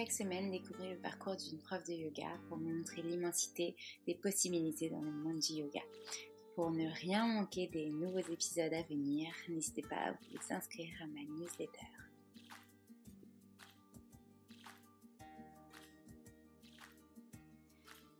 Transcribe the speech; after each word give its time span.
Chaque 0.00 0.12
semaine, 0.12 0.50
découvrez 0.50 0.94
le 0.94 0.96
parcours 0.96 1.36
d'une 1.36 1.58
prof 1.58 1.84
de 1.84 1.92
yoga 1.92 2.30
pour 2.48 2.56
montrer 2.56 3.02
l'immensité 3.02 3.76
des 4.06 4.14
possibilités 4.14 4.88
dans 4.88 5.02
le 5.02 5.10
monde 5.10 5.40
du 5.40 5.52
yoga. 5.52 5.82
Pour 6.54 6.70
ne 6.70 6.88
rien 6.88 7.26
manquer 7.26 7.66
des 7.66 7.90
nouveaux 7.90 8.32
épisodes 8.32 8.72
à 8.72 8.82
venir, 8.84 9.28
n'hésitez 9.50 9.82
pas 9.82 9.96
à 9.96 10.12
vous 10.12 10.54
inscrire 10.54 10.88
à 11.02 11.06
ma 11.06 11.20
newsletter. 11.20 11.86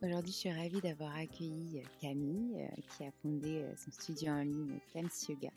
Aujourd'hui, 0.03 0.33
je 0.33 0.37
suis 0.37 0.51
ravie 0.51 0.81
d'avoir 0.81 1.15
accueilli 1.15 1.81
Camille, 1.99 2.57
euh, 2.57 2.81
qui 2.95 3.05
a 3.05 3.11
fondé 3.23 3.63
euh, 3.63 3.75
son 3.75 3.89
studio 3.89 4.29
en 4.29 4.43
ligne 4.43 4.79
Cam's 4.93 5.27
Yoga 5.29 5.49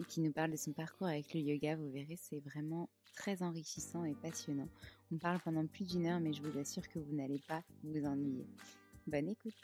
et 0.00 0.04
qui 0.04 0.20
nous 0.20 0.32
parle 0.32 0.50
de 0.50 0.56
son 0.56 0.72
parcours 0.72 1.06
avec 1.06 1.32
le 1.32 1.40
yoga. 1.40 1.76
Vous 1.76 1.90
verrez, 1.92 2.18
c'est 2.20 2.40
vraiment 2.40 2.88
très 3.14 3.44
enrichissant 3.44 4.04
et 4.04 4.14
passionnant. 4.14 4.68
On 5.12 5.18
parle 5.18 5.40
pendant 5.40 5.66
plus 5.66 5.84
d'une 5.84 6.06
heure, 6.06 6.20
mais 6.20 6.32
je 6.32 6.40
vous 6.40 6.56
assure 6.58 6.88
que 6.88 7.00
vous 7.00 7.12
n'allez 7.12 7.40
pas 7.48 7.62
vous 7.82 8.04
ennuyer. 8.04 8.46
Bonne 9.08 9.28
écoute. 9.28 9.54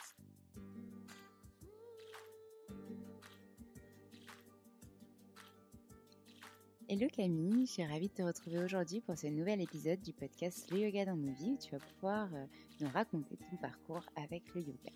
Hello 6.89 7.09
Camille, 7.09 7.67
je 7.67 7.73
suis 7.73 7.85
ravie 7.85 8.09
de 8.09 8.15
te 8.15 8.23
retrouver 8.23 8.59
aujourd'hui 8.59 9.01
pour 9.01 9.17
ce 9.17 9.27
nouvel 9.27 9.61
épisode 9.61 10.01
du 10.03 10.13
podcast 10.13 10.71
Le 10.71 10.79
Yoga 10.79 11.05
dans 11.05 11.17
nos 11.17 11.33
vies 11.33 11.53
où 11.53 11.59
tu 11.59 11.71
vas 11.71 11.81
pouvoir 11.81 12.33
euh, 12.33 12.47
nous 12.81 12.89
raconter 12.89 13.37
ton 13.37 13.57
parcours 13.57 14.05
avec 14.15 14.43
le 14.55 14.63
yoga. 14.63 14.93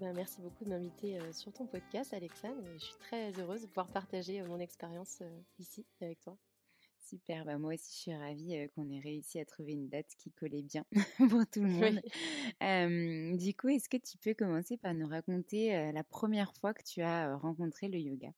Ben, 0.00 0.14
merci 0.14 0.40
beaucoup 0.42 0.64
de 0.64 0.70
m'inviter 0.70 1.18
euh, 1.18 1.32
sur 1.32 1.52
ton 1.52 1.66
podcast, 1.66 2.12
Alexandre. 2.12 2.62
Je 2.74 2.84
suis 2.84 2.96
très 3.00 3.32
heureuse 3.40 3.62
de 3.62 3.66
pouvoir 3.68 3.88
partager 3.88 4.42
euh, 4.42 4.46
mon 4.46 4.58
expérience 4.58 5.22
ici 5.58 5.86
avec 6.00 6.20
toi. 6.20 6.36
Super, 7.02 7.44
bah 7.44 7.58
moi 7.58 7.74
aussi 7.74 7.90
je 7.92 7.98
suis 8.00 8.14
ravie 8.14 8.56
euh, 8.56 8.68
qu'on 8.68 8.88
ait 8.88 9.00
réussi 9.00 9.38
à 9.40 9.44
trouver 9.44 9.72
une 9.72 9.88
date 9.88 10.06
qui 10.18 10.32
collait 10.32 10.62
bien 10.62 10.84
pour 11.18 11.44
tout 11.52 11.62
le 11.62 11.68
monde. 11.68 12.00
Euh, 12.62 13.36
du 13.36 13.54
coup, 13.56 13.68
est-ce 13.68 13.88
que 13.88 13.96
tu 13.98 14.18
peux 14.18 14.34
commencer 14.34 14.76
par 14.78 14.94
nous 14.94 15.08
raconter 15.08 15.76
euh, 15.76 15.92
la 15.92 16.04
première 16.04 16.54
fois 16.54 16.74
que 16.74 16.82
tu 16.84 17.02
as 17.02 17.36
rencontré 17.36 17.88
le 17.88 17.98
yoga? 17.98 18.32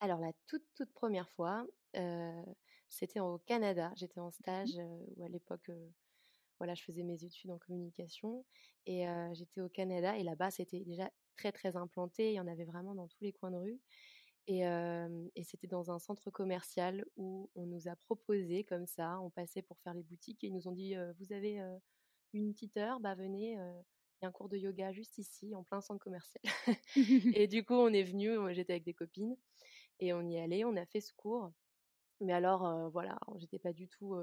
Alors, 0.00 0.20
la 0.20 0.32
toute, 0.46 0.64
toute 0.74 0.92
première 0.92 1.28
fois, 1.30 1.66
c'était 2.88 3.20
au 3.20 3.38
Canada. 3.38 3.92
J'étais 3.96 4.20
en 4.20 4.30
stage 4.30 4.76
euh, 4.78 4.98
où 5.16 5.24
à 5.24 5.28
l'époque, 5.28 5.70
voilà, 6.58 6.74
je 6.74 6.82
faisais 6.84 7.02
mes 7.02 7.24
études 7.24 7.50
en 7.50 7.58
communication 7.58 8.44
et 8.86 9.06
j'étais 9.32 9.60
au 9.60 9.68
Canada 9.68 10.16
et 10.18 10.22
là-bas, 10.24 10.50
c'était 10.50 10.80
déjà 10.84 11.10
très, 11.36 11.52
très 11.52 11.76
implanté. 11.76 12.32
Il 12.32 12.34
y 12.34 12.40
en 12.40 12.46
avait 12.46 12.64
vraiment 12.64 12.94
dans 12.94 13.08
tous 13.08 13.22
les 13.22 13.32
coins 13.32 13.50
de 13.50 13.58
rue. 13.58 13.80
Et, 14.46 14.66
euh, 14.66 15.28
et 15.34 15.42
c'était 15.42 15.66
dans 15.66 15.90
un 15.90 15.98
centre 15.98 16.30
commercial 16.30 17.06
où 17.16 17.50
on 17.54 17.64
nous 17.66 17.88
a 17.88 17.96
proposé 17.96 18.62
comme 18.64 18.86
ça, 18.86 19.18
on 19.20 19.30
passait 19.30 19.62
pour 19.62 19.78
faire 19.80 19.94
les 19.94 20.02
boutiques 20.02 20.44
et 20.44 20.48
ils 20.48 20.52
nous 20.54 20.68
ont 20.68 20.72
dit 20.72 20.96
euh, 20.96 21.14
vous 21.18 21.32
avez 21.32 21.60
euh, 21.60 21.78
une 22.34 22.52
petite 22.52 22.76
heure, 22.76 23.00
bah 23.00 23.14
venez, 23.14 23.52
il 23.52 23.56
y 24.22 24.26
a 24.26 24.28
un 24.28 24.32
cours 24.32 24.48
de 24.50 24.58
yoga 24.58 24.92
juste 24.92 25.18
ici, 25.18 25.54
en 25.54 25.62
plein 25.64 25.80
centre 25.80 26.02
commercial. 26.02 26.42
et 27.32 27.46
du 27.48 27.64
coup, 27.64 27.74
on 27.74 27.88
est 27.92 28.02
venu, 28.02 28.36
j'étais 28.54 28.74
avec 28.74 28.84
des 28.84 28.94
copines 28.94 29.36
et 30.00 30.12
on 30.14 30.22
y 30.28 30.38
allait, 30.38 30.64
on 30.64 30.76
a 30.76 30.86
fait 30.86 31.00
ce 31.00 31.12
cours. 31.14 31.52
Mais 32.20 32.32
alors, 32.32 32.90
voilà, 32.90 33.18
j'étais 33.36 33.58
pas 33.60 33.72
du 33.72 33.88
tout 33.88 34.16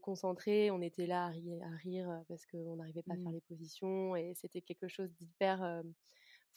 concentrée, 0.00 0.70
on 0.70 0.80
était 0.80 1.06
là 1.06 1.26
à 1.26 1.28
rire, 1.28 1.62
à 1.62 1.76
rire 1.76 2.22
parce 2.28 2.46
qu'on 2.46 2.76
n'arrivait 2.76 3.02
pas 3.02 3.14
à 3.14 3.18
faire 3.18 3.30
Mmh. 3.30 3.32
les 3.32 3.42
positions 3.42 4.16
et 4.16 4.34
c'était 4.34 4.62
quelque 4.62 4.88
chose 4.88 5.12
d'hyper. 5.12 5.82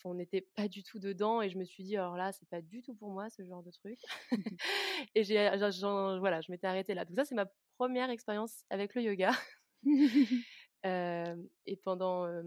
On 0.05 0.13
n'était 0.13 0.41
pas 0.41 0.67
du 0.67 0.83
tout 0.83 0.99
dedans 0.99 1.41
et 1.41 1.49
je 1.49 1.57
me 1.57 1.63
suis 1.63 1.83
dit 1.83 1.97
alors 1.97 2.15
là 2.17 2.31
c'est 2.31 2.47
pas 2.49 2.61
du 2.61 2.81
tout 2.81 2.93
pour 2.93 3.09
moi 3.09 3.29
ce 3.29 3.43
genre 3.43 3.63
de 3.63 3.71
truc 3.71 3.99
et 5.15 5.23
j'ai 5.23 5.49
voilà 6.19 6.41
je 6.41 6.51
m'étais 6.51 6.67
arrêtée 6.67 6.93
là. 6.93 7.05
Donc 7.05 7.15
ça 7.15 7.25
c'est 7.25 7.35
ma 7.35 7.47
première 7.77 8.09
expérience 8.09 8.63
avec 8.69 8.95
le 8.95 9.03
yoga. 9.03 9.31
Euh, 10.85 11.35
et 11.65 11.75
pendant 11.75 12.27
euh, 12.27 12.43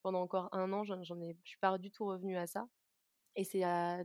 pendant 0.00 0.22
encore 0.22 0.48
un 0.52 0.72
an 0.72 0.84
j'en 0.84 1.20
ai 1.20 1.36
je 1.42 1.48
suis 1.48 1.58
pas 1.58 1.76
du 1.76 1.90
tout 1.90 2.06
revenue 2.06 2.36
à 2.36 2.46
ça. 2.46 2.68
Et 3.34 3.42
c'est 3.42 3.62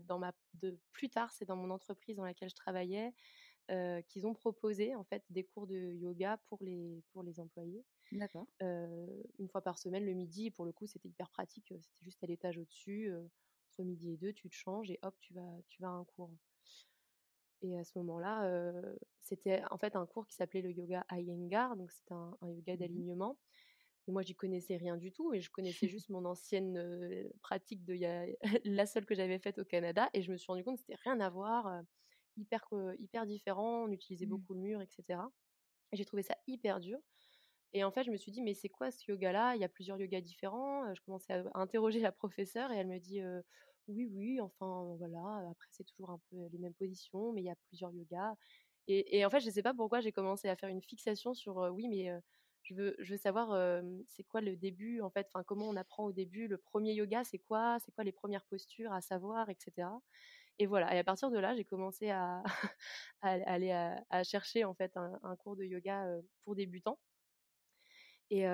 dans 0.07 0.17
ma 0.17 0.33
de 0.55 0.79
plus 0.91 1.07
tard 1.07 1.31
c'est 1.31 1.45
dans 1.45 1.55
mon 1.55 1.69
entreprise 1.69 2.15
dans 2.17 2.25
laquelle 2.25 2.49
je 2.49 2.55
travaillais 2.55 3.13
euh, 3.69 4.01
qu'ils 4.01 4.25
ont 4.25 4.33
proposé 4.33 4.95
en 4.95 5.03
fait 5.03 5.23
des 5.29 5.43
cours 5.43 5.67
de 5.67 5.93
yoga 5.93 6.37
pour 6.47 6.57
les 6.63 7.03
pour 7.11 7.21
les 7.21 7.39
employés 7.39 7.85
D'accord. 8.11 8.47
euh, 8.63 9.05
une 9.37 9.47
fois 9.47 9.61
par 9.61 9.77
semaine 9.77 10.05
le 10.05 10.13
midi. 10.13 10.47
Et 10.47 10.51
pour 10.51 10.65
le 10.65 10.71
coup, 10.71 10.87
c'était 10.87 11.09
hyper 11.09 11.29
pratique. 11.29 11.67
C'était 11.67 12.03
juste 12.03 12.23
à 12.23 12.27
l'étage 12.27 12.57
au-dessus, 12.57 13.11
euh, 13.11 13.27
entre 13.71 13.83
midi 13.83 14.13
et 14.13 14.17
deux, 14.17 14.33
tu 14.33 14.49
te 14.49 14.55
changes 14.55 14.89
et 14.89 14.97
hop, 15.03 15.15
tu 15.19 15.35
vas, 15.35 15.61
tu 15.67 15.83
vas 15.83 15.89
à 15.89 15.91
un 15.91 16.03
cours. 16.03 16.31
Et 17.61 17.77
à 17.77 17.83
ce 17.83 17.97
moment-là, 17.99 18.71
c'était 19.21 19.61
en 19.69 19.77
fait 19.77 19.95
un 19.97 20.05
cours 20.05 20.25
qui 20.25 20.33
s'appelait 20.33 20.61
le 20.61 20.71
yoga 20.71 21.05
Iyengar, 21.11 21.75
donc 21.75 21.91
c'était 21.91 22.13
un, 22.13 22.37
yoga 22.41 22.73
Mmh 22.73 22.77
d'alignement. 22.77 23.37
Et 24.07 24.11
moi, 24.11 24.21
j'y 24.21 24.33
connaissais 24.33 24.77
rien 24.77 24.95
du 24.95 25.11
tout, 25.11 25.33
et 25.33 25.41
je 25.41 25.51
connaissais 25.51 25.87
juste 25.89 26.09
mon 26.09 26.23
ancienne 26.23 27.29
pratique 27.41 27.83
de 27.83 27.99
la 28.65 28.85
seule 28.85 29.05
que 29.05 29.13
j'avais 29.13 29.39
faite 29.39 29.59
au 29.59 29.65
Canada, 29.65 30.09
et 30.13 30.21
je 30.21 30.31
me 30.31 30.37
suis 30.37 30.47
rendu 30.47 30.63
compte 30.63 30.77
que 30.77 30.83
c'était 30.83 31.01
rien 31.03 31.19
à 31.19 31.29
voir, 31.29 31.83
hyper 32.37 32.67
hyper 32.99 33.25
différent. 33.25 33.83
On 33.85 33.91
utilisait 33.91 34.25
Mmh. 34.25 34.29
beaucoup 34.29 34.53
le 34.53 34.61
mur, 34.61 34.81
etc. 34.81 35.19
Et 35.91 35.97
j'ai 35.97 36.05
trouvé 36.05 36.23
ça 36.23 36.35
hyper 36.47 36.79
dur. 36.79 36.99
Et 37.73 37.83
en 37.83 37.91
fait, 37.91 38.03
je 38.03 38.11
me 38.11 38.17
suis 38.17 38.31
dit, 38.31 38.41
mais 38.41 38.53
c'est 38.53 38.69
quoi 38.69 38.91
ce 38.91 39.11
yoga-là? 39.11 39.55
Il 39.55 39.61
y 39.61 39.63
a 39.65 39.69
plusieurs 39.69 39.97
yogas 39.99 40.21
différents. 40.21 40.93
Je 40.93 41.01
commençais 41.01 41.33
à, 41.33 41.43
interroger 41.55 41.99
la 41.99 42.11
professeure 42.11 42.71
et 42.71 42.77
elle 42.77 42.87
me 42.87 42.99
dit, 42.99 43.21
oui, 43.87 44.07
oui, 44.11 44.41
enfin 44.41 44.95
voilà, 44.97 45.49
après 45.49 45.67
c'est 45.71 45.83
toujours 45.83 46.11
un 46.11 46.19
peu 46.29 46.37
les 46.51 46.59
mêmes 46.59 46.73
positions, 46.73 47.33
mais 47.33 47.41
il 47.41 47.45
y 47.45 47.49
a 47.49 47.55
plusieurs 47.67 47.91
yogas. 47.91 48.35
Et, 48.87 49.19
et 49.19 49.25
en 49.25 49.29
fait, 49.29 49.39
je 49.39 49.47
ne 49.47 49.51
sais 49.51 49.63
pas 49.63 49.73
pourquoi 49.73 49.99
j'ai 50.01 50.11
commencé 50.11 50.49
à 50.49 50.55
faire 50.55 50.69
une 50.69 50.81
fixation 50.81 51.33
sur, 51.33 51.57
oui, 51.73 51.87
mais 51.87 52.11
je, 52.63 52.73
veux, 52.73 52.95
je 52.99 53.13
veux 53.13 53.17
savoir 53.17 53.81
c'est 54.07 54.23
quoi 54.23 54.41
le 54.41 54.55
début, 54.55 55.01
en 55.01 55.09
fait, 55.09 55.27
enfin 55.33 55.43
comment 55.43 55.69
on 55.69 55.75
apprend 55.75 56.05
au 56.05 56.11
début, 56.11 56.47
le 56.47 56.57
premier 56.57 56.93
yoga, 56.93 57.23
c'est 57.23 57.39
quoi, 57.39 57.77
c'est 57.79 57.91
quoi 57.91 58.03
les 58.03 58.11
premières 58.11 58.45
postures 58.45 58.93
à 58.93 59.01
savoir, 59.01 59.49
etc. 59.49 59.87
Et 60.59 60.65
voilà, 60.67 60.93
et 60.95 60.99
à 60.99 61.03
partir 61.03 61.31
de 61.31 61.37
là, 61.39 61.55
j'ai 61.55 61.65
commencé 61.65 62.09
à, 62.09 62.43
à 63.21 63.31
aller 63.31 63.71
à, 63.71 64.05
à, 64.09 64.23
chercher 64.23 64.65
en 64.65 64.73
fait 64.75 64.95
un, 64.97 65.19
un 65.23 65.35
cours 65.37 65.55
de 65.55 65.63
yoga 65.65 66.05
pour 66.43 66.55
débutants. 66.55 66.99
Et 68.29 68.45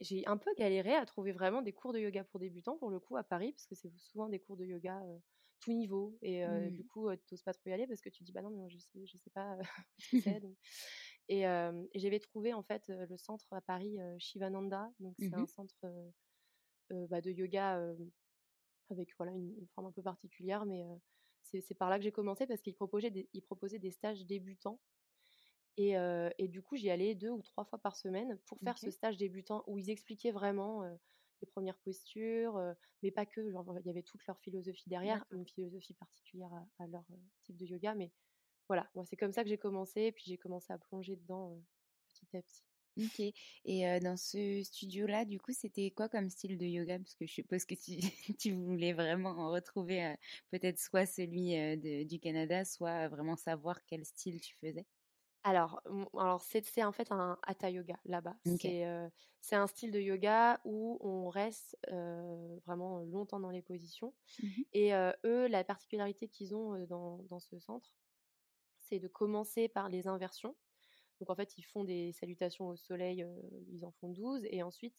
j'ai 0.00 0.26
un 0.26 0.36
peu 0.36 0.52
galéré 0.58 0.94
à 0.94 1.06
trouver 1.06 1.32
vraiment 1.32 1.62
des 1.62 1.72
cours 1.72 1.92
de 1.92 1.98
yoga 2.00 2.24
pour 2.24 2.40
débutants, 2.40 2.76
pour 2.78 2.90
le 2.90 2.98
coup, 3.00 3.16
à 3.16 3.22
Paris, 3.24 3.52
parce 3.52 3.66
que 3.66 3.74
c'est 3.74 3.96
souvent 3.98 4.28
des 4.28 4.40
cours 4.40 4.56
de 4.56 4.64
yoga 4.64 5.00
tout 5.60 5.72
niveau. 5.72 6.18
Et 6.22 6.44
Mmh. 6.46 6.72
du 6.72 6.84
coup, 6.84 7.08
tu 7.16 7.22
n'oses 7.34 7.42
pas 7.42 7.52
trop 7.52 7.70
y 7.70 7.72
aller 7.72 7.86
parce 7.86 8.00
que 8.00 8.08
tu 8.10 8.24
dis, 8.24 8.32
bah 8.32 8.42
non, 8.42 8.50
mais 8.50 8.56
moi, 8.56 8.68
je 8.68 8.78
sais, 8.78 9.06
je 9.06 9.16
sais 9.18 9.30
pas 9.30 9.58
ce 9.98 10.08
que 10.08 10.16
c'est. 10.16 10.40
donc. 10.40 10.56
Et, 11.28 11.42
et 11.42 11.98
j'avais 12.00 12.20
trouvé 12.20 12.52
en 12.54 12.62
fait 12.62 12.84
le 12.88 13.16
centre 13.16 13.52
à 13.52 13.60
Paris, 13.60 13.98
Shivananda. 14.18 14.90
Donc 15.00 15.16
c'est 15.20 15.36
Mmh 15.36 15.36
un 15.36 15.46
centre 15.46 15.76
bah, 16.90 17.20
de 17.20 17.30
yoga 17.30 17.80
avec 18.92 19.14
voilà, 19.16 19.32
une, 19.32 19.54
une, 19.58 19.68
forme 19.68 19.88
un 19.88 19.92
peu 19.92 20.02
particulière, 20.02 20.64
mais 20.64 20.84
c'est 21.42 21.74
par 21.74 21.90
là 21.90 21.98
que 21.98 22.04
j'ai 22.04 22.12
commencé 22.12 22.46
parce 22.46 22.60
qu'il 22.60 22.74
proposait, 22.74 23.10
des, 23.10 23.28
il 23.32 23.42
proposait 23.42 23.78
des 23.78 23.90
stages 23.90 24.24
débutants. 24.24 24.80
Et, 25.78 25.94
et, 26.38 26.48
du 26.48 26.60
coup, 26.62 26.76
j'y 26.76 26.90
allais 26.90 27.14
deux 27.14 27.30
ou 27.30 27.40
trois 27.40 27.64
fois 27.64 27.78
par 27.78 27.96
semaine 27.96 28.38
pour 28.46 28.58
faire 28.60 28.76
ce 28.76 28.90
stage 28.90 29.16
débutant 29.16 29.64
où 29.66 29.78
ils 29.78 29.88
expliquaient 29.88 30.30
vraiment 30.30 30.84
les 31.42 31.46
premières 31.46 31.78
postures, 31.78 32.56
euh, 32.56 32.72
mais 33.02 33.10
pas 33.10 33.26
que. 33.26 33.50
Genre, 33.50 33.76
il 33.78 33.86
y 33.86 33.90
avait 33.90 34.02
toute 34.02 34.24
leur 34.26 34.38
philosophie 34.38 34.88
derrière, 34.88 35.24
une 35.30 35.46
philosophie 35.46 35.94
particulière 35.94 36.52
à, 36.54 36.84
à 36.84 36.86
leur 36.86 37.04
euh, 37.10 37.16
type 37.42 37.56
de 37.56 37.66
yoga. 37.66 37.94
Mais 37.94 38.12
voilà, 38.68 38.88
moi, 38.94 39.04
c'est 39.04 39.16
comme 39.16 39.32
ça 39.32 39.42
que 39.42 39.50
j'ai 39.50 39.58
commencé. 39.58 40.12
Puis, 40.12 40.24
j'ai 40.26 40.38
commencé 40.38 40.72
à 40.72 40.78
plonger 40.78 41.16
dedans 41.16 41.52
euh, 41.52 41.60
petit 42.08 42.36
à 42.36 42.42
petit. 42.42 42.64
Ok. 42.98 43.20
Et 43.64 43.88
euh, 43.88 44.00
dans 44.00 44.16
ce 44.16 44.62
studio-là, 44.62 45.24
du 45.24 45.40
coup, 45.40 45.52
c'était 45.52 45.90
quoi 45.90 46.08
comme 46.08 46.28
style 46.28 46.58
de 46.58 46.66
yoga? 46.66 46.98
Parce 46.98 47.14
que 47.14 47.26
je 47.26 47.32
suppose 47.32 47.64
que 47.64 47.74
tu, 47.74 47.96
tu 48.38 48.52
voulais 48.52 48.92
vraiment 48.92 49.50
retrouver 49.50 50.04
euh, 50.04 50.14
peut-être 50.50 50.78
soit 50.78 51.06
celui 51.06 51.56
euh, 51.56 51.76
de, 51.76 52.04
du 52.04 52.18
Canada, 52.18 52.64
soit 52.64 53.08
vraiment 53.08 53.36
savoir 53.36 53.84
quel 53.86 54.04
style 54.04 54.40
tu 54.40 54.56
faisais? 54.56 54.86
Alors, 55.44 55.82
alors 56.16 56.40
c'est 56.40 56.84
en 56.84 56.92
fait 56.92 57.10
un 57.10 57.36
hatha 57.42 57.68
yoga 57.68 57.98
là-bas. 58.04 58.36
Okay. 58.46 58.86
C'est 59.40 59.56
un 59.56 59.66
style 59.66 59.90
de 59.90 59.98
yoga 59.98 60.60
où 60.64 60.98
on 61.00 61.28
reste 61.30 61.76
vraiment 62.64 63.00
longtemps 63.00 63.40
dans 63.40 63.50
les 63.50 63.62
positions. 63.62 64.14
Mmh 64.40 64.48
Et 64.72 64.92
eux, 65.24 65.48
la 65.48 65.64
particularité 65.64 66.28
qu'ils 66.28 66.54
ont 66.54 66.86
dans, 66.86 67.24
dans, 67.28 67.40
ce 67.40 67.58
centre, 67.58 67.92
c'est 68.78 69.00
de 69.00 69.08
commencer 69.08 69.68
par 69.68 69.88
les 69.88 70.06
inversions. 70.06 70.54
Donc 71.22 71.30
en 71.30 71.36
fait, 71.36 71.56
ils 71.56 71.62
font 71.62 71.84
des 71.84 72.10
salutations 72.10 72.66
au 72.66 72.74
soleil, 72.74 73.22
euh, 73.22 73.40
ils 73.70 73.84
en 73.84 73.92
font 73.92 74.08
12, 74.08 74.44
et 74.50 74.64
ensuite, 74.64 74.96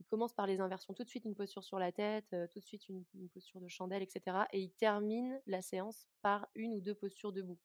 ils 0.00 0.04
commencent 0.04 0.34
par 0.34 0.46
les 0.46 0.60
inversions. 0.60 0.92
Tout 0.92 1.02
de 1.02 1.08
suite, 1.08 1.24
une 1.24 1.34
posture 1.34 1.64
sur 1.64 1.78
la 1.78 1.92
tête, 1.92 2.30
euh, 2.34 2.46
tout 2.46 2.60
de 2.60 2.64
suite, 2.66 2.86
une, 2.90 3.02
une, 3.14 3.30
posture 3.30 3.58
de 3.58 3.68
chandelle, 3.68 4.02
etc. 4.02 4.36
Et 4.52 4.60
ils 4.60 4.72
terminent 4.72 5.40
la 5.46 5.62
séance 5.62 6.06
par 6.20 6.46
une 6.54 6.74
ou 6.74 6.82
deux 6.82 6.94
postures 6.94 7.32
debout. 7.32 7.58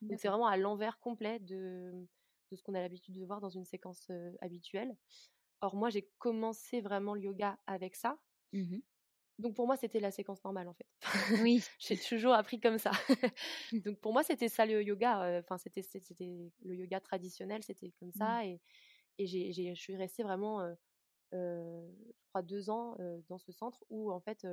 Donc 0.00 0.18
c'est 0.18 0.28
vraiment 0.28 0.46
à 0.46 0.56
l'envers 0.56 0.98
complet 1.00 1.38
de, 1.38 1.92
de 2.50 2.56
ce 2.56 2.62
qu'on 2.62 2.72
a 2.72 2.80
l'habitude 2.80 3.14
de 3.14 3.26
voir 3.26 3.42
dans 3.42 3.50
une 3.50 3.66
séquence 3.66 4.06
euh, 4.08 4.32
habituelle. 4.40 4.96
Or 5.60 5.76
moi 5.76 5.90
j'ai 5.90 6.08
commencé 6.16 6.80
vraiment 6.80 7.12
le 7.12 7.20
yoga 7.20 7.58
avec 7.66 7.94
ça. 7.94 8.18
Mmh 8.54 8.78
Donc 9.40 9.54
pour 9.54 9.66
moi 9.66 9.76
c'était 9.76 10.00
la 10.00 10.10
séquence 10.10 10.42
normale 10.44 10.68
en 10.68 10.74
fait. 10.74 10.86
Oui. 11.42 11.62
j'ai 11.78 11.96
toujours 11.96 12.34
appris 12.34 12.60
comme 12.60 12.78
ça. 12.78 12.90
Donc 13.72 13.98
pour 14.00 14.12
moi 14.12 14.22
c'était 14.22 14.48
ça 14.48 14.66
le 14.66 14.82
yoga. 14.82 15.40
Enfin 15.40 15.58
c'était 15.58 15.82
c'était 15.82 16.50
le 16.62 16.74
yoga 16.74 17.00
traditionnel, 17.00 17.62
c'était 17.62 17.92
comme 17.98 18.12
ça. 18.12 18.42
Mmh. 18.42 18.46
Et, 18.46 18.60
et 19.18 19.26
j'ai, 19.26 19.52
j'ai, 19.52 19.74
je 19.74 19.80
suis 19.80 19.96
restée 19.96 20.22
vraiment, 20.22 20.60
euh, 20.60 20.74
euh, 21.34 21.88
je 22.22 22.28
crois, 22.28 22.42
deux 22.42 22.70
ans 22.70 22.96
euh, 23.00 23.18
dans 23.28 23.38
ce 23.38 23.52
centre 23.52 23.84
où 23.90 24.10
en 24.10 24.20
fait 24.20 24.46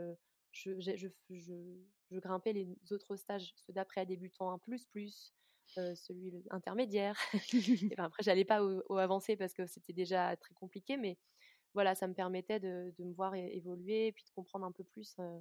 je, 0.52 0.80
je, 0.80 0.96
je, 0.96 1.08
je, 1.30 2.20
grimpais 2.20 2.54
les 2.54 2.68
autres 2.92 3.16
stages, 3.16 3.54
ceux 3.56 3.74
d'après 3.74 4.02
à 4.02 4.06
débutant 4.06 4.52
un 4.52 4.58
plus 4.58 4.86
plus, 4.86 5.34
euh, 5.78 5.94
celui 5.96 6.34
intermédiaire. 6.50 7.18
et 7.54 7.96
ben 7.96 8.06
après, 8.06 8.24
j'allais 8.24 8.46
pas 8.46 8.64
au, 8.64 8.84
au, 8.90 8.98
avancé 8.98 9.36
parce 9.36 9.54
que 9.54 9.68
c'était 9.68 9.94
déjà 9.94 10.36
très 10.38 10.54
compliqué, 10.56 10.98
mais 10.98 11.18
voilà, 11.78 11.94
ça 11.94 12.08
me 12.08 12.16
permettait 12.16 12.60
de, 12.60 12.92
de 12.98 13.04
me 13.04 13.14
voir 13.14 13.36
évoluer 13.36 14.08
et 14.08 14.12
puis 14.12 14.24
de 14.24 14.32
comprendre 14.32 14.66
un 14.66 14.72
peu 14.72 14.84
plus 14.84 15.16
euh, 15.20 15.40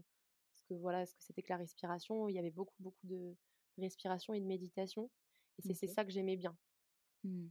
ce 0.55 0.65
que 0.65 0.75
voilà, 0.75 1.07
ce 1.07 1.15
que 1.15 1.23
c'était 1.23 1.41
que 1.41 1.49
la 1.49 1.57
respiration. 1.57 2.29
Il 2.29 2.35
y 2.35 2.39
avait 2.39 2.51
beaucoup 2.51 2.77
beaucoup 2.79 3.07
de 3.07 3.35
respiration 3.79 4.35
et 4.35 4.41
de 4.41 4.45
méditation, 4.45 5.11
et 5.59 5.63
c'est 5.63 5.87
okay. 5.87 5.95
ça 5.95 6.05
que 6.05 6.11
j'aimais 6.11 6.37
bien. 6.37 6.55
Mmh. 7.25 7.47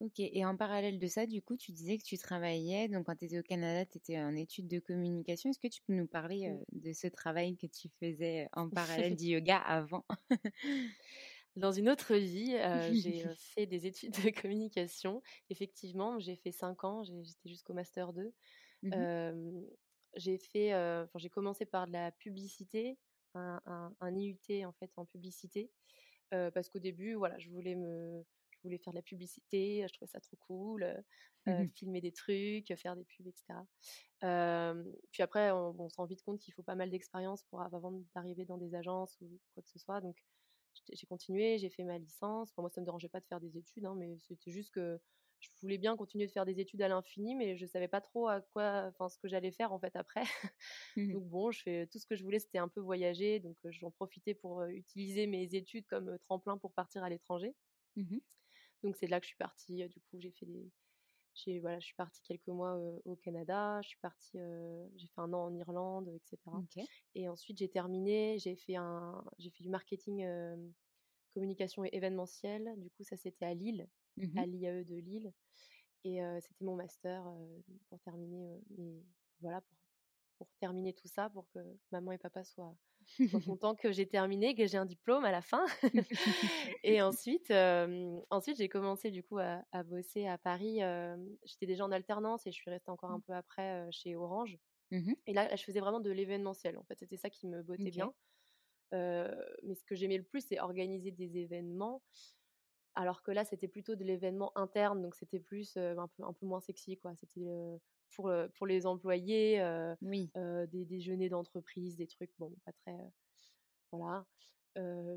Ok, 0.00 0.20
et 0.20 0.44
en 0.44 0.58
parallèle 0.58 0.98
de 0.98 1.06
ça, 1.06 1.26
du 1.26 1.40
coup, 1.40 1.56
tu 1.56 1.72
disais 1.72 1.96
que 1.96 2.02
tu 2.02 2.18
travaillais, 2.18 2.88
donc 2.88 3.06
quand 3.06 3.16
tu 3.16 3.24
étais 3.24 3.38
au 3.38 3.42
Canada, 3.42 3.86
tu 3.86 3.96
étais 3.96 4.20
en 4.20 4.36
études 4.36 4.68
de 4.68 4.78
communication. 4.78 5.48
Est-ce 5.48 5.58
que 5.58 5.68
tu 5.68 5.80
peux 5.80 5.94
nous 5.94 6.06
parler 6.06 6.50
euh, 6.50 6.62
de 6.72 6.92
ce 6.92 7.06
travail 7.06 7.56
que 7.56 7.66
tu 7.66 7.88
faisais 7.98 8.46
en 8.52 8.68
parallèle 9.14 9.16
du 9.16 9.24
yoga 9.28 9.56
avant? 9.56 10.04
Dans 11.56 11.72
une 11.72 11.88
autre 11.90 12.14
vie, 12.14 12.54
euh, 12.60 12.92
j'ai 12.92 13.24
fait 13.36 13.66
des 13.66 13.86
études 13.86 14.12
de 14.24 14.30
communication. 14.30 15.22
Effectivement, 15.50 16.18
j'ai 16.18 16.36
fait 16.36 16.52
5 16.52 16.84
ans, 16.84 17.04
j'étais 17.04 17.48
jusqu'au 17.48 17.74
Master 17.74 18.12
2. 18.12 18.32
Mmh 18.82 18.92
euh, 18.94 19.60
j'ai 20.16 20.36
fait, 20.38 20.74
euh, 20.74 21.06
j'ai 21.16 21.30
commencé 21.30 21.64
par 21.64 21.86
de 21.86 21.92
la 21.92 22.12
publicité, 22.12 22.98
un, 23.34 23.60
un, 23.64 23.94
un 24.00 24.14
IUT 24.14 24.66
en 24.66 24.72
fait 24.72 24.90
en 24.96 25.06
publicité, 25.06 25.70
parce 26.30 26.68
qu'au 26.68 26.78
début, 26.78 27.14
voilà, 27.14 27.38
je 27.38 27.48
voulais 27.50 27.74
me 27.74 28.24
je 28.50 28.58
voulais 28.68 28.78
faire 28.78 28.92
de 28.92 28.98
la 28.98 29.02
publicité, 29.02 29.84
je 29.88 29.92
trouvais 29.94 30.10
ça 30.10 30.20
trop 30.20 30.36
cool, 30.46 31.02
Mmh 31.46 31.68
filmer 31.74 32.00
des 32.00 32.12
trucs, 32.12 32.72
faire 32.76 32.94
des 32.96 33.04
pubs, 33.04 33.26
etc. 33.26 33.66
Puis 35.12 35.22
après, 35.22 35.50
on, 35.50 35.74
on 35.78 35.88
se 35.88 35.96
rend 35.96 36.06
vite 36.06 36.22
compte 36.22 36.38
qu'il 36.40 36.54
faut 36.54 36.62
pas 36.62 36.74
mal 36.76 36.90
d'expérience 36.90 37.42
pour 37.44 37.62
avant 37.62 38.02
d'arriver 38.14 38.44
dans 38.44 38.58
des 38.58 38.74
agences 38.74 39.18
ou 39.20 39.40
quoi 39.54 39.62
que 39.62 39.70
ce 39.70 39.78
soit. 39.78 40.00
Donc, 40.00 40.16
j'ai 40.92 41.06
continué, 41.06 41.58
j'ai 41.58 41.70
fait 41.70 41.84
ma 41.84 41.98
licence. 41.98 42.50
Enfin, 42.50 42.62
moi, 42.62 42.70
ça 42.70 42.80
me 42.80 42.86
dérangeait 42.86 43.08
pas 43.08 43.20
de 43.20 43.26
faire 43.26 43.40
des 43.40 43.56
études, 43.56 43.84
hein, 43.84 43.94
mais 43.96 44.16
c'était 44.20 44.50
juste 44.50 44.70
que 44.70 45.00
je 45.40 45.48
voulais 45.60 45.78
bien 45.78 45.96
continuer 45.96 46.26
de 46.26 46.32
faire 46.32 46.44
des 46.46 46.60
études 46.60 46.82
à 46.82 46.88
l'infini, 46.88 47.34
mais 47.34 47.56
je 47.56 47.66
savais 47.66 47.88
pas 47.88 48.00
trop 48.00 48.28
à 48.28 48.40
quoi, 48.40 48.86
enfin, 48.88 49.08
ce 49.08 49.18
que 49.18 49.28
j'allais 49.28 49.50
faire 49.50 49.72
en 49.72 49.78
fait 49.80 49.94
après. 49.96 50.22
Mmh 50.96 51.14
donc 51.14 51.28
bon, 51.28 51.50
je 51.50 51.62
fais 51.62 51.86
tout 51.88 51.98
ce 51.98 52.06
que 52.06 52.14
je 52.16 52.22
voulais, 52.22 52.38
c'était 52.38 52.58
un 52.58 52.68
peu 52.68 52.80
voyager, 52.80 53.40
donc 53.40 53.56
j'en 53.64 53.90
profitais 53.90 54.34
pour 54.34 54.62
utiliser 54.64 55.26
mes 55.26 55.54
études 55.54 55.86
comme 55.86 56.18
tremplin 56.20 56.58
pour 56.58 56.72
partir 56.72 57.02
à 57.04 57.10
l'étranger. 57.10 57.54
Mmh 57.96 58.22
donc 58.82 58.96
c'est 58.96 59.06
là 59.06 59.20
que 59.20 59.24
je 59.24 59.28
suis 59.28 59.36
partie. 59.36 59.88
Du 59.88 60.00
coup, 60.00 60.18
j'ai 60.18 60.30
fait 60.32 60.46
des, 60.46 60.70
j'ai 61.34 61.60
voilà, 61.60 61.78
je 61.80 61.86
suis 61.86 61.94
partie 61.94 62.20
quelques 62.22 62.48
mois 62.48 62.76
euh, 62.76 62.98
au 63.04 63.16
Canada. 63.16 63.80
Je 63.82 63.88
suis 63.88 63.98
partie, 64.00 64.38
euh, 64.38 64.86
j'ai 64.96 65.06
fait 65.06 65.20
un 65.20 65.32
an 65.32 65.46
en 65.46 65.54
Irlande, 65.54 66.08
etc. 66.08 66.38
Okay. 66.46 66.86
Et 67.14 67.28
ensuite 67.28 67.58
j'ai 67.58 67.68
terminé. 67.68 68.38
J'ai 68.38 68.56
fait 68.56 68.76
un, 68.76 69.24
j'ai 69.38 69.50
fait 69.50 69.62
du 69.62 69.70
marketing, 69.70 70.24
euh, 70.24 70.56
communication 71.34 71.84
et 71.84 71.90
événementiel. 71.92 72.74
Du 72.78 72.90
coup, 72.90 73.04
ça 73.04 73.16
c'était 73.16 73.46
à 73.46 73.54
Lille, 73.54 73.88
mmh 74.16 74.38
à 74.38 74.46
l'IAE 74.46 74.84
de 74.84 74.96
Lille. 74.96 75.32
Et 76.04 76.20
c'était 76.40 76.64
mon 76.64 76.74
master 76.74 77.22
pour 77.88 78.00
terminer. 78.00 78.60
mais 78.76 79.04
voilà, 79.40 79.60
pour 79.60 79.76
pour 80.38 80.48
terminer 80.58 80.92
tout 80.92 81.08
ça, 81.08 81.30
pour 81.30 81.48
que 81.50 81.60
maman 81.90 82.12
et 82.12 82.18
papa 82.18 82.44
soient, 82.44 82.76
soient 83.28 83.40
contents 83.56 83.74
que 83.74 83.92
j'ai 83.92 84.06
terminé, 84.06 84.54
que 84.54 84.66
j'ai 84.66 84.78
un 84.78 84.86
diplôme 84.86 85.24
à 85.24 85.30
la 85.30 85.42
fin. 85.42 85.64
et 86.82 87.02
ensuite, 87.02 87.50
euh, 87.50 88.20
ensuite 88.30 88.56
j'ai 88.56 88.68
commencé 88.68 89.10
du 89.10 89.22
coup 89.22 89.38
à, 89.38 89.62
à 89.72 89.82
bosser 89.82 90.26
à 90.26 90.38
Paris. 90.38 90.82
Euh, 90.82 91.16
J'étais 91.44 91.66
déjà 91.66 91.84
en 91.84 91.92
alternance 91.92 92.46
et 92.46 92.52
je 92.52 92.56
suis 92.56 92.70
restée 92.70 92.90
encore 92.90 93.10
un 93.10 93.20
peu 93.20 93.32
après 93.32 93.86
euh, 93.86 93.88
chez 93.90 94.16
Orange. 94.16 94.58
Mmh 94.90 95.14
et 95.26 95.32
là, 95.32 95.54
je 95.56 95.62
faisais 95.62 95.80
vraiment 95.80 96.00
de 96.00 96.10
l'événementiel. 96.10 96.76
En 96.76 96.84
fait, 96.84 96.98
c'était 96.98 97.16
ça 97.16 97.30
qui 97.30 97.46
me 97.46 97.62
bottait 97.62 97.82
okay. 97.82 97.90
bien. 97.90 98.12
mais 98.92 99.74
ce 99.74 99.84
que 99.84 99.94
j'aimais 99.94 100.18
le 100.18 100.24
plus, 100.24 100.44
c'est 100.46 100.60
organiser 100.60 101.10
des 101.10 101.38
événements. 101.38 102.02
Alors 102.94 103.22
que 103.22 103.30
là, 103.30 103.46
c'était 103.46 103.68
plutôt 103.68 103.94
de 103.94 104.04
l'événement 104.04 104.52
interne, 104.54 105.00
donc 105.00 105.14
c'était 105.14 105.40
plus 105.40 105.78
un 105.78 106.08
peu 106.08 106.24
un 106.24 106.34
peu 106.34 106.44
moins 106.44 106.60
sexy, 106.60 106.98
quoi. 106.98 107.14
C'était 107.16 107.40
pour, 108.14 108.32
pour 108.54 108.66
les 108.66 108.86
employés, 108.86 109.60
Oui. 110.02 110.30
des 110.34 110.84
déjeuners 110.84 111.28
d'entreprise, 111.28 111.96
des 111.96 112.06
trucs, 112.06 112.30
bon, 112.38 112.52
pas 112.64 112.72
très. 112.72 112.96
voilà. 113.90 114.24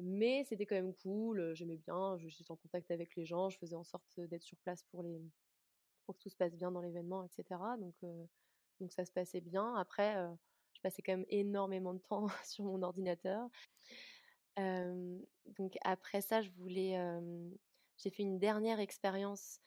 mais 0.02 0.44
c'était 0.46 0.66
quand 0.66 0.75
même 0.75 0.94
cool, 0.96 1.54
j'aimais 1.56 1.78
bien, 1.78 2.18
j'étais 2.18 2.52
en 2.52 2.56
contact 2.58 2.92
avec 2.92 3.16
les 3.16 3.25
gens, 3.25 3.50
je 3.50 3.58
faisais 3.58 3.75
en 3.75 3.84
sorte 3.84 4.20
d'être 4.20 4.44
sur 4.44 4.58
place 4.60 4.84
pour, 4.92 5.04
les, 5.04 5.22
pour 6.06 6.16
que 6.16 6.22
tout 6.22 6.30
se 6.30 6.36
passe 6.36 6.56
bien 6.56 6.72
dans 6.72 6.82
l'événement, 6.82 7.24
etc. 7.24 7.60
Donc, 7.80 7.96
donc 8.80 8.92
ça 8.92 9.06
se 9.06 9.12
passait 9.12 9.42
bien. 9.42 9.75
Après, 9.75 10.16
je 10.74 10.82
passais 10.82 11.02
quand 11.02 11.14
même 11.14 11.25
énormément 11.30 11.94
de 11.94 12.00
temps 12.00 12.28
sur 12.46 12.66
mon 12.66 12.82
ordinateur. 12.84 13.50
donc 14.58 15.78
après 15.82 16.22
ça, 16.22 16.42
je 16.42 16.50
voulais, 16.52 16.98
j'ai 17.98 18.10
fait 18.10 18.24
une 18.24 18.40
dernière 18.40 18.80
expérience 18.80 19.60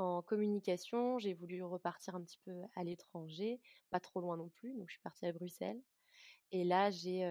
en 0.00 0.22
communication. 0.22 1.18
J'ai 1.18 1.34
voulu 1.34 1.62
repartir 1.62 2.14
un 2.14 2.22
petit 2.22 2.38
peu 2.44 2.52
à 2.76 2.84
l'étranger, 2.84 3.60
pas 3.90 4.00
trop 4.00 4.20
loin 4.20 4.36
non 4.36 4.48
plus. 4.48 4.74
Donc 4.74 4.88
je 4.88 4.94
suis 4.94 5.02
partie 5.02 5.26
à 5.26 5.32
Bruxelles. 5.32 5.80
Et 6.52 6.64
là, 6.64 6.90
j'ai, 6.90 7.22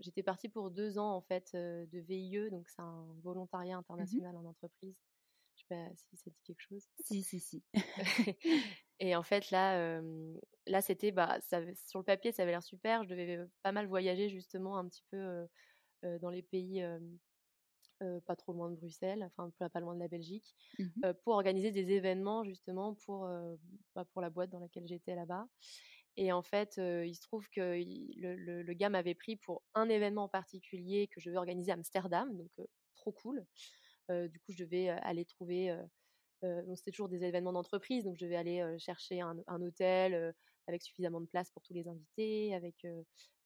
j'étais 0.00 0.22
partie 0.22 0.48
pour 0.48 0.70
deux 0.70 0.98
ans 0.98 1.14
en 1.14 1.20
fait 1.20 1.50
de 1.54 1.98
VIE, 2.00 2.50
donc 2.50 2.68
c'est 2.68 2.80
un 2.80 3.06
volontariat 3.22 3.76
Mmh 3.76 3.80
international 3.80 4.36
en 4.36 4.44
entreprise. 4.46 4.96
Je 5.56 5.60
sais 5.60 5.66
pas 5.68 5.88
si 5.94 6.16
ça 6.16 6.30
dit 6.30 6.42
quelque 6.44 6.62
chose. 6.62 6.88
Si, 7.04 7.22
si, 7.22 7.38
si. 7.38 7.62
et 8.98 9.14
en 9.14 9.22
fait 9.22 9.50
là, 9.50 10.00
là 10.66 10.80
c'était, 10.80 11.12
bah, 11.12 11.38
ça, 11.42 11.60
sur 11.86 11.98
le 11.98 12.04
papier, 12.04 12.32
ça 12.32 12.42
avait 12.42 12.52
l'air 12.52 12.62
super. 12.62 13.04
Je 13.04 13.10
devais 13.10 13.38
pas 13.62 13.72
mal 13.72 13.86
voyager 13.86 14.28
justement 14.30 14.78
un 14.78 14.88
petit 14.88 15.04
peu 15.10 15.46
dans 16.02 16.30
les 16.30 16.42
pays 16.42 16.82
pas 18.26 18.36
trop 18.36 18.52
loin 18.52 18.70
de 18.70 18.76
Bruxelles, 18.76 19.22
enfin 19.24 19.50
pas, 19.70 19.80
loin 19.80 19.94
de 19.94 20.00
la 20.00 20.08
Belgique, 20.08 20.54
Mmh 20.78 21.12
pour 21.24 21.34
organiser 21.34 21.70
des 21.70 21.90
événements 21.92 22.44
justement 22.44 22.94
pour, 22.94 23.28
bah, 23.94 24.04
pour 24.12 24.22
la 24.22 24.30
boîte 24.30 24.50
dans 24.50 24.58
laquelle 24.58 24.86
j'étais 24.86 25.14
là-bas. 25.14 25.46
Et 26.16 26.32
en 26.32 26.42
fait, 26.42 26.76
il 26.78 27.14
se 27.14 27.20
trouve 27.22 27.48
que 27.50 27.60
le, 28.20 28.36
le, 28.36 28.62
le, 28.62 28.72
gars 28.74 28.88
m'avait 28.88 29.14
pris 29.14 29.36
pour 29.36 29.62
un 29.74 29.88
événement 29.88 30.24
en 30.24 30.28
particulier 30.28 31.08
que 31.08 31.20
je 31.20 31.28
devais 31.28 31.38
organiser 31.38 31.72
à 31.72 31.74
Amsterdam, 31.74 32.36
donc 32.36 32.50
trop 32.96 33.12
cool. 33.12 33.44
du 34.10 34.38
coup, 34.40 34.52
je 34.52 34.62
devais 34.64 34.88
aller 34.88 35.24
trouver. 35.24 35.76
c'était 36.74 36.90
toujours 36.92 37.08
des 37.08 37.24
événements 37.24 37.52
d'entreprise, 37.52 38.04
donc 38.04 38.16
je 38.16 38.24
devais 38.24 38.36
aller 38.36 38.78
chercher 38.78 39.20
un, 39.20 39.36
un 39.46 39.62
hôtel 39.62 40.34
avec 40.66 40.82
suffisamment 40.82 41.20
de 41.20 41.26
place 41.26 41.50
pour 41.50 41.62
tous 41.62 41.74
les 41.74 41.86
invités, 41.88 42.54
avec, 42.54 42.86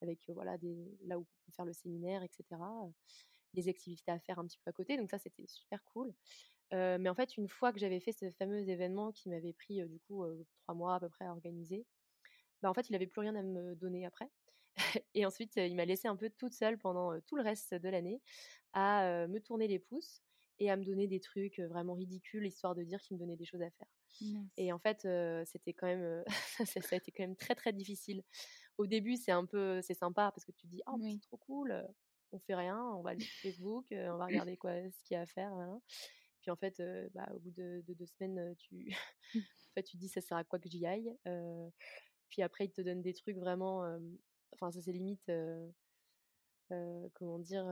avec 0.02 0.20
voilà 0.28 0.58
des, 0.58 0.76
là 1.06 1.18
où 1.18 1.22
on 1.22 1.46
peut 1.46 1.52
faire 1.52 1.64
le 1.64 1.72
séminaire, 1.72 2.22
etc 2.22 2.60
des 3.54 3.68
activités 3.68 4.10
à 4.10 4.18
faire 4.18 4.38
un 4.38 4.46
petit 4.46 4.58
peu 4.64 4.68
à 4.70 4.72
côté. 4.72 4.96
Donc 4.96 5.10
ça, 5.10 5.18
c'était 5.18 5.46
super 5.46 5.82
cool. 5.84 6.12
mais 6.72 7.08
en 7.08 7.14
fait, 7.14 7.36
une 7.36 7.48
fois 7.48 7.72
que 7.72 7.78
j'avais 7.78 8.00
fait 8.00 8.12
ce 8.12 8.30
fameux 8.30 8.68
événement 8.68 9.12
qui 9.12 9.28
m'avait 9.28 9.52
pris 9.52 9.86
du 9.88 9.98
coup 10.00 10.24
trois 10.62 10.74
mois 10.74 10.96
à 10.96 11.00
peu 11.00 11.08
près 11.08 11.24
à 11.24 11.30
organiser, 11.32 11.86
bah, 12.62 12.70
en 12.70 12.74
fait, 12.74 12.88
il 12.88 12.92
n'avait 12.92 13.06
plus 13.06 13.20
rien 13.20 13.34
à 13.36 13.42
me 13.42 13.74
donner 13.76 14.06
après. 14.06 14.30
et 15.14 15.26
ensuite, 15.26 15.56
il 15.56 15.74
m'a 15.76 15.84
laissé 15.84 16.08
un 16.08 16.16
peu 16.16 16.30
toute 16.30 16.52
seule 16.52 16.78
pendant 16.78 17.20
tout 17.22 17.36
le 17.36 17.42
reste 17.42 17.74
de 17.74 17.88
l'année 17.88 18.20
à 18.72 19.26
me 19.28 19.38
tourner 19.40 19.68
les 19.68 19.78
pouces 19.78 20.22
et 20.60 20.70
à 20.70 20.76
me 20.76 20.84
donner 20.84 21.06
des 21.06 21.20
trucs 21.20 21.60
vraiment 21.60 21.94
ridicules, 21.94 22.46
histoire 22.46 22.74
de 22.74 22.82
dire 22.82 23.00
qu'il 23.00 23.16
me 23.16 23.20
donnait 23.20 23.36
des 23.36 23.44
choses 23.44 23.62
à 23.62 23.70
faire. 23.70 23.86
Et 24.56 24.72
en 24.72 24.78
fait, 24.78 25.06
c'était 25.46 25.72
quand 25.72 25.86
même, 25.86 26.24
ça 26.66 26.80
a 26.90 26.96
été 26.96 27.12
quand 27.12 27.22
même 27.22 27.36
très 27.36 27.54
très 27.54 27.72
difficile. 27.72 28.22
Au 28.76 28.86
début, 28.86 29.16
c'est 29.16 29.32
un 29.32 29.44
peu, 29.44 29.80
c'est 29.82 29.94
sympa 29.94 30.30
parce 30.32 30.44
que 30.44 30.52
tu 30.52 30.66
te 30.66 30.70
dis, 30.70 30.82
oh, 30.86 30.96
c'est 31.00 31.20
trop 31.20 31.36
cool, 31.38 31.86
on 32.32 32.38
fait 32.38 32.54
rien, 32.54 32.80
on 32.80 33.02
va 33.02 33.10
aller 33.10 33.20
sur 33.20 33.40
Facebook, 33.42 33.86
on 33.90 34.16
va 34.16 34.26
regarder 34.26 34.56
quoi, 34.56 34.72
ce 34.90 35.04
qu'il 35.04 35.14
y 35.14 35.18
a 35.18 35.22
à 35.22 35.26
faire. 35.26 35.52
Puis 36.40 36.50
en 36.50 36.56
fait, 36.56 36.82
bah, 37.14 37.28
au 37.34 37.38
bout 37.38 37.50
de, 37.50 37.82
deux 37.86 38.06
semaines, 38.06 38.54
tu, 38.56 38.94
en 39.34 39.72
fait, 39.74 39.82
tu 39.82 39.96
te 39.96 40.00
dis 40.00 40.08
ça 40.08 40.20
sert 40.20 40.36
à 40.36 40.44
quoi 40.44 40.58
que 40.58 40.68
j'y 40.68 40.86
aille. 40.86 41.12
puis 42.28 42.42
après, 42.42 42.66
ils 42.66 42.72
te 42.72 42.80
donnent 42.80 43.02
des 43.02 43.14
trucs 43.14 43.36
vraiment. 43.36 43.98
Enfin, 44.52 44.70
ça 44.70 44.80
c'est 44.80 44.92
limite. 44.92 45.30
comment 47.14 47.38
dire 47.38 47.66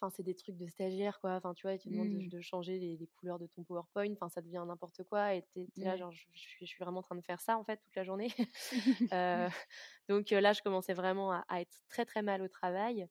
Enfin, 0.00 0.10
c'est 0.10 0.22
des 0.22 0.36
trucs 0.36 0.56
de 0.56 0.66
stagiaire, 0.68 1.18
quoi. 1.20 1.34
Enfin, 1.34 1.54
tu 1.54 1.66
vois, 1.66 1.74
ils 1.74 1.80
te 1.80 1.88
demandent 1.88 2.08
Mmh. 2.08 2.28
de, 2.28 2.40
changer 2.40 2.78
les, 2.78 3.08
couleurs 3.18 3.40
de 3.40 3.46
ton 3.48 3.64
PowerPoint. 3.64 4.12
Enfin, 4.12 4.28
ça 4.28 4.40
devient 4.40 4.62
n'importe 4.64 5.02
quoi. 5.02 5.34
Et 5.34 5.42
t'es, 5.52 5.66
là, 5.76 5.96
genre, 5.96 6.12
je, 6.12 6.24
je, 6.32 6.64
suis 6.64 6.78
vraiment 6.78 7.00
en 7.00 7.02
train 7.02 7.16
de 7.16 7.24
faire 7.24 7.40
ça, 7.40 7.58
en 7.58 7.64
fait, 7.64 7.78
toute 7.78 7.96
la 7.96 8.04
journée. 8.04 8.28
donc 10.08 10.30
là, 10.30 10.52
je 10.52 10.62
commençais 10.62 10.94
vraiment 10.94 11.32
à, 11.32 11.44
à, 11.48 11.60
être 11.60 11.82
très, 11.88 12.04
très 12.04 12.22
mal 12.22 12.42
au 12.42 12.48
travail 12.48 13.08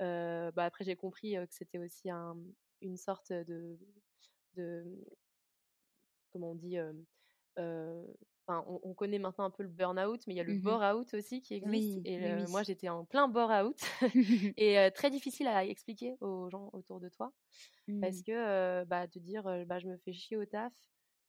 bah, 0.00 0.64
après, 0.64 0.84
j'ai 0.84 0.96
compris 0.96 1.34
que 1.34 1.46
c'était 1.50 1.78
aussi 1.78 2.10
un, 2.10 2.36
une 2.82 2.96
sorte 2.96 3.32
de, 3.32 3.78
de, 4.56 4.84
comment 6.30 6.50
on 6.52 6.54
dit, 6.54 6.78
Enfin, 8.48 8.64
on, 8.68 8.80
on, 8.84 8.94
connaît 8.94 9.18
maintenant 9.18 9.44
un 9.44 9.50
peu 9.50 9.64
le 9.64 9.68
burn-out, 9.68 10.24
mais 10.26 10.34
il 10.34 10.36
y 10.36 10.40
a 10.40 10.44
le 10.44 10.54
Mmh 10.54 10.54
bore-out 10.54 11.12
aussi 11.14 11.42
qui 11.42 11.54
existe. 11.54 11.98
Oui, 11.98 12.02
et 12.04 12.18
oui. 12.18 12.46
moi, 12.46 12.62
j'étais 12.62 12.88
en 12.88 13.04
plein 13.04 13.26
bore-out 13.28 13.76
et 14.56 14.90
très 14.94 15.10
difficile 15.10 15.48
à 15.48 15.64
expliquer 15.64 16.16
aux 16.20 16.48
gens 16.50 16.70
autour 16.72 17.00
de 17.00 17.08
toi 17.08 17.32
parce 18.00 18.20
Mmh. 18.20 18.22
que 18.22 18.84
bah, 18.84 19.08
te 19.08 19.18
dire 19.18 19.44
bah, 19.66 19.78
je 19.80 19.88
me 19.88 19.96
fais 19.98 20.12
chier 20.12 20.36
au 20.36 20.44
taf, 20.46 20.72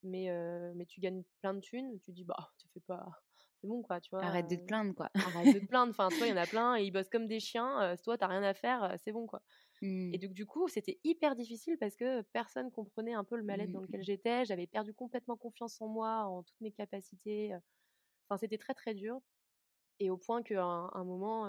mais, 0.03 0.29
mais 0.75 0.85
tu 0.85 0.99
gagnes 1.01 1.23
plein 1.41 1.53
de 1.55 1.61
thunes, 1.61 1.99
tu 2.01 2.11
dis 2.11 2.23
bah, 2.25 2.51
te 2.59 2.67
fais 2.73 2.81
pas. 2.81 3.07
C'est 3.61 3.67
bon, 3.67 3.81
quoi, 3.81 3.99
tu 3.99 4.09
vois. 4.11 4.23
Arrête 4.23 4.49
de 4.49 4.55
te 4.55 4.65
plaindre, 4.65 4.93
quoi. 4.93 5.09
arrête 5.15 5.53
de 5.53 5.59
te 5.59 5.65
plaindre. 5.69 5.89
Enfin, 5.89 6.09
toi, 6.09 6.27
il 6.27 6.29
y 6.29 6.33
en 6.33 6.37
a 6.37 6.45
plein 6.45 6.75
et 6.77 6.83
ils 6.83 6.91
bossent 6.91 7.09
comme 7.09 7.27
des 7.27 7.39
chiens. 7.39 7.95
toi, 8.03 8.17
t'as 8.17 8.27
rien 8.27 8.43
à 8.43 8.53
faire, 8.53 8.95
c'est 9.03 9.11
bon, 9.11 9.25
quoi. 9.25 9.41
Mmh. 9.81 10.13
Et 10.13 10.17
donc, 10.17 10.33
du 10.33 10.45
coup, 10.45 10.67
c'était 10.67 10.99
hyper 11.03 11.35
difficile 11.35 11.77
parce 11.79 11.95
que 11.95 12.21
personne 12.33 12.71
comprenait 12.71 13.13
un 13.13 13.23
peu 13.23 13.35
le 13.35 13.43
mal-être 13.43 13.71
dans 13.71 13.81
Mmh. 13.81 13.85
lequel 13.85 14.03
j'étais. 14.03 14.45
J'avais 14.45 14.67
perdu 14.67 14.93
complètement 14.93 15.37
confiance 15.37 15.81
en 15.81 15.87
moi, 15.87 16.25
en 16.25 16.43
toutes 16.43 16.61
mes 16.61 16.71
capacités. 16.71 17.53
Enfin, 18.27 18.37
c'était 18.37 18.57
très, 18.57 18.73
très 18.73 18.93
dur. 18.93 19.19
Et 19.99 20.09
au 20.09 20.17
point 20.17 20.43
qu'à 20.43 20.63
un, 20.63 20.91
un, 20.93 21.03
moment, 21.03 21.47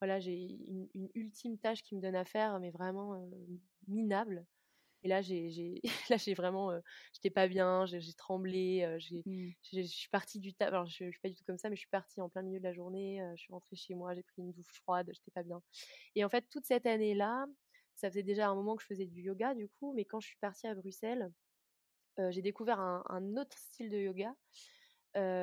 voilà, 0.00 0.20
j'ai 0.20 0.36
une, 0.36 0.88
une, 0.94 1.08
ultime 1.14 1.58
tâche 1.58 1.82
qui 1.82 1.96
me 1.96 2.00
donne 2.00 2.14
à 2.14 2.24
faire, 2.24 2.60
mais 2.60 2.70
vraiment 2.70 3.28
minable. 3.88 4.46
Et 5.02 5.08
là, 5.08 5.22
j'ai, 5.22 5.80
là, 6.10 6.16
j'ai 6.16 6.34
vraiment, 6.34 6.70
euh, 6.70 6.80
j'étais 7.12 7.30
pas 7.30 7.48
bien, 7.48 7.86
j'ai, 7.86 8.00
tremblé, 8.14 8.82
euh, 8.82 8.98
j'ai, 8.98 9.22
Mmh. 9.26 9.50
je 9.72 9.82
suis 9.82 10.08
partie 10.08 10.40
du 10.40 10.54
taf. 10.54 10.68
Alors, 10.68 10.86
je, 10.86 11.04
je, 11.04 11.10
suis 11.10 11.20
pas 11.20 11.28
du 11.28 11.34
tout 11.34 11.44
comme 11.44 11.58
ça, 11.58 11.68
mais 11.68 11.76
je 11.76 11.80
suis 11.80 11.90
partie 11.90 12.20
en 12.20 12.28
plein 12.28 12.42
milieu 12.42 12.58
de 12.58 12.64
la 12.64 12.72
journée. 12.72 13.20
euh, 13.22 13.32
je 13.36 13.42
suis 13.42 13.52
rentrée 13.52 13.76
chez 13.76 13.94
moi, 13.94 14.14
j'ai 14.14 14.22
pris 14.22 14.42
une 14.42 14.52
douche 14.52 14.80
froide, 14.82 15.08
j'étais 15.12 15.30
pas 15.30 15.42
bien. 15.42 15.62
Et 16.14 16.24
en 16.24 16.28
fait, 16.28 16.44
toute 16.50 16.64
cette 16.66 16.86
année-là, 16.86 17.46
ça 17.94 18.10
faisait 18.10 18.22
déjà 18.22 18.48
un 18.48 18.54
moment 18.54 18.76
que 18.76 18.82
je 18.82 18.88
faisais 18.88 19.06
du 19.06 19.22
yoga, 19.22 19.54
du 19.54 19.68
coup, 19.68 19.92
mais 19.94 20.04
quand 20.04 20.20
je 20.20 20.28
suis 20.28 20.38
partie 20.38 20.66
à 20.66 20.74
Bruxelles, 20.74 21.30
j'ai 22.30 22.42
découvert 22.42 22.80
un, 22.80 23.04
un, 23.10 23.36
autre 23.36 23.58
style 23.58 23.90
de 23.90 23.98
yoga. 23.98 24.34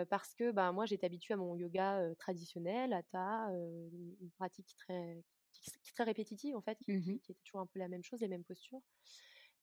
Parce 0.10 0.33
que 0.36 0.51
bah, 0.51 0.72
moi 0.72 0.86
j'étais 0.86 1.05
habituée 1.05 1.33
à 1.33 1.38
mon 1.38 1.55
yoga 1.55 2.01
traditionnel, 2.19 2.93
hatha, 2.93 3.48
une 3.51 4.31
pratique 4.38 4.75
très, 4.77 5.24
qui, 5.51 5.72
qui, 5.72 5.89
est 5.89 5.93
très 5.93 6.03
répétitive 6.03 6.55
en 6.55 6.62
fait, 6.62 6.77
qui, 6.79 7.00
qui, 7.01 7.19
qui, 7.19 7.31
était 7.31 7.41
toujours 7.43 7.62
un 7.62 7.65
peu 7.65 7.79
la 7.79 7.88
même 7.88 8.03
chose, 8.03 8.22
les 8.22 8.27
mêmes 8.27 8.43
postures. 8.43 8.81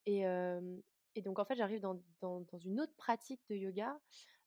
Et, 0.06 0.22
et 1.14 1.22
donc 1.22 1.38
en 1.38 1.44
fait 1.44 1.56
j'arrive 1.56 1.80
dans, 1.80 2.00
dans, 2.20 2.40
dans, 2.40 2.58
une 2.58 2.80
autre 2.80 2.94
pratique 2.96 3.40
de 3.48 3.56
yoga 3.56 3.98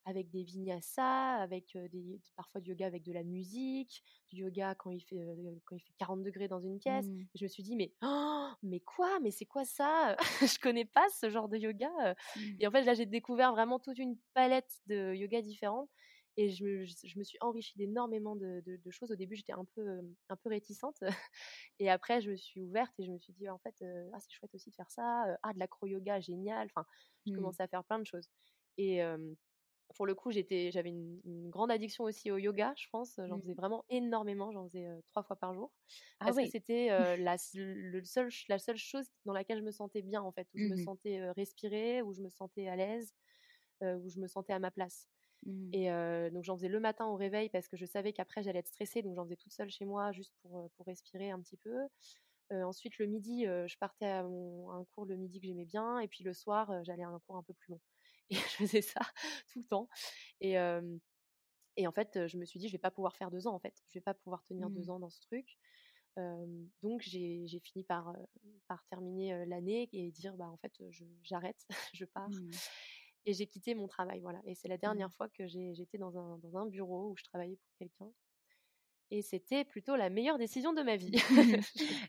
avec 0.05 0.29
des 0.29 0.43
vinyasas, 0.43 1.36
avec 1.41 1.77
des, 1.91 2.19
parfois 2.36 2.62
du 2.62 2.72
yoga 2.72 2.86
avec 2.86 3.03
de 3.03 3.13
la 3.13 3.24
musique, 3.24 4.03
du 4.29 4.41
yoga 4.41 4.75
quand 4.75 4.91
il 4.91 5.01
fait, 5.01 5.19
quand 5.65 5.75
il 5.75 5.81
fait 5.81 5.93
40 5.98 6.24
degrés 6.24 6.48
dans 6.48 6.60
une 6.60 6.77
pièce. 6.77 7.07
Mmh. 7.07 7.25
Je 7.36 7.43
me 7.45 7.48
suis 7.48 7.63
dit, 7.63 7.75
mais, 7.75 7.93
oh, 8.03 8.50
mais 8.63 8.79
quoi? 8.81 9.19
Mais 9.22 9.31
c'est 9.31 9.45
quoi 9.45 9.65
ça? 9.65 10.17
Je 10.41 10.60
connais 10.60 10.86
pas 10.86 11.07
ce 11.10 11.29
genre 11.29 11.48
de 11.48 11.57
yoga. 11.57 11.89
Mmh. 12.36 12.41
Et 12.60 12.67
en 12.67 12.72
fait, 12.72 12.83
là, 12.83 12.93
j'ai 12.93 13.05
découvert 13.05 13.53
vraiment 13.53 13.79
toute 13.79 13.98
une 13.98 14.17
palette 14.33 14.81
de 14.88 15.13
yoga 15.13 15.41
différentes. 15.41 15.89
Et 16.37 16.49
je 16.49 16.63
me, 16.65 16.85
je 16.85 17.19
me 17.19 17.23
suis 17.23 17.37
enrichie 17.41 17.77
d'énormément 17.77 18.35
de, 18.35 18.61
de, 18.65 18.77
de, 18.77 18.91
choses. 18.91 19.11
Au 19.11 19.15
début, 19.15 19.35
j'étais 19.35 19.53
un 19.53 19.65
peu, 19.65 20.01
un 20.29 20.35
peu 20.35 20.49
réticente. 20.49 20.97
Et 21.79 21.89
après, 21.89 22.21
je 22.21 22.31
me 22.31 22.35
suis 22.35 22.59
ouverte 22.61 22.93
et 22.99 23.05
je 23.05 23.11
me 23.11 23.17
suis 23.19 23.33
dit, 23.33 23.49
en 23.49 23.59
fait, 23.59 23.75
euh, 23.83 24.09
ah, 24.13 24.19
c'est 24.19 24.31
chouette 24.31 24.53
aussi 24.55 24.71
de 24.71 24.75
faire 24.75 24.89
ça. 24.91 25.37
Ah, 25.43 25.53
de 25.53 25.59
l'acro-yoga, 25.59 26.19
génial. 26.19 26.67
Enfin, 26.75 26.85
je 27.25 27.31
Mmh. 27.31 27.33
commençais 27.33 27.63
à 27.63 27.67
faire 27.67 27.83
plein 27.83 27.99
de 27.99 28.05
choses. 28.05 28.29
Et, 28.77 29.01
pour 29.95 30.05
le 30.07 30.15
coup, 30.15 30.31
j'étais, 30.31 30.71
j'avais 30.71 30.89
une, 30.89 31.21
une, 31.23 31.49
grande 31.49 31.69
addiction 31.69 32.03
aussi 32.05 32.31
au 32.31 32.37
yoga, 32.37 32.73
je 32.77 32.87
pense. 32.91 33.19
J'en 33.27 33.37
Mmh. 33.37 33.39
faisais 33.39 33.53
vraiment 33.53 33.85
énormément. 33.89 34.51
J'en 34.51 34.63
faisais 34.67 34.87
euh, 34.87 34.99
trois 35.07 35.21
fois 35.23 35.35
par 35.35 35.53
jour. 35.53 35.71
Ah 36.19 36.31
parce 36.31 36.35
oui. 36.35 36.45
que 36.45 36.47
c'était 36.47 36.89
euh, 36.91 37.15
la, 37.17 37.35
le 37.53 38.03
seul, 38.03 38.29
la 38.49 38.57
seule 38.59 38.77
chose 38.77 39.05
dans 39.25 39.33
laquelle 39.33 39.59
je 39.59 39.63
me 39.63 39.71
sentais 39.71 40.01
bien, 40.01 40.21
en 40.23 40.31
fait. 40.31 40.47
Où 40.55 40.59
je 40.59 40.65
me 40.65 40.75
Mmh. 40.75 40.77
sentais 40.77 41.19
euh, 41.19 41.31
respirer, 41.33 42.01
où 42.01 42.11
je 42.13 42.21
me 42.21 42.29
sentais 42.29 42.67
à 42.67 42.75
l'aise, 42.75 43.13
où 43.81 44.09
je 44.09 44.19
me 44.19 44.27
sentais 44.27 44.53
à 44.53 44.59
ma 44.59 44.71
place. 44.71 45.09
Mmh. 45.45 45.69
Et 45.73 45.91
euh, 45.91 46.29
donc, 46.29 46.43
j'en 46.43 46.55
faisais 46.55 46.69
le 46.69 46.79
matin 46.79 47.05
au 47.05 47.15
réveil 47.15 47.50
parce 47.50 47.67
que 47.67 47.77
je 47.77 47.85
savais 47.85 48.13
qu'après, 48.13 48.43
j'allais 48.43 48.59
être 48.59 48.67
stressée. 48.67 49.01
Donc, 49.01 49.15
j'en 49.15 49.23
faisais 49.23 49.35
toute 49.35 49.51
seule 49.51 49.69
chez 49.69 49.85
moi, 49.85 50.12
juste 50.12 50.33
pour, 50.41 50.69
pour 50.71 50.85
respirer 50.85 51.31
un 51.31 51.39
petit 51.41 51.57
peu. 51.57 51.88
ensuite, 52.51 52.97
le 52.97 53.07
midi, 53.07 53.47
euh, 53.47 53.67
je 53.67 53.77
partais 53.77 54.05
à, 54.05 54.23
mon, 54.23 54.69
à 54.71 54.75
un 54.75 54.85
cours 54.85 55.05
le 55.05 55.15
midi 55.15 55.39
que 55.39 55.47
j'aimais 55.47 55.65
bien. 55.65 56.00
Et 56.00 56.07
puis, 56.07 56.23
le 56.23 56.33
soir, 56.33 56.83
j'allais 56.83 57.03
à 57.03 57.09
un 57.09 57.19
cours 57.19 57.38
un 57.38 57.43
peu 57.43 57.53
plus 57.53 57.71
long. 57.71 57.81
Et 58.29 58.35
je 58.35 58.39
faisais 58.41 58.81
ça 58.81 59.01
tout 59.51 59.59
le 59.59 59.65
temps. 59.65 59.89
Et, 60.41 60.55
et 61.75 61.88
en 61.88 61.91
fait, 61.91 62.27
je 62.27 62.38
me 62.38 62.45
suis 62.45 62.59
dit, 62.59 62.67
je 62.67 62.73
vais 62.73 62.79
pas 62.79 62.91
pouvoir 62.91 63.15
faire 63.15 63.31
deux 63.31 63.47
ans, 63.47 63.53
en 63.53 63.59
fait. 63.59 63.75
Je 63.89 64.00
vais 64.00 64.03
pas 64.03 64.13
pouvoir 64.13 64.43
tenir 64.43 64.69
Mmh. 64.69 64.73
deux 64.73 64.89
ans 64.89 65.00
dans 65.00 65.09
ce 65.09 65.19
truc. 65.21 65.57
Euh, 66.19 66.65
donc, 66.83 67.01
j'ai 67.01 67.59
fini 67.63 67.83
par, 67.83 68.15
par 68.67 68.85
terminer 68.85 69.45
l'année 69.45 69.89
et 69.93 70.12
dire, 70.12 70.35
bah, 70.35 70.47
en 70.47 70.57
fait, 70.57 70.71
j'arrête, 71.23 71.65
je, 71.93 72.05
pars. 72.05 72.29
Mmh. 72.29 72.51
Et 73.25 73.34
j'ai 73.34 73.48
quitté 73.48 73.75
mon 73.75 73.88
travail, 73.88 74.20
voilà. 74.22 74.42
Et 74.46 74.56
c'est 74.56 74.68
la 74.68 74.77
Mmh. 74.86 75.03
dernière 75.03 75.13
fois 75.13 75.30
que 75.30 75.48
j'ai 75.48 75.74
j'étais 75.75 75.98
dans 75.98 76.18
un 76.18 76.38
dans 76.39 76.58
un 76.58 76.68
bureau 76.68 77.12
où 77.12 77.18
je 77.18 77.24
travaillais 77.24 77.58
pour 77.58 77.74
quelqu'un 77.80 78.12
et 79.12 79.22
c'était 79.22 79.65
plutôt 79.65 79.96
la 79.96 80.10
meilleure 80.10 80.38
décision 80.39 80.74
de 80.74 80.82
ma 80.84 80.96
vie. 80.98 81.15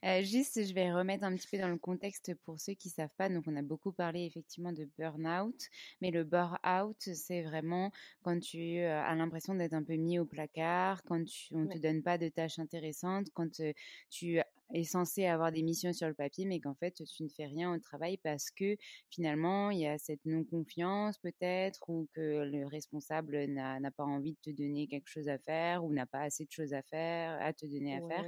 Heu, 0.05 0.23
juste, 0.25 0.65
je 0.67 0.75
vais 0.75 0.93
remettre 0.93 1.25
un 1.25 1.35
petit 1.37 1.49
peu 1.49 1.59
dans 1.59 1.69
le 1.69 1.79
contexte 1.79 2.35
pour 2.45 2.61
ceux 2.61 2.75
qui 2.75 2.89
savent 2.91 3.15
pas. 3.17 3.29
Donc 3.29 3.45
on 3.47 3.57
a 3.57 3.63
beaucoup 3.63 3.93
parlé 3.93 4.25
effectivement 4.25 4.73
de 4.73 4.89
burn-out, 4.99 5.69
mais 6.01 6.11
le 6.11 6.25
burn-out, 6.25 6.97
c'est 7.01 7.43
vraiment 7.43 7.91
quand 8.23 8.39
tu, 8.41 8.79
heu, 8.79 8.89
as 8.91 9.15
l'impression 9.15 9.55
d'être 9.55 9.75
un 9.75 9.83
peu 9.85 9.95
mis 9.97 10.19
au 10.19 10.27
placard, 10.27 11.03
quand 11.05 11.25
tu 11.25 11.55
on 11.55 11.69
te 11.69 11.79
Ouais. 11.79 11.79
donne 11.79 12.03
pas 12.03 12.19
de 12.19 12.29
tâches 12.29 12.59
intéressantes, 12.59 13.29
quand, 13.35 13.61
heu, 13.61 13.73
tu 14.11 14.41
es 14.73 14.85
censé 14.85 15.27
avoir 15.27 15.53
des 15.53 15.63
missions 15.63 15.93
sur 15.93 16.09
le 16.09 16.15
papier, 16.15 16.47
mais 16.47 16.61
qu'en 16.61 16.75
fait, 16.75 17.03
tu 17.05 17.23
ne 17.23 17.29
fais 17.29 17.47
rien 17.47 17.73
au 17.75 17.79
travail 17.79 18.19
parce 18.19 18.51
que 18.51 18.77
finalement, 19.11 19.71
il 19.71 19.81
y 19.81 19.87
a 19.87 19.99
cette 19.99 20.25
non-confiance 20.25 21.19
peut-être 21.19 21.89
ou 21.89 22.09
que 22.15 22.21
le 22.45 22.67
responsable 22.67 23.45
n'a 23.47 23.91
pas 23.91 24.05
envie 24.05 24.33
de 24.33 24.39
te 24.53 24.57
donner 24.57 24.87
quelque 24.89 25.09
chose 25.09 25.29
à 25.29 25.39
faire 25.39 25.85
ou 25.85 25.93
n'a 25.93 26.07
pas 26.07 26.21
assez 26.23 26.45
de 26.45 26.51
choses 26.53 26.73
à 26.73 26.83
faire 26.83 27.41
à 27.43 27.53
te 27.53 27.67
donner 27.67 27.97
à 27.97 28.01
faire. 28.03 28.25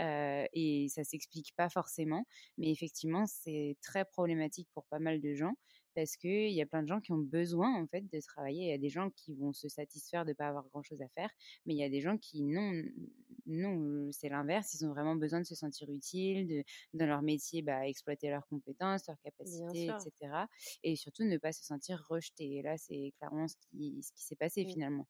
Heu 0.00 0.46
et 0.52 0.88
ça 0.88 1.04
s'explique 1.04 1.54
pas 1.56 1.68
forcément, 1.68 2.26
mais 2.58 2.70
effectivement, 2.70 3.26
c'est 3.26 3.76
très 3.82 4.04
problématique 4.04 4.68
pour 4.74 4.86
pas 4.86 4.98
mal 4.98 5.20
de 5.20 5.34
gens 5.34 5.54
parce 5.96 6.16
qu'il 6.16 6.52
y 6.52 6.62
a 6.62 6.66
plein 6.66 6.84
de 6.84 6.88
gens 6.88 7.00
qui 7.00 7.12
ont 7.12 7.18
besoin, 7.18 7.74
en 7.82 7.88
fait, 7.88 8.02
de 8.02 8.20
travailler. 8.20 8.66
Il 8.66 8.70
y 8.70 8.74
a 8.74 8.78
des 8.78 8.90
gens 8.90 9.10
qui 9.10 9.34
vont 9.34 9.52
se 9.54 9.68
satisfaire 9.68 10.26
de 10.26 10.34
pas 10.34 10.48
avoir 10.48 10.68
grand-chose 10.68 11.02
à 11.02 11.08
faire, 11.10 11.30
mais 11.66 11.74
il 11.74 11.78
y 11.78 11.84
a 11.84 11.90
des 11.90 12.02
gens 12.02 12.18
qui 12.18 12.44
non, 12.44 12.72
non, 13.46 14.10
c'est 14.12 14.28
l'inverse. 14.28 14.74
Ils 14.74 14.84
ont 14.86 14.90
vraiment 14.90 15.16
besoin 15.16 15.40
de 15.40 15.46
se 15.46 15.54
sentir 15.54 15.90
utiles, 15.90 16.46
de 16.46 16.64
dans 16.94 17.06
leur 17.06 17.22
métier, 17.22 17.62
bah, 17.62 17.86
exploiter 17.88 18.28
leurs 18.30 18.46
compétences, 18.48 19.06
leurs 19.08 19.20
capacités 19.20 19.88
et 19.90 19.94
sûr. 19.94 19.98
cetera 19.98 20.48
et 20.82 20.96
surtout 20.96 21.24
ne 21.24 21.38
pas 21.38 21.52
se 21.52 21.64
sentir 21.64 22.04
rejetés 22.08 22.56
et 22.58 22.62
là, 22.62 22.76
c'est 22.78 23.12
clairement 23.18 23.48
ce 23.48 23.56
qui 23.70 24.02
ce 24.02 24.12
qui 24.12 24.24
s'est 24.24 24.36
passé 24.36 24.64
Mmh. 24.64 24.66
finalement. 24.66 25.06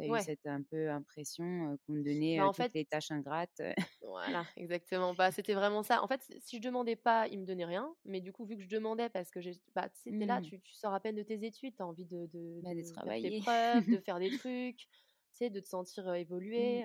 Tu 0.00 0.06
as 0.06 0.08
eu 0.08 0.18
cette 0.18 0.46
un 0.46 0.62
peu 0.62 0.90
impression, 0.90 1.76
qu'on 1.86 1.94
te 1.94 2.00
donnait, 2.04 2.40
Bah, 2.40 2.46
en 2.46 2.52
toutes 2.52 2.68
fait 2.68 2.72
les 2.74 2.84
tâches 2.86 3.10
ingrates. 3.12 3.62
Voilà, 4.02 4.48
exactement. 4.56 5.14
Bah, 5.14 5.30
c'était 5.30 5.52
vraiment 5.52 5.82
ça. 5.82 6.02
En 6.02 6.08
fait, 6.08 6.22
si 6.40 6.56
je 6.56 6.62
demandais 6.62 6.96
pas, 6.96 7.28
ils 7.28 7.38
me 7.38 7.44
donnaient 7.44 7.66
rien, 7.66 7.94
mais 8.06 8.22
du 8.22 8.32
coup, 8.32 8.46
vu 8.46 8.56
que 8.56 8.62
je 8.62 8.68
demandais 8.68 9.10
parce 9.10 9.30
que 9.30 9.40
bah, 9.74 9.90
tu 9.90 10.14
es 10.18 10.26
là, 10.26 10.40
Mmh. 10.40 10.40
tu 10.40 10.58
tu 10.62 10.74
sors 10.74 10.94
à 10.94 11.00
peine 11.00 11.16
de 11.16 11.22
tes 11.22 11.44
études, 11.44 11.76
tu 11.76 11.82
as 11.82 11.86
envie 11.86 12.06
de 12.06 12.26
de 12.32 12.62
Bah, 12.62 12.74
de 12.74 12.82
de 12.82 12.98
faire 13.04 13.18
tes 13.20 13.30
travailler. 13.30 13.32
preuves, 13.32 13.88
de 13.88 14.00
faire 14.00 14.18
des 14.18 14.30
trucs, 14.30 14.78
tu 14.78 14.88
sais, 15.32 15.50
de 15.50 15.60
te 15.60 15.66
sentir, 15.68 16.14
Mmh. 16.56 16.80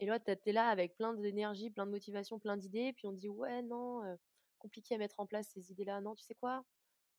et 0.00 0.06
là, 0.06 0.20
tu 0.20 0.32
es 0.46 0.52
là 0.52 0.68
avec 0.70 0.96
plein 0.96 1.14
d'énergie, 1.14 1.70
plein 1.70 1.86
de 1.86 1.92
motivation, 1.92 2.38
plein 2.40 2.56
d'idées, 2.58 2.92
puis 2.94 3.06
on 3.06 3.12
te 3.12 3.18
dit: 3.18 3.28
«Ouais, 3.30 3.62
non, 3.62 4.02
compliqué 4.58 4.96
à 4.96 4.98
mettre 4.98 5.20
en 5.20 5.26
place 5.26 5.50
ces 5.50 5.72
idées-là. 5.72 6.00
Non, 6.02 6.14
tu 6.16 6.24
sais 6.24 6.34
quoi? 6.36 6.64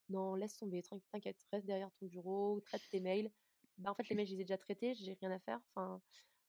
Non, 0.10 0.36
laisse 0.36 0.58
tomber, 0.58 0.84
t'in 0.84 1.00
t'inquiète, 1.14 1.40
reste 1.54 1.68
derrière 1.68 1.92
ton 2.00 2.08
bureau, 2.08 2.62
traite 2.62 2.84
tes 2.92 3.02
mails». 3.02 3.32
Bah, 3.78 3.92
en 3.92 3.96
fait, 3.96 4.10
les 4.10 4.16
mails, 4.16 4.28
je 4.28 4.34
les 4.36 4.42
ai 4.42 4.46
déjà 4.46 4.58
traités, 4.58 4.94
j'ai 4.96 5.14
rien 5.22 5.32
à 5.32 5.40
faire. 5.40 5.60
Enfin, 5.76 6.02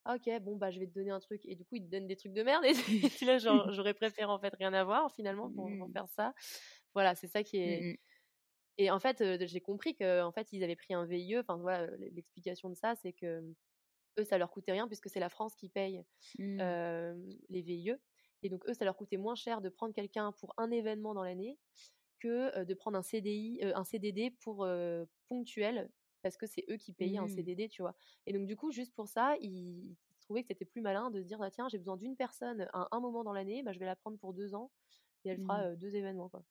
ah 0.06 0.16
OK, 0.16 0.30
bon, 0.42 0.56
bah, 0.56 0.70
je 0.70 0.80
vais 0.80 0.86
te 0.88 0.92
donner 0.94 1.10
un 1.12 1.20
truc 1.20 1.42
et 1.46 1.56
du 1.56 1.64
coup, 1.64 1.76
ils 1.76 1.84
te 1.86 1.90
donnent 1.90 2.06
des 2.08 2.16
trucs 2.16 2.32
de 2.34 2.42
merde 2.44 2.64
et 2.66 2.72
là 3.26 3.38
genre: 3.38 3.72
«J'aurais 3.72 3.94
préféré, 3.94 4.26
en 4.30 4.40
fait, 4.40 4.54
rien 4.58 4.72
avoir 4.74 5.12
finalement 5.14 5.50
pour 5.50 5.76
pour 5.78 5.90
Mmh. 5.90 5.92
faire 5.92 6.08
ça». 6.10 6.34
Voilà, 6.94 7.14
c'est 7.16 7.28
ça 7.28 7.42
qui 7.44 7.58
est 7.58 7.86
Mmh 7.86 7.92
mh. 7.92 7.96
et 8.78 8.90
en 8.90 9.00
fait, 9.00 9.22
j'ai 9.46 9.60
compris 9.60 9.96
qu'en 9.96 10.32
fait, 10.32 10.52
ils 10.52 10.62
avaient 10.64 10.76
pris 10.76 10.94
un 10.94 11.06
VIE. 11.06 11.38
Enfin, 11.38 11.56
voilà, 11.58 11.86
l'e 11.88 12.10
l'explication 12.14 12.70
de 12.70 12.74
ça, 12.76 12.94
c'est 12.96 13.12
que, 13.14 13.40
mmh, 13.40 13.54
eux, 14.20 14.24
ça 14.24 14.38
leur 14.38 14.50
coûtait 14.52 14.72
rien 14.72 14.88
puisque 14.88 15.10
c'est 15.10 15.20
la 15.20 15.30
France 15.30 15.56
qui 15.56 15.68
paye, 15.70 16.04
les 17.48 17.62
VIE 17.62 17.94
et 18.42 18.48
donc 18.50 18.68
eux, 18.68 18.74
ça 18.74 18.84
leur 18.84 18.96
coûtait 18.96 19.16
moins 19.16 19.34
cher 19.34 19.60
de 19.62 19.68
prendre 19.68 19.94
quelqu'un 19.94 20.32
pour 20.32 20.54
un 20.58 20.70
événement 20.70 21.14
dans 21.14 21.24
l'année 21.24 21.58
que, 22.20 22.64
de 22.64 22.74
prendre 22.74 22.98
un 22.98 23.02
CDI, 23.02 23.60
un 23.62 23.84
CDD 23.84 24.30
pour, 24.40 24.66
ponctuel 25.28 25.90
parce 26.26 26.36
que 26.36 26.46
c'est 26.46 26.64
eux 26.70 26.76
qui 26.76 26.92
payaient 26.92 27.18
un 27.18 27.28
Mmh. 27.28 27.28
CDD, 27.28 27.68
tu 27.68 27.82
vois? 27.82 27.94
Et 28.26 28.32
donc 28.32 28.46
du 28.46 28.56
coup, 28.56 28.70
juste 28.72 28.94
pour 28.94 29.08
ça, 29.08 29.36
ils 29.40 29.96
trouvaient 30.20 30.42
que 30.42 30.48
c'était 30.48 30.64
plus 30.64 30.80
malin 30.82 31.10
de 31.10 31.20
se 31.22 31.26
dire: 31.26 31.38
«Bah, 31.38 31.50
tiens, 31.50 31.68
j'ai 31.68 31.78
besoin 31.78 31.96
d'une 31.96 32.16
personne 32.16 32.68
à 32.72 32.88
un 32.92 33.00
moment 33.00 33.24
dans 33.24 33.32
l'année, 33.32 33.62
bah, 33.62 33.72
je 33.72 33.78
vais 33.78 33.86
la 33.86 33.96
prendre 33.96 34.18
pour 34.18 34.34
2 34.34 34.54
ans 34.54 34.72
et 35.24 35.30
elle 35.30 35.38
Mmh. 35.38 35.40
fera, 35.40 35.70
heu, 35.72 35.76
2 35.76 35.94
événements, 35.96 36.28
quoi». 36.30 36.44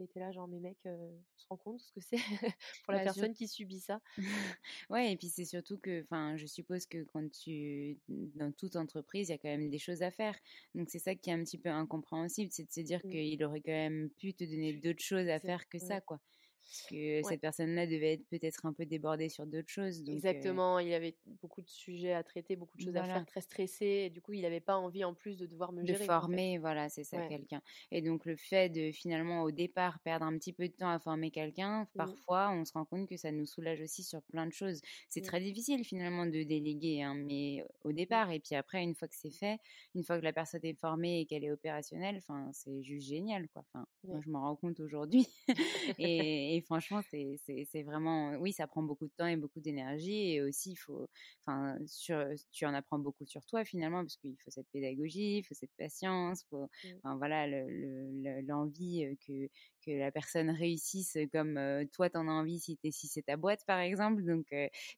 Et 0.00 0.08
tu 0.08 0.18
es 0.18 0.22
là 0.22 0.32
genre: 0.32 0.48
«Mais 0.48 0.60
mec, 0.60 0.78
heu, 0.86 0.98
tu 1.36 1.44
te 1.44 1.48
rends 1.50 1.58
compte 1.58 1.80
ce 1.80 1.92
que 1.92 2.00
c'est 2.00 2.18
pour 2.84 2.92
la 2.94 3.00
Bah, 3.00 3.02
personne 3.02 3.34
qui 3.34 3.48
subit 3.48 3.80
ça?» 3.80 4.00
ouais 4.90 5.12
et 5.12 5.16
puis 5.16 5.28
c'est 5.28 5.44
surtout 5.44 5.78
que 5.78 6.02
enfin, 6.02 6.36
je 6.36 6.46
suppose 6.46 6.86
que 6.86 7.02
quand 7.04 7.28
tu 7.30 7.98
dans 8.08 8.52
toute 8.52 8.76
entreprise, 8.76 9.28
il 9.28 9.32
y 9.32 9.34
a 9.34 9.38
quand 9.38 9.48
même 9.48 9.70
des 9.70 9.78
choses 9.78 10.02
à 10.02 10.10
faire. 10.10 10.38
Donc 10.74 10.88
c'est 10.90 10.98
ça 11.00 11.14
qui 11.14 11.30
est 11.30 11.32
un 11.32 11.42
petit 11.44 11.58
peu 11.58 11.68
incompréhensible, 11.70 12.50
c'est 12.52 12.64
de 12.64 12.70
se 12.72 12.80
dire 12.80 13.04
Mmh. 13.04 13.08
qu'il 13.08 13.42
aurait 13.44 13.60
quand 13.60 13.72
même 13.72 14.10
pu 14.10 14.34
te 14.34 14.44
donner 14.44 14.74
d'autres 14.74 15.02
choses 15.02 15.28
à 15.28 15.40
faire 15.40 15.68
que 15.68 15.78
ça, 15.78 16.00
quoi. 16.00 16.20
Parce 16.64 16.82
que 16.82 17.22
Ouais. 17.22 17.34
cette 17.34 17.40
personne-là 17.40 17.86
devait 17.86 18.14
être 18.14 18.26
peut-être 18.28 18.66
un 18.66 18.72
peu 18.72 18.86
débordée 18.86 19.28
sur 19.28 19.46
d'autres 19.46 19.68
choses 19.70 20.02
donc 20.04 20.24
Exactement, 20.24 20.78
il 20.80 20.92
avait 20.92 21.16
beaucoup 21.26 21.62
de 21.62 21.68
sujets 21.70 22.12
à 22.12 22.22
traiter, 22.22 22.56
beaucoup 22.56 22.76
de 22.76 22.80
choses 22.82 22.96
à 22.96 23.04
faire, 23.04 23.24
très 23.24 23.40
stressé 23.40 23.86
et 23.86 24.10
du 24.10 24.20
coup, 24.20 24.32
il 24.34 24.44
avait 24.44 24.60
pas 24.60 24.76
envie 24.76 25.02
en 25.04 25.14
plus 25.14 25.38
de 25.38 25.46
devoir 25.46 25.72
me 25.72 25.82
De 25.82 25.92
gérer, 25.92 26.14
en 26.14 26.24
fait. 26.26 26.42
former, 26.42 26.56
voilà, 26.58 26.88
c'est 26.88 27.02
ça, 27.04 27.20
Ouais. 27.20 27.24
quelqu'un 27.24 27.60
et 27.90 28.00
donc 28.00 28.24
le 28.26 28.36
fait 28.36 28.70
de 28.70 28.90
finalement, 28.92 29.42
au 29.42 29.50
départ, 29.50 29.98
perdre 30.00 30.24
un 30.24 30.38
petit 30.38 30.52
peu 30.54 30.68
de 30.68 30.72
temps 30.72 30.88
à 30.88 30.98
former 31.00 31.30
quelqu'un, 31.32 31.86
Mmh. 31.94 32.14
parfois, 32.14 32.50
on 32.52 32.64
se 32.64 32.72
rend 32.72 32.84
compte 32.86 33.06
que 33.08 33.16
ça 33.18 33.32
nous 33.32 33.44
soulage 33.44 33.80
aussi 33.82 34.02
sur 34.04 34.22
plein 34.22 34.46
de 34.46 34.52
choses. 34.52 34.80
C'est 35.10 35.20
Mmh. 35.20 35.30
très 35.30 35.40
difficile 35.40 35.84
finalement 35.84 36.26
de 36.26 36.42
déléguer, 36.44 37.02
hein, 37.02 37.14
mais 37.14 37.64
au 37.82 37.92
Mmh. 38.08 38.20
départ 38.20 38.30
et 38.30 38.38
puis 38.40 38.54
après, 38.54 38.82
une 38.84 38.94
fois 38.94 39.08
que 39.08 39.16
c'est 39.16 39.32
fait, 39.32 39.58
une 39.94 40.04
fois 40.04 40.18
que 40.18 40.24
la 40.24 40.32
personne 40.32 40.64
est 40.64 40.78
formée 40.78 41.20
et 41.20 41.26
qu'elle 41.26 41.44
est 41.44 41.50
opérationnelle, 41.52 42.16
enfin, 42.18 42.48
c'est 42.52 42.82
juste 42.82 43.08
génial, 43.08 43.48
quoi. 43.48 43.64
Enfin, 43.74 43.86
moi, 44.10 44.20
je 44.24 44.30
m'en 44.30 44.42
rends 44.42 44.56
compte 44.56 44.78
aujourd'hui 44.80 45.26
et 45.98 46.53
et 46.56 46.60
franchement, 46.62 47.00
c'est 47.10 47.82
vraiment 47.82 48.32
oui, 48.36 48.52
ça 48.52 48.66
prend 48.66 48.82
beaucoup 48.82 49.06
de 49.06 49.12
temps 49.16 49.26
et 49.26 49.36
beaucoup 49.36 49.60
d'énergie 49.60 50.32
et 50.32 50.42
aussi, 50.42 50.72
il 50.72 50.76
faut 50.76 51.06
enfin, 51.46 51.78
sur 51.86 52.24
tu 52.52 52.66
en 52.66 52.74
apprends 52.74 52.98
beaucoup 52.98 53.24
sur 53.26 53.44
toi 53.46 53.64
finalement 53.64 54.00
parce 54.02 54.16
qu'il 54.16 54.36
faut 54.42 54.50
cette 54.50 54.68
pédagogie, 54.72 55.38
il 55.38 55.42
faut 55.44 55.54
cette 55.54 55.74
patience, 55.78 56.44
faut 56.50 56.68
Mmh. 56.84 57.00
enfin 57.02 57.16
voilà, 57.16 57.46
le 57.46 57.66
le 57.68 58.10
le 58.22 58.40
l'envie, 58.42 59.16
que 59.26 59.48
que 59.84 59.90
la 59.92 60.10
personne 60.12 60.50
réussisse 60.50 61.16
comme, 61.32 61.58
toi 61.92 62.10
tu 62.10 62.16
en 62.18 62.28
as 62.28 62.32
envie 62.32 62.58
si 62.60 62.78
es 62.84 62.90
si 62.90 63.08
c'est 63.08 63.22
ta 63.22 63.36
boîte, 63.36 63.64
par 63.66 63.80
exemple. 63.80 64.22
Donc 64.24 64.46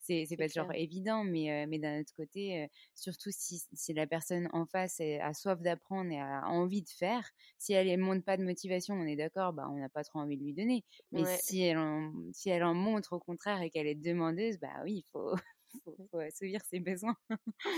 c'est 0.00 0.36
pas 0.38 0.48
toujours 0.48 0.72
évident 0.74 1.24
mais 1.24 1.66
mais 1.66 1.78
d'un 1.78 2.00
autre 2.00 2.12
côté, 2.14 2.68
surtout 2.94 3.30
si 3.32 3.62
si 3.72 3.92
la 3.94 4.06
personne 4.06 4.48
en 4.52 4.66
face 4.66 5.00
a 5.00 5.34
soif 5.34 5.60
d'apprendre 5.60 6.10
et 6.12 6.20
a 6.20 6.46
envie 6.48 6.82
de 6.82 6.88
faire, 6.88 7.28
si 7.58 7.72
elle 7.72 7.88
elle 7.88 8.00
montre 8.00 8.24
pas 8.24 8.36
de 8.36 8.44
motivation, 8.44 8.94
on 8.94 9.06
est 9.06 9.16
d'accord, 9.16 9.52
bah, 9.52 9.68
on 9.70 9.76
n'a 9.78 9.88
pas 9.88 10.04
trop 10.04 10.18
envie 10.20 10.36
de 10.36 10.42
lui 10.44 10.54
donner. 10.54 10.84
Mais 11.12 11.24
Ouais. 11.24 11.42
Si 11.46 11.62
elle 11.62 11.78
en 11.78 12.12
si 12.32 12.50
elle 12.50 12.64
en 12.64 12.74
montre 12.74 13.14
au 13.14 13.20
contraire 13.20 13.62
et 13.62 13.70
qu'elle 13.70 13.86
est 13.86 13.94
demandeuse, 13.94 14.58
bah 14.60 14.82
oui, 14.84 15.04
il 15.06 15.06
faut 15.12 15.34
faut 15.84 15.96
faut 16.10 16.18
assouvir 16.18 16.62
ses 16.64 16.80
besoins. 16.80 17.16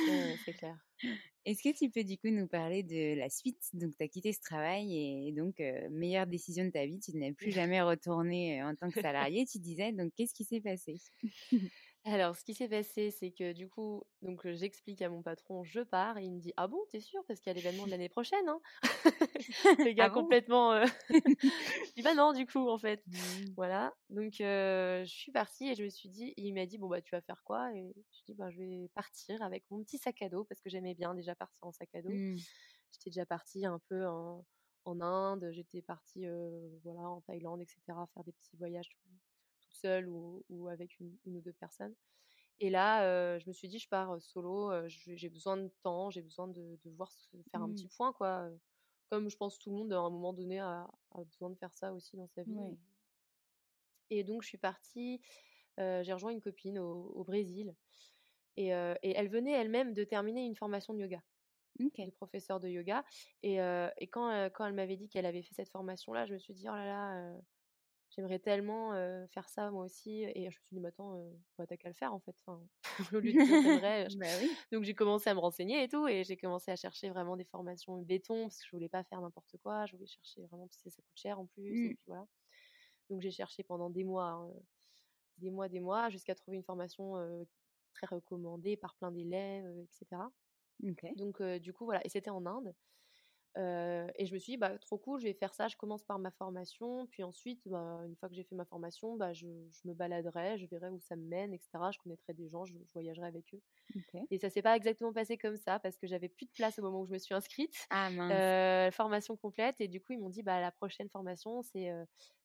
Ouais, 0.07 0.37
c'est 0.45 0.55
clair. 0.55 0.77
Est-ce 1.45 1.63
que 1.63 1.77
tu 1.77 1.91
peux 1.91 2.05
du 2.05 2.19
coup 2.19 2.29
nous 2.31 2.47
parler 2.49 2.83
de 2.83 3.17
la 3.19 3.31
suite? 3.31 3.63
Donc 3.73 3.97
tu 3.97 4.05
as 4.05 4.09
quitté 4.09 4.33
ce 4.33 4.41
travail 4.41 5.29
et 5.29 5.33
donc 5.33 5.61
meilleure 5.91 6.27
décision 6.27 6.65
de 6.65 6.71
ta 6.71 6.87
vie, 6.87 7.01
tu 7.01 7.13
n'es 7.17 7.33
plus 7.33 7.51
jamais 7.53 7.81
retournée, 7.83 8.61
heu, 8.61 8.65
en 8.65 8.75
tant 8.75 8.91
que 8.91 8.99
salariée, 8.99 9.47
tu 9.47 9.59
disais, 9.59 9.93
donc 9.93 10.13
qu'est-ce 10.17 10.35
qui 10.35 10.45
s'est 10.45 10.61
passé? 10.61 10.97
Alors, 12.11 12.37
ce 12.37 12.45
qui 12.45 12.55
s'est 12.55 12.69
passé, 12.69 13.11
c'est 13.11 13.31
que 13.33 13.53
du 13.53 13.69
coup, 13.69 14.03
donc 14.23 14.47
j'explique 14.49 15.03
à 15.03 15.09
mon 15.11 15.23
patron: 15.23 15.63
«Je 15.65 15.81
pars» 15.81 16.17
et 16.19 16.25
il 16.25 16.33
me 16.33 16.41
dit: 16.41 16.53
«Ah 16.57 16.67
bon, 16.67 16.79
tu 16.91 16.97
es 16.97 17.01
sûre? 17.01 17.23
Parce 17.27 17.41
qu'il 17.41 17.51
y 17.51 17.53
a 17.53 17.55
l'événement 17.55 17.87
de 17.87 17.91
l'année 17.93 18.09
prochaine, 18.09 18.49
hein». 18.49 18.61
Le 19.85 19.93
gars 19.93 20.09
Ah 20.09 20.11
bon? 20.11 20.39
complètement, 20.39 20.73
heu 20.75 20.85
je 21.11 21.93
dis: 21.97 22.03
«Bah 22.03 22.15
non, 22.15 22.33
du 22.33 22.47
coup, 22.47 22.69
en 22.69 22.79
fait». 22.79 23.05
Mmh. 23.07 23.57
Voilà, 23.57 23.93
donc 24.11 24.35
je 24.39 25.05
suis 25.07 25.33
partie 25.33 25.69
et 25.69 25.75
je 25.75 25.85
me 25.85 25.89
suis 25.91 26.09
dit 26.09 26.33
il 26.37 26.55
m'a 26.55 26.67
dit: 26.67 26.79
«Bon, 26.79 26.89
bah, 26.89 27.03
tu 27.03 27.11
vas 27.15 27.21
faire 27.23 27.43
quoi?» 27.45 27.75
et 27.75 27.93
je 28.13 28.23
dis: 28.27 28.35
«Bah, 28.35 28.51
je 28.51 28.59
vais 28.59 28.91
partir 28.95 29.43
avec 29.43 29.65
mon 29.71 29.83
petit 29.83 29.99
sac 29.99 30.23
à 30.23 30.29
dos» 30.29 30.45
parce 30.45 30.61
que 30.61 30.71
j'aimais 30.71 30.95
bien 30.95 31.15
déjà 31.15 31.35
partir 31.35 31.59
en 31.63 31.73
sac 31.73 31.89
à 31.95 32.03
dos. 32.03 32.09
Mmh. 32.09 32.45
J'étais 32.93 33.11
déjà 33.11 33.27
partie 33.27 33.67
un 33.67 33.81
peu 33.89 34.07
en 34.07 34.47
en 34.87 35.01
Inde, 35.03 35.51
j'étais 35.53 35.83
partie, 35.83 36.27
voilà, 36.85 37.03
en 37.11 37.21
Thaïlande 37.23 37.61
et 37.63 37.67
cetera, 37.67 38.07
faire 38.15 38.25
des 38.25 38.33
petits 38.33 38.57
voyages 38.57 38.91
seule 39.81 40.09
ou 40.09 40.45
ou 40.51 40.69
avec 40.69 40.99
une 41.01 41.17
1 41.27 41.37
ou 41.37 41.41
2 41.43 41.53
personnes 41.55 41.95
et 42.61 42.71
là, 42.71 43.39
je 43.41 43.49
me 43.49 43.53
suis 43.55 43.69
dit: 43.69 43.79
«Je 43.81 43.89
pars, 43.89 44.21
solo, 44.23 44.73
j'ai 44.89 45.29
besoin 45.31 45.57
de 45.59 45.69
temps, 45.83 46.11
j'ai 46.11 46.23
besoin 46.23 46.49
de 46.49 46.79
de 46.85 46.91
voir 46.93 47.13
faire 47.51 47.63
un 47.63 47.71
Mmh. 47.71 47.75
petit 47.75 47.89
point, 47.89 48.13
quoi», 48.15 48.51
comme 49.11 49.29
je 49.31 49.37
pense 49.39 49.59
tout 49.59 49.71
le 49.71 49.77
monde 49.79 49.93
à 49.95 49.99
un 50.01 50.11
moment 50.11 50.33
donné 50.35 50.61
a 50.61 50.89
a 51.13 51.25
besoin 51.25 51.51
de 51.51 51.57
faire 51.57 51.75
ça 51.75 51.93
aussi 51.95 52.17
dans 52.17 52.29
sa 52.29 52.45
vie 52.45 52.79
et 54.11 54.25
donc 54.25 54.43
je 54.43 54.49
suis 54.49 54.59
partie, 54.59 55.21
j'ai 55.79 56.13
rejoint 56.13 56.33
une 56.33 56.41
copine 56.41 56.79
au 56.79 57.13
au 57.15 57.25
Brésil 57.25 57.75
et 58.57 58.69
elle 58.69 59.29
venait 59.31 59.53
elle-même 59.53 59.95
de 59.95 60.05
terminer 60.05 60.45
une 60.47 60.57
formation 60.57 60.95
de 60.95 61.01
yoga, 61.01 61.23
de 62.07 62.11
OK. 62.11 62.11
professeur 62.13 62.61
de 62.61 62.69
yoga 62.69 63.05
et 63.45 63.59
quand, 64.13 64.51
elle 64.67 64.75
m'avait 64.75 64.97
dit 64.99 65.09
qu'elle 65.09 65.27
avait 65.27 65.43
fait 65.43 65.55
cette 65.55 65.71
formation-là, 65.71 66.27
je 66.27 66.35
me 66.35 66.39
suis 66.41 66.55
dit: 66.55 66.69
«Oh 66.69 66.75
là 66.77 66.87
là, 66.87 67.39
j'aimerais 68.19 68.41
tellement, 68.41 68.93
faire 69.29 69.49
ça 69.49 69.71
moi 69.73 69.85
aussi» 69.87 70.25
et 70.25 70.43
je 70.45 70.47
me 70.49 70.51
suis 70.53 70.63
dit: 70.73 70.81
«Mais 70.81 70.89
attends, 70.91 71.17
heu, 71.19 71.39
bah, 71.59 71.67
tu 71.67 71.75
as 71.75 71.79
qu'à 71.79 71.89
le 71.89 71.95
faire, 71.95 72.15
en 72.15 72.21
fait, 72.21 72.37
enfin, 72.47 72.63
au 73.15 73.21
lieu 73.21 73.35
de 73.35 73.39
dire: 73.41 73.57
"J'aimerais"» 73.63 74.09
Bah 74.09 74.37
oui. 74.39 74.59
donc 74.73 74.85
j'ai 74.85 74.95
commencé 74.95 75.31
à 75.31 75.35
me 75.35 75.41
renseigner 75.41 75.83
et 75.85 75.89
tout 75.89 76.09
et 76.09 76.25
j'ai 76.25 76.37
commencé 76.39 76.71
à 76.73 76.77
chercher 76.77 77.11
vraiment 77.11 77.37
des 77.37 77.45
formations 77.47 77.99
béton 78.03 78.45
parce 78.45 78.59
que 78.61 78.67
je 78.67 78.73
voulais 78.77 78.89
pas 78.91 79.05
faire 79.05 79.21
n'importe 79.23 79.57
quoi, 79.63 79.87
je 79.87 79.95
voulais 79.95 80.07
chercher 80.09 80.43
vraiment 80.47 80.69
parce 80.69 80.83
que 80.83 80.91
ça 80.91 81.03
coûte 81.03 81.17
cher 81.17 81.41
en 81.41 81.47
plus 81.47 81.85
et 81.87 81.91
Mmh. 81.91 81.95
puis 81.95 82.05
voilà. 82.09 82.27
Donc 83.11 83.23
j'ai 83.23 83.31
cherché 83.33 83.63
pendant 83.65 83.91
des 83.91 84.05
mois, 84.05 84.27
hein, 84.31 84.53
des 85.39 85.51
mois, 85.51 85.69
des 85.69 85.81
mois, 85.81 86.11
jusqu'à 86.11 86.35
trouver 86.35 86.57
une 86.59 86.65
formation 86.65 87.15
très 87.95 88.07
recommandée 88.07 88.77
par 88.77 88.95
plein 88.97 89.13
d'élèves, 89.13 89.67
etc. 89.81 90.33
Donc, 91.17 91.43
du 91.43 91.73
coup, 91.75 91.85
voilà. 91.87 92.05
Et 92.07 92.11
c'était 92.11 92.31
en 92.31 92.47
Inde. 92.47 92.75
Et 93.59 94.27
je 94.27 94.33
me 94.33 94.39
suis 94.39 94.53
dit, 94.53 94.57
bah, 94.57 94.79
trop 94.79 94.99
cool, 94.99 95.21
je 95.21 95.27
vais 95.27 95.35
faire 95.35 95.53
ça. 95.53 95.69
Je 95.69 95.77
commence 95.77 96.05
par 96.05 96.19
ma 96.19 96.31
formation. 96.31 97.07
Puis 97.09 97.23
ensuite, 97.25 97.61
bah, 97.67 98.01
une 98.07 98.15
fois 98.17 98.29
que 98.29 98.35
j'ai 98.35 98.45
fait 98.45 98.55
ma 98.55 98.65
formation, 98.65 99.17
bah, 99.17 99.33
je, 99.33 99.47
me 99.85 99.95
baladerai, 99.95 100.59
je 100.59 100.67
verrai 100.67 100.91
où 100.91 101.01
ça 101.01 101.17
me 101.17 101.27
mène, 101.27 101.53
etc. 101.53 101.71
Je 101.93 101.99
connaîtrai 101.99 102.35
des 102.35 102.49
gens, 102.49 102.65
je, 102.65 102.75
voyagerai 102.93 103.27
avec 103.27 103.53
eux. 103.55 103.63
Et 104.31 104.39
ça 104.39 104.51
s'est 104.51 104.63
pas 104.63 104.77
exactement 104.77 105.13
passé 105.13 105.37
comme 105.39 105.57
ça 105.57 105.79
parce 105.79 105.97
que 105.99 106.07
j'avais 106.07 106.29
plus 106.29 106.47
de 106.47 106.53
place 106.53 106.79
au 106.79 106.83
moment 106.83 107.01
où 107.01 107.07
je 107.07 107.13
me 107.13 107.19
suis 107.19 107.35
inscrite. 107.35 107.87
Ah 107.91 108.11
mince. 108.91 108.95
formation 108.95 109.37
complète. 109.37 109.81
Et 109.81 109.89
du 109.89 110.01
coup, 110.01 110.13
ils 110.13 110.21
m'ont 110.21 110.31
dit, 110.31 110.43
bah, 110.43 110.61
la 110.61 110.71
prochaine 110.71 111.09
formation, 111.09 111.63
c'est 111.63 111.93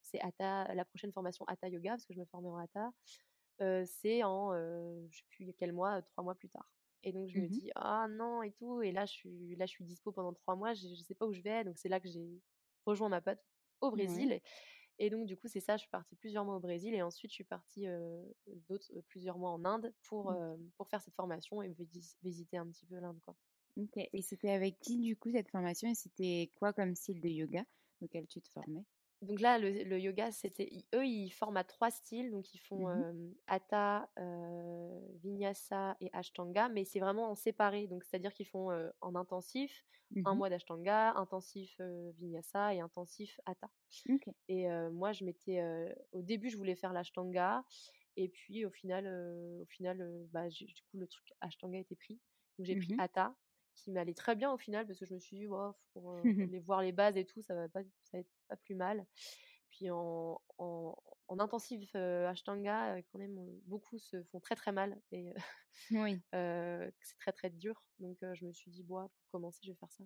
c'est 0.01 0.19
la 0.39 0.85
prochaine 0.85 1.11
formation 1.11 1.45
Hatha 1.47 1.69
Yoga, 1.69 1.91
parce 1.91 2.05
que 2.05 2.13
je 2.13 2.19
me 2.19 2.25
formais 2.25 2.49
en 2.49 2.57
Hatha. 2.57 2.91
c'est 3.85 4.23
en, 4.23 4.53
je 4.53 5.17
sais 5.17 5.23
plus 5.29 5.53
quel 5.53 5.73
mois, 5.73 6.01
trois 6.01 6.23
mois 6.23 6.35
plus 6.35 6.49
tard. 6.49 6.67
Et 7.03 7.11
donc 7.11 7.29
je 7.29 7.37
me 7.37 7.45
mmh 7.45 7.49
dis 7.49 7.71
ah 7.75 8.07
non 8.09 8.43
et 8.43 8.51
tout 8.51 8.81
et 8.81 8.91
là 8.91 9.05
je 9.05 9.11
suis 9.11 9.55
là 9.57 9.65
je 9.65 9.71
suis 9.71 9.83
dispo 9.83 10.11
pendant 10.11 10.33
trois 10.33 10.55
mois, 10.55 10.73
je, 10.73 10.87
ne 10.87 10.95
sais 10.95 11.15
pas 11.15 11.25
où 11.25 11.33
je 11.33 11.41
vais 11.41 11.63
donc 11.63 11.77
c'est 11.77 11.89
là 11.89 11.99
que 11.99 12.07
j'ai 12.07 12.41
rejoint 12.85 13.09
ma 13.09 13.21
pote 13.21 13.39
au 13.81 13.91
Brésil. 13.91 14.39
Et 14.99 15.09
donc 15.09 15.25
du 15.25 15.35
coup 15.35 15.47
c'est 15.47 15.59
ça, 15.59 15.75
je 15.75 15.81
suis 15.81 15.89
partie 15.89 16.15
plusieurs 16.15 16.45
mois 16.45 16.55
au 16.55 16.59
Brésil 16.59 16.93
et 16.93 17.01
ensuite 17.01 17.31
je 17.31 17.35
suis 17.35 17.43
partie 17.43 17.87
d'autres 18.69 18.91
plusieurs 19.07 19.37
mois 19.37 19.51
en 19.51 19.65
Inde 19.65 19.93
pour 20.03 20.31
mmh. 20.31 20.71
pour 20.77 20.87
faire 20.87 21.01
cette 21.01 21.15
formation 21.15 21.61
et 21.61 21.75
visiter 22.21 22.57
un 22.57 22.67
petit 22.67 22.85
peu 22.85 22.99
l'Inde 22.99 23.19
quoi. 23.25 23.35
Ok. 23.77 23.97
Et 23.97 24.21
c'était 24.21 24.51
avec 24.51 24.79
qui 24.79 24.99
du 24.99 25.17
coup 25.17 25.31
cette 25.31 25.49
formation 25.49 25.89
et 25.89 25.95
c'était 25.95 26.51
quoi 26.55 26.73
comme 26.73 26.95
style 26.95 27.19
de 27.19 27.29
yoga 27.29 27.65
auquel 28.01 28.27
tu 28.27 28.41
te 28.41 28.49
formais? 28.49 28.85
Donc 29.23 29.39
là, 29.39 29.57
le, 29.57 29.99
yoga, 29.99 30.31
c'était 30.31 30.69
eux, 30.93 31.05
ils 31.05 31.31
forment 31.31 31.57
à 31.57 31.63
trois 31.63 31.91
styles. 31.91 32.31
Donc 32.31 32.53
ils 32.53 32.59
font 32.59 32.87
Hatha, 33.47 34.09
Vinyasa 35.21 35.97
et 36.01 36.09
Ashtanga, 36.13 36.69
mais 36.69 36.85
c'est 36.85 36.99
vraiment 36.99 37.29
en 37.29 37.35
séparé. 37.35 37.87
Donc 37.87 38.03
c'est-à-dire 38.03 38.33
qu'ils 38.33 38.47
font 38.47 38.69
en 39.01 39.15
intensif 39.15 39.85
un 40.25 40.33
mmh 40.33 40.37
mois 40.37 40.49
d'Ashtanga, 40.49 41.13
intensif 41.15 41.79
Vinyasa 42.19 42.75
et 42.75 42.79
intensif 42.81 43.39
Hatha. 43.45 43.69
Et 44.47 44.67
moi, 44.91 45.11
je 45.11 45.23
m'étais 45.23 45.61
au 46.11 46.21
début, 46.21 46.49
je 46.49 46.57
voulais 46.57 46.75
faire 46.75 46.93
l'Ashtanga, 46.93 47.63
et 48.15 48.29
puis 48.29 48.65
au 48.65 48.69
final, 48.69 49.07
au 49.61 49.65
final, 49.65 50.27
bah, 50.31 50.49
du 50.49 50.65
coup, 50.91 50.97
le 50.97 51.07
truc 51.07 51.33
Ashtanga 51.41 51.79
était 51.79 51.95
pris. 51.95 52.19
Donc 52.57 52.67
j'ai 52.67 52.75
pris 52.75 52.93
mmh 52.93 52.99
Hatha 52.99 53.35
qui 53.75 53.91
m'allait 53.91 54.13
très 54.13 54.35
bien 54.35 54.51
au 54.51 54.57
final 54.57 54.85
parce 54.85 54.99
que 54.99 55.05
je 55.05 55.13
me 55.13 55.19
suis 55.19 55.37
dit 55.37 55.47
pour 55.93 56.15
aller 56.55 56.59
voir 56.59 56.81
les 56.81 56.91
bases 56.91 57.17
et 57.17 57.25
tout 57.25 57.41
ça 57.41 57.55
va 57.55 57.69
pas 57.69 57.81
ça 58.03 58.17
va 58.17 58.19
être 58.19 58.31
pas 58.47 58.57
plus 58.57 58.75
mal. 58.75 59.05
Puis 59.71 59.89
en, 59.89 60.39
en, 60.59 60.95
en 61.27 61.39
intensif 61.39 61.95
ashtanga 61.95 63.01
quand 63.11 63.17
même 63.19 63.39
beaucoup 63.65 63.97
se 63.97 64.23
font 64.25 64.39
très 64.39 64.55
très 64.55 64.71
mal 64.71 65.01
et 65.11 65.33
oui. 65.91 66.21
c'est 66.31 67.17
très 67.19 67.31
très 67.31 67.49
dur. 67.49 67.83
Donc 67.99 68.17
je 68.33 68.45
me 68.45 68.53
suis 68.53 68.71
dit 68.71 68.83
bon 68.83 69.07
pour 69.07 69.27
commencer 69.31 69.59
je 69.63 69.71
vais 69.71 69.77
faire 69.77 69.91
ça. 69.91 70.03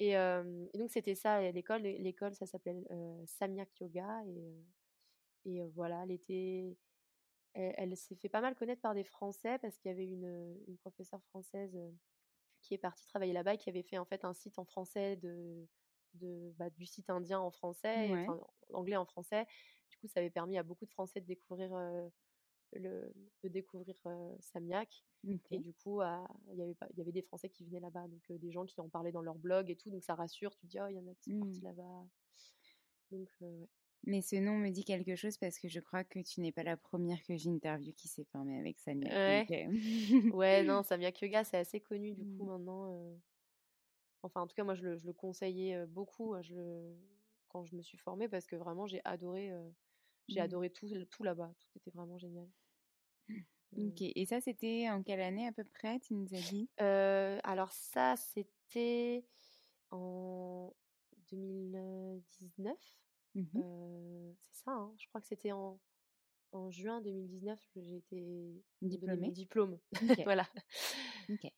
Et, 0.00 0.10
et 0.12 0.78
donc 0.78 0.90
c'était 0.90 1.14
ça 1.14 1.40
l'école 1.50 1.82
l'école 1.82 2.34
ça 2.34 2.46
s'appelait 2.46 2.84
Samyak 3.26 3.80
Yoga 3.80 4.22
et, 4.26 4.54
et 5.44 5.62
voilà 5.74 6.02
elle 6.04 6.12
était 6.12 6.76
elle, 7.54 7.74
elle 7.76 7.96
s'est 7.96 8.14
fait 8.14 8.28
pas 8.28 8.40
mal 8.40 8.54
connaître 8.54 8.82
par 8.82 8.94
des 8.94 9.02
Français 9.02 9.58
parce 9.58 9.78
qu'il 9.78 9.90
y 9.90 9.94
avait 9.94 10.06
une, 10.06 10.56
une 10.68 10.76
professeure 10.78 11.24
française 11.24 11.76
qui 12.68 12.74
est 12.74 12.78
partie 12.78 13.06
travailler 13.06 13.32
là-bas 13.32 13.54
et 13.54 13.58
qui 13.58 13.70
avait 13.70 13.82
fait 13.82 13.96
en 13.96 14.04
fait 14.04 14.24
un 14.26 14.34
site 14.34 14.58
en 14.58 14.64
français 14.66 15.16
de, 15.16 15.66
de 16.14 16.52
bah, 16.58 16.68
du 16.68 16.84
site 16.84 17.08
indien 17.08 17.40
en 17.40 17.50
français, 17.50 18.10
enfin, 18.12 18.38
anglais 18.74 18.96
en 18.96 19.06
français. 19.06 19.46
Du 19.90 19.96
coup, 19.96 20.06
ça 20.06 20.20
avait 20.20 20.30
permis 20.30 20.58
à 20.58 20.62
beaucoup 20.62 20.84
de 20.84 20.90
Français 20.90 21.20
de 21.22 21.26
découvrir 21.26 21.70
le, 22.74 23.12
de 23.42 23.48
découvrir 23.48 23.96
Samyak. 24.40 25.02
Et 25.50 25.58
du 25.58 25.72
coup, 25.72 26.02
il 26.02 26.58
y 26.58 26.62
avait 26.62 26.76
il 26.90 26.98
y 26.98 27.00
avait 27.00 27.12
des 27.12 27.22
Français 27.22 27.48
qui 27.48 27.64
venaient 27.64 27.80
là-bas, 27.80 28.06
donc 28.06 28.30
des 28.30 28.52
gens 28.52 28.66
qui 28.66 28.80
en 28.82 28.90
parlaient 28.90 29.12
dans 29.12 29.22
leur 29.22 29.36
blog 29.36 29.70
et 29.70 29.76
tout, 29.76 29.90
donc 29.90 30.04
ça 30.04 30.14
rassure. 30.14 30.54
Tu 30.56 30.66
te 30.66 30.70
dis, 30.70 30.78
oh, 30.78 30.88
il 30.88 30.96
y 30.96 30.98
en 30.98 31.06
a 31.06 31.14
qui 31.14 31.30
sont 31.30 31.38
partis 31.40 31.60
mmh. 31.60 31.64
là-bas. 31.64 32.06
Donc, 33.10 33.30
ouais. 33.40 33.68
Mais 34.04 34.22
ce 34.22 34.36
nom 34.36 34.56
me 34.56 34.70
dit 34.70 34.84
quelque 34.84 35.16
chose 35.16 35.36
parce 35.36 35.58
que 35.58 35.68
je 35.68 35.80
crois 35.80 36.04
que 36.04 36.20
tu 36.20 36.40
n'es 36.40 36.52
pas 36.52 36.62
la 36.62 36.76
première 36.76 37.22
que 37.24 37.36
j'interviewe 37.36 37.92
qui 37.92 38.08
s'est 38.08 38.24
formée 38.24 38.58
avec 38.58 38.78
Samia. 38.78 39.08
Ouais, 39.10 39.68
ouais 40.32 40.62
non, 40.62 40.82
Samia 40.84 41.12
Kyoga, 41.12 41.44
c'est 41.44 41.58
assez 41.58 41.80
connu 41.80 42.14
du 42.14 42.24
coup 42.24 42.44
mmh. 42.44 42.48
maintenant. 42.48 42.92
Euh. 42.92 43.16
Enfin, 44.22 44.42
en 44.42 44.46
tout 44.46 44.54
cas, 44.54 44.64
moi, 44.64 44.74
je 44.74 44.82
le, 44.82 44.96
je 44.96 45.06
le 45.06 45.12
conseillais 45.12 45.86
beaucoup 45.86 46.34
je 46.42 46.54
le... 46.54 46.96
quand 47.48 47.64
je 47.64 47.76
me 47.76 47.82
suis 47.82 47.98
formée 47.98 48.28
parce 48.28 48.46
que 48.46 48.56
vraiment, 48.56 48.86
j'ai 48.86 49.00
adoré, 49.04 49.52
j'ai 50.28 50.40
mmh. 50.40 50.44
adoré 50.44 50.70
tout, 50.70 50.88
tout 51.10 51.22
là-bas. 51.22 51.52
Tout 51.60 51.68
était 51.76 51.90
vraiment 51.90 52.18
génial. 52.18 52.48
Ok, 53.76 54.00
et 54.00 54.24
ça, 54.24 54.40
c'était 54.40 54.88
en 54.88 55.02
quelle 55.02 55.20
année 55.20 55.46
à 55.46 55.52
peu 55.52 55.64
près, 55.64 56.00
tu 56.00 56.14
nous 56.14 56.34
as 56.34 56.40
dit? 56.40 56.68
Alors, 56.78 57.72
ça, 57.72 58.16
c'était 58.16 59.24
en 59.90 60.72
2019. 61.30 62.76
Mmh 63.34 63.62
c'est 64.40 64.64
ça, 64.64 64.72
hein, 64.72 64.94
je 64.98 65.06
crois 65.08 65.20
que 65.20 65.26
c'était 65.26 65.52
en, 65.52 65.80
en 66.52 66.70
juin 66.70 67.00
2019, 67.02 67.60
j'ai 67.76 67.96
été 67.98 68.64
diplômée? 68.82 69.34
diplôme. 69.34 69.80
voilà. 70.24 70.48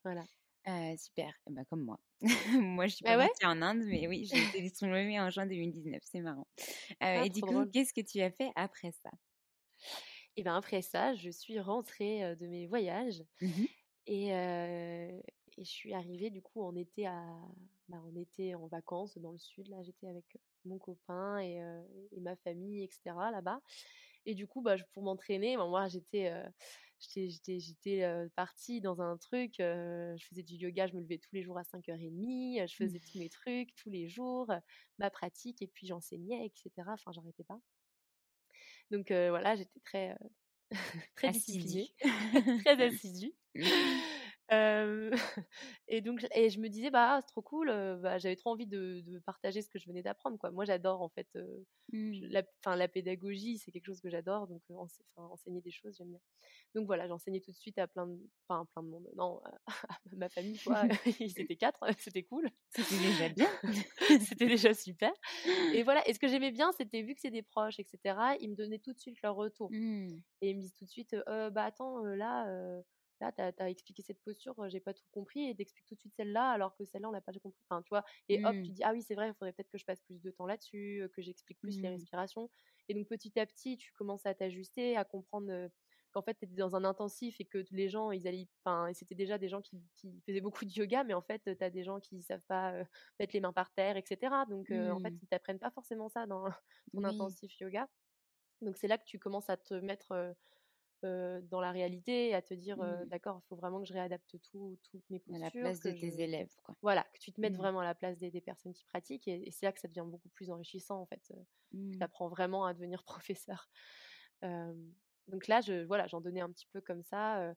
Voilà. 0.05 0.29
super, 0.99 1.33
bah, 1.49 1.65
comme 1.65 1.83
moi. 1.85 2.01
moi, 2.63 2.87
je 2.87 2.95
suis 2.97 3.05
bah 3.05 3.17
partie 3.17 3.47
en 3.47 3.63
Inde, 3.63 3.83
mais 3.87 4.07
oui, 4.07 4.27
j'ai 4.27 4.43
été 4.43 4.61
diplômée 4.63 5.21
en 5.21 5.31
juin 5.31 5.47
2019, 5.47 6.01
c'est 6.05 6.21
marrant. 6.21 6.47
Ah, 7.15 7.25
et 7.27 7.31
du 7.31 7.45
coup, 7.45 7.67
qu'est-ce 7.73 7.93
que 7.95 8.01
tu 8.03 8.21
as 8.21 8.31
fait 8.31 8.53
après 8.57 8.93
ça? 8.93 9.11
Et 10.37 10.43
bien 10.43 10.57
après 10.57 10.83
ça, 10.83 11.15
je 11.15 11.31
suis 11.31 11.61
rentrée 11.61 12.37
de 12.37 12.47
mes 12.47 12.67
voyages 12.67 13.25
mmh 13.41 13.67
et, 14.07 14.29
et, 14.29 15.23
je 15.59 15.65
suis 15.65 15.95
arrivée 15.95 16.31
du 16.31 16.43
coup 16.43 16.63
en 16.63 16.75
été 16.77 17.07
à, 17.07 17.27
bah, 17.89 18.03
on 18.07 18.17
était 18.17 18.55
en 18.55 18.67
vacances 18.67 19.19
dans 19.19 19.33
le 19.33 19.39
sud. 19.39 19.69
Là, 19.69 19.83
j'étais 19.83 20.09
avec 20.09 20.39
mon 20.65 20.79
copain 20.79 21.39
et, 21.39 21.61
ma 22.21 22.37
famille, 22.37 22.85
etc. 22.85 23.01
là-bas. 23.33 23.61
Et 24.27 24.35
du 24.35 24.47
coup, 24.47 24.63
bah, 24.63 24.77
pour 24.93 25.03
m'entraîner, 25.03 25.57
moi, 25.57 25.89
j'étais 25.89 26.33
j'étais 27.01 28.07
partie 28.37 28.81
dans 28.81 29.01
un 29.01 29.17
truc, 29.17 29.55
je 29.59 30.25
faisais 30.29 30.43
du 30.43 30.57
yoga, 30.57 30.87
je 30.87 30.95
me 30.95 31.01
levais 31.01 31.19
tous 31.19 31.35
les 31.35 31.43
jours 31.43 31.59
à 31.59 31.63
5h30, 31.63 32.69
je 32.69 32.75
faisais 32.75 33.01
tous 33.01 33.19
mes 33.19 33.31
trucs 33.31 33.75
tous 33.77 33.89
les 33.89 34.09
jours, 34.09 34.53
ma 34.99 35.11
pratique, 35.11 35.63
et 35.63 35.67
puis 35.67 35.87
j'enseignais, 35.87 36.45
etc. 36.47 36.71
Enfin, 36.89 37.13
j'arrêtais 37.13 37.45
pas. 37.45 37.59
Donc 38.91 39.11
voilà, 39.11 39.57
j'étais 39.57 39.81
très, 39.81 40.17
très 41.17 41.31
disciplinée, 41.31 41.91
très 42.65 42.83
assidue. 42.85 43.33
et 45.89 46.01
donc, 46.01 46.27
et 46.35 46.51
je 46.51 46.59
me 46.59 46.69
disais, 46.69 46.91
bah, 46.91 47.21
c'est 47.21 47.29
trop 47.29 47.43
cool, 47.43 47.69
bah, 48.03 48.19
j'avais 48.19 48.37
trop 48.37 48.51
envie 48.51 48.67
de, 48.67 49.03
de, 49.07 49.19
partager 49.21 49.63
ce 49.63 49.71
que 49.71 49.79
je 49.79 49.87
venais 49.87 50.03
d'apprendre. 50.03 50.39
Quoi. 50.39 50.51
Moi, 50.51 50.65
j'adore, 50.65 51.03
en 51.03 51.09
fait, 51.09 51.29
mmh. 51.93 52.27
la, 52.31 52.77
la 52.77 52.89
pédagogie, 52.89 53.59
c'est 53.59 53.71
quelque 53.71 53.87
chose 53.87 54.01
que 54.01 54.11
j'adore, 54.11 54.49
donc 54.49 54.63
enseigner 55.17 55.61
des 55.61 55.71
choses, 55.71 55.97
j'aime 55.97 56.11
bien. 56.11 56.21
Donc 56.75 56.87
voilà, 56.87 57.09
j'enseignais 57.09 57.41
tout 57.41 57.51
de 57.51 57.57
suite 57.57 57.79
à 57.79 57.87
plein 57.87 58.07
de, 58.07 58.19
enfin, 58.49 58.65
plein 58.73 58.83
de 58.83 58.89
monde, 58.89 59.09
non, 59.17 59.41
à 59.45 59.53
ma 60.13 60.29
famille, 60.29 60.59
quoi. 60.59 60.83
Ils 61.21 61.41
étaient 61.41 61.57
quatre, 61.57 61.81
c'était 61.99 62.23
cool. 62.23 62.49
C'était 62.71 62.99
déjà 62.99 63.29
bien. 63.29 63.51
c'était 64.21 64.47
déjà 64.47 64.75
super. 64.75 65.13
Et 65.75 65.83
voilà, 65.83 66.07
et 66.09 66.15
ce 66.15 66.19
que 66.19 66.29
j'aimais 66.29 66.53
bien, 66.53 66.73
c'était 66.73 67.03
vu 67.03 67.15
que 67.15 67.21
c'est 67.21 67.31
des 67.31 67.43
proches, 67.43 67.79
etc., 67.79 68.17
ils 68.41 68.51
me 68.51 68.57
donnaient 68.57 68.79
tout 68.79 68.93
de 68.93 68.99
suite 68.99 69.21
leur 69.23 69.35
retour. 69.37 69.71
Mmh. 69.73 70.21
Et 70.43 70.51
ils 70.51 70.57
me 70.57 70.63
disent 70.63 70.75
tout 70.75 70.85
de 70.85 70.91
suite, 70.91 71.17
bah 71.27 71.65
attends, 71.65 72.03
là, 72.05 72.47
là, 73.21 73.33
tu 73.33 73.63
as, 73.63 73.71
expliqué 73.71 74.03
cette 74.03 74.21
posture, 74.23 74.55
j'ai 74.69 74.81
pas 74.81 74.95
tout 74.95 75.05
compris, 75.13 75.49
et 75.49 75.55
t'expliques 75.55 75.87
tout 75.87 75.95
de 75.95 76.01
suite 76.01 76.15
celle-là, 76.17 76.51
alors 76.51 76.75
que 76.77 76.85
celle-là, 76.85 77.09
on 77.09 77.13
n'a 77.13 77.21
pas 77.21 77.33
compris. 77.33 77.63
Enfin, 77.69 77.83
tu 77.83 77.89
vois, 77.91 78.05
et 78.29 78.45
hop, 78.45 78.53
tu 78.53 78.71
mmh. 78.71 78.73
dis, 78.73 78.83
ah 78.83 78.93
oui, 78.93 79.03
c'est 79.03 79.15
vrai, 79.15 79.29
il 79.29 79.35
faudrait 79.35 79.53
peut-être 79.53 79.71
que 79.71 79.79
je 79.79 79.85
passe 79.85 80.01
plus 80.01 80.21
de 80.21 80.31
temps 80.31 80.47
là-dessus, 80.47 81.09
que 81.15 81.23
j'explique 81.23 81.59
plus 81.59 81.81
les 81.81 81.89
mmh. 81.89 81.93
respirations. 81.93 82.51
Et 82.89 82.95
donc, 82.95 83.07
petit 83.09 83.39
à 83.39 83.47
petit, 83.47 83.77
tu 83.77 83.93
commences 83.93 84.27
à 84.27 84.35
t'ajuster, 84.35 84.97
à 84.97 85.05
comprendre 85.05 85.71
qu'en 86.13 86.23
fait, 86.23 86.35
tu 86.35 86.45
étais 86.45 86.57
dans 86.57 86.75
un 86.75 86.85
intensif 86.85 87.41
et 87.41 87.45
que 87.45 87.65
les 87.71 87.89
gens, 87.89 88.11
ils 88.11 88.27
allaient, 88.27 88.49
enfin, 88.65 88.93
c'était 88.95 89.15
déjà 89.15 89.39
des 89.39 89.49
gens 89.49 89.61
qui, 89.61 89.81
faisaient 90.27 90.41
beaucoup 90.41 90.65
de 90.65 90.71
yoga, 90.71 91.05
mais 91.05 91.15
en 91.15 91.23
fait, 91.23 91.43
tu 91.45 91.65
as 91.65 91.71
des 91.71 91.85
gens 91.85 92.01
qui 92.01 92.23
savent 92.23 92.43
pas 92.49 92.75
mettre 93.19 93.33
les 93.35 93.41
mains 93.41 93.53
par 93.53 93.71
terre, 93.73 93.97
etc. 93.97 94.35
Donc, 94.49 94.71
en 94.71 94.99
fait, 95.01 95.11
mmh. 95.11 95.19
ils 95.23 95.29
t'apprennent 95.29 95.59
pas 95.59 95.71
forcément 95.71 96.09
ça 96.09 96.27
dans 96.27 96.45
ton 96.93 97.05
intensif 97.05 97.59
yoga. 97.61 97.89
Donc, 98.61 98.77
c'est 98.77 98.89
là 98.89 98.99
que 98.99 99.05
tu 99.05 99.19
commences 99.19 99.49
à 99.49 99.57
te 99.57 99.75
mettre 99.75 100.35
dans 101.03 101.61
la 101.61 101.73
réalité 101.73 102.35
à 102.35 102.43
te 102.43 102.55
dire 102.55 102.79
mmh. 102.79 103.07
d'accord 103.07 103.41
il 103.45 103.49
faut 103.49 103.57
vraiment 103.57 103.81
que 103.81 103.87
je 103.87 103.93
réadapte 103.93 104.37
tout 104.51 104.79
toutes 104.91 105.09
mes 105.11 105.19
postures 105.19 105.43
à 105.43 105.45
la 105.47 105.51
place 105.51 105.81
de 105.81 105.93
tes 105.93 106.21
élèves 106.21 106.55
quoi. 106.63 106.77
voilà 106.83 107.05
que 107.15 107.19
tu 107.19 107.33
te 107.33 107.41
mettes 107.41 107.55
mmh. 107.55 107.57
vraiment 107.57 107.81
à 107.81 107.85
la 107.85 107.95
place 107.95 108.19
des, 108.19 108.41
personnes 108.41 108.73
qui 108.73 108.85
pratiquent 108.85 109.29
et, 109.29 109.51
c'est 109.51 109.67
là 109.67 109.73
que 109.73 109.81
ça 109.81 109.89
devient 109.89 110.07
beaucoup 110.07 110.29
plus 110.29 110.51
enrichissant 110.51 111.01
en 111.01 111.07
fait 111.07 111.33
tu 111.71 111.77
mmh. 111.77 112.03
apprends 112.03 112.29
vraiment 112.29 112.65
à 112.65 112.75
devenir 112.75 113.03
professeur 113.05 113.71
donc 114.43 115.47
là 115.49 115.61
je 115.61 115.85
voilà 115.85 116.07
j'en 116.07 116.21
donnais 116.21 116.41
un 116.41 116.51
petit 116.51 116.67
peu 116.73 116.81
comme 116.81 117.03
ça 117.03 117.55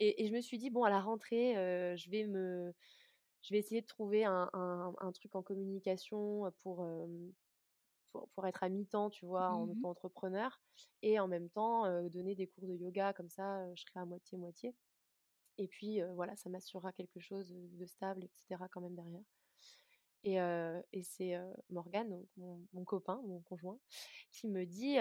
et, 0.00 0.26
je 0.26 0.32
me 0.32 0.40
suis 0.40 0.58
dit 0.58 0.70
bon 0.70 0.84
à 0.84 0.90
la 0.90 1.00
rentrée 1.00 1.54
je 1.96 2.10
vais 2.10 2.26
me 2.26 2.74
je 3.42 3.52
vais 3.52 3.58
essayer 3.58 3.82
de 3.82 3.86
trouver 3.86 4.24
un, 4.24 4.50
un, 4.52 5.12
truc 5.12 5.34
en 5.34 5.42
communication 5.42 6.50
pour 6.62 6.82
pour, 8.14 8.28
pour, 8.30 8.46
être 8.46 8.62
à 8.62 8.68
mi-temps, 8.68 9.10
tu 9.10 9.26
vois, 9.26 9.50
en 9.50 9.66
Mmh 9.66 9.70
auto-entrepreneur, 9.70 10.60
et 11.02 11.18
en 11.18 11.26
même 11.26 11.50
temps 11.50 11.84
donner 12.08 12.36
des 12.36 12.46
cours 12.46 12.68
de 12.68 12.74
yoga, 12.74 13.12
comme 13.12 13.28
ça, 13.28 13.74
je 13.74 13.82
serai 13.82 14.00
à 14.00 14.04
moitié-moitié. 14.04 14.74
Et 15.58 15.66
puis, 15.66 16.00
voilà, 16.14 16.36
ça 16.36 16.48
m'assurera 16.48 16.92
quelque 16.92 17.20
chose 17.20 17.46
de 17.50 17.86
stable, 17.86 18.24
etc., 18.24 18.68
quand 18.70 18.80
même 18.80 18.94
derrière. 18.94 19.24
Et, 20.24 20.36
et 20.36 21.02
c'est 21.02 21.38
Morgane, 21.70 22.08
donc 22.08 22.26
mon, 22.72 22.84
copain, 22.84 23.20
mon 23.26 23.40
conjoint, 23.40 23.78
qui 24.32 24.48
me 24.48 24.64
dit 24.64 24.96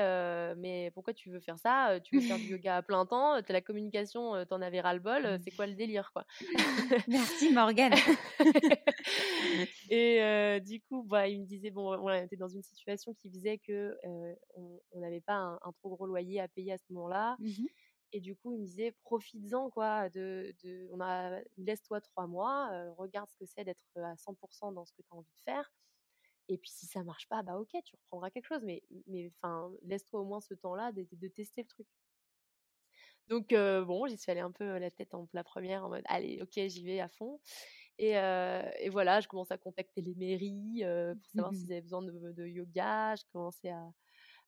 Mais 0.59 0.91
pourquoi 0.93 1.13
tu 1.13 1.29
veux 1.29 1.39
faire 1.39 1.57
ça? 1.57 1.99
Tu 2.03 2.15
veux 2.15 2.21
faire 2.21 2.37
du 2.37 2.43
yoga 2.51 2.77
à 2.77 2.81
plein 2.81 3.05
temps? 3.05 3.41
Tu 3.41 3.51
as 3.51 3.53
la 3.53 3.61
communication, 3.61 4.45
t'en 4.45 4.61
avais 4.61 4.81
ras-le-bol, 4.81 5.39
c'est 5.43 5.51
quoi 5.51 5.67
le 5.67 5.75
délire 5.75 6.11
quoi? 6.11 6.25
Merci 7.07 7.51
Morgane. 7.53 7.93
Et 9.89 10.59
du 10.61 10.81
coup, 10.81 11.03
bah, 11.03 11.27
il 11.27 11.41
me 11.41 11.45
disait 11.45 11.71
Bon, 11.71 11.95
on 11.97 12.13
était 12.13 12.35
dans 12.35 12.49
une 12.49 12.63
situation 12.63 13.13
qui 13.13 13.29
faisait 13.29 13.59
que 13.59 13.95
on 14.93 14.99
n'avait 14.99 15.21
pas 15.21 15.35
un, 15.35 15.71
trop 15.79 15.95
gros 15.95 16.05
loyer 16.05 16.41
à 16.41 16.47
payer 16.47 16.73
à 16.73 16.77
ce 16.77 16.91
moment-là. 16.91 17.35
Mmh 17.39 17.65
et 18.13 18.19
du 18.19 18.35
coup, 18.35 18.53
il 18.53 18.59
me 18.59 18.65
disait, 18.65 18.91
profites-en, 19.03 19.71
quoi. 19.71 20.07
De, 20.09 20.55
de, 20.63 20.87
on 20.91 21.01
a, 21.01 21.41
laisse-toi 21.57 21.99
trois 21.99 22.27
mois, 22.27 22.69
regarde 22.95 23.27
ce 23.29 23.35
que 23.35 23.45
c'est 23.45 23.63
d'être 23.63 23.81
à 23.95 24.13
100% 24.13 24.73
dans 24.73 24.85
ce 24.85 24.93
que 24.93 25.01
tu 25.01 25.07
as 25.11 25.15
envie 25.15 25.33
de 25.35 25.41
faire. 25.41 25.73
Et 26.47 26.59
puis, 26.59 26.69
si 26.69 26.85
ça 26.85 27.03
marche 27.03 27.27
pas, 27.27 27.41
bah 27.41 27.57
ok, 27.57 27.71
tu 27.83 27.95
reprendras 27.95 28.29
quelque 28.29 28.45
chose. 28.45 28.61
Mais, 28.63 28.83
mais 29.07 29.31
enfin, 29.35 29.71
laisse-toi 29.81 30.19
au 30.19 30.25
moins 30.25 30.41
ce 30.41 30.53
temps-là 30.53 30.91
de, 30.91 31.07
de, 31.11 31.27
tester 31.27 31.63
le 31.63 31.67
truc. 31.67 31.87
Donc, 33.29 33.49
bon, 33.49 34.05
j'y 34.05 34.17
suis 34.17 34.31
allée 34.31 34.41
un 34.41 34.51
peu 34.51 34.77
la 34.77 34.91
tête 34.91 35.15
en 35.15 35.27
la 35.33 35.43
première, 35.43 35.85
en 35.85 35.89
mode, 35.89 36.03
allez, 36.05 36.39
ok, 36.41 36.51
j'y 36.67 36.83
vais 36.83 36.99
à 36.99 37.09
fond. 37.09 37.39
Et, 37.97 38.11
et, 38.11 38.89
voilà, 38.89 39.21
je 39.21 39.27
commençais 39.27 39.55
à 39.55 39.57
contacter 39.57 40.01
les 40.01 40.13
mairies 40.13 40.83
pour 40.83 41.31
savoir 41.31 41.53
s'ils 41.55 41.71
avaient 41.71 41.81
besoin 41.81 42.03
de, 42.03 42.31
de, 42.33 42.45
yoga. 42.45 43.15
Je 43.15 43.23
commençais 43.31 43.69
à, 43.69 43.91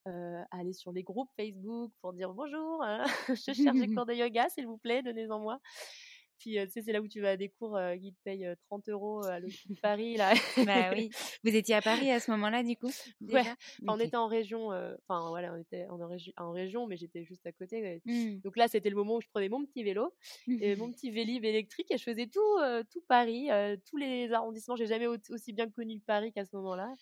euh, 0.08 0.42
aller 0.52 0.74
sur 0.74 0.92
les 0.92 1.04
groupes 1.04 1.30
Facebook 1.36 1.92
pour 2.02 2.14
dire 2.14 2.34
bonjour, 2.34 2.84
hein, 2.84 3.04
je 3.30 3.36
cherche 3.54 3.58
des 3.60 3.88
cours 3.96 4.06
de 4.06 4.14
yoga, 4.14 4.48
s'il 4.50 4.68
vous 4.68 4.78
plaît, 4.78 5.02
donnez-en 5.04 5.40
moi. 5.40 5.60
Puis, 6.38 6.58
tu 6.66 6.70
sais, 6.70 6.82
c'est 6.82 6.92
là 6.92 7.02
où 7.02 7.08
tu 7.08 7.22
vas 7.22 7.30
à 7.32 7.38
des 7.38 7.48
cours 7.48 7.80
qui 8.02 8.12
te 8.12 8.18
payent 8.26 8.46
30 8.68 8.90
euros 8.90 9.24
à 9.26 9.40
l'autre 9.40 9.56
de 9.70 9.76
Paris. 9.82 10.18
Là. 10.18 10.34
bah 10.66 10.92
oui. 10.92 11.10
Vous 11.46 11.56
étiez 11.56 11.76
à 11.76 11.82
Paris 11.82 12.12
à 12.12 12.20
ce 12.20 12.30
moment-là, 12.32 12.62
du 12.62 12.76
coup 12.76 12.92
Ouais. 13.22 13.42
on 13.88 13.98
était 14.02 14.18
en 14.18 14.28
région. 14.28 14.68
Enfin, 15.08 15.30
voilà, 15.30 15.54
on 15.54 15.58
était 15.58 15.88
en, 15.88 15.98
en 16.38 16.52
région, 16.52 16.88
mais 16.88 16.98
j'étais 16.98 17.24
juste 17.24 17.48
à 17.48 17.54
côté. 17.54 18.02
Mmh. 18.04 18.42
Donc 18.42 18.58
là, 18.58 18.68
c'était 18.68 18.90
le 18.90 18.98
moment 18.98 19.16
où 19.16 19.22
je 19.22 19.30
prenais 19.30 19.48
mon 19.48 19.66
petit 19.66 19.84
vélo 19.84 20.14
et 20.48 20.76
mon 20.76 20.92
petit 20.92 21.10
vélib 21.10 21.46
électrique 21.46 21.90
et 21.90 21.98
je 21.98 22.04
faisais 22.04 22.28
tout, 22.28 22.60
tout 22.92 23.02
Paris, 23.08 23.48
tous 23.90 23.96
les 23.96 24.34
arrondissements. 24.34 24.76
J'ai 24.76 24.88
jamais 24.88 25.08
aussi 25.08 25.54
bien 25.54 25.70
connu 25.70 26.02
Paris 26.02 26.34
qu'à 26.34 26.44
ce 26.46 26.54
moment-là. 26.58 26.94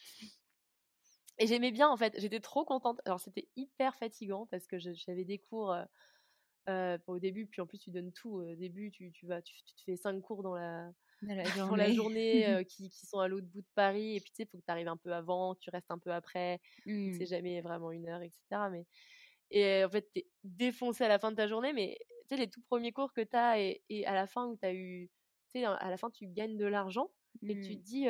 Et 1.39 1.47
j'aimais 1.47 1.71
bien, 1.71 1.89
en 1.89 1.97
fait, 1.97 2.13
j'étais 2.19 2.39
trop 2.39 2.63
contente. 2.65 3.01
Alors, 3.05 3.19
c'était 3.19 3.47
hyper 3.55 3.95
fatigant 3.95 4.45
parce 4.47 4.67
que 4.67 4.77
j'avais 4.77 5.25
des 5.25 5.39
cours 5.39 5.75
euh, 6.69 6.97
au 7.07 7.19
début, 7.19 7.47
puis 7.47 7.61
en 7.61 7.65
plus, 7.65 7.79
tu 7.79 7.91
donnes 7.91 8.11
tout. 8.11 8.35
Au 8.35 8.55
début, 8.55 8.91
tu, 8.91 9.11
tu 9.11 9.25
vas, 9.25 9.41
tu, 9.41 9.55
te 9.63 9.81
fais 9.83 9.95
cinq 9.95 10.21
cours 10.21 10.43
dans 10.43 10.53
la, 10.53 10.91
dans 11.21 11.35
la 11.35 11.43
journée, 11.57 11.87
la 11.87 11.93
journée 11.93 12.65
qui, 12.69 12.89
qui, 12.89 13.05
sont 13.05 13.19
à 13.19 13.27
l'autre 13.27 13.47
bout 13.47 13.61
de 13.61 13.67
Paris. 13.75 14.15
Et 14.15 14.19
puis, 14.19 14.29
tu 14.31 14.37
sais, 14.37 14.43
il 14.43 14.47
faut 14.47 14.57
que 14.57 14.65
tu 14.65 14.71
arrives 14.71 14.87
un 14.87 14.97
peu 14.97 15.13
avant, 15.13 15.55
que 15.55 15.59
tu 15.59 15.69
restes 15.71 15.91
un 15.91 15.99
peu 15.99 16.11
après. 16.11 16.61
Mmh. 16.85 17.13
C'est 17.13 17.25
jamais 17.25 17.61
vraiment 17.61 17.91
une 17.91 18.07
heure, 18.07 18.21
etc. 18.21 18.39
Mais... 18.71 18.85
Et 19.51 19.83
en 19.83 19.89
fait, 19.89 20.09
tu 20.13 20.19
es 20.19 20.27
défoncé 20.43 21.03
à 21.03 21.07
la 21.07 21.19
fin 21.19 21.31
de 21.31 21.35
ta 21.35 21.47
journée, 21.47 21.73
mais 21.73 21.97
tu 22.27 22.29
sais, 22.29 22.37
les 22.37 22.49
tout 22.49 22.61
premiers 22.61 22.91
cours 22.91 23.13
que 23.13 23.21
tu 23.21 23.35
as 23.35 23.59
et, 23.59 23.83
et, 23.89 24.05
à 24.05 24.13
la 24.13 24.25
fin 24.25 24.47
où 24.47 24.55
tu 24.55 24.65
as 24.65 24.73
eu, 24.73 25.09
tu 25.51 25.59
sais, 25.59 25.65
à 25.65 25.89
la 25.89 25.97
fin, 25.97 26.09
tu 26.09 26.27
gagnes 26.27 26.57
de 26.57 26.65
l'argent 26.65 27.11
et 27.43 27.59
tu 27.59 27.73
mmh. 27.73 27.77
te 27.77 27.83
dis, 27.83 28.07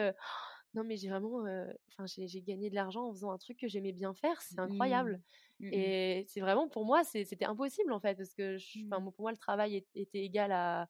non 0.73 0.83
mais 0.83 0.97
j'ai 0.97 1.09
vraiment 1.09 1.43
enfin 1.89 2.05
j'ai 2.05 2.41
gagné 2.41 2.69
de 2.69 2.75
l'argent 2.75 3.07
en 3.07 3.13
faisant 3.13 3.31
un 3.31 3.37
truc 3.37 3.57
que 3.57 3.67
j'aimais 3.67 3.91
bien 3.91 4.13
faire 4.13 4.41
c'est 4.41 4.59
incroyable. 4.59 5.21
Mmh. 5.59 5.67
Mmh 5.67 5.73
et 5.73 6.25
c'est 6.27 6.41
vraiment 6.41 6.67
pour 6.67 6.85
moi 6.85 7.03
c'était 7.03 7.45
impossible 7.45 7.93
en 7.93 7.99
fait 7.99 8.15
parce 8.15 8.33
que 8.33 8.57
mmh. 8.57 9.11
pour 9.11 9.21
moi 9.21 9.31
le 9.31 9.37
travail 9.37 9.85
était 9.93 10.23
égal 10.23 10.51
à 10.51 10.89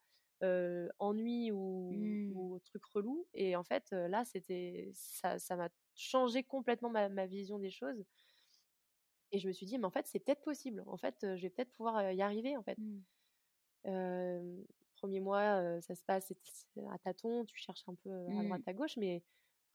ennui 1.00 1.52
ou, 1.52 1.94
ou, 2.34 2.60
truc 2.66 2.84
relou. 2.94 3.28
Et 3.34 3.56
en 3.56 3.64
fait 3.64 3.92
là 3.92 4.24
c'était 4.26 4.90
ça 4.94 5.38
ça 5.40 5.56
m'a 5.56 5.70
changé 5.96 6.44
complètement 6.44 6.90
ma, 6.90 7.10
ma, 7.10 7.26
vision 7.26 7.60
des 7.60 7.72
choses. 7.72 8.04
Et 9.32 9.40
je 9.40 9.48
me 9.48 9.54
suis 9.54 9.66
dit 9.66 9.78
mais 9.78 9.86
en 9.86 9.92
fait 9.92 10.08
c'est 10.08 10.20
peut-être 10.20 10.44
possible. 10.44 10.84
En 10.88 10.98
fait 10.98 11.18
je 11.22 11.42
vais 11.42 11.50
peut-être 11.50 11.72
pouvoir 11.72 12.12
y 12.12 12.22
arriver 12.22 12.56
en 12.58 12.64
fait. 12.64 12.78
Premier 14.96 15.20
mois 15.20 15.82
ça 15.82 15.96
se 15.96 16.06
passe 16.06 16.32
à 16.90 16.98
tâtons 17.00 17.44
tu 17.46 17.58
cherches 17.58 17.84
un 17.88 17.96
peu 17.96 18.10
à 18.10 18.44
droite 18.44 18.62
à 18.66 18.74
gauche 18.74 18.96
mais 18.96 19.22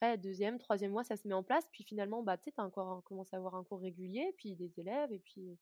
après, 0.00 0.16
deuxième, 0.18 0.58
troisième 0.58 0.92
mois, 0.92 1.04
ça 1.04 1.16
se 1.16 1.26
met 1.26 1.34
en 1.34 1.42
place. 1.42 1.66
Puis 1.72 1.84
finalement, 1.84 2.22
bah, 2.22 2.36
tu 2.36 2.50
sais, 2.50 2.60
encore 2.60 3.02
commencé 3.04 3.34
à 3.34 3.38
avoir 3.38 3.56
un 3.56 3.64
cours 3.64 3.80
régulier, 3.80 4.32
puis 4.38 4.54
des 4.54 4.78
élèves, 4.78 5.12
et 5.12 5.18
puis, 5.18 5.58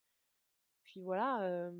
puis 0.85 1.03
voilà. 1.03 1.71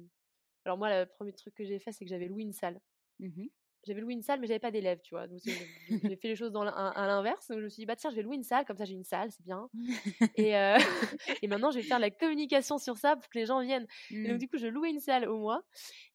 Alors 0.65 0.79
moi, 0.79 0.89
le 1.01 1.07
premier 1.07 1.33
truc 1.33 1.55
que 1.55 1.65
j'ai 1.65 1.79
fait, 1.79 1.93
c'est 1.93 2.05
que 2.05 2.11
j'avais 2.11 2.29
loué 2.29 2.43
une 2.43 2.53
salle. 2.53 2.81
Mmh 3.21 3.47
j'avais 3.87 4.01
loué 4.01 4.15
une 4.15 4.23
salle, 4.23 4.41
mais 4.41 4.47
j'avais 4.47 4.59
pas 4.59 4.71
d'élèves, 4.71 5.01
tu 5.03 5.15
vois. 5.15 5.27
Donc 5.27 5.39
j'ai 5.45 6.17
fait 6.17 6.29
les 6.29 6.37
choses 6.37 6.53
dans 6.53 6.63
à, 6.67 7.07
l'inverse. 7.07 7.49
Donc 7.49 7.59
je 7.61 7.65
me 7.65 7.69
suis 7.69 7.83
dit, 7.83 7.87
bah 7.87 7.97
tiens, 7.97 8.11
je 8.11 8.17
vais 8.17 8.23
louer 8.23 8.37
une 8.37 8.43
salle, 8.43 8.65
comme 8.65 8.77
ça 8.77 8.85
j'ai 8.85 8.95
une 8.95 9.05
salle, 9.05 9.31
c'est 9.31 9.45
bien. 9.45 9.69
et, 10.37 10.57
euh, 10.57 10.77
et 11.43 11.49
maintenant, 11.49 11.71
je 11.71 11.77
vais 11.79 11.85
faire 11.85 11.99
la 11.99 12.11
communication 12.11 12.79
sur 12.79 12.97
ça 12.97 13.17
pour 13.17 13.29
que 13.29 13.39
les 13.39 13.47
gens 13.47 13.61
viennent. 13.61 13.87
Et 14.11 14.25
donc 14.29 14.37
Mmh. 14.37 14.39
du 14.39 14.49
coup, 14.49 14.59
je 14.59 14.67
louais 14.67 14.91
une 14.91 15.01
salle 15.01 15.29
au 15.29 15.39
mois. 15.39 15.63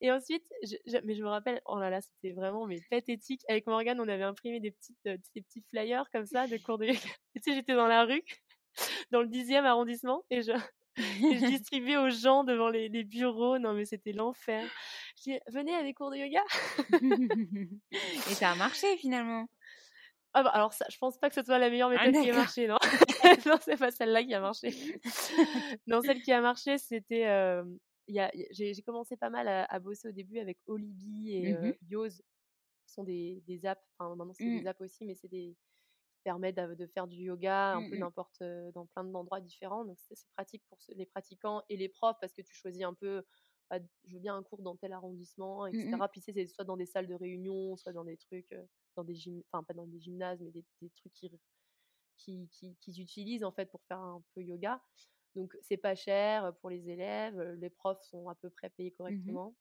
Et 0.02 0.12
ensuite, 0.12 0.44
je, 0.64 0.76
je- 0.86 0.98
mais 1.04 1.16
je 1.16 1.24
me 1.24 1.30
rappelle, 1.30 1.62
oh 1.66 1.80
là 1.80 1.90
là, 1.90 2.02
c'était 2.02 2.34
vraiment 2.34 2.66
mais 2.68 2.80
pathétique. 2.90 3.42
Avec 3.48 3.68
Morgane, 3.68 4.00
on 4.00 4.08
avait 4.08 4.24
imprimé 4.24 4.60
des, 4.60 4.72
petites, 4.72 4.98
euh, 5.08 5.18
des 5.36 5.42
petits 5.42 5.64
flyers 5.70 6.10
comme 6.12 6.26
ça 6.26 6.48
de 6.48 6.58
cours 6.58 6.78
de 6.78 6.88
tu 7.36 7.42
sais, 7.42 7.54
j'étais 7.54 7.74
dans 7.76 7.88
la 7.88 8.06
rue, 8.06 8.24
dans 9.12 9.22
le 9.22 9.28
10e 9.28 9.66
arrondissement, 9.66 10.24
et 10.30 10.42
je, 10.42 10.52
et 10.52 11.38
je 11.38 11.46
distribuais 11.48 11.98
aux 11.98 12.10
gens 12.10 12.44
devant 12.44 12.70
les, 12.70 12.90
les 12.90 13.04
bureaux. 13.04 13.58
Non, 13.60 13.74
mais 13.74 13.86
c'était 13.86 14.12
l'enfer. 14.14 14.70
Je 15.24 15.32
dis, 15.34 15.40
venez 15.48 15.76
à 15.76 15.84
des 15.84 15.94
cours 15.94 16.12
de 16.12 16.18
yoga. 16.18 16.42
Et 18.28 18.36
ça 18.36 18.52
a 18.52 18.56
marché 18.56 18.98
finalement. 18.98 19.48
Ah 20.34 20.44
bah 20.44 20.50
alors 20.52 20.74
ça, 20.74 20.86
je 20.90 20.98
pense 20.98 21.18
pas 21.18 21.30
que 21.30 21.36
ce 21.36 21.44
soit 21.44 21.60
la 21.60 21.70
meilleure 21.70 21.90
Ah, 21.94 22.08
méthode 22.08 22.14
qui 22.22 22.30
a 22.30 22.34
marché, 22.34 22.68
non. 22.68 22.78
non, 23.46 23.58
c'est 23.62 23.78
pas 23.78 23.92
celle-là 23.92 24.24
qui 24.24 24.34
a 24.34 24.40
marché. 24.42 24.72
non, 25.88 26.02
celle 26.02 26.22
qui 26.22 26.32
a 26.32 26.42
marché, 26.42 26.78
c'était, 26.78 27.28
euh, 27.28 27.64
il 28.08 28.16
y 28.16 28.20
a, 28.20 28.32
y 28.36 28.44
a- 28.44 28.48
j'ai 28.52 28.82
commencé 28.82 29.18
pas 29.18 29.30
mal 29.30 29.48
à, 29.48 29.66
à 29.66 29.80
bosser 29.80 30.08
au 30.08 30.12
début 30.12 30.40
avec 30.40 30.58
Olibi 30.68 31.34
et 31.36 31.54
euh, 31.54 31.72
Mhm. 31.72 31.78
Yoz, 31.90 32.18
qui 32.86 32.94
sont 32.94 33.04
des, 33.04 33.44
des 33.48 33.66
apps. 33.66 33.84
Enfin, 34.00 34.16
maintenant 34.16 34.34
c'est 34.34 34.50
Mm. 34.50 34.60
des 34.60 34.68
apps 34.68 34.82
aussi, 34.82 35.06
mais 35.06 35.16
c'est 35.16 35.28
des 35.30 35.56
qui 36.16 36.22
permettent 36.24 36.58
de, 36.58 36.76
de 36.76 36.88
faire 36.88 37.08
du 37.08 37.18
yoga 37.18 37.76
un 37.76 37.82
Mm, 37.82 37.90
peu 37.90 37.98
mm. 37.98 38.00
n'importe 38.00 38.42
euh, 38.42 38.72
dans 38.74 38.86
plein 38.88 39.04
d'endroits 39.06 39.42
différents. 39.42 39.86
Donc 39.86 39.98
c'est 40.00 40.16
pratique 40.36 40.64
pour 40.70 40.80
les 40.90 41.06
pratiquants 41.06 41.64
et 41.70 41.78
les 41.78 41.90
profs 41.90 42.18
parce 42.22 42.34
que 42.34 42.42
tu 42.42 42.56
choisis 42.56 42.84
un 42.84 42.94
peu. 42.96 43.24
Bah, 43.72 43.80
je 44.08 44.16
veux 44.16 44.22
bien 44.22 44.36
un 44.38 44.44
cours 44.44 44.64
dans 44.64 44.78
tel 44.78 44.94
arrondissement, 44.94 45.68
etc. 45.68 45.88
Mm. 45.88 46.10
Puis 46.10 46.22
c'est 46.22 46.48
soit 46.48 46.66
dans 46.66 46.78
des 46.78 46.88
salles 46.88 47.08
de 47.08 47.16
réunion, 47.16 47.78
soit 47.78 47.94
dans 47.94 48.06
des 48.06 48.18
trucs, 48.18 48.56
dans 48.98 49.06
des 49.06 49.16
gym, 49.16 49.44
enfin 49.54 49.64
pas 49.64 49.74
dans 49.76 49.88
des 49.88 50.00
gymnases, 50.02 50.42
mais 50.42 50.52
des, 50.52 50.66
des 50.82 50.92
trucs 50.92 51.14
qui 51.14 51.32
qui, 52.18 52.50
qui- 52.52 52.76
qu'ils 52.78 53.02
utilisent 53.02 53.44
en 53.44 53.52
fait 53.52 53.66
pour 53.72 53.82
faire 53.84 54.00
un 54.00 54.24
peu 54.36 54.44
yoga. 54.44 54.84
Donc 55.36 55.58
c'est 55.62 55.78
pas 55.78 55.96
cher 55.96 56.56
pour 56.60 56.70
les 56.70 56.90
élèves, 56.90 57.40
les 57.60 57.70
profs 57.70 58.04
sont 58.04 58.30
à 58.30 58.36
peu 58.36 58.50
près 58.50 58.70
Mmh 58.72 58.72
payés 58.72 58.92
correctement. 58.92 59.56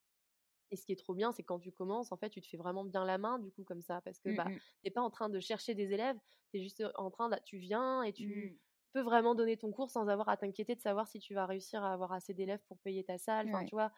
Et 0.70 0.77
ce 0.77 0.87
qui 0.87 0.92
est 0.92 0.96
trop 0.96 1.14
bien, 1.14 1.33
c'est 1.33 1.42
quand 1.44 1.59
tu 1.61 1.73
commences, 1.73 2.12
en 2.12 2.16
fait, 2.16 2.31
tu 2.31 2.40
te 2.40 2.46
fais 2.49 2.57
vraiment 2.57 2.85
bien 2.85 3.05
la 3.05 3.18
main 3.18 3.38
du 3.40 3.51
coup 3.53 3.64
comme 3.64 3.83
ça, 3.83 4.01
parce 4.03 4.20
que 4.20 4.29
Mm, 4.29 4.33
bah 4.33 4.53
mm. 4.55 4.61
t'es 4.85 4.90
pas 4.90 5.03
en 5.03 5.11
train 5.11 5.29
de 5.29 5.40
chercher 5.40 5.75
des 5.75 5.92
élèves, 5.92 6.16
t'es 6.53 6.61
juste 6.62 6.85
en 6.96 7.11
train 7.11 7.29
de, 7.31 7.37
tu 7.44 7.59
viens 7.59 8.03
et 8.05 8.12
tu 8.12 8.27
Mm. 8.27 8.59
Peux 8.92 9.00
vraiment 9.03 9.35
donner 9.35 9.57
ton 9.57 9.70
cours 9.72 9.90
sans 9.90 10.09
avoir 10.09 10.29
à 10.29 10.37
t'inquiéter 10.37 10.74
de 10.74 10.81
savoir 10.81 11.07
si 11.09 11.18
tu 11.20 11.35
vas 11.35 11.46
réussir 11.46 11.83
à 11.85 11.92
avoir 11.92 12.12
assez 12.12 12.35
d'élèves 12.35 12.62
pour 12.68 12.79
payer 12.81 13.05
ta 13.05 13.18
salle. 13.18 13.48
Enfin, 13.48 13.61
Ouais. 13.61 13.66
tu 13.66 13.74
vois? 13.74 13.92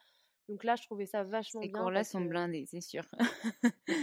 Donc 0.49 0.65
là, 0.65 0.75
je 0.77 0.83
trouvais 0.85 1.07
ça 1.07 1.23
vachement 1.23 1.61
Ces 1.63 1.69
bien. 1.69 1.79
cours-là 1.81 2.01
parce 2.01 2.11
sont 2.11 2.23
que- 2.23 2.29
blindés, 2.29 2.67
c'est 2.67 2.81
sûr. 2.81 3.05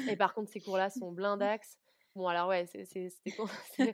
et 0.08 0.16
par 0.16 0.34
contre, 0.34 0.50
ces 0.52 0.62
cours-là 0.62 0.90
sont 0.90 1.12
blindax. 1.60 1.78
Bon, 2.16 2.28
alors 2.28 2.48
ouais, 2.50 2.66
c'est- 2.66 2.86
c'est- 2.86 3.10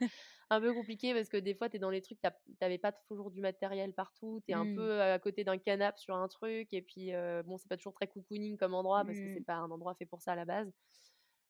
un 0.50 0.60
peu 0.60 0.72
compliqué 0.72 1.12
parce 1.12 1.28
que 1.28 1.36
des 1.36 1.54
fois, 1.54 1.68
tu 1.68 1.76
es 1.76 1.78
dans 1.80 1.90
les 1.90 2.00
trucs, 2.02 2.18
t'avais 2.60 2.78
pas 2.78 2.92
toujours 2.92 3.30
du 3.30 3.40
matériel 3.40 3.92
partout, 3.92 4.40
tu 4.46 4.52
es 4.52 4.54
un 4.54 4.64
Mm. 4.64 4.76
peu 4.76 5.02
à 5.02 5.18
côté 5.18 5.42
d'un 5.44 5.58
canapé 5.58 5.98
sur 5.98 6.14
un 6.16 6.28
truc, 6.28 6.72
et 6.72 6.82
puis 6.82 7.12
euh, 7.14 7.42
bon, 7.42 7.58
c'est 7.58 7.68
pas 7.68 7.76
toujours 7.76 7.94
très 7.94 8.06
cocooning 8.06 8.56
comme 8.56 8.74
endroit 8.74 9.04
parce 9.04 9.18
que 9.18 9.32
c'est 9.34 9.40
Mm. 9.40 9.44
pas 9.44 9.54
un 9.56 9.70
endroit 9.70 9.94
fait 9.96 10.06
pour 10.06 10.22
ça 10.22 10.32
à 10.32 10.36
la 10.36 10.44
base. 10.44 10.72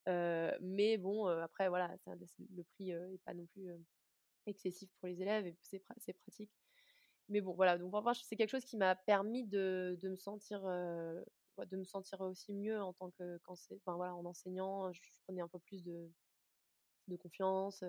Euh, 0.09 0.57
mais 0.61 0.97
bon, 0.99 1.29
euh, 1.29 1.43
après, 1.43 1.69
voilà, 1.69 1.95
ça- 2.05 2.13
le 2.55 2.63
prix 2.65 2.93
euh, 2.93 3.13
est 3.13 3.19
pas 3.25 3.35
non 3.35 3.45
plus 3.47 3.69
excessif 4.47 4.91
pour 4.99 5.09
les 5.09 5.21
élèves 5.23 5.47
et 5.47 5.57
c'est 5.63 5.79
pra- 5.79 5.95
c'est 5.99 6.13
pratique. 6.15 6.51
Mais 7.29 7.41
bon, 7.41 7.55
voilà, 7.55 7.79
donc 7.79 7.93
c'est 8.23 8.37
quelque 8.37 8.51
chose 8.51 8.65
qui 8.65 8.77
m'a 8.77 8.95
permis 8.95 9.45
de, 9.45 9.99
de 10.03 10.09
me 10.09 10.17
sentir 10.17 10.63
de 11.65 11.77
me 11.77 11.85
sentir 11.85 12.21
aussi 12.21 12.53
mieux 12.53 12.81
en 12.83 12.93
tant 12.93 13.11
que 13.11 13.39
quand 13.45 13.55
c'est 13.57 13.81
voilà 13.87 14.15
en 14.15 14.25
enseignant 14.27 14.93
je 14.93 15.01
prenais 15.25 15.41
un 15.41 15.49
peu 15.49 15.59
plus 15.59 15.83
de, 15.85 16.11
de 17.09 17.17
confiance 17.17 17.83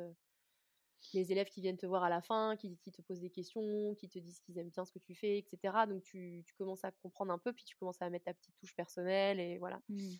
les 1.13 1.31
élèves 1.31 1.47
qui 1.47 1.61
viennent 1.61 1.77
te 1.77 1.85
voir 1.85 2.03
à 2.03 2.09
la 2.09 2.21
fin 2.21 2.55
qui, 2.57 2.77
qui 2.77 2.91
te 2.91 3.01
posent 3.01 3.19
des 3.19 3.29
questions 3.29 3.95
qui 3.95 4.09
te 4.09 4.19
disent 4.19 4.39
qu'ils 4.41 4.57
aiment 4.57 4.69
bien 4.69 4.85
ce 4.85 4.91
que 4.91 4.99
tu 4.99 5.15
fais 5.15 5.37
etc 5.37 5.73
donc 5.87 6.03
tu, 6.03 6.43
commences 6.57 6.83
à 6.83 6.91
comprendre 6.91 7.31
un 7.31 7.37
peu 7.39 7.53
puis 7.53 7.63
tu 7.65 7.75
commences 7.77 8.01
à 8.01 8.09
mettre 8.09 8.25
ta 8.25 8.33
petite 8.33 8.55
touche 8.59 8.75
personnelle 8.75 9.39
et 9.39 9.57
voilà 9.57 9.81
Mm. 9.89 10.15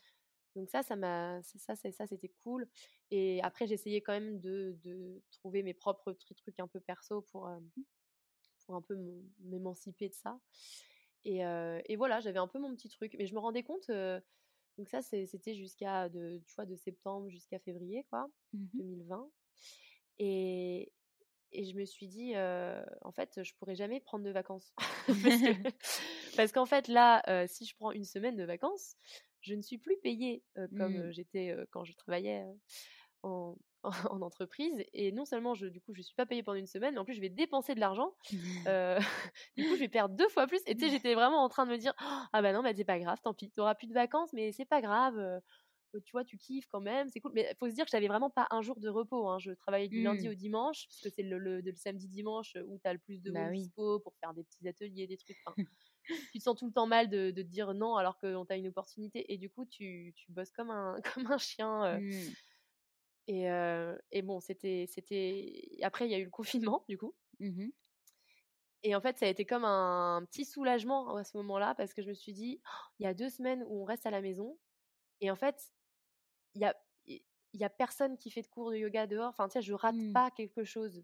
Donc 0.55 0.69
ça 0.69 0.83
ça 0.83 0.95
m'a 0.95 1.41
ça 1.43 1.75
ça, 1.75 1.91
ça 1.91 2.07
c'était 2.07 2.31
cool 2.43 2.67
et 3.11 3.41
après 3.43 3.67
j'essayais 3.67 4.01
quand 4.01 4.13
même 4.13 4.39
de, 4.39 4.75
de 4.83 5.21
trouver 5.31 5.63
mes 5.63 5.73
propres 5.73 6.13
trucs 6.13 6.59
un 6.59 6.67
peu 6.67 6.79
perso 6.79 7.21
pour 7.21 7.47
euh, 7.47 7.59
pour 8.65 8.75
un 8.75 8.81
peu 8.81 8.97
m'émanciper 9.39 10.09
de 10.09 10.13
ça. 10.13 10.39
Et, 11.25 11.39
et 11.39 11.95
voilà, 11.97 12.19
j'avais 12.21 12.39
un 12.39 12.47
peu 12.47 12.59
mon 12.59 12.73
petit 12.75 12.89
truc. 12.89 13.15
Mais 13.17 13.25
je 13.25 13.33
me 13.33 13.39
rendais 13.39 13.63
compte, 13.63 13.89
donc 14.77 14.89
ça, 14.89 15.01
c'était 15.01 15.55
jusqu'à, 15.55 16.07
de, 16.09 16.41
tu 16.45 16.53
vois, 16.55 16.65
de 16.65 16.75
septembre 16.75 17.29
jusqu'à 17.29 17.59
février, 17.59 18.05
quoi, 18.09 18.29
2020. 18.53 19.17
Mmh 19.17 19.29
et, 20.19 20.91
et 21.51 21.63
je 21.65 21.75
me 21.75 21.85
suis 21.85 22.07
dit, 22.07 22.33
en 22.35 23.11
fait, 23.11 23.43
je 23.43 23.53
pourrais 23.55 23.75
jamais 23.75 23.99
prendre 23.99 24.25
de 24.25 24.31
vacances. 24.31 24.73
parce 26.35 26.51
qu'en 26.51 26.65
fait, 26.65 26.87
là, 26.87 27.47
si 27.47 27.65
je 27.65 27.75
prends 27.75 27.91
une 27.91 28.05
semaine 28.05 28.35
de 28.35 28.43
vacances, 28.43 28.95
je 29.41 29.53
ne 29.55 29.61
suis 29.61 29.77
plus 29.77 29.97
payée 30.01 30.43
comme 30.77 31.07
mmh. 31.07 31.11
j'étais 31.11 31.55
quand 31.71 31.83
je 31.83 31.93
travaillais 31.93 32.45
en, 33.23 33.55
en, 33.83 34.21
entreprise. 34.21 34.83
Et 34.93 35.11
non 35.11 35.25
seulement, 35.25 35.53
je, 35.53 35.67
du 35.67 35.81
coup, 35.81 35.93
je 35.93 36.01
suis 36.01 36.15
pas 36.15 36.25
payée 36.25 36.43
pendant 36.43 36.57
une 36.57 36.67
semaine, 36.67 36.93
mais 36.93 36.99
en 36.99 37.05
plus, 37.05 37.13
je 37.13 37.21
vais 37.21 37.29
dépenser 37.29 37.75
de 37.75 37.79
l'argent. 37.79 38.13
du 38.31 39.63
coup, 39.67 39.75
je 39.75 39.79
vais 39.79 39.87
perdre 39.87 40.15
deux 40.15 40.29
fois 40.29 40.47
plus. 40.47 40.61
Et 40.65 40.75
tu 40.75 40.85
sais, 40.85 40.89
j'étais 40.89 41.13
vraiment 41.13 41.43
en 41.43 41.49
train 41.49 41.65
de 41.65 41.71
me 41.71 41.77
dire, 41.77 41.93
ah 41.97 42.41
bah 42.41 42.53
non, 42.53 42.63
bah 42.63 42.73
c'est 42.75 42.85
pas 42.85 42.99
grave, 42.99 43.19
tant 43.23 43.33
pis, 43.33 43.49
tu 43.49 43.59
n'auras 43.59 43.75
plus 43.75 43.87
de 43.87 43.93
vacances, 43.93 44.33
mais 44.33 44.51
c'est 44.51 44.65
pas 44.65 44.81
grave 44.81 45.41
tu 46.03 46.11
vois, 46.11 46.23
tu 46.23 46.37
kiffes 46.37 46.67
quand 46.67 46.81
même, 46.81 47.09
c'est 47.09 47.19
cool. 47.19 47.31
Mais 47.33 47.47
il 47.49 47.55
faut 47.57 47.69
se 47.69 47.73
dire 47.73 47.85
que 47.85 47.91
j'avais 47.91 48.07
vraiment 48.07 48.29
pas 48.29 48.47
un 48.51 48.61
jour 48.61 48.79
de 48.79 48.89
repos. 48.89 49.29
Hein. 49.29 49.39
Je 49.39 49.51
travaillais 49.51 49.87
du 49.87 50.01
lundi 50.01 50.27
mmh. 50.27 50.31
au 50.31 50.33
dimanche, 50.33 50.87
parce 50.87 51.01
que 51.01 51.09
c'est 51.09 51.23
le, 51.23 51.37
le, 51.37 51.75
samedi-dimanche 51.75 52.57
où 52.67 52.77
tu 52.79 52.87
as 52.87 52.93
le 52.93 52.99
plus 52.99 53.21
de 53.21 53.31
bah 53.31 53.49
dispo 53.51 53.99
pour 53.99 54.13
faire 54.17 54.33
des 54.33 54.43
petits 54.43 54.67
ateliers, 54.67 55.07
des 55.07 55.17
trucs. 55.17 55.37
Tu 56.31 56.39
te 56.39 56.43
sens 56.43 56.57
tout 56.57 56.67
le 56.67 56.73
temps 56.73 56.87
mal 56.87 57.09
de, 57.09 57.31
de 57.31 57.41
dire 57.41 57.73
non 57.73 57.95
alors 57.95 58.17
qu'on 58.19 58.45
t'a 58.45 58.55
une 58.55 58.67
opportunité. 58.67 59.31
Et 59.33 59.37
du 59.37 59.49
coup, 59.49 59.65
tu, 59.65 60.13
tu 60.15 60.31
bosses 60.31 60.51
comme 60.51 60.69
un, 60.69 60.95
comme 61.13 61.31
un 61.31 61.37
chien. 61.37 61.99
Mmh. 61.99 62.11
Et, 63.29 63.47
et, 64.11 64.21
bon, 64.21 64.39
c'était, 64.39 64.85
c'était. 64.87 65.77
Après, 65.81 66.07
il 66.07 66.11
y 66.11 66.15
a 66.15 66.19
eu 66.19 66.25
le 66.25 66.29
confinement, 66.29 66.85
du 66.87 66.97
coup. 66.97 67.13
Mmh 67.39 67.67
et 68.83 68.95
en 68.95 69.01
fait, 69.01 69.17
ça 69.17 69.25
a 69.25 69.29
été 69.29 69.45
comme 69.45 69.65
un 69.65 70.23
petit 70.29 70.45
soulagement 70.45 71.15
à 71.15 71.23
ce 71.23 71.35
moment-là, 71.37 71.75
parce 71.75 71.93
que 71.93 72.01
je 72.01 72.09
me 72.09 72.13
suis 72.13 72.33
dit, 72.33 72.61
«Oh, 72.63 72.87
il 72.99 73.03
y 73.03 73.07
a 73.07 73.13
deux 73.13 73.29
semaines 73.29 73.63
où 73.67 73.81
on 73.81 73.85
reste 73.85 74.05
à 74.05 74.11
la 74.11 74.21
maison. 74.21 74.57
Et 75.19 75.31
en 75.31 75.35
fait, 75.35 75.73
il 76.53 76.61
y 76.61 76.65
a, 76.65 76.75
y 77.07 77.63
a 77.63 77.69
personne 77.69 78.17
qui 78.17 78.29
fait 78.29 78.43
de 78.43 78.47
cours 78.47 78.71
de 78.71 78.77
yoga 78.77 79.07
dehors. 79.07 79.29
Enfin, 79.29 79.47
tu 79.47 79.53
sais, 79.53 79.61
je 79.61 79.73
rate 79.73 79.95
mmh. 79.95 80.13
pas 80.13 80.31
quelque 80.31 80.63
chose. 80.63 81.03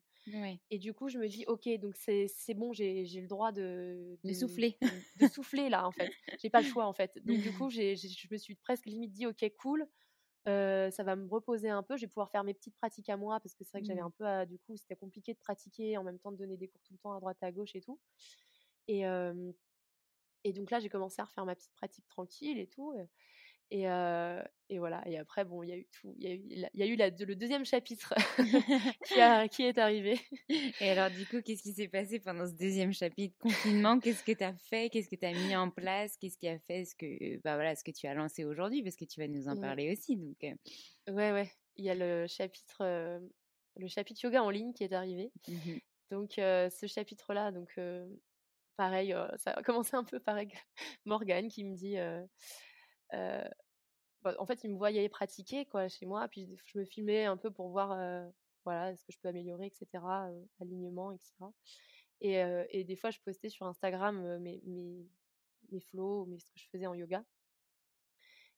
Et 0.70 0.80
du 0.80 0.94
coup, 0.94 1.10
je 1.10 1.18
me 1.18 1.28
dis, 1.28 1.46
ok, 1.48 1.68
donc 1.80 1.96
c'est 1.96 2.54
bon, 2.54 2.74
j'ai 2.74 3.04
le 3.04 3.28
droit 3.28 3.52
de, 3.52 4.18
de, 4.24 4.34
souffler. 4.34 4.78
De, 5.20 5.28
souffler 5.28 5.70
là, 5.70 5.88
en 5.88 5.92
fait. 5.92 6.12
J'ai 6.42 6.50
pas 6.50 6.62
le 6.62 6.68
choix, 6.68 6.86
en 6.86 6.94
fait. 6.94 7.18
Donc, 7.26 7.42
du 7.42 7.52
coup, 7.54 7.70
je 7.70 8.28
me 8.32 8.38
suis 8.38 8.56
presque 8.56 8.86
limite 8.86 9.12
dit, 9.12 9.26
ok, 9.26 9.46
cool. 9.58 9.88
ça 10.46 11.04
va 11.04 11.16
me 11.16 11.28
reposer 11.28 11.70
un 11.70 11.84
peu, 11.84 11.98
je 11.98 12.02
vais 12.02 12.08
pouvoir 12.08 12.30
faire 12.30 12.44
mes 12.44 12.54
petites 12.54 12.76
pratiques 12.76 13.10
à 13.10 13.18
moi 13.18 13.40
parce 13.40 13.56
que 13.56 13.64
c'est 13.64 13.72
vrai 13.72 13.82
que 13.82 13.88
j'avais 13.88 14.02
mmh. 14.02 14.12
un 14.20 14.46
peu, 14.46 14.46
du 14.46 14.60
coup, 14.60 14.78
c'était 14.78 14.96
compliqué 14.96 15.34
de 15.34 15.40
pratiquer 15.40 15.98
en 15.98 16.04
même 16.04 16.20
temps 16.20 16.32
de 16.32 16.38
donner 16.38 16.58
des 16.58 16.68
cours 16.68 16.82
tout 16.84 16.94
le 16.94 17.00
temps 17.00 17.14
à 17.14 17.20
droite 17.20 17.38
à 17.42 17.52
gauche 17.52 17.76
et 17.76 17.82
tout. 17.82 18.00
Et, 18.88 19.04
et 20.44 20.54
donc 20.54 20.72
là, 20.72 20.80
j'ai 20.80 20.90
commencé 20.90 21.22
à 21.22 21.26
refaire 21.26 21.46
ma 21.46 21.56
petite 21.56 21.74
pratique 21.74 22.08
tranquille 22.08 22.60
et 22.60 22.68
tout. 22.68 22.94
Et, 23.72 23.86
et, 24.70 24.80
voilà. 24.80 25.02
Et 25.08 25.18
après, 25.18 25.46
bon, 25.46 25.64
il 25.64 25.70
y 25.70 25.74
a 25.74 25.78
eu 25.78 25.88
tout. 25.92 26.14
Il 26.18 26.24
y 26.24 26.28
a 26.28 26.34
eu, 26.36 26.70
y 26.74 26.84
a 26.84 26.86
eu 26.86 26.96
la, 26.96 27.10
le 27.10 27.36
deuxième 27.36 27.66
chapitre 27.66 28.14
qui, 29.08 29.20
a, 29.20 29.48
qui, 29.48 29.64
est 29.64 29.78
arrivé. 29.78 30.20
Et 30.82 30.90
alors, 30.90 31.10
du 31.10 31.26
coup, 31.26 31.42
qu'est-ce 31.42 31.64
qui 31.64 31.74
s'est 31.74 31.88
passé 31.88 32.20
pendant 32.20 32.46
ce 32.46 32.54
deuxième 32.54 32.94
chapitre? 32.94 33.36
Confinement, 33.40 34.00
qu'est-ce 34.00 34.24
que 34.24 34.32
tu 34.32 34.44
as 34.44 34.56
fait? 34.56 34.90
Qu'est-ce 34.90 35.10
que 35.10 35.16
tu 35.16 35.26
as 35.26 35.34
mis 35.34 35.56
en 35.56 35.72
place? 35.72 36.18
Qu'est-ce 36.18 36.38
qui 36.38 36.48
a 36.48 36.60
fait 36.60 36.86
ce 36.86 36.96
que, 36.96 37.42
bah 37.44 37.56
voilà, 37.56 37.76
ce 37.76 37.84
que 37.84 37.92
tu 37.92 38.06
as 38.08 38.14
lancé 38.14 38.46
aujourd'hui? 38.46 38.84
Parce 38.84 38.96
que 38.96 39.06
tu 39.06 39.20
vas 39.20 39.28
nous 39.28 39.48
en 39.48 39.60
parler 39.60 39.92
aussi. 39.92 40.18
Donc, 40.18 40.38
Ouais, 40.42 41.32
ouais. 41.32 41.52
Il 41.76 41.86
y 41.86 41.90
a 41.90 41.96
le 41.96 42.28
chapitre, 42.28 42.84
le 43.78 43.88
chapitre 43.88 44.24
yoga 44.24 44.44
en 44.44 44.50
ligne 44.50 44.74
qui 44.74 44.84
est 44.84 44.94
arrivé. 44.94 45.32
Mmh 45.48 45.78
donc, 46.12 46.34
ce 46.36 46.86
chapitre-là, 46.86 47.52
donc, 47.52 47.80
pareil, 48.78 49.16
ça 49.38 49.50
a 49.52 49.64
commencé 49.64 49.96
un 49.96 50.04
peu 50.04 50.20
pareil. 50.20 50.54
Morgane 51.06 51.48
qui 51.48 51.64
me 51.64 51.76
dit. 51.76 51.98
Bah, 53.12 54.36
en 54.40 54.46
fait, 54.46 54.64
il 54.64 54.72
me 54.72 54.78
voyait 54.78 55.10
pratiquer 55.10 55.68
chez 55.90 56.06
moi, 56.06 56.28
puis 56.30 56.58
je 56.66 56.78
me 56.80 56.86
filmais 56.86 57.26
un 57.26 57.38
peu 57.38 57.52
pour 57.52 57.70
voir 57.70 57.98
voilà 58.64 58.92
est-ce 58.92 59.04
que 59.04 59.12
je 59.12 59.20
peux 59.20 59.28
améliorer, 59.28 59.66
etc. 59.68 60.30
alignement, 60.62 61.12
etc. 61.12 61.34
Et, 62.22 62.84
des 62.86 62.96
fois, 62.96 63.12
je 63.12 63.20
postais 63.20 63.50
sur 63.50 63.66
Instagram 63.66 64.40
mes, 64.40 64.62
mes, 64.66 65.06
mes 65.72 65.82
flows, 65.82 66.30
ce 66.40 66.46
que 66.52 66.60
je 66.60 66.70
faisais 66.70 66.88
en 66.88 66.94
yoga. 66.94 67.24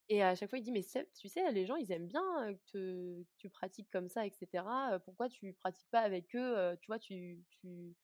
Et 0.07 0.21
à 0.21 0.35
chaque 0.35 0.49
fois, 0.49 0.59
il 0.59 0.63
dit, 0.63 0.71
mais 0.71 0.83
tu 1.15 1.29
sais, 1.29 1.51
les 1.51 1.65
gens, 1.65 1.75
ils 1.75 1.91
aiment 1.91 2.07
bien 2.07 2.55
que, 2.71 3.23
tu 3.37 3.49
pratiques 3.49 3.89
comme 3.89 4.07
ça, 4.07 4.25
etc. 4.25 4.63
Pourquoi 5.03 5.29
tu 5.29 5.53
pratiques 5.53 5.89
pas 5.89 6.01
avec 6.01 6.35
eux 6.35 6.77
Tu 6.81 6.87
vois, 6.87 6.99
tu, 6.99 7.43
tu 7.49 7.95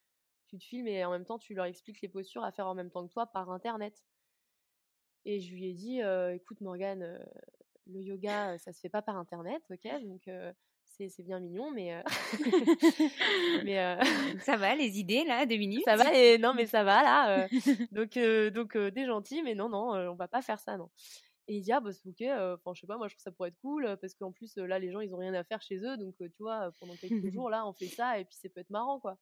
te 0.47 0.57
filmes 0.57 0.87
et 0.87 1.05
en 1.05 1.11
même 1.11 1.25
temps, 1.25 1.37
tu 1.37 1.53
leur 1.53 1.65
expliques 1.65 2.01
les 2.01 2.09
postures 2.09 2.43
à 2.43 2.51
faire 2.51 2.67
en 2.67 2.73
même 2.73 2.89
temps 2.89 3.07
que 3.07 3.13
toi 3.13 3.27
par 3.27 3.51
Internet? 3.51 4.03
Et 5.25 5.39
je 5.39 5.53
lui 5.53 5.69
ai 5.69 5.73
dit, 5.73 6.01
écoute 6.33 6.61
Morgane, 6.61 7.19
le 7.87 8.01
yoga, 8.01 8.57
ça 8.57 8.73
se 8.73 8.79
fait 8.79 8.89
pas 8.89 9.01
par 9.01 9.17
internet, 9.17 9.61
ok 9.69 9.87
Donc 10.03 10.27
c'est 11.09 11.23
bien 11.23 11.39
mignon, 11.39 11.71
mais 11.71 12.03
mais 13.65 13.97
ça 14.41 14.57
va 14.57 14.75
les 14.75 14.99
idées 14.99 15.23
là, 15.25 15.45
deux 15.45 15.57
minutes? 15.57 15.83
Ça 15.85 15.95
va 15.95 16.13
et 16.13 16.37
non 16.37 16.53
mais 16.53 16.67
ça 16.67 16.83
va 16.83 17.01
là. 17.03 17.47
donc 17.91 18.17
donc 18.53 18.93
t'es 18.93 19.05
gentil, 19.05 19.41
mais 19.43 19.55
non 19.55 19.69
non, 19.69 19.93
on 19.93 20.15
va 20.15 20.27
pas 20.27 20.41
faire 20.41 20.59
ça 20.59 20.77
non. 20.77 20.89
Et 21.47 21.55
il 21.55 21.61
dit 21.61 21.71
ah 21.71 21.79
bah 21.79 21.91
c'est 21.91 22.07
ok, 22.07 22.21
enfin 22.55 22.73
je 22.73 22.81
sais 22.81 22.87
pas, 22.87 22.97
moi 22.97 23.07
je 23.07 23.15
trouve 23.15 23.23
ça 23.23 23.31
pourrait 23.31 23.49
être 23.49 23.59
cool 23.61 23.97
parce 23.99 24.13
qu'en 24.13 24.31
plus 24.31 24.55
là 24.57 24.79
les 24.79 24.91
gens 24.91 25.01
ils 25.01 25.13
ont 25.13 25.17
rien 25.17 25.33
à 25.33 25.43
faire 25.43 25.61
chez 25.61 25.77
eux, 25.77 25.97
donc 25.97 26.15
tu 26.17 26.29
vois 26.39 26.71
pendant 26.79 26.95
quelques 26.95 27.31
jours 27.31 27.49
là 27.49 27.67
on 27.67 27.73
fait 27.73 27.87
ça 27.87 28.19
et 28.19 28.25
puis 28.25 28.35
ça 28.35 28.49
peut 28.49 28.61
être 28.61 28.69
marrant 28.69 28.99
quoi 28.99 29.17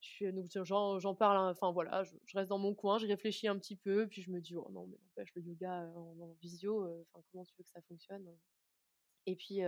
j'en 0.00 1.14
parle, 1.14 1.36
hein, 1.36 1.50
enfin 1.50 1.72
voilà, 1.72 2.04
je, 2.04 2.14
reste 2.34 2.48
dans 2.50 2.58
mon 2.58 2.74
coin, 2.74 2.98
je 2.98 3.06
réfléchis 3.06 3.48
un 3.48 3.58
petit 3.58 3.76
peu, 3.76 4.06
puis 4.06 4.22
je 4.22 4.30
me 4.30 4.40
dis, 4.40 4.54
oh 4.54 4.68
non, 4.72 4.86
mais 4.86 4.96
n'empêche, 4.96 5.34
le 5.34 5.42
yoga 5.42 5.90
en, 5.94 6.34
visio, 6.40 6.84
enfin 7.12 7.24
comment 7.30 7.44
tu 7.44 7.54
veux 7.58 7.64
que 7.64 7.70
ça 7.70 7.80
fonctionne? 7.82 8.26
Et 9.26 9.36
puis, 9.36 9.60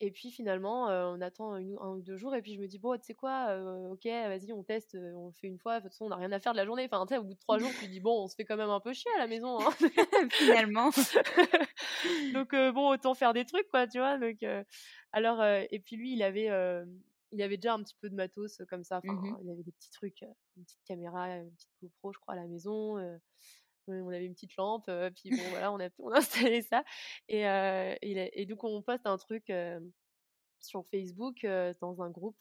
et 0.00 0.10
puis 0.10 0.30
finalement, 0.30 0.86
on 0.86 1.20
attend 1.20 1.54
un 1.54 1.62
ou 1.62 2.02
deux 2.02 2.16
jours, 2.16 2.34
et 2.34 2.42
puis 2.42 2.54
je 2.54 2.60
me 2.60 2.66
dis, 2.66 2.78
bon, 2.78 2.96
tu 2.96 3.04
sais 3.04 3.14
quoi, 3.14 3.56
ok, 3.90 4.04
vas-y, 4.04 4.52
on 4.52 4.62
teste, 4.62 4.96
on 4.96 5.32
fait 5.32 5.46
une 5.46 5.58
fois, 5.58 5.78
de 5.78 5.84
toute 5.84 5.92
façon, 5.92 6.06
on 6.06 6.08
n'a 6.08 6.16
rien 6.16 6.32
à 6.32 6.40
faire 6.40 6.52
de 6.52 6.58
la 6.58 6.64
journée. 6.64 6.88
Enfin, 6.90 7.04
tu 7.06 7.14
sais, 7.14 7.18
au 7.18 7.24
bout 7.24 7.34
de 7.34 7.38
trois 7.38 7.58
jours, 7.58 7.70
tu 7.78 7.88
dis, 7.88 8.00
bon, 8.00 8.24
on 8.24 8.26
se 8.26 8.34
fait 8.34 8.44
quand 8.44 8.56
même 8.56 8.70
un 8.70 8.80
peu 8.80 8.92
chier 8.92 9.10
à 9.16 9.18
la 9.18 9.26
maison, 9.26 9.60
hein. 9.60 9.70
finalement. 10.30 10.90
donc, 12.34 12.50
bon, 12.74 12.90
autant 12.90 13.14
faire 13.14 13.32
des 13.32 13.44
trucs, 13.44 13.68
quoi, 13.68 13.86
tu 13.86 13.98
vois. 13.98 14.18
Donc, 14.18 14.38
alors, 15.12 15.44
et 15.44 15.78
puis 15.78 15.96
lui, 15.96 16.14
il 16.14 16.22
avait 16.22 16.48
il 17.32 17.38
y 17.38 17.42
avait 17.42 17.56
déjà 17.56 17.74
un 17.74 17.82
petit 17.82 17.96
peu 18.00 18.08
de 18.08 18.14
matos 18.14 18.60
comme 18.68 18.84
ça. 18.84 18.98
Enfin, 18.98 19.14
mmh 19.14 19.38
Il 19.42 19.48
y 19.48 19.52
avait 19.52 19.62
des 19.62 19.72
petits 19.72 19.90
trucs, 19.90 20.22
une 20.56 20.64
petite 20.64 20.84
caméra, 20.84 21.28
une 21.38 21.50
petite 21.52 21.70
GoPro, 21.82 22.12
je 22.12 22.18
crois, 22.18 22.34
à 22.34 22.36
la 22.36 22.46
maison. 22.46 22.98
on 23.88 24.08
avait 24.08 24.26
une 24.26 24.34
petite 24.34 24.56
lampe, 24.56 24.90
puis 25.16 25.30
bon, 25.30 25.42
voilà, 25.50 25.72
on 25.72 25.80
a, 25.80 25.88
on 25.98 26.10
a 26.10 26.18
installé 26.18 26.62
ça. 26.62 26.84
Et, 27.28 27.42
et, 27.42 28.46
donc, 28.46 28.64
on 28.64 28.82
poste 28.82 29.06
un 29.06 29.18
truc 29.18 29.52
sur 30.60 30.86
Facebook 30.90 31.46
dans 31.80 32.02
un 32.02 32.10
groupe 32.10 32.38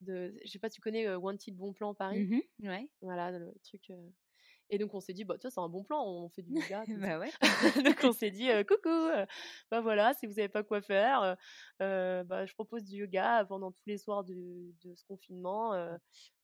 de. 0.00 0.34
Je 0.44 0.50
sais 0.50 0.58
pas, 0.58 0.70
tu 0.70 0.80
connais 0.80 1.14
Wanted 1.14 1.56
Bon 1.56 1.72
Plan 1.72 1.94
Paris? 1.94 2.24
Mmh 2.24 2.68
Ouais. 2.68 2.88
Voilà, 3.00 3.30
le 3.30 3.54
truc. 3.64 3.90
Et 4.70 4.78
donc 4.78 4.92
on 4.94 5.00
s'est 5.00 5.14
dit, 5.14 5.24
bah 5.24 5.36
ça 5.38 5.50
c'est 5.50 5.60
un 5.60 5.68
bon 5.68 5.82
plan, 5.82 6.04
on 6.04 6.28
fait 6.28 6.42
du 6.42 6.52
yoga. 6.52 6.84
bah 7.16 7.18
ouais. 7.18 7.30
donc 7.84 8.00
on 8.04 8.12
s'est 8.12 8.30
dit, 8.30 8.48
coucou, 8.66 9.08
bah 9.70 9.80
voilà, 9.80 10.12
si 10.14 10.26
vous 10.26 10.34
savez 10.34 10.48
pas 10.48 10.62
quoi 10.62 10.80
faire, 10.80 11.36
bah 11.78 12.46
je 12.46 12.54
propose 12.54 12.84
du 12.84 12.96
yoga 12.96 13.44
pendant 13.46 13.72
tous 13.72 13.86
les 13.86 13.98
soirs 13.98 14.24
de, 14.24 14.34
de 14.84 14.94
ce 14.94 15.04
confinement. 15.06 15.72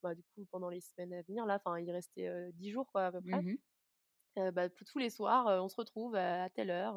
bah 0.02 0.14
du 0.14 0.22
coup 0.34 0.46
pendant 0.50 0.70
les 0.70 0.80
semaines 0.80 1.12
à 1.12 1.22
venir 1.22 1.44
là, 1.46 1.60
enfin 1.62 1.78
il 1.78 1.90
restait 1.90 2.30
dix 2.54 2.70
jours 2.70 2.90
quoi 2.92 3.06
à 3.06 3.12
peu 3.12 3.20
près. 3.20 3.42
Mmh 3.42 3.56
bah, 4.52 4.68
tous 4.68 4.98
les 4.98 5.10
soirs, 5.10 5.46
on 5.62 5.68
se 5.68 5.76
retrouve 5.76 6.16
à, 6.16 6.50
telle 6.50 6.70
heure. 6.70 6.96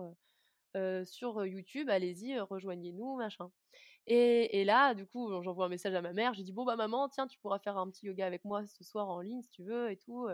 sur 1.06 1.46
YouTube, 1.46 1.90
allez-y, 1.90 2.40
rejoignez-nous, 2.40 3.16
machin. 3.16 3.52
Et, 4.08 4.62
et, 4.62 4.64
là, 4.64 4.94
du 4.96 5.06
coup, 5.06 5.30
j'envoie 5.44 5.66
un 5.66 5.70
message 5.70 5.94
à 5.94 6.02
ma 6.02 6.14
mère. 6.14 6.34
J'ai 6.34 6.44
dit 6.44 6.54
bon 6.54 6.66
bah 6.66 6.78
maman, 6.78 7.10
tiens, 7.10 7.28
tu 7.28 7.38
pourras 7.40 7.60
faire 7.60 7.78
un 7.78 7.90
petit 7.92 8.06
yoga 8.08 8.26
avec 8.26 8.44
moi 8.46 8.66
ce 8.66 8.84
soir 8.84 9.10
en 9.10 9.20
ligne 9.20 9.42
si 9.44 9.50
tu 9.50 9.64
veux 9.64 9.92
et 9.92 9.98
tout 9.98 10.28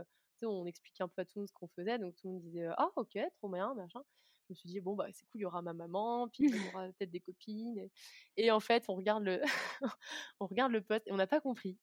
on 0.45 0.65
expliquait 0.65 1.03
un 1.03 1.07
peu 1.07 1.21
à 1.21 1.25
tout 1.25 1.33
le 1.35 1.41
monde 1.41 1.49
ce 1.49 1.53
qu'on 1.53 1.67
faisait, 1.67 1.97
donc 1.99 2.15
tout 2.15 2.27
le 2.27 2.33
monde 2.33 2.41
disait 2.41 2.67
ah 2.77 2.91
ok, 2.95 3.17
trop 3.35 3.49
bien, 3.49 3.73
machin. 3.73 4.01
Je 4.47 4.53
me 4.53 4.55
suis 4.55 4.69
dit 4.69 4.81
bon 4.81 4.95
bah 4.95 5.07
c'est 5.11 5.25
cool, 5.27 5.39
il 5.39 5.43
y 5.43 5.45
aura 5.45 5.61
ma 5.61 5.73
maman, 5.73 6.27
puis 6.27 6.45
il 6.49 6.55
y 6.55 6.69
aura 6.69 6.87
peut-être 6.87 7.11
des 7.11 7.21
copines. 7.21 7.89
Et, 8.35 8.51
en 8.51 8.59
fait, 8.59 8.85
on 8.89 8.95
regarde 8.95 9.23
le, 9.23 9.41
on 10.39 10.47
regarde 10.47 10.71
le 10.71 10.81
post 10.81 11.07
et 11.07 11.11
on 11.11 11.15
n'a 11.15 11.27
pas 11.27 11.39
compris. 11.39 11.77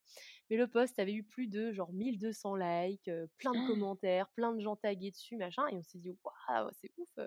Mais 0.51 0.57
le 0.57 0.68
post 0.68 0.99
avait 0.99 1.14
eu 1.14 1.22
plus 1.24 1.47
de 1.47 1.72
genre 1.72 1.93
1200 1.93 2.57
likes, 2.57 3.11
plein 3.39 3.53
de 3.53 3.66
commentaires, 3.66 4.28
plein 4.30 4.53
de 4.53 4.61
gens 4.61 4.76
tagués 4.76 5.11
dessus, 5.11 5.37
machin. 5.37 5.66
Et 5.68 5.76
on 5.76 5.82
s'est 5.82 5.99
dit 5.99 6.11
waouh, 6.22 6.70
c'est 6.72 6.91
ouf, 6.99 7.18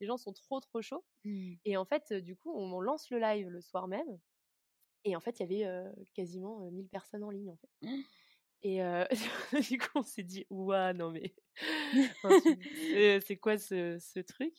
les 0.00 0.06
gens 0.06 0.18
sont 0.18 0.32
trop 0.32 0.60
trop 0.60 0.82
chauds. 0.82 1.04
Mmh. 1.24 1.54
Et 1.64 1.76
en 1.76 1.84
fait, 1.84 2.12
du 2.12 2.36
coup, 2.36 2.52
on, 2.54 2.80
lance 2.80 3.10
le 3.10 3.18
live 3.18 3.48
le 3.48 3.60
soir 3.60 3.88
même. 3.88 4.18
Et 5.04 5.16
en 5.16 5.20
fait, 5.20 5.40
il 5.40 5.50
y 5.50 5.64
avait 5.64 5.90
quasiment 6.14 6.70
1000 6.70 6.88
personnes 6.88 7.24
en 7.24 7.30
ligne 7.30 7.50
en 7.50 7.56
fait. 7.56 7.88
Et 8.62 8.80
du 9.70 9.78
coup, 9.78 9.88
on 9.96 10.02
s'est 10.02 10.22
dit, 10.22 10.46
ouah, 10.50 10.92
non 10.92 11.10
mais, 11.10 11.34
c'est 13.26 13.36
quoi 13.36 13.58
ce, 13.58 13.98
ce 13.98 14.20
truc? 14.20 14.54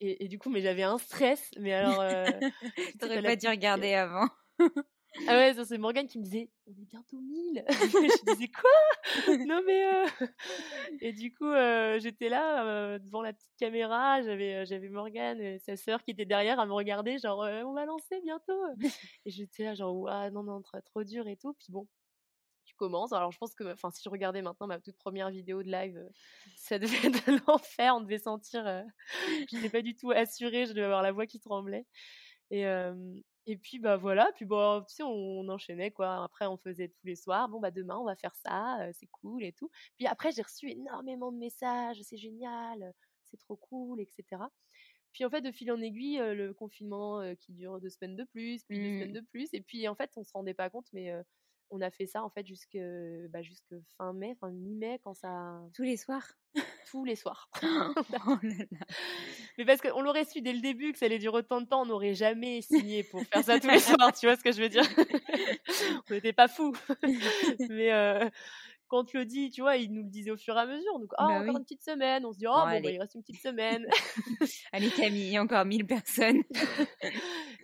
Et, 0.00 0.24
et, 0.24 0.28
du 0.28 0.38
coup, 0.38 0.50
mais 0.50 0.60
j'avais 0.60 0.84
un 0.84 0.98
stress, 0.98 1.50
mais 1.58 1.72
alors. 1.72 1.98
T'aurais 3.00 3.22
pas 3.22 3.36
dû 3.36 3.48
regarder 3.48 3.94
avant. 3.94 4.28
Ah 5.26 5.36
ouais, 5.36 5.64
c'est 5.64 5.78
Morgane 5.78 6.06
qui 6.06 6.18
me 6.18 6.24
disait 6.24 6.50
On 6.66 6.72
est 6.72 6.84
bientôt 6.84 7.18
1000. 7.18 7.64
je 7.68 8.32
disais 8.32 8.48
Quoi? 8.48 9.36
Non, 9.46 9.60
mais. 9.66 9.84
euh 9.84 10.26
Et 11.00 11.12
du 11.12 11.34
coup, 11.34 11.46
euh, 11.46 11.98
j'étais 11.98 12.28
là 12.28 12.64
euh, 12.64 12.98
devant 12.98 13.22
la 13.22 13.32
petite 13.32 13.52
caméra. 13.58 14.22
J'avais, 14.22 14.64
j'avais 14.66 14.88
Morgane 14.88 15.40
et 15.40 15.58
sa 15.58 15.76
sœur 15.76 16.02
qui 16.02 16.10
était 16.10 16.24
derrière 16.24 16.60
à 16.60 16.66
me 16.66 16.72
regarder, 16.72 17.18
genre 17.18 17.42
euh, 17.42 17.62
On 17.64 17.72
va 17.72 17.84
lancer 17.84 18.20
bientôt. 18.22 18.60
et 19.24 19.30
j'étais 19.30 19.64
là, 19.64 19.74
genre 19.74 19.96
Ouah, 19.96 20.30
non, 20.30 20.42
non, 20.42 20.62
trop 20.84 21.04
dur 21.04 21.26
et 21.26 21.36
tout. 21.36 21.54
Puis 21.54 21.72
bon, 21.72 21.88
tu 22.78 22.84
commences. 22.84 23.12
Alors, 23.12 23.32
je 23.32 23.38
pense 23.38 23.54
que 23.54 23.72
enfin, 23.72 23.90
si 23.90 24.02
je 24.04 24.08
regardais 24.08 24.42
maintenant 24.42 24.66
ma 24.66 24.78
toute 24.78 24.96
première 24.96 25.30
vidéo 25.30 25.62
de 25.62 25.70
live, 25.70 25.96
euh, 25.96 26.08
ça 26.56 26.78
devait 26.78 27.08
être 27.08 27.46
l'enfer. 27.46 27.94
On 27.96 28.00
devait 28.00 28.18
sentir. 28.18 28.66
Euh... 28.66 28.82
Je 29.50 29.56
n'étais 29.56 29.70
pas 29.70 29.82
du 29.82 29.96
tout 29.96 30.10
assurée. 30.10 30.66
Je 30.66 30.72
devais 30.72 30.84
avoir 30.84 31.02
la 31.02 31.12
voix 31.12 31.26
qui 31.26 31.40
tremblait. 31.40 31.86
Et, 32.50 32.64
et 33.46 33.56
puis, 33.56 33.78
bah 33.78 33.96
voilà. 33.96 34.30
Puis, 34.36 34.46
bon, 34.46 34.80
tu 34.82 34.94
sais, 34.94 35.02
on, 35.02 35.40
on, 35.40 35.48
enchaînait, 35.48 35.90
quoi. 35.90 36.24
Après, 36.24 36.46
on 36.46 36.56
faisait 36.56 36.88
tous 36.88 37.06
les 37.06 37.16
soirs. 37.16 37.48
Bon, 37.48 37.60
bah 37.60 37.70
demain, 37.70 37.96
on 37.98 38.04
va 38.04 38.16
faire 38.16 38.34
ça. 38.36 38.80
Euh, 38.82 38.90
c'est 38.94 39.08
cool 39.08 39.44
et 39.44 39.52
tout. 39.52 39.70
Puis 39.98 40.06
après, 40.06 40.32
j'ai 40.32 40.42
reçu 40.42 40.70
énormément 40.70 41.30
de 41.32 41.38
messages. 41.38 41.98
C'est 42.02 42.16
génial. 42.16 42.94
C'est 43.24 43.38
trop 43.38 43.56
cool, 43.56 44.00
etc. 44.00 44.42
Puis 45.12 45.24
en 45.24 45.30
fait, 45.30 45.42
de 45.42 45.50
fil 45.50 45.70
en 45.72 45.80
aiguille, 45.80 46.18
le 46.18 46.52
confinement 46.54 47.34
qui 47.36 47.52
dure 47.52 47.80
deux 47.80 47.90
semaines 47.90 48.16
de 48.16 48.24
plus, 48.24 48.64
puis 48.64 48.78
deux 48.78 48.98
semaines 48.98 49.12
de 49.12 49.20
plus. 49.20 49.48
Et 49.52 49.60
puis 49.60 49.88
en 49.88 49.94
fait, 49.94 50.10
on 50.16 50.24
se 50.24 50.32
rendait 50.32 50.54
pas 50.54 50.70
compte, 50.70 50.86
mais 50.92 51.12
on 51.70 51.80
a 51.80 51.90
fait 51.90 52.06
ça 52.06 52.22
en 52.22 52.30
fait 52.30 52.46
jusque, 52.46 52.78
bah, 53.30 53.42
jusque 53.42 53.74
fin 53.96 54.12
mai, 54.12 54.34
fin 54.40 54.50
mi-mai, 54.50 55.00
quand 55.04 55.14
ça. 55.14 55.60
Tous 55.74 55.82
les 55.82 55.96
soirs? 55.96 56.26
Tous 56.90 57.04
les 57.04 57.16
soirs. 57.16 57.50
Oh 58.26 58.36
là 58.42 58.54
là. 58.70 58.86
mais 59.58 59.64
parce 59.64 59.80
qu'on 59.80 60.00
l'aurait 60.00 60.24
su 60.24 60.40
dès 60.40 60.52
le 60.52 60.60
début 60.60 60.92
que 60.92 60.98
ça 60.98 61.06
allait 61.06 61.18
durer 61.18 61.38
autant 61.38 61.60
de 61.60 61.66
temps, 61.66 61.82
on 61.82 61.86
n'aurait 61.86 62.14
jamais 62.14 62.62
signé 62.62 63.02
pour 63.04 63.22
faire 63.24 63.44
ça 63.44 63.60
tous 63.60 63.68
les 63.68 63.78
soirs, 63.80 64.12
tu 64.12 64.26
vois 64.26 64.36
ce 64.36 64.42
que 64.42 64.52
je 64.52 64.60
veux 64.62 64.68
dire? 64.68 64.82
On 66.10 66.14
n'était 66.14 66.32
pas 66.32 66.48
fous. 66.48 66.74
mais 67.68 67.92
euh, 67.92 68.28
quand 68.88 69.12
le 69.12 69.24
dit, 69.24 69.50
tu 69.50 69.60
vois, 69.60 69.76
il 69.76 69.92
nous 69.92 70.02
le 70.02 70.08
disait 70.08 70.30
au 70.30 70.36
fur 70.36 70.56
et 70.56 70.60
à 70.60 70.66
mesure. 70.66 70.98
Donc, 70.98 71.10
ah, 71.18 71.26
Bah 71.26 71.34
encore 71.34 71.42
oui. 71.54 71.56
une 71.58 71.62
petite 71.64 71.82
semaine. 71.82 72.24
On 72.24 72.32
se 72.32 72.38
dit, 72.38 72.46
oh, 72.46 72.52
Bon, 72.52 72.70
bon, 72.70 72.80
bah, 72.80 72.90
il 72.90 72.98
reste 72.98 73.14
une 73.14 73.22
petite 73.22 73.42
semaine. 73.42 73.86
Allez 74.72 74.90
Camille, 74.90 75.38
encore 75.38 75.64
1000 75.64 75.86
personnes. 75.86 76.42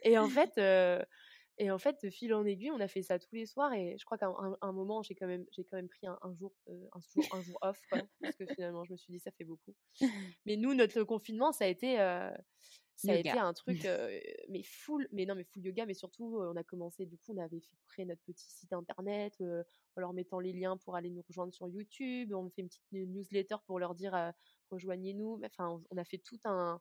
et 0.02 0.18
en 0.18 0.28
fait, 0.28 0.52
euh, 0.59 1.02
et 1.59 1.70
en 1.70 1.78
fait, 1.78 2.02
de 2.02 2.11
fil 2.11 2.34
en 2.34 2.44
aiguille, 2.44 2.70
on 2.72 2.80
a 2.80 2.88
fait 2.88 3.02
ça 3.02 3.18
tous 3.18 3.34
les 3.34 3.46
soirs. 3.46 3.72
Et 3.72 3.96
je 3.98 4.05
crois 4.05 4.18
qu'à 4.18 4.26
un, 4.26 4.57
un 4.61 4.72
moment, 4.72 5.02
j'ai 5.02 5.14
quand 5.14 5.26
même, 5.28 5.46
j'ai 5.52 5.64
quand 5.64 5.76
même 5.76 5.88
pris 5.88 6.07
un, 6.07 6.18
un 6.22 6.34
jour, 6.34 6.52
euh, 6.68 6.88
un 6.92 7.00
jour, 7.00 7.24
un 7.32 7.42
jour 7.42 7.59
off, 7.62 7.80
quoi, 7.90 8.02
parce 8.20 8.36
que 8.36 8.46
finalement, 8.46 8.84
je 8.84 8.92
me 8.92 8.96
suis 8.96 9.12
dit, 9.12 9.20
ça 9.20 9.30
fait 9.30 9.44
beaucoup. 9.44 9.74
Mais 10.46 10.57
nous, 10.57 10.74
notre 10.74 11.02
confinement, 11.05 11.52
ça 11.52 11.64
a 11.64 11.68
été, 11.68 12.00
euh, 12.00 12.30
ça 12.96 13.12
a 13.12 13.16
été 13.16 13.28
un 13.38 13.52
truc, 13.52 13.76
euh, 13.86 14.20
mais 14.48 14.62
full, 14.64 15.09
mais 15.12 15.26
non, 15.26 15.34
mais 15.36 15.44
full 15.44 15.64
yoga. 15.64 15.86
Mais 15.86 15.94
surtout, 15.94 16.38
euh, 16.38 16.52
on 16.52 16.57
a 16.57 16.64
commencé, 16.64 17.07
du 17.07 17.16
coup, 17.18 17.32
on 17.34 17.38
avait 17.38 17.61
fait 17.61 17.76
créer 17.88 18.05
notre 18.05 18.22
petit 18.22 18.50
site 18.50 18.72
internet, 18.72 19.40
en 19.40 20.00
leur 20.00 20.12
mettant 20.12 20.40
les 20.40 20.52
liens 20.52 20.76
pour 20.76 20.96
aller 20.96 21.11
nous 21.11 21.22
rejoindre 21.22 21.55
sur 21.55 21.68
YouTube. 21.68 22.32
On 22.34 22.50
fait 22.50 22.62
une 22.62 22.68
petite 22.68 22.90
ne- 22.92 23.05
newsletter 23.05 23.57
pour 23.66 23.78
leur 23.78 23.94
dire, 23.94 24.32
rejoignez-nous. 24.70 25.40
Enfin, 25.44 25.68
on, 25.68 25.84
on 25.90 25.96
a 25.98 26.05
fait 26.05 26.18
tout 26.18 26.38
un, 26.44 26.80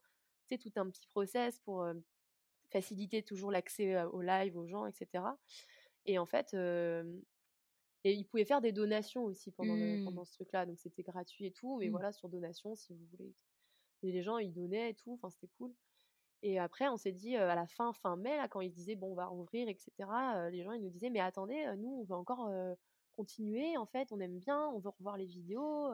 tout 0.50 0.72
un 0.76 0.90
petit 0.90 1.08
process 1.08 1.60
pour 1.62 1.84
faciliter 2.74 3.24
toujours 3.24 3.52
l'accès 3.52 4.04
au 4.06 4.22
live 4.22 4.58
aux 4.58 4.68
gens, 4.68 4.86
etc. 4.88 5.38
Et 6.06 6.20
en 6.20 6.26
fait, 6.26 6.54
euh, 6.56 7.04
et 8.04 8.14
ils 8.14 8.26
pouvaient 8.26 8.46
faire 8.46 8.62
des 8.62 8.74
donations 8.74 9.24
aussi 9.24 9.52
pendant, 9.52 9.76
le- 9.76 10.00
Mmh. 10.00 10.06
pendant 10.06 10.26
ce 10.26 10.34
truc-là, 10.34 10.66
donc 10.66 10.80
c'était 10.80 11.04
gratuit 11.04 11.46
et 11.48 11.52
tout. 11.54 11.78
Mais 11.80 11.88
Mmh. 11.88 11.92
voilà, 11.92 12.12
sur 12.12 12.30
donation, 12.30 12.76
si 12.76 12.94
vous 12.94 13.06
voulez. 13.12 13.34
Et 14.04 14.12
les 14.12 14.24
gens, 14.24 14.38
ils 14.40 14.54
donnaient 14.54 14.92
et 14.92 14.96
tout, 14.96 15.14
enfin, 15.14 15.30
c'était 15.30 15.50
cool. 15.58 15.74
Et 16.44 16.60
après, 16.60 16.90
on 16.90 16.98
s'est 16.98 17.14
dit, 17.14 17.38
euh, 17.38 17.50
à 17.50 17.56
la 17.56 17.68
fin, 17.68 17.94
fin 17.94 18.18
mai, 18.18 18.36
là, 18.38 18.50
quand 18.50 18.62
ils 18.62 18.70
se 18.72 18.76
disaient, 18.76 18.96
bon, 18.96 19.12
on 19.14 19.16
va 19.16 19.28
rouvrir, 19.28 19.70
etc., 19.70 20.38
euh, 20.48 20.50
les 20.50 20.64
gens, 20.64 20.74
ils 20.74 20.82
nous 20.84 20.90
disaient, 20.90 21.10
mais 21.10 21.22
attendez, 21.22 21.66
euh, 21.68 21.76
nous, 21.78 22.00
on 22.02 22.04
veut 22.04 22.16
encore 22.16 22.50
continuer, 23.14 23.78
en 23.78 23.86
fait, 23.86 24.12
on 24.12 24.20
aime 24.20 24.40
bien, 24.40 24.68
on 24.70 24.80
veut 24.80 24.90
revoir 24.90 25.18
les 25.18 25.26
vidéos. 25.28 25.92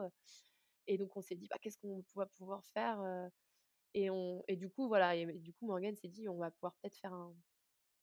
Et 0.88 0.98
donc, 0.98 1.16
on 1.16 1.20
s'est 1.22 1.36
dit, 1.36 1.46
bah, 1.48 1.56
qu'est-ce 1.60 1.78
qu'on 1.78 2.02
va 2.16 2.26
pouvoir 2.26 2.64
faire 2.66 3.00
et, 3.94 4.10
on, 4.10 4.44
et 4.48 4.56
du 4.56 4.68
coup, 4.70 4.88
voilà, 4.88 5.16
et, 5.16 5.26
du 5.26 5.52
coup, 5.52 5.66
Morgane 5.66 5.96
s'est 5.96 6.08
dit, 6.08 6.28
on 6.28 6.36
va 6.38 6.50
pouvoir 6.50 6.74
peut-être 6.76 6.96
faire 6.96 7.12
un, 7.12 7.34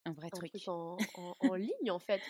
Un 0.06 0.14
vrai 0.14 0.30
un 0.32 0.40
truc. 0.40 0.52
truc 0.52 0.68
en, 0.68 0.98
en, 1.16 1.36
en 1.40 1.56
ligne, 1.56 1.92
en 1.92 2.00
fait, 2.00 2.22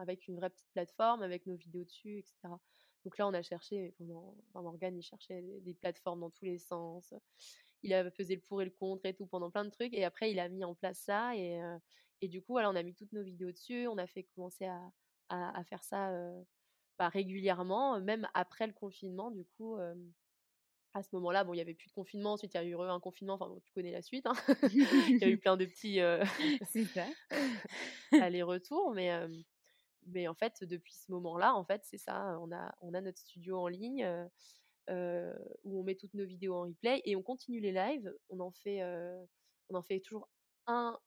avec 0.00 0.28
une 0.28 0.36
vraie 0.36 0.50
petite 0.50 0.70
plateforme, 0.72 1.22
avec 1.22 1.46
nos 1.46 1.56
vidéos 1.56 1.84
dessus, 1.84 2.18
etc. 2.18 2.60
Donc 3.04 3.18
là, 3.18 3.28
on 3.28 3.34
a 3.34 3.42
cherché 3.42 3.94
pendant. 3.98 4.36
Enfin, 4.48 4.62
Morgane, 4.62 4.96
il 4.98 5.02
cherchait 5.02 5.40
des, 5.42 5.60
des 5.60 5.74
plateformes 5.74 6.20
dans 6.20 6.30
tous 6.30 6.44
les 6.44 6.58
sens. 6.58 7.14
Il 7.82 7.94
a 7.94 8.10
pesé 8.10 8.34
le 8.34 8.40
pour 8.42 8.62
et 8.62 8.64
le 8.64 8.70
contre 8.72 9.06
et 9.06 9.14
tout 9.14 9.26
pendant 9.26 9.50
plein 9.50 9.64
de 9.64 9.70
trucs. 9.70 9.94
Et 9.94 10.04
après, 10.04 10.32
il 10.32 10.40
a 10.40 10.48
mis 10.48 10.64
en 10.64 10.74
place 10.74 10.98
ça. 10.98 11.36
Et, 11.36 11.62
euh, 11.62 11.78
et 12.20 12.28
du 12.28 12.42
coup, 12.42 12.52
voilà, 12.54 12.70
on 12.70 12.74
a 12.74 12.82
mis 12.82 12.94
toutes 12.94 13.12
nos 13.12 13.22
vidéos 13.22 13.52
dessus. 13.52 13.86
On 13.86 13.98
a 13.98 14.06
fait 14.06 14.24
commencer 14.24 14.64
à, 14.66 14.80
à, 15.28 15.56
à 15.58 15.64
faire 15.64 15.84
ça 15.84 16.10
euh, 16.12 16.42
bah, 16.98 17.08
régulièrement, 17.08 18.00
même 18.00 18.28
après 18.34 18.66
le 18.66 18.72
confinement. 18.72 19.30
Du 19.30 19.44
coup, 19.44 19.76
euh, 19.76 19.94
à 20.96 21.02
ce 21.02 21.14
moment-là, 21.16 21.44
bon, 21.44 21.52
il 21.52 21.56
n'y 21.56 21.62
avait 21.62 21.74
plus 21.74 21.88
de 21.88 21.92
confinement. 21.92 22.32
Ensuite, 22.34 22.54
il 22.54 22.56
y 22.56 22.60
a 22.60 22.64
eu 22.64 22.74
un 22.76 23.00
confinement. 23.00 23.34
Enfin, 23.34 23.48
bon, 23.48 23.60
tu 23.60 23.72
connais 23.72 23.92
la 23.92 24.02
suite. 24.02 24.26
hein. 24.26 24.34
il 24.72 25.18
y 25.20 25.24
a 25.24 25.28
eu 25.28 25.38
plein 25.38 25.56
de 25.56 25.64
petits. 25.66 26.00
euh, 26.00 26.24
aller-retour, 28.20 28.92
mais, 28.94 29.12
euh, 29.12 29.28
mais 30.06 30.28
en 30.28 30.34
fait, 30.34 30.64
depuis 30.64 30.94
ce 30.94 31.10
moment-là, 31.12 31.54
en 31.54 31.64
fait, 31.64 31.82
c'est 31.84 31.98
ça, 31.98 32.38
on 32.40 32.52
a, 32.52 32.74
on 32.80 32.94
a 32.94 33.00
notre 33.00 33.18
studio 33.18 33.58
en 33.58 33.68
ligne 33.68 34.04
euh, 34.04 34.26
euh, 34.90 35.34
où 35.64 35.80
on 35.80 35.84
met 35.84 35.96
toutes 35.96 36.14
nos 36.14 36.24
vidéos 36.24 36.54
en 36.54 36.62
replay 36.62 37.02
et 37.04 37.16
on 37.16 37.22
continue 37.22 37.60
les 37.60 37.72
lives. 37.72 38.12
On 38.30 38.40
en 38.40 38.52
fait, 38.52 38.82
on 39.70 39.74
en 39.74 39.82
fait 39.82 40.00
toujours 40.00 40.28
un, 40.66 40.98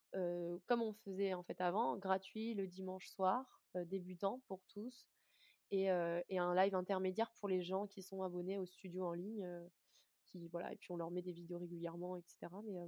comme 0.68 0.82
on 0.82 0.94
faisait 0.94 1.34
en 1.34 1.44
fait 1.44 1.60
avant, 1.62 1.98
gratuit 1.98 2.54
le 2.54 2.68
dimanche 2.68 3.08
soir, 3.10 3.62
débutant 3.76 4.42
pour 4.48 4.62
tous, 4.74 5.08
et, 5.72 5.92
euh, 5.92 6.22
et 6.30 6.40
un 6.40 6.56
live 6.56 6.76
intermédiaire 6.76 7.32
pour 7.40 7.50
les 7.50 7.62
gens 7.62 7.88
qui 7.88 8.02
sont 8.02 8.24
abonnés 8.24 8.58
au 8.58 8.66
studio 8.66 9.06
en 9.06 9.14
ligne. 9.14 9.46
euh, 9.46 9.68
qui, 10.32 10.48
voilà, 10.50 10.72
et 10.74 10.76
puis 10.78 10.92
on 10.92 10.98
leur 10.98 11.12
met 11.12 11.22
des 11.22 11.34
vidéos 11.34 11.60
régulièrement, 11.60 12.18
etc. 12.18 12.38
Mais 12.66 12.80
euh, 12.80 12.88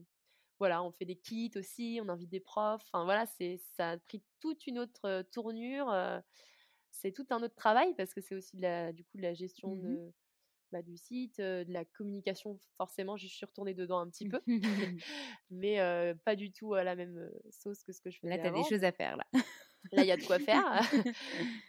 voilà, 0.59 0.83
on 0.83 0.91
fait 0.91 1.05
des 1.05 1.15
kits 1.15 1.51
aussi, 1.55 1.99
on 2.03 2.09
invite 2.09 2.29
des 2.29 2.39
profs. 2.39 2.83
Enfin 2.91 3.03
voilà, 3.03 3.25
c'est 3.25 3.57
ça 3.75 3.91
a 3.91 3.97
pris 3.97 4.23
toute 4.39 4.67
une 4.67 4.79
autre 4.79 5.23
tournure. 5.31 5.89
euh, 5.91 6.19
c'est 6.91 7.11
tout 7.11 7.25
un 7.31 7.41
autre 7.41 7.55
travail 7.55 7.93
parce 7.95 8.13
que 8.13 8.21
c'est 8.21 8.35
aussi 8.35 8.57
de 8.57 8.61
la, 8.61 8.91
du 8.93 9.03
coup 9.05 9.17
de 9.17 9.23
la 9.23 9.33
gestion 9.33 9.75
Mmh 9.75 9.81
de, 9.81 10.13
bah, 10.71 10.81
du 10.81 10.97
site, 10.97 11.39
euh, 11.39 11.63
de 11.63 11.73
la 11.73 11.83
communication. 11.83 12.57
Forcément, 12.77 13.17
j'y 13.17 13.27
suis 13.27 13.45
retournée 13.45 13.73
dedans 13.73 13.99
un 13.99 14.09
petit 14.09 14.27
peu, 14.27 14.41
mais 15.49 15.79
euh, 15.79 16.13
pas 16.25 16.35
du 16.35 16.51
tout 16.51 16.73
à 16.73 16.83
la 16.83 16.95
même 16.95 17.29
sauce 17.49 17.83
que 17.83 17.91
ce 17.91 18.01
que 18.01 18.09
je 18.09 18.19
faisais 18.19 18.37
Là, 18.37 18.41
tu 18.41 18.47
as 18.47 18.51
des 18.51 18.63
choses 18.69 18.83
à 18.83 18.91
faire 18.91 19.17
là. 19.17 19.25
Là, 19.91 20.03
il 20.03 20.07
y 20.07 20.11
a 20.11 20.17
de 20.17 20.23
quoi 20.23 20.39
faire. 20.39 20.63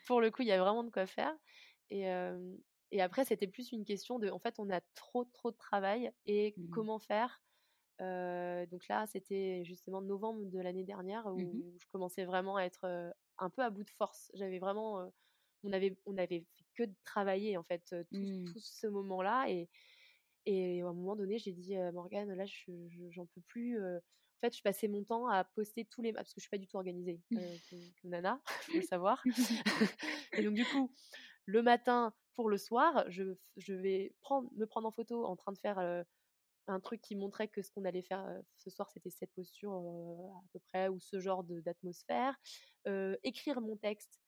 Pour 0.06 0.20
le 0.20 0.30
coup, 0.30 0.42
il 0.42 0.48
y 0.48 0.52
a 0.52 0.60
vraiment 0.60 0.84
de 0.84 0.90
quoi 0.90 1.06
faire. 1.06 1.34
Et, 1.90 2.08
euh, 2.08 2.56
et 2.92 3.02
après, 3.02 3.24
c'était 3.24 3.46
plus 3.48 3.72
une 3.72 3.84
question 3.84 4.18
de, 4.18 4.30
en 4.30 4.38
fait, 4.38 4.56
on 4.58 4.70
a 4.70 4.80
trop, 4.94 5.24
trop 5.24 5.50
de 5.50 5.56
travail 5.56 6.12
et 6.26 6.56
Mmh 6.56 6.62
mh. 6.62 6.70
comment 6.70 6.98
faire. 7.00 7.42
Euh, 8.00 8.66
donc 8.66 8.88
là, 8.88 9.06
c'était 9.06 9.64
justement 9.64 10.02
novembre 10.02 10.44
de 10.46 10.60
l'année 10.60 10.84
dernière 10.84 11.26
où 11.26 11.38
Mmh 11.38 11.42
mh. 11.58 11.78
je 11.80 11.86
commençais 11.92 12.24
vraiment 12.24 12.56
à 12.56 12.62
être 12.64 12.84
euh, 12.84 13.10
un 13.38 13.50
peu 13.50 13.62
à 13.62 13.70
bout 13.70 13.84
de 13.84 13.90
force. 13.90 14.30
J'avais 14.34 14.58
vraiment, 14.58 15.00
euh, 15.00 15.08
on 15.64 15.72
avait, 15.72 15.96
on 16.06 16.18
avait 16.18 16.40
fait 16.54 16.64
que 16.74 16.82
de 16.84 16.94
travailler 17.04 17.56
en 17.56 17.62
fait 17.64 17.92
euh, 17.92 18.04
tout, 18.12 18.26
Mmh. 18.26 18.44
tout 18.46 18.60
ce 18.60 18.86
moment-là 18.88 19.46
et 19.48 19.68
et 20.46 20.82
à 20.82 20.86
un 20.88 20.92
moment 20.92 21.16
donné, 21.16 21.38
j'ai 21.38 21.52
dit 21.52 21.76
Morgane, 21.92 22.32
là, 22.34 22.46
je, 22.46 22.72
je- 22.88 23.10
j'en 23.10 23.26
peux 23.26 23.40
plus. 23.42 23.80
euh. 23.80 23.98
En 23.98 24.40
fait, 24.48 24.56
je 24.56 24.62
passais 24.62 24.88
mon 24.88 25.04
temps 25.04 25.28
à 25.28 25.44
poster 25.44 25.84
tous 25.84 26.02
les... 26.02 26.12
Parce 26.12 26.30
que 26.34 26.40
je 26.40 26.42
suis 26.42 26.50
pas 26.50 26.58
du 26.58 26.66
tout 26.66 26.76
organisée 26.76 27.20
euh, 27.36 27.56
comme, 27.70 27.92
comme 28.00 28.10
Nana, 28.10 28.42
faut 28.72 28.78
le 28.78 28.82
savoir. 28.82 29.22
et 30.36 30.42
donc, 30.42 30.54
du 30.54 30.64
coup, 30.64 30.92
le 31.46 31.62
matin 31.62 32.14
pour 32.34 32.48
le 32.48 32.58
soir, 32.58 33.04
je, 33.08 33.36
je 33.56 33.74
vais 33.74 34.14
prendre, 34.20 34.50
me 34.54 34.66
prendre 34.66 34.88
en 34.88 34.92
photo 34.92 35.24
en 35.24 35.36
train 35.36 35.52
de 35.52 35.58
faire 35.58 35.78
euh, 35.78 36.02
un 36.66 36.80
truc 36.80 37.00
qui 37.00 37.14
montrait 37.14 37.48
que 37.48 37.62
ce 37.62 37.70
qu'on 37.70 37.84
allait 37.84 38.02
faire 38.02 38.24
euh, 38.24 38.40
ce 38.56 38.70
soir, 38.70 38.90
c'était 38.90 39.10
cette 39.10 39.32
posture 39.34 39.72
euh, 39.72 40.38
à 40.38 40.42
peu 40.52 40.60
près, 40.70 40.88
ou 40.88 40.98
ce 41.00 41.20
genre 41.20 41.44
d'atmosphère. 41.44 42.34
Écrire 43.22 43.60
mon 43.60 43.76
texte 43.76 44.20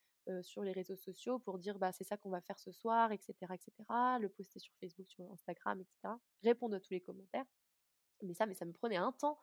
sur 0.42 0.62
les 0.62 0.72
réseaux 0.72 0.96
sociaux 0.96 1.38
pour 1.38 1.58
dire 1.58 1.78
bah, 1.78 1.92
c'est 1.92 2.04
ça 2.04 2.16
qu'on 2.16 2.30
va 2.30 2.40
faire 2.40 2.58
ce 2.58 2.72
soir, 2.72 3.12
etc., 3.12 3.34
etc. 3.52 3.72
Le 4.20 4.28
poster 4.28 4.58
sur 4.58 4.72
Facebook, 4.80 5.06
sur 5.10 5.30
Instagram, 5.32 5.80
etc. 5.80 6.14
Répondre 6.42 6.76
à 6.76 6.80
tous 6.80 6.92
les 6.92 7.00
commentaires. 7.00 7.44
Mais 8.22 8.32
ça, 8.32 8.46
mais 8.46 8.54
ça 8.54 8.64
me 8.64 8.72
prenait 8.72 8.96
un 8.96 9.12
temps. 9.12 9.38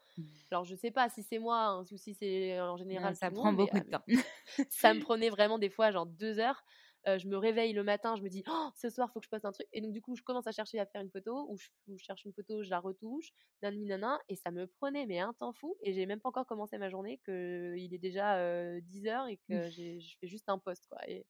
Alors, 0.49 0.63
je 0.63 0.75
sais 0.75 0.89
pas 0.89 1.07
si 1.09 1.21
c'est 1.21 1.37
moi 1.37 1.57
hein, 1.57 1.85
ou 1.91 1.97
si 1.97 2.15
c'est 2.15 2.59
en 2.59 2.77
général. 2.77 3.11
Non, 3.11 3.15
ça 3.15 3.29
prend 3.29 3.51
monde, 3.51 3.57
beaucoup 3.57 3.77
ah, 3.77 3.81
de 3.81 3.89
temps. 3.89 4.03
ça 4.69 4.93
me 4.93 5.01
prenait 5.01 5.29
vraiment 5.29 5.59
des 5.59 5.69
fois, 5.69 5.91
genre 5.91 6.07
deux 6.07 6.39
heures. 6.39 6.63
Euh, 7.07 7.17
je 7.17 7.27
me 7.27 7.35
réveille 7.37 7.73
le 7.73 7.83
matin, 7.83 8.15
je 8.15 8.21
me 8.21 8.29
dis, 8.29 8.43
oh, 8.47 8.69
ce 8.75 8.89
soir, 8.89 9.11
faut 9.11 9.19
que 9.19 9.25
je 9.25 9.29
poste 9.29 9.45
un 9.45 9.51
truc. 9.51 9.67
Et 9.73 9.81
donc, 9.81 9.91
du 9.91 10.01
coup, 10.01 10.15
je 10.15 10.21
commence 10.23 10.45
à 10.47 10.51
chercher 10.51 10.79
à 10.79 10.85
faire 10.85 11.01
une 11.01 11.09
photo, 11.09 11.47
ou 11.49 11.57
je, 11.57 11.69
ou 11.87 11.97
je 11.97 12.03
cherche 12.03 12.25
une 12.25 12.33
photo, 12.33 12.61
je 12.63 12.69
la 12.69 12.79
retouche, 12.79 13.31
nanani, 13.63 13.85
nanan, 13.85 14.19
et 14.29 14.35
ça 14.35 14.51
me 14.51 14.67
prenait, 14.67 15.05
mais 15.07 15.19
un 15.19 15.33
temps 15.33 15.51
fou. 15.53 15.75
Et 15.81 15.93
j'ai 15.93 16.05
même 16.05 16.19
pas 16.21 16.29
encore 16.29 16.45
commencé 16.45 16.77
ma 16.77 16.89
journée, 16.89 17.19
qu'il 17.25 17.93
est 17.93 17.97
déjà 17.99 18.37
euh, 18.37 18.79
10 18.83 19.07
heures 19.07 19.27
et 19.27 19.37
que 19.37 19.69
j'ai- 19.69 19.99
je 19.99 20.17
fais 20.19 20.27
juste 20.27 20.47
un 20.49 20.59
post, 20.59 20.85
quoi. 20.87 20.99
Et, 21.09 21.25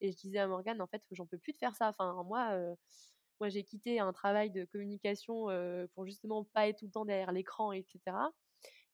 et 0.00 0.12
je 0.12 0.16
disais 0.18 0.38
à 0.38 0.48
Morgane, 0.48 0.80
en 0.82 0.86
fait, 0.88 1.02
j'en 1.12 1.26
peux 1.26 1.38
plus 1.38 1.52
de 1.52 1.58
faire 1.58 1.74
ça. 1.76 1.88
Enfin, 1.90 2.22
moi, 2.24 2.50
euh, 2.52 2.74
moi 3.40 3.48
j'ai 3.48 3.64
quitté 3.64 4.00
un 4.00 4.12
travail 4.12 4.50
de 4.50 4.64
communication 4.64 5.46
pour 5.94 6.06
justement 6.06 6.44
pas 6.44 6.68
être 6.68 6.78
tout 6.80 6.86
le 6.86 6.92
temps 6.92 7.04
derrière 7.04 7.32
l'écran, 7.32 7.72
etc. 7.72 8.32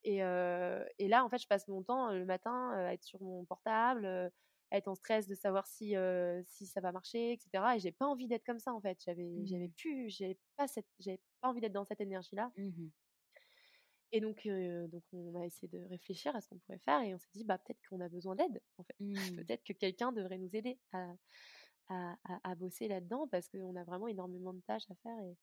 Et, 0.04 0.16
et 0.18 1.08
là, 1.08 1.24
en 1.24 1.28
fait, 1.28 1.38
je 1.38 1.46
passe 1.48 1.68
mon 1.68 1.82
temps 1.82 2.12
le 2.12 2.24
matin 2.24 2.72
à 2.72 2.92
être 2.94 3.04
sur 3.04 3.20
mon 3.22 3.44
portable, 3.44 4.32
être 4.72 4.88
en 4.88 4.94
stress 4.94 5.26
de 5.28 5.34
savoir 5.34 5.66
si, 5.66 5.94
si 6.46 6.66
ça 6.66 6.80
va 6.80 6.92
marcher, 6.92 7.32
etc. 7.32 7.76
Et 7.76 7.80
j'ai 7.80 7.92
pas 7.92 8.06
envie 8.06 8.28
d'être 8.28 8.44
comme 8.44 8.58
ça, 8.58 8.72
en 8.74 8.80
fait. 8.80 8.98
J'avais, 9.04 9.46
j'avais 9.46 9.68
Mmh. 9.68 9.74
plus, 9.76 10.10
j'avais 10.10 10.38
pas 10.56 10.68
cette, 10.68 10.88
j'avais 11.00 11.20
pas 11.40 11.48
envie 11.50 11.60
d'être 11.60 11.72
dans 11.72 11.84
cette 11.84 12.00
énergie-là. 12.00 12.52
Mmh 12.56 12.90
Et 14.12 14.20
donc, 14.20 14.46
donc, 14.88 15.02
on 15.12 15.34
a 15.34 15.44
essayé 15.44 15.68
de 15.68 15.84
réfléchir 15.86 16.34
à 16.34 16.40
ce 16.40 16.48
qu'on 16.48 16.58
pourrait 16.58 16.78
faire 16.78 17.02
et 17.02 17.14
on 17.14 17.18
s'est 17.18 17.28
dit, 17.34 17.44
bah, 17.44 17.58
peut-être 17.58 17.80
qu'on 17.88 18.00
a 18.00 18.08
besoin 18.08 18.34
d'aide, 18.36 18.62
en 18.78 18.84
fait. 18.84 18.96
Mmh. 19.00 19.48
peut-être 19.48 19.64
que 19.64 19.72
quelqu'un 19.74 20.12
devrait 20.12 20.38
nous 20.38 20.54
aider 20.56 20.80
à, 20.92 21.14
à, 21.88 22.16
à- 22.24 22.40
à 22.52 22.54
bosser 22.56 22.88
là-dedans 22.88 23.28
parce 23.28 23.48
qu'on 23.48 23.76
a 23.76 23.84
vraiment 23.84 24.08
énormément 24.08 24.54
de 24.54 24.60
tâches 24.62 24.90
à 24.90 24.96
faire. 24.96 25.18
Et, 25.24 25.36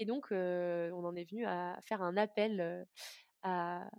et 0.00 0.06
donc, 0.06 0.28
on 0.32 1.04
en 1.06 1.16
est 1.16 1.30
venu 1.30 1.46
à 1.46 1.78
faire 1.82 2.02
un 2.02 2.16
appel 2.16 2.86
à 3.42 3.90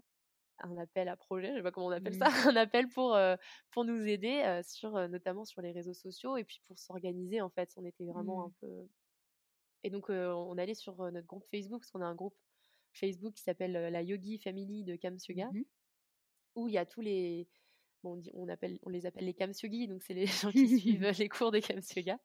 un 0.59 0.77
appel 0.77 1.07
à 1.09 1.15
projet, 1.15 1.51
je 1.51 1.57
sais 1.57 1.63
pas 1.63 1.71
comment 1.71 1.87
on 1.87 1.91
appelle 1.91 2.15
ça, 2.15 2.29
Mmh. 2.29 2.31
un 2.53 2.55
appel 2.55 2.87
pour, 2.89 3.15
euh, 3.15 3.35
pour 3.71 3.85
nous 3.85 4.05
aider, 4.07 4.41
euh, 4.45 4.61
sur, 4.63 4.95
euh, 4.95 5.07
notamment 5.07 5.45
sur 5.45 5.61
les 5.61 5.71
réseaux 5.71 5.93
sociaux 5.93 6.37
et 6.37 6.43
puis 6.43 6.61
pour 6.67 6.77
s'organiser, 6.79 7.41
en 7.41 7.49
fait. 7.49 7.71
On 7.77 7.85
était 7.85 8.05
vraiment 8.05 8.45
un 8.45 8.47
Mmh. 8.49 8.53
peu. 8.61 8.87
Et 9.83 9.89
donc, 9.89 10.09
on 10.09 10.57
allait 10.57 10.73
sur 10.73 10.95
notre 11.11 11.27
groupe 11.27 11.45
Facebook, 11.51 11.81
parce 11.81 11.91
qu'on 11.91 12.01
a 12.01 12.05
un 12.05 12.15
groupe 12.15 12.35
Facebook 12.93 13.33
qui 13.35 13.43
s'appelle 13.43 13.71
la 13.73 14.01
Yogi 14.01 14.39
Family 14.39 14.83
de 14.83 14.95
Kams 14.95 15.17
Yoga, 15.29 15.49
Mmh 15.51 15.63
où 16.55 16.67
il 16.67 16.73
y 16.73 16.77
a 16.79 16.85
tous 16.87 17.01
les. 17.01 17.47
Bon, 18.03 18.13
on, 18.13 18.17
dit- 18.17 18.31
on, 18.33 18.47
appelle, 18.49 18.79
on 18.81 18.89
les 18.89 19.05
appelle 19.05 19.25
les 19.25 19.33
Kams 19.35 19.53
Yogis, 19.61 19.87
donc 19.87 20.01
c'est 20.01 20.15
les 20.15 20.25
gens 20.49 20.51
qui 20.51 20.79
suivent 20.79 21.11
les 21.19 21.29
cours 21.29 21.51
des 21.51 21.61
Kams 21.61 21.81
Yoga, 21.95 22.19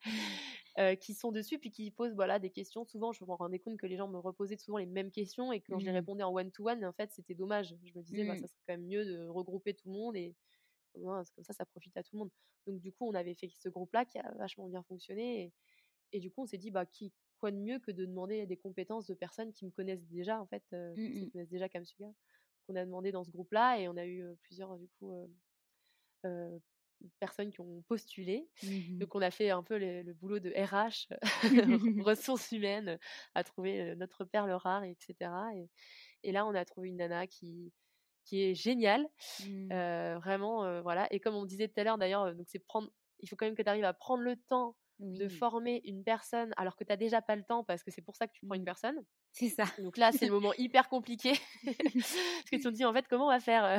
euh, 0.78 0.94
qui 0.96 1.14
sont 1.14 1.32
dessus, 1.32 1.58
puis 1.58 1.70
qui 1.70 1.90
posent 1.90 2.14
voilà, 2.14 2.38
des 2.38 2.50
questions. 2.50 2.84
Souvent, 2.84 3.12
je 3.12 3.24
me 3.24 3.32
rendais 3.32 3.58
compte 3.58 3.78
que 3.78 3.86
les 3.86 3.96
gens 3.96 4.08
me 4.08 4.18
reposaient 4.18 4.56
souvent 4.56 4.78
les 4.78 4.86
mêmes 4.86 5.10
questions, 5.10 5.52
et 5.52 5.60
que 5.60 5.66
quand 5.68 5.78
je 5.80 5.86
les 5.86 5.92
Mmh. 5.92 5.92
répondais 5.92 6.22
en 6.24 6.32
one-to-one, 6.34 6.84
en 6.84 6.92
fait, 6.92 7.12
c'était 7.12 7.34
dommage. 7.34 7.76
Je 7.84 7.92
me 7.98 8.02
disais, 8.02 8.24
bah, 8.24 8.36
Mmh. 8.36 8.42
ça 8.42 8.48
serait 8.48 8.60
quand 8.66 8.74
même 8.74 8.86
mieux 8.86 9.04
de 9.04 9.26
regrouper 9.28 9.74
tout 9.74 9.88
le 9.88 9.94
monde, 9.94 10.16
et 10.16 10.36
c'est 10.94 11.34
comme 11.34 11.44
ça, 11.44 11.52
ça 11.54 11.66
profite 11.66 11.96
à 11.96 12.02
tout 12.02 12.10
le 12.14 12.18
monde. 12.20 12.30
Donc, 12.66 12.80
du 12.80 12.92
coup, 12.92 13.06
on 13.08 13.14
avait 13.14 13.34
fait 13.34 13.48
ce 13.48 13.68
groupe-là 13.68 14.04
qui 14.04 14.18
a 14.18 14.32
vachement 14.38 14.68
bien 14.68 14.82
fonctionné, 14.82 15.44
et, 15.44 15.52
et 16.18 16.20
du 16.20 16.30
coup, 16.30 16.42
on 16.42 16.46
s'est 16.46 16.58
dit, 16.58 16.70
bah, 16.70 16.86
qui, 16.86 17.12
quoi 17.38 17.50
de 17.52 17.58
mieux 17.58 17.78
que 17.80 17.90
de 17.92 18.06
demander 18.06 18.46
des 18.46 18.56
compétences 18.58 19.06
de 19.06 19.14
personnes 19.14 19.52
qui 19.52 19.66
me 19.66 19.70
connaissent 19.70 20.06
déjà, 20.06 20.40
en 20.40 20.46
fait, 20.46 20.64
euh, 20.74 20.96
Mmh 20.96 21.14
qui 21.18 21.26
mh. 21.26 21.32
connaissent 21.32 21.50
déjà 21.50 21.68
Kams 21.68 21.84
Yoga. 21.98 22.08
Donc, 22.08 22.16
on 22.68 22.76
a 22.76 22.84
demandé 22.84 23.12
dans 23.12 23.24
ce 23.24 23.30
groupe-là, 23.32 23.80
et 23.80 23.88
on 23.88 23.96
a 23.96 24.06
eu 24.06 24.24
plusieurs, 24.42 24.78
du 24.78 24.88
coup, 24.98 25.12
euh, 25.12 25.28
euh, 26.26 26.58
personnes 27.20 27.50
qui 27.50 27.60
ont 27.60 27.82
postulé. 27.88 28.48
Mmh 28.62 29.00
Donc, 29.00 29.14
on 29.14 29.22
a 29.22 29.30
fait 29.30 29.50
un 29.50 29.62
peu 29.62 29.78
le, 29.78 30.02
le 30.02 30.14
boulot 30.14 30.38
de 30.40 30.50
RH, 30.50 31.08
ressources 31.98 32.52
humaines, 32.52 32.98
à 33.34 33.44
trouver 33.44 33.94
notre 33.96 34.24
perle 34.24 34.52
rare, 34.52 34.84
etc. 34.84 35.54
Et, 35.56 35.70
et 36.22 36.32
là, 36.32 36.46
on 36.46 36.54
a 36.54 36.64
trouvé 36.64 36.88
une 36.90 36.96
nana 36.98 37.26
qui, 37.26 37.72
qui 38.24 38.42
est 38.42 38.54
géniale, 38.54 39.06
Mmh. 39.38 39.72
euh, 39.72 40.18
vraiment, 40.18 40.64
euh, 40.64 40.82
voilà. 40.82 41.12
Et 41.12 41.20
comme 41.20 41.34
on 41.34 41.44
disait 41.44 41.68
tout 41.68 41.80
à 41.80 41.84
l'heure, 41.84 41.98
d'ailleurs, 41.98 42.34
donc 42.34 42.46
c'est 42.48 42.58
prendre, 42.58 42.90
il 43.20 43.28
faut 43.28 43.36
quand 43.36 43.46
même 43.46 43.54
que 43.54 43.62
tu 43.62 43.68
arrives 43.68 43.84
à 43.84 43.94
prendre 43.94 44.22
le 44.22 44.36
temps 44.36 44.76
de 44.98 45.28
former 45.28 45.80
une 45.84 46.04
personne 46.04 46.52
alors 46.56 46.76
que 46.76 46.84
tu 46.84 46.90
n'as 46.90 46.96
déjà 46.96 47.22
pas 47.22 47.36
le 47.36 47.42
temps 47.44 47.64
parce 47.64 47.82
que 47.82 47.90
c'est 47.90 48.02
pour 48.02 48.16
ça 48.16 48.26
que 48.26 48.32
tu 48.32 48.46
prends 48.46 48.54
une 48.54 48.64
personne. 48.64 49.04
C'est 49.32 49.48
ça. 49.48 49.64
Donc 49.78 49.96
là, 49.96 50.12
c'est 50.12 50.26
le 50.26 50.32
moment 50.40 50.52
hyper 50.54 50.88
compliqué 50.88 51.32
parce 51.64 52.14
que 52.50 52.56
tu 52.56 52.62
te 52.62 52.68
dis 52.68 52.84
en 52.84 52.92
fait 52.92 53.06
comment 53.08 53.26
on 53.26 53.30
va 53.30 53.40
faire 53.40 53.64
euh? 53.64 53.78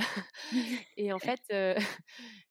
Et 0.98 1.14
en 1.14 1.20
fait, 1.20 1.42
euh, 1.52 1.76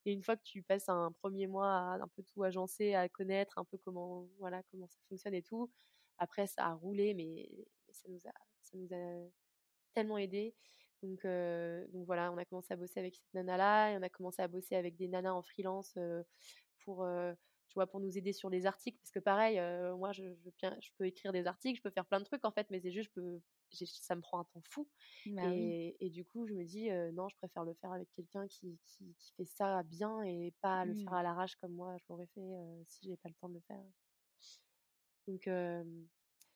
et 0.04 0.12
une 0.12 0.22
fois 0.22 0.36
que 0.36 0.42
tu 0.44 0.62
passes 0.62 0.88
un 0.88 1.12
premier 1.20 1.46
mois 1.46 1.68
à 1.68 1.94
un 2.00 2.08
peu 2.16 2.22
tout 2.22 2.42
agencer, 2.44 2.94
à 2.94 3.08
connaître 3.08 3.58
un 3.58 3.64
peu 3.64 3.78
comment 3.78 4.28
voilà 4.38 4.62
comment 4.70 4.86
ça 4.86 4.98
fonctionne 5.08 5.34
et 5.34 5.42
tout, 5.42 5.70
après 6.18 6.46
ça 6.46 6.66
a 6.66 6.74
roulé, 6.74 7.14
mais, 7.14 7.50
ça 7.90 8.08
nous 8.08 8.20
a 8.26 8.32
ça 8.62 8.78
nous 8.78 8.88
a 8.92 9.28
tellement 9.94 10.18
aidé. 10.18 10.54
Donc, 11.02 11.24
euh, 11.24 11.84
donc 11.92 12.06
voilà, 12.06 12.30
on 12.32 12.38
a 12.38 12.44
commencé 12.44 12.72
à 12.72 12.76
bosser 12.76 13.00
avec 13.00 13.16
cette 13.16 13.34
nana-là 13.34 13.90
et 13.90 13.96
on 13.98 14.02
a 14.02 14.08
commencé 14.08 14.40
à 14.40 14.48
bosser 14.48 14.76
avec 14.76 14.96
des 14.96 15.08
nanas 15.08 15.32
en 15.32 15.42
freelance 15.42 15.94
euh, 15.96 16.22
pour, 16.84 17.04
tu 17.72 17.78
vois, 17.78 17.86
pour 17.86 18.00
nous 18.00 18.18
aider 18.18 18.32
sur 18.34 18.50
les 18.50 18.66
articles. 18.66 18.98
Parce 18.98 19.10
que 19.10 19.18
pareil, 19.18 19.58
euh, 19.58 19.96
moi, 19.96 20.12
je, 20.12 20.34
je, 20.44 20.50
bien- 20.60 20.76
je 20.80 20.90
peux 20.98 21.06
écrire 21.06 21.32
des 21.32 21.46
articles, 21.46 21.78
je 21.78 21.82
peux 21.82 21.90
faire 21.90 22.06
plein 22.06 22.20
de 22.20 22.24
trucs 22.24 22.44
en 22.44 22.52
fait, 22.52 22.66
mais 22.70 22.80
c'est 22.80 22.92
juste, 22.92 23.10
je 23.16 23.20
peux, 23.20 23.40
ça 23.86 24.14
me 24.14 24.20
prend 24.20 24.40
un 24.40 24.44
temps 24.44 24.62
fou. 24.68 24.88
Bah 25.26 25.52
oui. 25.54 25.76
et, 26.00 26.10
du 26.10 26.24
coup, 26.24 26.46
je 26.46 26.52
me 26.54 26.64
dis, 26.64 26.90
euh, 26.90 27.10
non, 27.12 27.28
je 27.28 27.36
préfère 27.36 27.64
le 27.64 27.74
faire 27.74 27.92
avec 27.92 28.10
quelqu'un 28.12 28.46
qui, 28.48 28.78
qui, 28.84 29.14
qui 29.18 29.32
fait 29.34 29.44
ça 29.46 29.82
bien 29.84 30.22
et 30.22 30.52
pas 30.60 30.84
le 30.84 30.94
faire 30.94 31.12
Mmh. 31.12 31.14
à 31.14 31.22
l'arrache 31.22 31.56
comme 31.56 31.72
moi, 31.72 31.96
je 31.98 32.04
l'aurais 32.10 32.26
fait 32.34 32.40
euh, 32.40 32.82
si 32.84 33.08
j'ai 33.08 33.16
pas 33.16 33.28
le 33.30 33.34
temps 33.34 33.48
de 33.48 33.54
le 33.54 33.60
faire. 33.60 33.82
Donc, 35.26 35.46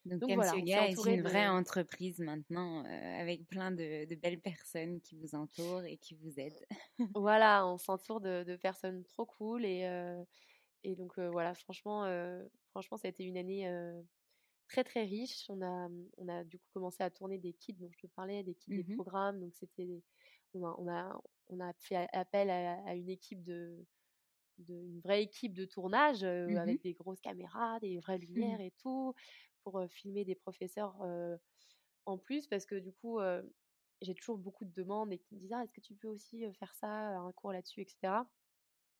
Donc, 0.05 0.23
donc 0.23 0.35
voilà, 0.35 0.61
est 0.69 1.05
une 1.05 1.21
vraie 1.23 1.49
entreprise 1.49 2.21
maintenant, 2.21 2.85
euh, 2.85 3.21
avec 3.21 3.47
plein 3.49 3.73
de, 3.73 4.05
de 4.05 4.15
belles 4.15 4.41
personnes 4.41 5.01
qui 5.01 5.17
vous 5.17 5.35
entourent 5.35 5.85
et 5.85 5.97
qui 5.99 6.15
vous 6.15 6.39
aident. 6.39 6.65
Voilà, 7.15 7.67
on 7.67 7.79
s'entoure 7.79 8.21
de, 8.21 8.45
de 8.45 8.57
personnes 8.57 9.03
trop 9.05 9.25
cool 9.25 9.65
et, 9.65 9.85
euh, 9.87 10.23
et 10.87 10.97
donc 10.97 11.19
voilà, 11.19 11.55
franchement, 11.55 12.05
franchement, 12.71 12.97
ça 12.99 13.09
a 13.09 13.11
été 13.11 13.25
une 13.25 13.37
année 13.39 13.67
très 14.69 14.85
très 14.85 15.05
riche. 15.05 15.47
On 15.49 15.63
a, 15.63 15.89
on 16.19 16.29
a 16.29 16.45
du 16.45 16.59
coup 16.59 16.67
commencé 16.73 17.03
à 17.03 17.11
tourner 17.11 17.39
des 17.39 17.53
kits 17.53 17.73
dont 17.75 17.91
je 17.93 17.99
te 17.99 18.07
parlais, 18.09 18.43
des 18.43 18.55
kits, 18.55 18.73
des 18.73 18.85
Mhm. 18.85 18.97
programmes. 18.97 19.41
Donc 19.41 19.55
c'était, 19.55 20.03
on 20.55 20.65
a, 20.65 20.75
on 20.79 20.89
a, 20.89 21.21
on 21.49 21.61
a 21.61 21.73
fait 21.75 22.09
appel 22.13 22.51
à, 22.51 22.83
à 22.85 22.95
une 22.95 23.09
équipe 23.11 23.43
de, 23.43 23.87
de, 24.59 24.75
une 24.75 25.01
vraie 25.01 25.23
équipe 25.23 25.55
de 25.55 25.65
tournage 25.67 26.25
euh, 26.25 26.57
Mhm. 26.57 26.59
avec 26.59 26.83
des 26.83 26.95
grosses 26.95 27.21
caméras, 27.21 27.81
des 27.81 27.99
vraies 28.01 28.19
lumières 28.19 28.61
et 28.61 28.73
tout, 28.79 29.15
pour 29.65 29.79
euh, 29.79 29.89
filmer 29.89 30.25
des 30.25 30.35
professeurs 30.37 31.03
euh, 31.03 31.37
en 32.07 32.19
plus, 32.19 32.47
parce 32.49 32.67
que 32.67 32.77
du 32.77 32.93
coup, 32.93 33.21
j'ai 34.03 34.15
toujours 34.15 34.39
beaucoup 34.39 34.65
de 34.65 34.73
demandes 34.73 35.13
et 35.13 35.19
qui 35.19 35.35
me 35.35 35.41
disent 35.41 35.53
ah, 35.53 35.65
est-ce 35.65 35.73
que 35.73 35.81
tu 35.81 35.95
peux 35.95 36.09
aussi 36.09 36.45
faire 36.55 36.75
ça, 36.75 36.89
un 37.19 37.33
cours 37.33 37.53
là-dessus, 37.53 37.83
etc. 37.83 38.29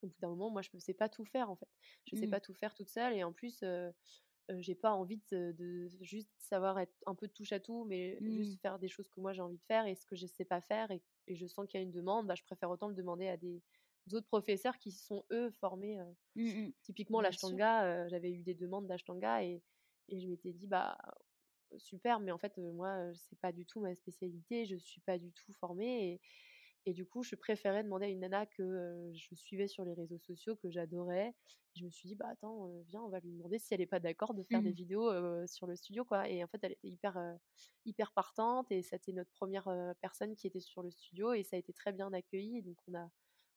Au 0.07 0.11
bout 0.11 0.21
d'un 0.21 0.29
moment, 0.29 0.51
moi, 0.51 0.63
je 0.63 0.71
ne 0.75 0.81
sais 0.81 0.95
pas 0.95 1.09
tout 1.09 1.25
faire 1.25 1.51
en 1.51 1.57
fait. 1.57 1.69
Je 2.07 2.15
ne 2.15 2.19
sais 2.19 2.27
Mm. 2.27 2.29
pas 2.29 2.41
tout 2.41 2.55
faire 2.55 2.75
toute 2.75 2.89
seule 2.91 3.15
et 3.15 3.25
en 3.25 3.33
plus, 3.33 3.63
euh, 3.63 3.91
euh, 4.51 4.57
j'ai 4.61 4.75
pas 4.77 4.93
envie 4.93 5.21
de, 5.33 5.53
de 5.53 5.89
juste 6.01 6.31
savoir 6.39 6.79
être 6.79 6.95
un 7.07 7.15
peu 7.15 7.27
de 7.29 7.33
touche 7.33 7.53
à 7.53 7.61
tout, 7.61 7.85
mais 7.85 8.23
juste 8.27 8.61
faire 8.63 8.79
des 8.79 8.89
choses 8.89 9.09
que 9.09 9.21
moi 9.21 9.33
j'ai 9.33 9.43
envie 9.43 9.59
de 9.59 9.65
faire 9.65 9.87
et 9.87 9.95
ce 9.97 10.07
que 10.07 10.17
je 10.17 10.27
sais 10.27 10.45
pas 10.45 10.61
faire 10.61 10.91
et, 10.93 11.03
et 11.27 11.37
je 11.37 11.47
sens 11.47 11.67
qu'il 11.69 11.81
y 11.81 11.83
a 11.83 11.85
une 11.85 11.93
demande, 11.93 12.27
bah, 12.29 12.35
je 12.37 12.45
préfère 12.45 12.71
autant 12.71 12.89
le 12.89 12.95
demander 12.95 13.29
à 13.29 13.37
des 13.37 13.63
autres 14.13 14.29
professeurs 14.29 14.79
qui 14.79 14.93
sont 14.93 15.25
eux 15.33 15.51
formés. 15.51 16.01
euh, 16.01 16.05
Mm, 16.37 16.43
mm. 16.57 16.73
typiquement 16.83 17.21
l'ashtanga, 17.21 18.09
j'avais 18.09 18.33
eu 18.33 18.43
des 18.43 18.55
demandes 18.55 18.87
d'ashtanga 18.87 19.43
et, 19.45 19.63
et 20.09 20.21
je 20.21 20.29
m'étais 20.29 20.53
dit 20.53 20.67
bah 20.69 20.99
super, 21.79 22.21
mais 22.21 22.33
en 22.33 22.39
fait 22.39 22.59
euh, 22.59 22.73
moi 22.73 23.13
c'est 23.15 23.39
pas 23.41 23.53
du 23.53 23.67
tout 23.67 23.81
ma 23.81 23.95
spécialité, 23.95 24.67
je 24.67 24.77
suis 24.77 25.01
pas 25.03 25.19
du 25.19 25.33
tout 25.33 25.53
formée 25.53 26.15
et, 26.15 26.21
et 26.87 26.93
du 26.95 27.07
coup 27.07 27.23
je 27.23 27.37
préférais 27.37 27.85
demander 27.85 28.07
à 28.07 28.09
une 28.09 28.21
nana 28.21 28.47
que 28.47 28.63
euh, 28.63 29.13
je 29.15 29.35
suivais 29.35 29.69
sur 29.69 29.85
les 29.85 29.95
réseaux 29.95 30.19
sociaux 30.19 30.57
que 30.57 30.71
j'adorais. 30.71 31.35
Je 31.77 31.85
me 31.85 31.91
suis 31.91 32.09
dit 32.09 32.15
bah 32.17 32.29
attends 32.31 32.69
euh, 32.69 32.83
viens 32.87 33.03
on 33.03 33.09
va 33.11 33.21
lui 33.21 33.33
demander 33.33 33.59
si 33.59 33.75
elle 33.75 33.81
est 33.83 33.87
pas 33.87 34.01
d'accord 34.01 34.35
de 34.35 34.43
faire 34.45 34.63
des 34.63 34.71
Mhm. 34.71 34.75
vidéos 34.75 35.11
euh, 35.11 35.47
sur 35.47 35.67
le 35.67 35.77
studio 35.77 36.05
quoi. 36.05 36.29
Et 36.29 36.43
en 36.45 36.49
fait 36.49 36.59
elle 36.63 36.73
était 36.73 36.89
hyper 36.89 37.19
hyper 37.85 38.13
partante 38.13 38.71
et 38.73 38.83
c'était 38.83 39.13
notre 39.13 39.31
première 39.31 39.69
personne 40.01 40.35
qui 40.37 40.47
était 40.47 40.61
sur 40.61 40.83
le 40.83 40.91
studio 40.91 41.33
et 41.35 41.43
ça 41.45 41.57
a 41.57 41.59
été 41.59 41.73
très 41.73 41.93
bien 41.93 42.13
accueilli. 42.13 42.63
Donc 42.63 42.77
on 42.89 42.95
a 42.95 43.11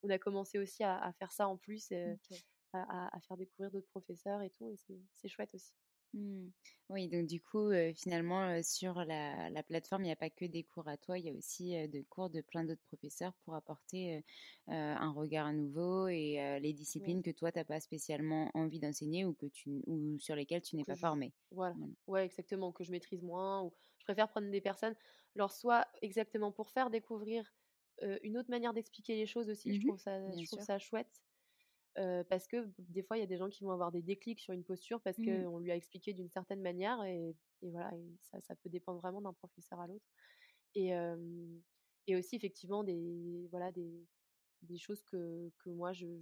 on 0.03 0.09
a 0.09 0.17
commencé 0.19 0.59
aussi 0.59 0.83
à, 0.83 0.97
à 1.01 1.13
faire 1.13 1.31
ça 1.31 1.47
en 1.47 1.57
plus. 1.57 1.91
euh, 1.91 2.15
Ok. 2.15 2.43
à, 2.73 3.15
à- 3.15 3.21
faire 3.21 3.37
découvrir 3.37 3.71
d'autres 3.71 3.89
professeurs 3.89 4.41
et 4.41 4.49
tout, 4.51 4.69
et 4.69 4.75
c'est 5.13 5.27
chouette 5.29 5.53
aussi. 5.55 5.73
Mm. 6.13 6.49
Oui, 6.89 7.07
donc 7.07 7.27
du 7.27 7.39
coup, 7.41 7.69
finalement, 7.95 8.61
sur 8.63 8.95
la, 9.05 9.49
la 9.51 9.63
plateforme, 9.63 10.01
il 10.03 10.05
n'y 10.05 10.11
a 10.11 10.15
pas 10.15 10.29
que 10.31 10.45
des 10.45 10.63
cours 10.63 10.87
à 10.87 10.97
toi, 10.97 11.19
il 11.19 11.25
y 11.25 11.29
a 11.29 11.33
aussi 11.33 11.87
des 11.87 12.03
cours 12.03 12.29
de 12.31 12.41
plein 12.41 12.63
d'autres 12.63 12.81
professeurs 12.81 13.33
pour 13.43 13.53
apporter 13.55 14.23
un 14.67 15.11
regard 15.11 15.53
nouveau 15.53 16.07
et 16.07 16.59
les 16.59 16.73
disciplines 16.73 17.21
que 17.21 17.31
toi, 17.31 17.51
tu 17.51 17.59
n'as 17.59 17.65
pas 17.65 17.79
spécialement 17.79 18.49
envie 18.55 18.79
d'enseigner 18.79 19.23
ou, 19.25 19.33
que 19.33 19.45
tu, 19.45 19.83
ou 19.85 20.17
sur 20.19 20.35
lesquelles 20.35 20.63
tu 20.63 20.75
n'es 20.77 20.85
Que 20.85 20.93
pas 20.93 20.95
je- 20.95 21.05
formé. 21.05 21.33
Voilà, 21.51 21.75
Voilà. 21.75 21.93
ouais, 22.07 22.25
exactement, 22.25 22.71
que 22.71 22.83
je 22.83 22.91
maîtrise 22.91 23.23
moins, 23.23 23.63
ou 23.63 23.73
je 23.97 24.05
préfère 24.05 24.29
prendre 24.29 24.49
des 24.51 24.61
personnes, 24.61 24.95
alors 25.35 25.51
soit 25.51 25.87
exactement 26.01 26.51
pour 26.51 26.69
faire 26.69 26.89
découvrir 26.91 27.53
une 28.23 28.37
autre 28.37 28.49
manière 28.51 28.73
d'expliquer 28.73 29.15
les 29.15 29.25
choses 29.25 29.49
aussi, 29.49 29.73
je 29.73 29.79
Mhm, 29.79 29.81
trouve 29.81 29.99
ça, 29.99 30.19
bien 30.25 30.35
je 30.37 30.45
trouve 30.45 30.59
sûr. 30.59 30.63
ça 30.63 30.79
chouette. 30.79 31.23
Euh, 31.97 32.23
parce 32.23 32.47
que 32.47 32.71
des 32.77 33.03
fois, 33.03 33.17
il 33.17 33.21
y 33.21 33.23
a 33.23 33.27
des 33.27 33.37
gens 33.37 33.49
qui 33.49 33.63
vont 33.63 33.71
avoir 33.71 33.91
des 33.91 34.01
déclics 34.01 34.39
sur 34.39 34.53
une 34.53 34.63
posture 34.63 35.01
parce 35.01 35.19
Mm. 35.19 35.43
qu'on 35.43 35.59
lui 35.59 35.71
a 35.71 35.75
expliqué 35.75 36.13
d'une 36.13 36.29
certaine 36.29 36.61
manière 36.61 37.03
et, 37.03 37.35
et 37.61 37.71
voilà, 37.71 37.95
et 37.97 38.17
ça, 38.21 38.39
ça 38.41 38.55
peut 38.55 38.69
dépendre 38.69 38.99
vraiment 39.01 39.21
d'un 39.21 39.33
professeur 39.33 39.79
à 39.79 39.87
l'autre. 39.87 40.05
Et, 40.75 40.95
euh, 40.95 41.59
et 42.07 42.15
aussi, 42.15 42.35
effectivement, 42.35 42.83
des, 42.83 43.47
voilà, 43.51 43.71
des, 43.71 44.07
des 44.61 44.77
choses 44.77 45.03
que, 45.03 45.51
que 45.59 45.69
moi, 45.69 45.93
je 45.93 46.19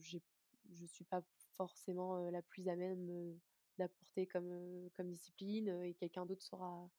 je 0.69 0.85
suis 0.85 1.05
pas 1.05 1.23
forcément 1.55 2.29
la 2.29 2.41
plus 2.41 2.67
à 2.69 2.75
même 2.75 3.39
d'apporter 3.77 4.27
comme, 4.27 4.89
comme 4.95 5.09
discipline 5.11 5.69
et 5.83 5.93
quelqu'un 5.95 6.25
d'autre 6.25 6.43
saura 6.43 6.89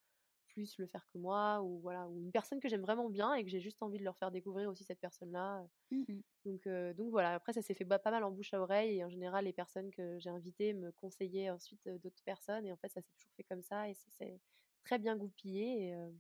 plus 0.59 0.76
le 0.78 0.88
faire 0.88 1.06
que 1.12 1.18
moi 1.18 1.62
ou 1.62 1.78
voilà 1.78 2.09
ou 2.09 2.18
une 2.18 2.32
personne 2.32 2.59
que 2.59 2.68
j'aime 2.68 2.80
vraiment 2.80 3.09
bien 3.09 3.34
et 3.34 3.44
que 3.44 3.50
j'ai 3.50 3.61
juste 3.61 3.80
envie 3.80 3.98
de 3.98 4.02
leur 4.02 4.16
faire 4.16 4.32
découvrir 4.32 4.68
aussi 4.68 4.82
cette 4.82 4.98
personne-là. 4.98 5.64
Mm, 5.92 6.02
mm. 6.09 6.22
Donc, 6.46 6.66
euh, 6.66 6.92
donc 6.94 7.11
voilà, 7.11 7.34
après 7.34 7.52
ça 7.52 7.62
s'est 7.62 7.74
fait 7.74 7.84
pas 7.84 8.11
mal 8.11 8.24
en 8.24 8.32
bouche 8.32 8.52
à 8.54 8.61
oreille 8.61 8.98
et 8.98 9.04
en 9.04 9.09
général 9.09 9.44
les 9.44 9.52
personnes 9.52 9.92
que 9.92 10.18
j'ai 10.18 10.30
invitées 10.30 10.74
me 10.74 10.90
conseillaient 10.90 11.50
ensuite 11.50 11.88
d'autres 12.02 12.22
personnes 12.24 12.66
et 12.66 12.72
en 12.72 12.76
fait 12.76 12.88
ça 12.88 13.00
s'est 13.00 13.12
toujours 13.12 13.32
fait 13.36 13.44
comme 13.44 13.62
ça 13.62 13.88
et 13.88 13.94
c'est 13.94 14.11
c'est 14.11 14.40
très 14.82 14.98
bien 14.98 15.16
goupillé 15.16 15.86
et, 15.86 15.94
euh, 15.94 16.11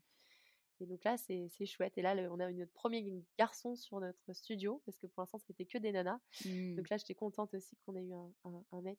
Et 0.80 0.86
donc 0.86 1.02
là, 1.02 1.16
c'est 1.16 1.66
chouette. 1.66 1.98
Et 1.98 2.02
là, 2.02 2.14
on 2.30 2.38
a 2.38 2.48
eu 2.48 2.54
notre 2.54 2.72
premier 2.72 3.24
garçon 3.36 3.74
sur 3.74 3.98
notre 3.98 4.32
studio, 4.32 4.80
parce 4.84 4.96
que 4.96 5.08
pour 5.08 5.22
l'instant, 5.22 5.38
c'était 5.38 5.66
que 5.66 5.78
des 5.78 5.90
nanas. 5.90 6.20
Mmh. 6.44 6.76
Donc 6.76 6.88
là, 6.88 6.96
j'étais 6.98 7.16
contente 7.16 7.52
aussi 7.54 7.76
qu'on 7.84 7.96
ait 7.96 8.04
eu 8.04 8.12
un, 8.12 8.32
un, 8.70 8.82
mec. 8.82 8.98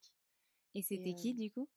Et 0.76 0.82
c'était 0.82 1.14
qui, 1.14 1.34
du 1.34 1.50
coup? 1.50 1.70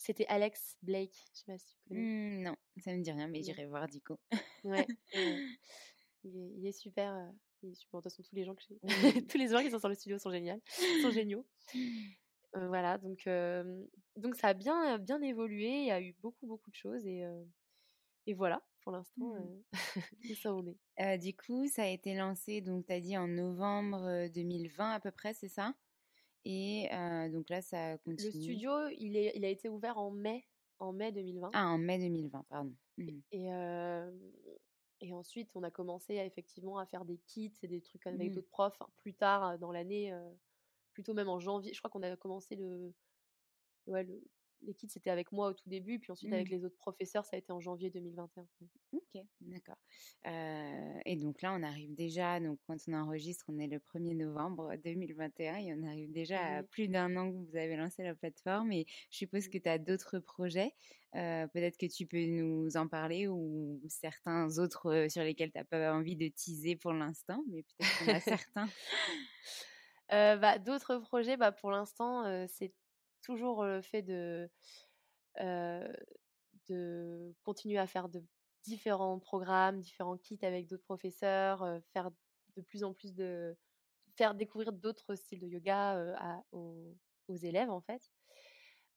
C'était 0.00 0.24
Alex 0.28 0.78
Blake. 0.80 1.26
Je 1.34 1.40
sais 1.40 1.44
pas 1.44 1.58
si 1.58 1.66
tu 1.66 1.76
connais. 1.86 2.00
Mmh, 2.00 2.42
non, 2.42 2.56
ça 2.78 2.96
me 2.96 3.02
dit 3.02 3.12
rien, 3.12 3.28
mais 3.28 3.42
j'irai 3.42 3.66
voir, 3.66 3.86
du 3.86 4.00
coup. 4.00 4.16
ouais. 4.64 4.86
il, 5.12 6.38
est, 6.38 6.52
il, 6.56 6.66
est, 6.66 6.72
super. 6.72 7.30
il 7.62 7.68
est 7.68 7.74
super. 7.74 8.00
De 8.00 8.04
toute 8.04 8.10
façon, 8.10 8.22
tous 8.22 8.34
les 8.34 8.44
gens 8.44 8.54
que 8.54 8.62
j'ai, 8.66 8.80
tous 9.28 9.36
les 9.36 9.48
gens 9.48 9.60
qui 9.60 9.70
sont 9.70 9.78
sur 9.78 9.90
le 9.90 9.94
studio 9.94 10.18
sont 10.18 10.30
géniaux. 10.30 10.58
sont 11.02 11.10
géniaux. 11.10 11.46
voilà, 12.54 12.96
donc, 12.96 13.28
donc 14.16 14.36
ça 14.36 14.48
a 14.48 14.54
bien, 14.54 14.98
bien 14.98 15.20
évolué. 15.20 15.68
Il 15.68 15.86
y 15.88 15.90
a 15.90 16.00
eu 16.00 16.14
beaucoup, 16.22 16.46
beaucoup 16.46 16.70
de 16.70 16.76
choses. 16.76 17.06
Et, 17.06 17.22
et 18.26 18.32
voilà, 18.32 18.62
pour 18.80 18.92
l'instant, 18.92 19.34
mmh. 19.34 20.34
ça 20.34 20.54
en 20.54 20.64
est. 20.66 21.18
du 21.18 21.36
coup, 21.36 21.68
ça 21.68 21.82
a 21.82 21.88
été 21.88 22.14
lancé, 22.14 22.62
donc 22.62 22.86
tu 22.86 22.92
as 22.94 23.00
dit 23.00 23.18
en 23.18 23.28
novembre 23.28 24.28
2020 24.28 24.92
à 24.92 24.98
peu 24.98 25.10
près, 25.10 25.34
c'est 25.34 25.48
ça? 25.48 25.74
Et 26.44 26.88
donc 27.32 27.48
là, 27.50 27.62
ça 27.62 27.98
continue. 27.98 28.32
Le 28.32 28.40
studio, 28.40 28.72
il, 28.98 29.16
est, 29.16 29.32
il 29.34 29.44
a 29.44 29.48
été 29.48 29.68
ouvert 29.68 29.98
en 29.98 30.10
mai, 30.10 30.46
en 30.78 30.92
mai 30.92 31.12
2020. 31.12 31.50
Ah, 31.52 31.66
en 31.68 31.78
mai 31.78 31.98
2020, 31.98 32.44
pardon. 32.48 32.74
Mmh. 32.98 33.20
Et, 33.32 33.48
et 35.02 35.12
ensuite, 35.14 35.50
on 35.54 35.62
a 35.62 35.70
commencé 35.70 36.18
à, 36.18 36.24
effectivement 36.24 36.78
à 36.78 36.86
faire 36.86 37.04
des 37.04 37.18
kits 37.26 37.52
et 37.62 37.68
des 37.68 37.80
trucs 37.80 38.06
avec 38.06 38.30
mmh. 38.30 38.34
d'autres 38.34 38.50
profs 38.50 38.78
plus 38.96 39.14
tard 39.14 39.58
dans 39.58 39.72
l'année, 39.72 40.14
plutôt 40.92 41.14
même 41.14 41.28
en 41.28 41.38
janvier. 41.38 41.72
Je 41.74 41.78
crois 41.80 41.90
qu'on 41.90 42.02
a 42.02 42.16
commencé 42.16 42.56
le, 42.56 42.92
ouais, 43.86 44.04
le, 44.04 44.22
les 44.62 44.74
kits, 44.74 44.88
c'était 44.88 45.10
avec 45.10 45.32
moi 45.32 45.48
au 45.48 45.52
tout 45.52 45.68
début, 45.68 45.98
puis 45.98 46.12
ensuite 46.12 46.32
avec 46.32 46.48
mmh. 46.48 46.54
les 46.54 46.64
autres 46.64 46.76
professeurs, 46.76 47.24
ça 47.24 47.36
a 47.36 47.38
été 47.38 47.52
en 47.52 47.60
janvier 47.60 47.90
2021. 47.90 48.46
Ok, 48.92 49.22
d'accord. 49.40 49.78
Euh, 50.26 51.00
et 51.04 51.16
donc 51.16 51.42
là, 51.42 51.54
on 51.54 51.62
arrive 51.62 51.94
déjà, 51.94 52.40
donc 52.40 52.58
quand 52.66 52.76
on 52.88 52.94
enregistre, 52.94 53.44
on 53.48 53.58
est 53.58 53.66
le 53.66 53.78
1er 53.78 54.16
novembre 54.16 54.74
2021 54.84 55.56
et 55.56 55.74
on 55.74 55.86
arrive 55.86 56.12
déjà 56.12 56.58
à 56.58 56.62
plus 56.62 56.88
d'un 56.88 57.16
an 57.16 57.30
que 57.30 57.36
vous 57.36 57.56
avez 57.56 57.76
lancé 57.76 58.02
la 58.02 58.14
plateforme 58.14 58.72
et 58.72 58.86
je 59.10 59.18
suppose 59.18 59.48
que 59.48 59.58
tu 59.58 59.68
as 59.68 59.78
d'autres 59.78 60.18
projets. 60.18 60.72
Euh, 61.16 61.46
peut-être 61.48 61.76
que 61.76 61.86
tu 61.86 62.06
peux 62.06 62.24
nous 62.24 62.76
en 62.76 62.86
parler 62.86 63.26
ou 63.26 63.80
certains 63.88 64.58
autres 64.58 65.06
sur 65.08 65.22
lesquels 65.22 65.50
tu 65.50 65.58
n'as 65.58 65.64
pas 65.64 65.92
envie 65.92 66.16
de 66.16 66.28
teaser 66.28 66.76
pour 66.76 66.92
l'instant, 66.92 67.42
mais 67.48 67.62
peut-être 67.62 68.02
en 68.02 68.14
a 68.14 68.20
certains. 68.20 68.68
bah, 70.10 70.58
d'autres 70.58 70.98
projets, 70.98 71.36
bah, 71.36 71.50
pour 71.52 71.70
l'instant, 71.70 72.46
c'est 72.48 72.72
toujours 73.22 73.64
le 73.64 73.82
fait 73.82 74.02
de, 74.02 74.50
de 76.68 77.34
continuer 77.42 77.78
à 77.78 77.86
faire 77.86 78.08
de 78.08 78.22
différents 78.62 79.18
programmes, 79.18 79.80
différents 79.80 80.18
kits 80.18 80.38
avec 80.42 80.66
d'autres 80.66 80.84
professeurs, 80.84 81.80
faire 81.92 82.10
de 82.56 82.62
plus 82.62 82.84
en 82.84 82.92
plus 82.92 83.14
de 83.14 83.56
faire 84.16 84.34
découvrir 84.34 84.72
d'autres 84.72 85.14
styles 85.14 85.40
de 85.40 85.46
yoga 85.46 86.14
à, 86.16 86.42
aux, 86.52 86.96
élèves 87.42 87.70
en 87.70 87.80
fait. 87.80 88.10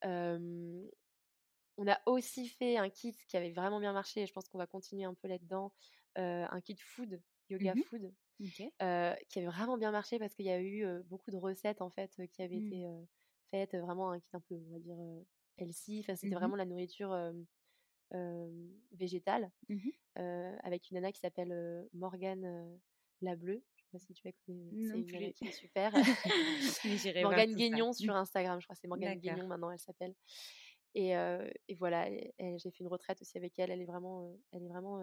on 0.02 0.88
a 1.86 2.00
aussi 2.06 2.48
fait 2.48 2.76
un 2.76 2.90
kit 2.90 3.16
qui 3.28 3.36
avait 3.36 3.52
vraiment 3.52 3.80
bien 3.80 3.92
marché 3.92 4.22
et 4.22 4.26
je 4.26 4.32
pense 4.32 4.48
qu'on 4.48 4.58
va 4.58 4.66
continuer 4.66 5.04
un 5.04 5.14
peu 5.14 5.28
là-dedans, 5.28 5.72
un 6.16 6.60
kit 6.60 6.76
food, 6.78 7.22
yoga 7.48 7.74
mmh 7.74 7.82
food, 7.84 8.14
qui 8.38 9.38
avait 9.38 9.46
vraiment 9.46 9.78
bien 9.78 9.92
marché 9.92 10.18
parce 10.18 10.34
qu'il 10.34 10.46
y 10.46 10.50
a 10.50 10.60
eu 10.60 10.84
beaucoup 11.04 11.30
de 11.30 11.36
recettes 11.36 11.80
en 11.80 11.90
fait 11.90 12.10
qui 12.32 12.42
avaient 12.42 12.60
mmh. 12.60 12.72
été 12.72 12.86
fait, 13.66 13.78
vraiment 13.78 14.10
un 14.10 14.20
kit 14.20 14.30
un 14.32 14.40
peu, 14.40 14.54
on 14.54 14.72
va 14.72 14.78
dire, 14.78 14.96
healthy. 15.58 16.00
Enfin, 16.00 16.16
c'était 16.16 16.34
mmh 16.34 16.38
vraiment 16.38 16.56
la 16.56 16.64
nourriture 16.64 17.16
végétale 18.92 19.50
mmh 19.68 19.90
avec 20.62 20.90
une 20.90 20.96
nana 20.96 21.12
qui 21.12 21.20
s'appelle 21.20 21.88
Morgane 21.92 22.78
la 23.20 23.36
Bleue. 23.36 23.62
Je 23.76 23.82
sais 23.82 23.88
pas 23.92 23.98
si 23.98 24.12
tu 24.12 24.26
la 24.26 24.32
connais, 24.46 24.70
c'est 24.70 24.98
une 24.98 25.10
nana 25.10 25.32
qui 25.32 25.46
est 25.46 25.52
super. 25.52 25.92
Morgane 27.24 27.54
Guignon 27.54 27.92
sur 27.92 28.14
Instagram, 28.14 28.60
je 28.60 28.66
crois 28.66 28.76
c'est 28.76 28.88
Morgane 28.88 29.18
Guignon 29.18 29.46
maintenant, 29.46 29.70
elle 29.70 29.78
s'appelle. 29.78 30.14
Et, 30.96 31.10
et, 31.10 31.74
voilà, 31.74 32.08
j'ai 32.08 32.70
fait 32.70 32.80
une 32.80 32.88
retraite 32.88 33.20
aussi 33.20 33.36
avec 33.36 33.58
elle. 33.58 33.70
Elle 33.70 33.80
est 33.80 33.86
vraiment, 33.86 34.32
elle 34.52 34.62
est 34.62 34.68
vraiment 34.68 35.00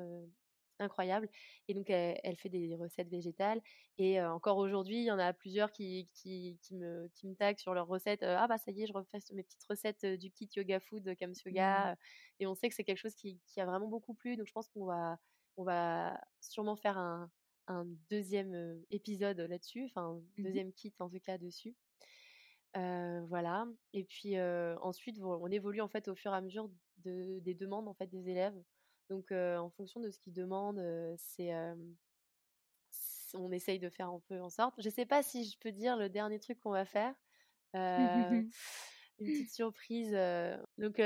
incroyable. 0.82 1.30
Et 1.68 1.74
donc, 1.74 1.90
elle, 1.90 2.36
fait 2.38 2.50
des 2.50 2.76
recettes 2.76 3.10
végétales. 3.10 3.62
Et 3.98 4.22
encore 4.22 4.58
aujourd'hui, 4.58 4.98
il 4.98 5.06
y 5.06 5.12
en 5.12 5.20
a 5.20 5.34
plusieurs 5.34 5.72
qui, 5.72 6.10
qui, 6.14 6.58
me, 6.72 7.08
qui 7.14 7.28
me 7.28 7.36
taguent 7.36 7.60
sur 7.60 7.74
leurs 7.74 7.88
recettes. 7.88 8.24
ah, 8.24 8.48
bah, 8.48 8.58
ça 8.58 8.72
y 8.72 8.84
est, 8.84 8.88
je 8.88 8.94
refais 8.94 9.20
mes 9.34 9.44
petites 9.44 9.64
recettes 9.70 10.06
du 10.06 10.32
kit 10.32 10.50
Yoga 10.56 10.80
Food 10.80 11.16
comme 11.20 11.34
Yoga. 11.46 11.94
Mmh. 11.94 11.98
Et 12.40 12.48
on 12.48 12.56
sait 12.56 12.70
que 12.70 12.76
c'est 12.76 12.84
quelque 12.84 12.98
chose 12.98 13.16
qui, 13.16 13.40
qui, 13.46 13.62
a 13.62 13.66
vraiment 13.66 13.88
beaucoup 13.88 14.14
plu. 14.14 14.36
Donc, 14.36 14.48
je 14.48 14.54
pense 14.54 14.68
qu'on 14.70 14.86
va, 14.86 15.20
on 15.58 15.64
va 15.64 16.20
sûrement 16.40 16.76
faire 16.76 16.98
un, 16.98 17.32
un 17.68 17.86
deuxième 18.10 18.82
épisode 18.90 19.40
là-dessus. 19.40 19.86
Enfin, 19.86 20.02
un 20.02 20.14
mmh 20.16 20.44
deuxième 20.44 20.74
kit 20.74 20.94
en 21.00 21.10
tout 21.10 21.20
cas 21.20 21.38
dessus. 21.38 21.76
voilà. 22.74 23.68
Et 23.94 24.04
puis 24.04 24.40
ensuite, 24.40 25.20
on 25.22 25.48
évolue 25.52 25.82
en 25.82 25.88
fait 25.88 26.08
au 26.08 26.16
fur 26.16 26.34
et 26.34 26.38
à 26.38 26.42
mesure 26.42 26.70
de, 27.04 27.40
des 27.40 27.54
demandes 27.54 27.88
en 27.88 27.94
fait 27.94 28.08
des 28.08 28.30
élèves. 28.30 28.60
Donc, 29.12 29.34
en 29.34 29.70
fonction 29.72 29.99
de 29.99 30.09
ce 30.09 30.18
qu'ils 30.20 30.32
demandent, 30.32 30.82
c'est 31.18 31.51
on 33.34 33.51
essaye 33.51 33.78
de 33.78 33.89
faire 33.89 34.07
un 34.07 34.22
peu 34.30 34.39
en 34.41 34.49
sorte. 34.49 34.74
Je 34.78 34.88
ne 34.88 34.93
sais 34.93 35.05
pas 35.05 35.22
si 35.22 35.43
je 35.43 35.57
peux 35.59 35.74
dire 35.74 35.97
le 35.97 36.07
dernier 36.07 36.39
truc 36.39 36.62
qu'on 36.62 36.72
va 36.72 36.86
faire. 36.86 37.14
une 37.74 38.49
petite 39.20 39.51
surprise. 39.53 40.12
donc, 40.78 41.01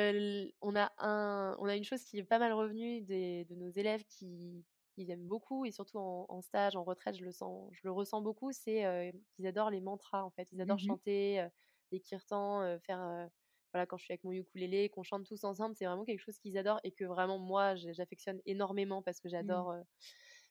on, 0.61 0.75
a 0.75 0.93
un, 0.99 1.55
on 1.59 1.65
a 1.65 1.75
une 1.75 1.83
chose 1.83 2.03
qui 2.03 2.19
est 2.19 2.23
pas 2.23 2.37
mal 2.37 2.53
revenue 2.53 3.01
des, 3.01 3.45
de 3.45 3.55
nos 3.55 3.69
élèves 3.69 4.03
qui, 4.05 4.63
qui 4.93 5.09
aiment 5.09 5.27
beaucoup, 5.27 5.65
et 5.65 5.71
surtout 5.71 5.97
en, 5.97 6.41
stage, 6.41 6.75
en 6.75 6.83
retraite, 6.83 7.17
je 7.17 7.25
le, 7.25 7.31
sens, 7.31 7.69
je 7.73 7.81
le 7.83 7.91
ressens 7.91 8.21
beaucoup, 8.21 8.51
c'est 8.51 9.11
qu'ils 9.35 9.47
adorent 9.47 9.71
les 9.71 9.81
mantras, 9.81 10.23
en 10.23 10.29
fait. 10.29 10.47
Ils 10.51 10.61
adorent 10.61 10.77
mmh 10.77 10.87
chanter 10.87 11.47
les 11.91 11.99
kirtans, 11.99 12.79
faire 12.81 13.29
voilà, 13.75 13.85
quand 13.85 13.97
je 13.97 14.05
suis 14.05 14.13
avec 14.13 14.23
mon 14.23 14.31
ukulélé, 14.31 14.87
qu'on 14.87 15.03
chante 15.03 15.25
tous 15.25 15.43
ensemble, 15.43 15.75
c'est 15.75 15.83
vraiment 15.83 16.05
quelque 16.05 16.21
chose 16.21 16.39
qu'ils 16.39 16.57
adorent 16.57 16.79
et 16.85 16.93
que 16.93 17.03
vraiment 17.03 17.37
moi 17.37 17.75
j'affectionne 17.75 18.39
énormément 18.45 19.01
parce 19.01 19.19
que 19.19 19.27
mmh. 19.27 19.31
j'adore 19.31 19.75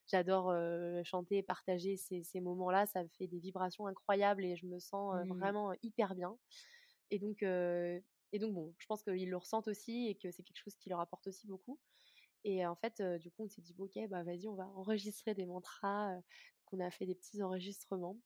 j'adore 0.06 0.54
chanter, 1.06 1.42
partager 1.42 1.96
ces, 1.96 2.22
ces 2.22 2.40
moments-là, 2.40 2.84
ça 2.84 3.00
fait 3.16 3.26
des 3.26 3.38
vibrations 3.38 3.86
incroyables 3.86 4.44
et 4.44 4.56
je 4.56 4.66
me 4.66 4.78
sens 4.78 5.14
mmh. 5.24 5.38
vraiment 5.38 5.72
hyper 5.82 6.14
bien. 6.14 6.36
Et 7.10 7.18
donc 7.18 7.42
et 7.42 8.38
donc 8.38 8.52
bon, 8.52 8.74
je 8.76 8.84
pense 8.84 9.02
qu'ils 9.02 9.30
le 9.30 9.36
ressentent 9.38 9.68
aussi 9.68 10.08
et 10.08 10.16
que 10.16 10.30
c'est 10.30 10.42
quelque 10.42 10.62
chose 10.62 10.76
qui 10.76 10.90
leur 10.90 11.00
apporte 11.00 11.26
aussi 11.26 11.46
beaucoup. 11.46 11.78
Et 12.44 12.66
en 12.66 12.74
fait, 12.74 13.00
du 13.20 13.30
coup, 13.30 13.44
on 13.44 13.48
s'est 13.48 13.62
dit, 13.62 13.74
ok, 13.78 13.98
bah 14.10 14.22
vas-y, 14.22 14.48
on 14.48 14.54
va 14.54 14.66
enregistrer 14.74 15.32
des 15.32 15.46
mantras. 15.46 16.14
Donc, 16.64 16.80
on 16.80 16.84
a 16.84 16.90
fait 16.90 17.06
des 17.06 17.14
petits 17.14 17.42
enregistrements. 17.42 18.18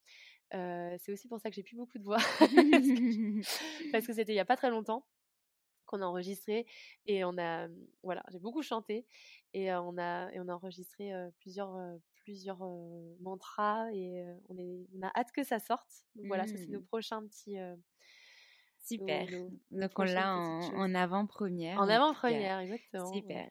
C'est 0.53 1.13
aussi 1.13 1.29
pour 1.29 1.41
ça 1.41 1.51
que 1.51 1.57
j'ai 1.57 1.63
plus 1.63 1.77
beaucoup 1.77 1.99
de 1.99 2.05
voix 2.05 2.19
parce 3.93 4.07
que 4.07 4.13
c'était 4.15 4.33
il 4.33 4.37
y 4.37 4.41
a 4.41 4.45
pas 4.45 4.57
très 4.57 4.71
longtemps 4.71 5.07
qu'on 5.85 6.03
a 6.03 6.07
enregistré 6.07 6.67
et 7.07 7.25
on 7.25 7.37
a 7.39 7.69
voilà 8.03 8.23
j'ai 8.31 8.39
beaucoup 8.39 8.63
chanté 8.63 9.07
et 9.55 9.73
on 9.73 9.97
a 9.99 10.31
et 10.33 10.41
on 10.41 10.49
a 10.49 10.55
enregistré 10.55 11.13
plusieurs 11.39 11.77
plusieurs 12.17 12.61
mantras 13.21 13.91
et 13.93 14.25
on 14.49 14.57
est 14.57 14.87
on 14.95 15.03
a 15.03 15.11
hâte 15.15 15.33
que 15.33 15.45
ça 15.45 15.59
sorte. 15.59 16.05
Donc 16.15 16.27
voilà 16.27 16.47
ça 16.47 16.57
c'est 16.57 16.69
nos 16.69 16.81
mmh. 16.81 16.87
prochains 16.87 17.27
petits 17.27 17.57
Super. 18.89 19.27
Donc 19.71 19.91
on 19.97 20.05
l'a 20.05 20.35
en, 20.37 20.95
avant-première. 20.95 21.79
En 21.79 21.89
avant-première, 21.89 22.61
exactement. 22.61 23.13
Super. 23.13 23.51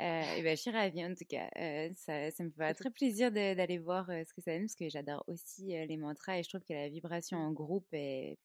Euh, 0.00 0.36
et 0.36 0.42
ben, 0.42 0.56
je 0.56 0.60
suis 0.60 0.70
ravie 0.70 1.04
en 1.04 1.14
tout 1.14 1.24
cas. 1.28 1.48
Euh, 1.58 1.90
ça, 1.96 2.30
ça, 2.30 2.44
me 2.44 2.50
fait 2.50 2.74
très 2.74 2.90
plaisir 2.90 3.32
d'aller 3.32 3.78
voir 3.78 4.08
euh, 4.10 4.22
ce 4.26 4.34
que 4.34 4.42
ça 4.42 4.52
donne 4.52 4.62
parce 4.62 4.74
que 4.74 4.88
j'adore 4.90 5.24
aussi 5.26 5.68
les 5.68 5.96
mantras 5.96 6.38
et 6.38 6.42
je 6.42 6.50
trouve 6.50 6.64
que 6.68 6.74
la 6.74 6.88
vibration 6.88 7.38
en 7.38 7.52
groupe 7.52 7.86
est 7.92 8.38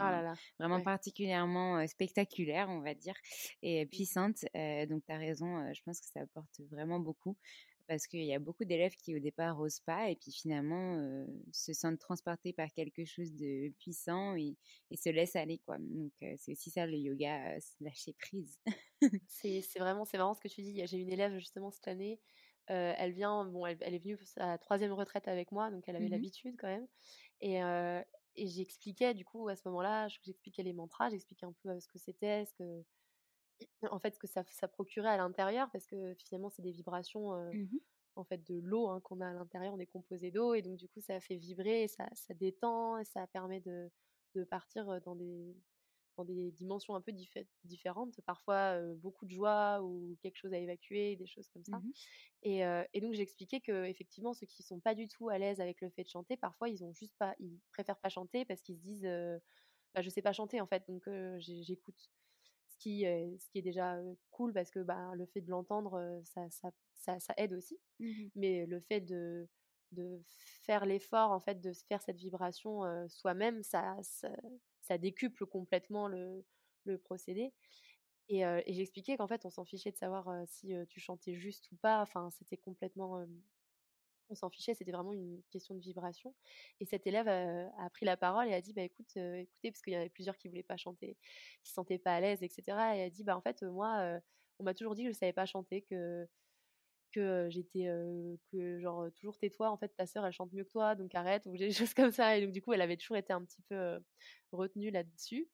oh 0.00 0.04
là 0.04 0.22
là. 0.22 0.34
vraiment 0.58 0.80
particulièrement 0.80 1.86
spectaculaire, 1.86 2.68
on 2.70 2.80
va 2.80 2.94
dire, 2.94 3.14
et 3.62 3.84
puissante. 3.86 4.44
donc 4.88 5.04
tu 5.06 5.12
as 5.12 5.18
raison, 5.18 5.72
je 5.74 5.80
pense 5.84 6.00
que 6.00 6.06
ça 6.06 6.20
apporte 6.20 6.60
vraiment 6.70 7.00
beaucoup 7.00 7.36
parce 7.86 8.06
qu'il 8.06 8.24
y 8.24 8.34
a 8.34 8.38
beaucoup 8.38 8.64
d'élèves 8.64 8.94
qui 8.96 9.14
au 9.14 9.18
départ 9.18 9.58
osent 9.60 9.80
pas 9.80 10.10
et 10.10 10.16
puis 10.16 10.32
finalement 10.32 11.26
se 11.52 11.72
sentent 11.72 11.98
transportés 11.98 12.52
par 12.52 12.72
quelque 12.72 13.04
chose 13.04 13.34
de 13.34 13.70
puissant 13.78 14.36
et, 14.36 14.56
se 14.96 15.08
laissent 15.08 15.36
aller 15.36 15.58
quoi. 15.58 15.78
Donc 15.78 16.12
c'est 16.38 16.52
aussi 16.52 16.70
ça 16.70 16.86
le 16.86 16.96
yoga, 16.96 17.56
lâcher 17.80 18.14
prise. 18.14 18.58
c'est 19.28 19.62
vraiment 19.78 20.04
c'est 20.04 20.18
marrant 20.18 20.34
ce 20.34 20.40
que 20.40 20.48
tu 20.48 20.62
dis. 20.62 20.80
J'ai 20.86 20.98
une 20.98 21.10
élève 21.10 21.36
justement 21.38 21.70
cette 21.70 21.88
année. 21.88 22.20
elle 22.66 23.12
vient 23.12 23.44
bon 23.44 23.66
elle, 23.66 23.94
est 23.94 23.98
venue 23.98 24.18
à 24.36 24.46
la 24.46 24.58
troisième 24.58 24.92
retraite 24.92 25.28
avec 25.28 25.52
moi 25.52 25.70
donc 25.70 25.84
elle 25.88 25.96
avait 25.96 26.06
mmh 26.06 26.10
l'habitude 26.10 26.56
quand 26.58 26.68
même 26.68 26.86
et 27.40 27.60
et 28.36 28.46
j'expliquais 28.46 29.14
du 29.14 29.24
coup 29.24 29.48
à 29.48 29.56
ce 29.56 29.62
moment-là, 29.66 30.08
j'expliquais 30.08 30.62
les 30.62 30.72
mantras, 30.72 31.10
j'expliquais 31.10 31.46
un 31.46 31.54
peu 31.62 31.78
ce 31.80 31.88
que 31.88 31.98
c'était, 31.98 32.44
ce 32.46 32.54
que 32.54 32.84
en 33.90 33.98
fait, 33.98 34.14
ce 34.14 34.18
que 34.18 34.26
ça, 34.26 34.44
ça 34.48 34.68
procurait 34.68 35.08
à 35.08 35.16
l'intérieur, 35.16 35.70
parce 35.72 35.86
que 35.86 36.14
finalement, 36.14 36.50
c'est 36.50 36.62
des 36.62 36.72
vibrations 36.72 37.32
mmh 37.52 37.78
en 38.14 38.24
fait 38.24 38.46
de 38.46 38.58
l'eau 38.58 38.88
hein, 38.88 39.00
qu'on 39.00 39.20
a 39.20 39.28
à 39.28 39.32
l'intérieur. 39.32 39.74
On 39.74 39.78
est 39.78 39.86
composé 39.86 40.30
d'eau, 40.30 40.54
et 40.54 40.62
donc 40.62 40.76
du 40.76 40.88
coup, 40.88 41.00
ça 41.00 41.20
fait 41.20 41.36
vibrer, 41.36 41.88
ça, 41.88 42.08
ça 42.14 42.34
détend, 42.34 42.98
et 42.98 43.04
ça 43.04 43.26
permet 43.26 43.60
de, 43.60 43.90
de 44.34 44.44
partir 44.44 45.00
dans 45.02 45.16
des, 45.16 45.56
dans 46.16 46.24
des 46.24 46.50
dimensions 46.52 46.94
un 46.94 47.00
peu 47.00 47.12
différentes, 47.64 48.20
parfois 48.26 48.80
beaucoup 48.96 49.24
de 49.26 49.30
joie 49.30 49.82
ou 49.82 50.16
quelque 50.22 50.36
chose 50.36 50.52
à 50.52 50.58
évacuer, 50.58 51.16
des 51.16 51.26
choses 51.26 51.48
comme 51.48 51.64
ça. 51.64 51.78
Mmh 51.78 51.92
et, 52.42 52.60
et, 52.92 53.00
donc 53.00 53.14
j'expliquais 53.14 53.60
que 53.60 53.84
effectivement 53.84 54.34
ceux 54.34 54.46
qui 54.46 54.62
sont 54.62 54.80
pas 54.80 54.94
du 54.94 55.08
tout 55.08 55.28
à 55.28 55.38
l'aise 55.38 55.60
avec 55.60 55.80
le 55.80 55.90
fait 55.90 56.04
de 56.04 56.08
chanter, 56.08 56.36
parfois 56.36 56.68
ils 56.68 56.84
ont 56.84 56.92
juste 56.92 57.14
pas, 57.18 57.34
ils 57.38 57.60
préfèrent 57.70 58.00
pas 58.00 58.08
chanter 58.08 58.44
parce 58.44 58.60
qu'ils 58.62 58.76
se 58.76 58.82
disent, 58.82 59.08
bah, 59.94 60.02
je 60.02 60.10
sais 60.10 60.22
pas 60.22 60.32
chanter 60.32 60.60
en 60.60 60.66
fait, 60.66 60.86
donc 60.86 61.08
j'écoute. 61.38 62.10
Ce 62.82 62.88
qui, 62.88 63.04
ce 63.38 63.48
qui 63.50 63.58
est 63.58 63.62
déjà 63.62 63.96
cool 64.32 64.52
parce 64.52 64.72
que 64.72 64.80
bah, 64.80 65.12
le 65.14 65.24
fait 65.26 65.40
de 65.40 65.50
l'entendre, 65.50 66.20
ça, 66.24 66.50
ça, 66.50 66.70
ça, 66.94 67.20
ça, 67.20 67.32
aide 67.36 67.52
aussi. 67.52 67.78
Mmh 68.00 68.26
Mais 68.34 68.66
le 68.66 68.80
fait 68.80 69.00
de, 69.00 69.48
de 69.92 70.20
faire 70.62 70.84
l'effort 70.84 71.30
en 71.30 71.38
fait 71.38 71.60
de 71.60 71.72
faire 71.88 72.02
cette 72.02 72.16
vibration 72.16 72.82
soi-même, 73.08 73.62
ça, 73.62 73.96
ça, 74.80 74.98
décuple 74.98 75.46
complètement 75.46 76.08
le, 76.08 76.44
le 76.84 76.98
procédé. 76.98 77.52
Et, 78.28 78.40
et 78.40 78.72
j'expliquais 78.72 79.16
qu'en 79.16 79.28
fait, 79.28 79.44
on 79.44 79.50
s'en 79.50 79.64
fichait 79.64 79.92
de 79.92 79.96
savoir 79.96 80.28
si 80.48 80.74
tu 80.88 80.98
chantais 80.98 81.34
juste 81.34 81.70
ou 81.70 81.76
pas. 81.76 82.02
Enfin, 82.02 82.30
c'était 82.32 82.56
complètement. 82.56 83.24
On 84.32 84.34
s'en 84.34 84.50
fichait, 84.50 84.74
c'était 84.74 84.92
vraiment 84.92 85.12
une 85.12 85.40
question 85.50 85.74
de 85.74 85.80
vibration. 85.80 86.34
Et 86.80 86.86
cet 86.86 87.06
élève 87.06 87.28
a, 87.28 87.90
pris 87.90 88.06
la 88.06 88.16
parole 88.16 88.48
et 88.48 88.54
a 88.54 88.60
dit 88.60 88.72
bah, 88.72 88.82
écoute, 88.82 89.16
écoutez, 89.16 89.70
parce 89.70 89.82
qu'il 89.82 89.92
y 89.92 89.96
avait 89.96 90.08
plusieurs 90.08 90.36
qui 90.36 90.48
voulaient 90.48 90.62
pas 90.62 90.76
chanter, 90.76 91.16
qui 91.62 91.70
se 91.70 91.74
sentaient 91.74 91.98
pas 91.98 92.14
à 92.14 92.20
l'aise, 92.20 92.42
etc. 92.42 92.62
Et 92.96 93.02
a 93.02 93.10
dit 93.10 93.24
bah, 93.24 93.36
en 93.36 93.40
fait, 93.40 93.62
moi, 93.62 94.20
on 94.58 94.64
m'a 94.64 94.74
toujours 94.74 94.94
dit 94.94 95.04
que 95.04 95.12
je 95.12 95.16
savais 95.16 95.32
pas 95.32 95.46
chanter, 95.46 95.82
que 95.82 96.26
que 97.12 97.48
j'étais 97.50 97.88
que 98.50 98.78
genre 98.80 99.06
toujours 99.14 99.36
tais-toi 99.38 99.70
en 99.70 99.76
fait 99.76 99.88
ta 99.88 100.06
sœur 100.06 100.26
elle 100.26 100.32
chante 100.32 100.52
mieux 100.52 100.64
que 100.64 100.70
toi 100.70 100.94
donc 100.94 101.14
arrête 101.14 101.46
ou 101.46 101.56
des 101.56 101.70
choses 101.72 101.94
comme 101.94 102.10
ça 102.10 102.36
et 102.36 102.42
donc 102.42 102.52
du 102.52 102.62
coup 102.62 102.72
elle 102.72 102.80
avait 102.80 102.96
toujours 102.96 103.16
été 103.16 103.32
un 103.32 103.42
petit 103.44 103.62
peu 103.62 104.00
retenue 104.50 104.90
là-dessus 104.90 105.48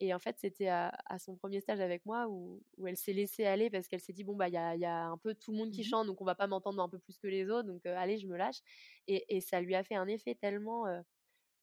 et 0.00 0.12
en 0.12 0.18
fait 0.18 0.36
c'était 0.38 0.68
à, 0.68 0.92
son 1.18 1.36
premier 1.36 1.60
stage 1.60 1.80
avec 1.80 2.04
moi 2.04 2.26
où, 2.28 2.62
où 2.76 2.86
elle 2.86 2.96
s'est 2.96 3.12
laissée 3.12 3.46
aller 3.46 3.70
parce 3.70 3.88
qu'elle 3.88 4.00
s'est 4.00 4.12
dit 4.12 4.24
bon 4.24 4.36
bah 4.36 4.48
il 4.48 4.54
y 4.54 4.58
a, 4.58 4.76
y 4.76 4.84
a, 4.84 5.06
un 5.06 5.18
peu 5.18 5.34
tout 5.34 5.52
le 5.52 5.58
monde 5.58 5.70
qui 5.70 5.82
mmh 5.82 5.84
chante 5.84 6.06
donc 6.06 6.20
on 6.20 6.24
va 6.24 6.34
pas 6.34 6.46
m'entendre 6.46 6.82
un 6.82 6.88
peu 6.88 6.98
plus 6.98 7.18
que 7.18 7.26
les 7.26 7.48
autres 7.50 7.68
donc 7.68 7.86
allez 7.86 8.18
je 8.18 8.26
me 8.26 8.36
lâche 8.36 8.60
et, 9.06 9.24
et, 9.28 9.40
ça 9.40 9.60
lui 9.60 9.74
a 9.74 9.82
fait 9.84 9.94
un 9.94 10.06
effet 10.06 10.34
tellement 10.34 10.84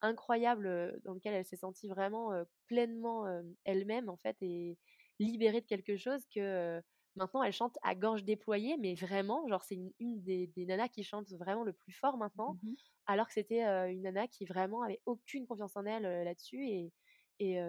incroyable 0.01 0.99
dans 1.03 1.13
lequel 1.13 1.33
elle 1.33 1.45
s'est 1.45 1.57
sentie 1.57 1.87
vraiment 1.87 2.31
pleinement 2.67 3.25
elle-même 3.65 4.09
en 4.09 4.17
fait 4.17 4.37
et 4.41 4.77
libérée 5.19 5.61
de 5.61 5.65
quelque 5.67 5.97
chose 5.97 6.25
que 6.33 6.81
Maintenant, 7.15 7.43
elle 7.43 7.51
chante 7.51 7.77
à 7.83 7.93
gorge 7.93 8.23
déployée, 8.23 8.77
mais 8.77 8.95
vraiment, 8.95 9.47
genre, 9.49 9.63
c'est 9.63 9.77
une, 9.99 10.21
des, 10.21 10.47
des, 10.47 10.65
nanas 10.65 10.87
qui 10.87 11.03
chante 11.03 11.29
vraiment 11.33 11.63
le 11.63 11.73
plus 11.73 11.91
fort 11.91 12.17
maintenant, 12.17 12.57
mmh 12.63 12.73
alors 13.07 13.27
que 13.27 13.33
c'était 13.33 13.63
une 13.91 14.03
nana 14.03 14.27
qui 14.27 14.45
vraiment 14.45 14.83
avait 14.83 15.01
aucune 15.05 15.45
confiance 15.45 15.75
en 15.75 15.85
elle 15.85 16.03
là-dessus 16.03 16.65
et, 16.65 16.93
et, 17.39 17.59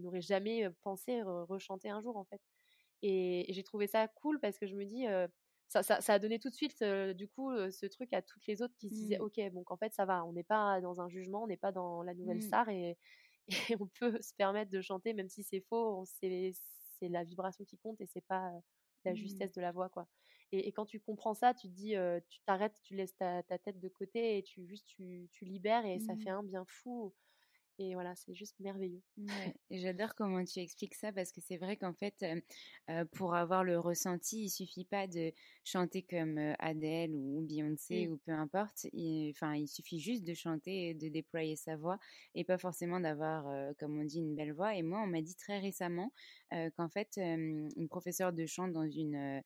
n'aurait 0.00 0.22
jamais 0.22 0.68
pensé 0.82 1.22
rechanter 1.22 1.90
un 1.90 2.00
jour, 2.00 2.16
en 2.16 2.24
fait. 2.24 2.40
Et, 3.02 3.46
j'ai 3.50 3.62
trouvé 3.62 3.86
ça 3.86 4.08
cool 4.08 4.40
parce 4.40 4.58
que 4.58 4.66
je 4.66 4.74
me 4.74 4.84
dis, 4.84 5.04
ça, 5.68 5.82
ça, 5.82 6.12
a 6.12 6.18
donné 6.18 6.40
tout 6.40 6.48
de 6.48 6.54
suite, 6.54 6.82
du 6.82 7.28
coup, 7.28 7.52
ce 7.70 7.86
truc 7.86 8.12
à 8.12 8.22
toutes 8.22 8.44
les 8.46 8.62
autres 8.62 8.74
qui 8.78 8.88
se 8.88 8.94
disaient, 8.94 9.18
mmh. 9.18 9.22
ok, 9.22 9.52
donc 9.52 9.70
en 9.70 9.76
fait, 9.76 9.94
ça 9.94 10.06
va, 10.06 10.24
on 10.24 10.32
n'est 10.32 10.42
pas 10.42 10.80
dans 10.80 11.00
un 11.00 11.08
jugement, 11.08 11.44
on 11.44 11.46
n'est 11.46 11.56
pas 11.56 11.70
dans 11.70 12.02
la 12.02 12.14
nouvelle 12.14 12.38
mmh. 12.38 12.42
star 12.42 12.68
et, 12.70 12.96
et, 13.70 13.76
on 13.78 13.86
peut 13.86 14.20
se 14.20 14.34
permettre 14.34 14.70
de 14.70 14.80
chanter, 14.80 15.12
même 15.12 15.28
si 15.28 15.44
c'est 15.44 15.60
faux, 15.68 16.04
c'est 16.06 16.52
la 17.08 17.22
vibration 17.24 17.64
qui 17.64 17.78
compte 17.78 18.00
et 18.00 18.06
c'est 18.06 18.24
pas 18.26 18.50
la 19.04 19.12
Mmh. 19.12 19.16
justesse 19.16 19.52
de 19.52 19.60
la 19.60 19.72
voix 19.72 19.88
quoi. 19.88 20.08
Et, 20.52 20.72
quand 20.72 20.86
tu 20.86 20.98
comprends 20.98 21.34
ça, 21.34 21.54
tu 21.54 21.68
te 21.68 21.72
dis, 21.72 21.94
tu 22.28 22.40
t'arrêtes, 22.40 22.80
tu 22.82 22.96
laisses 22.96 23.16
ta, 23.16 23.42
tête 23.42 23.78
de 23.78 23.88
côté 23.88 24.38
et 24.38 24.42
tu 24.42 24.66
juste 24.66 24.86
tu, 24.86 25.28
tu 25.32 25.44
libères 25.44 25.86
et 25.86 26.00
ça 26.00 26.14
Mmh. 26.14 26.18
fait 26.18 26.30
un 26.30 26.42
bien 26.42 26.64
fou. 26.66 27.14
Et 27.78 27.94
voilà, 27.94 28.14
c'est 28.14 28.34
juste 28.34 28.60
merveilleux. 28.60 29.00
Et 29.70 29.78
j'adore 29.78 30.14
comment 30.14 30.44
tu 30.44 30.58
expliques 30.58 30.94
ça 30.94 31.12
parce 31.12 31.32
que 31.32 31.40
c'est 31.40 31.56
vrai 31.56 31.78
qu'en 31.78 31.94
fait, 31.94 32.22
pour 33.12 33.34
avoir 33.34 33.64
le 33.64 33.78
ressenti, 33.78 34.44
il 34.44 34.50
suffit 34.50 34.84
pas 34.84 35.06
de 35.06 35.32
chanter 35.64 36.02
comme 36.02 36.36
Adele 36.58 37.14
ou 37.14 37.40
Beyoncé 37.40 38.06
Mmh. 38.06 38.12
ou 38.12 38.18
peu 38.18 38.32
importe. 38.32 38.86
Enfin, 39.30 39.54
il, 39.54 39.66
suffit 39.66 39.98
juste 39.98 40.24
de 40.24 40.34
chanter 40.34 40.90
et 40.90 40.94
de 40.94 41.08
déployer 41.08 41.56
sa 41.56 41.76
voix 41.76 41.98
et 42.34 42.44
pas 42.44 42.58
forcément 42.58 43.00
d'avoir, 43.00 43.46
comme 43.78 43.98
on 43.98 44.04
dit, 44.04 44.18
une 44.18 44.34
belle 44.34 44.52
voix. 44.52 44.74
Et 44.74 44.82
moi, 44.82 45.00
on 45.00 45.06
m'a 45.06 45.22
dit 45.22 45.36
très 45.36 45.58
récemment 45.58 46.12
qu'en 46.76 46.88
fait, 46.88 47.16
une 47.16 47.88
professeure 47.88 48.32
de 48.32 48.46
chant 48.46 48.68
dans 48.68 48.84
une 48.84 49.42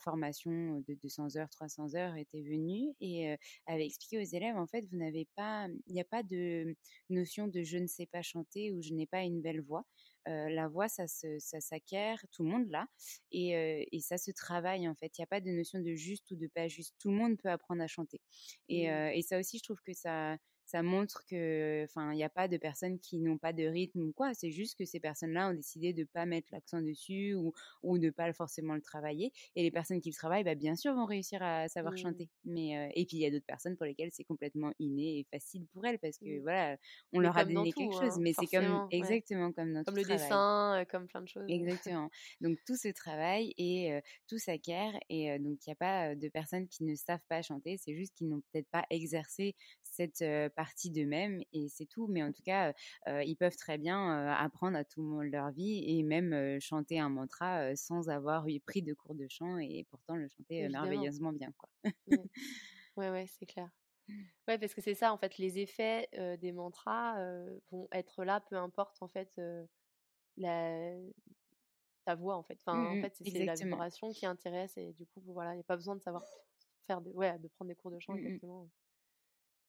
formation 0.00 0.80
de 0.86 0.94
200 0.94 1.36
heures, 1.36 1.50
300 1.50 1.94
heures 1.94 2.16
était 2.16 2.42
venue 2.42 2.94
et 3.00 3.36
avait 3.66 3.86
expliqué 3.86 4.18
aux 4.18 4.36
élèves, 4.36 4.56
en 4.56 4.66
fait, 4.66 4.82
vous 4.90 4.96
n'avez 4.98 5.28
pas, 5.36 5.66
il 5.86 5.94
n'y 5.94 6.00
a 6.00 6.04
pas 6.04 6.22
de 6.22 6.74
notion 7.10 7.48
de 7.48 7.62
je 7.62 7.78
ne 7.78 7.86
sais 7.86 8.06
pas 8.06 8.22
chanter 8.22 8.72
ou 8.72 8.82
je 8.82 8.92
n'ai 8.94 9.06
pas 9.06 9.22
une 9.22 9.40
belle 9.40 9.60
voix. 9.60 9.84
La 10.26 10.68
voix, 10.68 10.88
ça, 10.88 11.06
ça 11.06 11.60
s'acquiert, 11.60 12.24
tout 12.32 12.42
le 12.44 12.50
monde 12.50 12.68
l'a, 12.70 12.86
et, 13.30 13.88
et, 13.96 14.00
ça 14.00 14.18
se 14.18 14.30
travaille 14.30 14.88
en 14.88 14.94
fait. 14.94 15.16
Il 15.18 15.20
n'y 15.20 15.24
a 15.24 15.26
pas 15.26 15.40
de 15.40 15.50
notion 15.50 15.80
de 15.80 15.94
juste 15.94 16.30
ou 16.30 16.36
de 16.36 16.46
pas 16.48 16.68
juste. 16.68 16.94
Tout 16.98 17.10
le 17.10 17.16
monde 17.16 17.38
peut 17.38 17.50
apprendre 17.50 17.82
à 17.82 17.86
chanter. 17.88 18.20
Et, 18.68 18.88
mmh. 18.88 19.12
et 19.14 19.22
ça 19.22 19.38
aussi, 19.38 19.58
je 19.58 19.62
trouve 19.64 19.80
que 19.82 19.92
ça, 19.92 20.36
ça 20.64 20.82
montre 20.82 21.24
que, 21.28 21.84
enfin, 21.84 22.12
il 22.12 22.16
n'y 22.16 22.24
a 22.24 22.30
pas 22.30 22.48
de 22.48 22.56
personnes 22.56 22.98
qui 23.00 23.18
n'ont 23.20 23.36
pas 23.38 23.52
de 23.52 23.64
rythme 23.64 24.00
ou 24.02 24.12
quoi. 24.12 24.32
C'est 24.34 24.50
juste 24.50 24.78
que 24.78 24.84
ces 24.84 25.00
personnes-là 25.00 25.50
ont 25.50 25.54
décidé 25.54 25.92
de 25.92 26.04
pas 26.04 26.24
mettre 26.26 26.48
l'accent 26.52 26.80
dessus 26.80 27.34
ou, 27.34 27.52
ou 27.82 27.98
de 27.98 28.10
pas 28.10 28.32
forcément 28.32 28.74
le 28.74 28.80
travailler. 28.82 29.32
Et 29.56 29.62
les 29.62 29.70
personnes 29.70 30.00
qui 30.00 30.10
le 30.10 30.14
travaillent, 30.14 30.44
bah, 30.44 30.54
bien 30.54 30.76
sûr, 30.76 30.94
vont 30.94 31.04
réussir 31.06 31.42
à 31.42 31.68
savoir 31.68 31.96
Mmh. 31.96 31.98
chanter. 31.98 32.30
Mais 32.44 32.90
et 32.94 33.04
puis 33.06 33.18
il 33.18 33.20
y 33.20 33.26
a 33.26 33.30
d'autres 33.30 33.44
personnes 33.46 33.76
pour 33.76 33.86
lesquelles 33.86 34.10
c'est 34.12 34.24
complètement 34.24 34.72
inné 34.78 35.18
et 35.20 35.24
facile 35.30 35.66
pour 35.72 35.84
elles 35.86 35.98
parce 35.98 36.18
que 36.18 36.28
Mmh. 36.28 36.42
voilà, 36.42 36.76
on 37.12 37.20
Mais 37.20 37.20
leur 37.20 37.36
a 37.36 37.44
donné 37.44 37.72
tout, 37.72 37.74
quelque 37.74 37.94
chose. 37.94 38.16
hein, 38.16 38.18
Mais 38.18 38.32
c'est 38.32 38.48
comme 38.48 38.82
ouais. 39.00 39.16
exactement 39.16 39.52
comme 39.52 39.72
dans 39.74 39.84
Comme 39.84 39.96
le 39.96 40.04
travail. 40.16 40.28
dessin, 40.28 40.84
comme 40.90 41.06
plein 41.06 41.22
de 41.22 41.28
choses. 41.28 41.48
Exactement. 41.50 42.10
Donc 42.40 42.58
tout 42.66 42.76
se 42.76 42.88
travaille 42.88 43.54
et 43.58 44.00
tout 44.28 44.38
s'acquiert 44.38 44.92
et 45.08 45.38
donc 45.38 45.58
il 45.66 45.70
n'y 45.70 45.72
a 45.72 45.76
pas 45.76 46.14
de 46.14 46.28
personnes 46.28 46.68
qui 46.68 46.84
ne 46.84 46.94
savent 46.94 47.24
pas 47.28 47.42
chanter, 47.42 47.76
c'est 47.78 47.94
juste 47.94 48.14
qu'ils 48.14 48.28
n'ont 48.28 48.42
peut-être 48.52 48.68
pas 48.70 48.84
exercé 48.90 49.54
cette 49.82 50.24
partie 50.56 50.90
d'eux-mêmes 50.90 51.40
et 51.52 51.68
c'est 51.68 51.86
tout. 51.86 52.06
Mais 52.08 52.22
en 52.22 52.32
tout 52.32 52.42
cas, 52.42 52.72
ils 53.06 53.36
peuvent 53.36 53.56
très 53.56 53.78
bien 53.78 54.26
apprendre 54.28 54.76
à 54.76 54.84
tout 54.84 55.02
le 55.02 55.08
monde 55.08 55.24
leur 55.30 55.50
vie 55.50 55.84
et 55.86 56.02
même 56.02 56.58
chanter 56.60 56.98
un 56.98 57.08
mantra 57.10 57.74
sans 57.76 58.08
avoir 58.08 58.48
eu 58.48 58.60
pris 58.60 58.82
de 58.82 58.94
cours 58.94 59.14
de 59.14 59.26
chant 59.28 59.58
et 59.58 59.86
pourtant 59.90 60.16
le 60.16 60.28
chanter 60.28 60.64
Évidemment. 60.64 60.86
merveilleusement 60.86 61.32
bien, 61.32 61.52
quoi. 61.58 61.68
Ouais, 62.06 62.16
ouais, 62.96 63.10
ouais, 63.10 63.26
c'est 63.28 63.46
clair. 63.46 63.68
Ouais, 64.48 64.58
parce 64.58 64.74
que 64.74 64.80
c'est 64.80 64.94
ça, 64.94 65.12
en 65.12 65.18
fait, 65.18 65.38
les 65.38 65.58
effets 65.58 66.08
des 66.40 66.52
mantras 66.52 67.16
vont 67.70 67.88
être 67.92 68.24
là, 68.24 68.40
peu 68.40 68.56
importe, 68.56 69.02
en 69.02 69.08
fait, 69.08 69.40
la... 70.36 70.94
ta 72.04 72.14
voix, 72.14 72.36
en 72.36 72.42
fait. 72.42 72.58
Enfin, 72.60 72.74
Mmh 72.74 72.92
en 72.92 72.96
mh, 72.96 72.98
fait, 72.98 73.14
c'est 73.24 73.44
la 73.44 73.56
vibration 73.56 74.12
qui 74.12 74.26
intéresse 74.26 74.76
et 74.76 74.92
du 74.92 75.06
coup, 75.06 75.20
voilà, 75.26 75.52
il 75.52 75.56
n'y 75.56 75.60
a 75.60 75.64
pas 75.64 75.76
besoin 75.76 75.96
de 75.96 76.02
savoir 76.02 76.24
faire 76.86 77.00
de, 77.00 77.10
ouais, 77.12 77.38
de 77.38 77.48
prendre 77.48 77.68
des 77.70 77.76
cours 77.76 77.90
de 77.90 77.98
chant, 78.00 78.14
Mmh 78.14 78.28
mh. 78.28 78.40
exactement. 78.40 78.68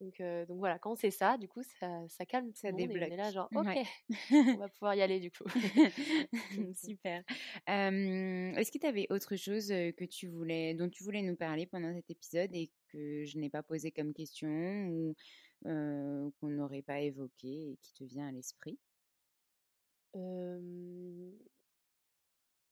Donc, 0.01 0.21
donc 0.47 0.57
voilà, 0.57 0.79
quand 0.79 0.95
c'est 0.95 1.11
ça, 1.11 1.37
du 1.37 1.47
coup, 1.47 1.63
ça, 1.63 2.07
ça 2.09 2.25
calme 2.25 2.51
tout 2.53 2.65
Ça 2.65 2.71
le 2.71 2.73
monde 2.73 2.91
et 2.91 2.99
on 2.99 3.09
est 3.09 3.15
là, 3.17 3.31
genre, 3.31 3.49
ok, 3.55 3.77
Ouais. 3.77 3.83
on 4.53 4.57
va 4.59 4.69
pouvoir 4.69 4.95
y 4.95 5.01
aller, 5.01 5.19
du 5.19 5.31
coup. 5.31 5.45
Super. 6.73 7.23
Est-ce 7.67 8.71
que 8.71 8.77
tu 8.77 8.85
avais 8.85 9.07
autre 9.09 9.35
chose, 9.35 9.67
que 9.69 10.05
tu 10.05 10.27
voulais 10.27 10.73
dont 10.73 10.89
tu 10.89 11.03
voulais 11.03 11.21
nous 11.21 11.35
parler 11.35 11.65
pendant 11.67 11.93
cet 11.93 12.09
épisode 12.09 12.49
et 12.53 12.71
que 12.87 13.23
je 13.25 13.37
n'ai 13.37 13.49
pas 13.49 13.63
posé 13.63 13.91
comme 13.91 14.13
question 14.13 14.87
ou 14.89 15.15
qu'on 15.63 16.47
n'aurait 16.49 16.81
pas 16.81 16.99
évoqué 17.01 17.71
et 17.71 17.77
qui 17.81 17.93
te 17.93 18.03
vient 18.03 18.27
à 18.27 18.31
l'esprit? 18.31 18.79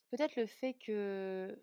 Peut-être 0.10 0.36
le 0.36 0.46
fait 0.46 0.74
que 0.76 1.58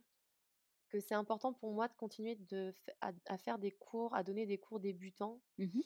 que 0.91 1.01
c'est 1.01 1.15
important 1.15 1.53
pour 1.53 1.73
moi 1.75 1.89
de 1.89 1.95
continuer 1.95 2.37
de 2.37 2.75
à 3.01 3.13
à 3.27 3.39
faire 3.39 3.59
des 3.59 3.73
cours, 3.73 4.15
à 4.15 4.23
donner 4.25 4.47
des 4.47 4.59
cours 4.59 4.81
débutants, 4.81 5.43
Mmh 5.59 5.83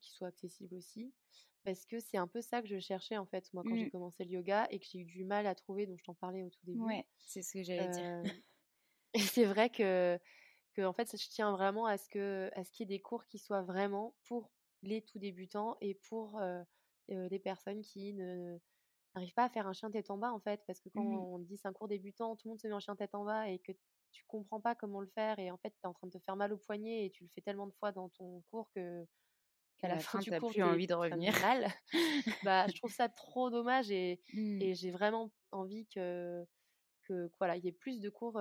qui 0.00 0.10
soient 0.12 0.28
accessibles 0.28 0.74
aussi. 0.74 1.12
Parce 1.64 1.84
que 1.84 1.98
c'est 1.98 2.16
un 2.16 2.28
peu 2.28 2.40
ça 2.40 2.62
que 2.62 2.68
je 2.68 2.78
cherchais, 2.78 3.16
en 3.16 3.26
fait, 3.26 3.52
moi, 3.52 3.64
quand 3.64 3.74
Mmh. 3.74 3.76
j'ai 3.76 3.90
commencé 3.90 4.24
le 4.24 4.30
yoga 4.30 4.66
et 4.70 4.78
que 4.78 4.86
j'ai 4.88 5.00
eu 5.00 5.04
du 5.04 5.24
mal 5.24 5.46
à 5.46 5.54
trouver, 5.54 5.86
donc 5.86 5.98
je 5.98 6.04
t'en 6.04 6.14
parlais 6.14 6.44
au 6.44 6.50
tout 6.50 6.64
début. 6.64 6.84
Ouais, 6.84 7.04
c'est 7.24 7.42
ce 7.42 7.52
que 7.52 7.62
j'allais 7.64 7.88
dire. 7.88 8.04
Et 9.14 9.20
c'est 9.20 9.44
vrai 9.44 9.70
que 9.70 10.18
qu'en 10.76 10.92
fait, 10.92 11.16
je 11.16 11.28
tiens 11.30 11.52
vraiment 11.52 11.86
à 11.86 11.98
ce 11.98 12.08
que 12.08 12.50
qu'il 12.72 12.90
y 12.90 12.94
ait 12.94 12.98
des 12.98 13.02
cours 13.02 13.26
qui 13.26 13.38
soient 13.38 13.62
vraiment 13.62 14.16
pour 14.24 14.52
les 14.82 15.02
tout 15.02 15.18
débutants 15.18 15.76
et 15.80 15.94
pour, 15.94 16.40
des 17.08 17.38
personnes 17.40 17.82
qui 17.82 18.14
ne 18.14 18.58
n'arrivent 19.16 19.34
pas 19.34 19.44
à 19.44 19.50
faire 19.50 19.66
un 19.66 19.72
chien 19.72 19.90
tête 19.90 20.10
en 20.10 20.18
bas, 20.18 20.32
en 20.32 20.40
fait. 20.40 20.62
Parce 20.66 20.80
que 20.80 20.88
quand 20.90 21.04
Mmh 21.04 21.12
mh. 21.20 21.26
on 21.34 21.38
dit: 21.40 21.56
«C'est 21.58 21.68
un 21.68 21.72
cours 21.72 21.88
débutant», 21.88 22.36
tout 22.36 22.48
le 22.48 22.50
monde 22.52 22.60
se 22.60 22.68
met 22.68 22.74
en 22.74 22.80
chien 22.80 22.96
tête 22.96 23.14
en 23.14 23.24
bas 23.24 23.48
et 23.50 23.58
que 23.60 23.72
tu 24.12 24.24
comprends 24.26 24.60
pas 24.60 24.74
comment 24.74 25.00
le 25.00 25.08
faire 25.08 25.38
et 25.38 25.50
en 25.50 25.58
fait, 25.58 25.70
tu 25.70 25.76
es 25.84 25.86
en 25.86 25.92
train 25.94 26.06
de 26.08 26.12
te 26.12 26.18
faire 26.24 26.36
mal 26.36 26.52
au 26.52 26.58
poignet 26.58 27.06
et 27.06 27.10
tu 27.10 27.24
le 27.24 27.30
fais 27.34 27.42
tellement 27.42 27.66
de 27.66 27.74
fois 27.74 27.92
dans 27.92 28.08
ton 28.10 28.42
cours 28.50 28.70
que 28.74 29.06
qu'à 29.78 29.88
la 29.88 29.96
la 29.96 29.98
fin 29.98 30.18
tu 30.18 30.34
as 30.34 30.40
cours, 30.40 30.54
plus 30.54 30.62
envie 30.62 30.86
de 30.86 30.94
revenir. 30.94 31.32
mal. 31.36 31.68
Bah, 32.42 32.66
je 32.68 32.74
trouve 32.76 32.92
ça 32.92 33.08
trop 33.08 33.50
dommage 33.50 33.90
et 33.90 34.20
Mmh. 34.32 34.66
et 34.66 34.74
j'ai 34.74 34.90
vraiment 34.90 35.32
envie 35.52 35.86
que 35.88 36.46
que 37.06 37.30
voilà, 37.38 37.56
il 37.56 37.64
y 37.64 37.68
ait 37.68 37.72
plus 37.72 38.00
de 38.00 38.10
cours 38.10 38.40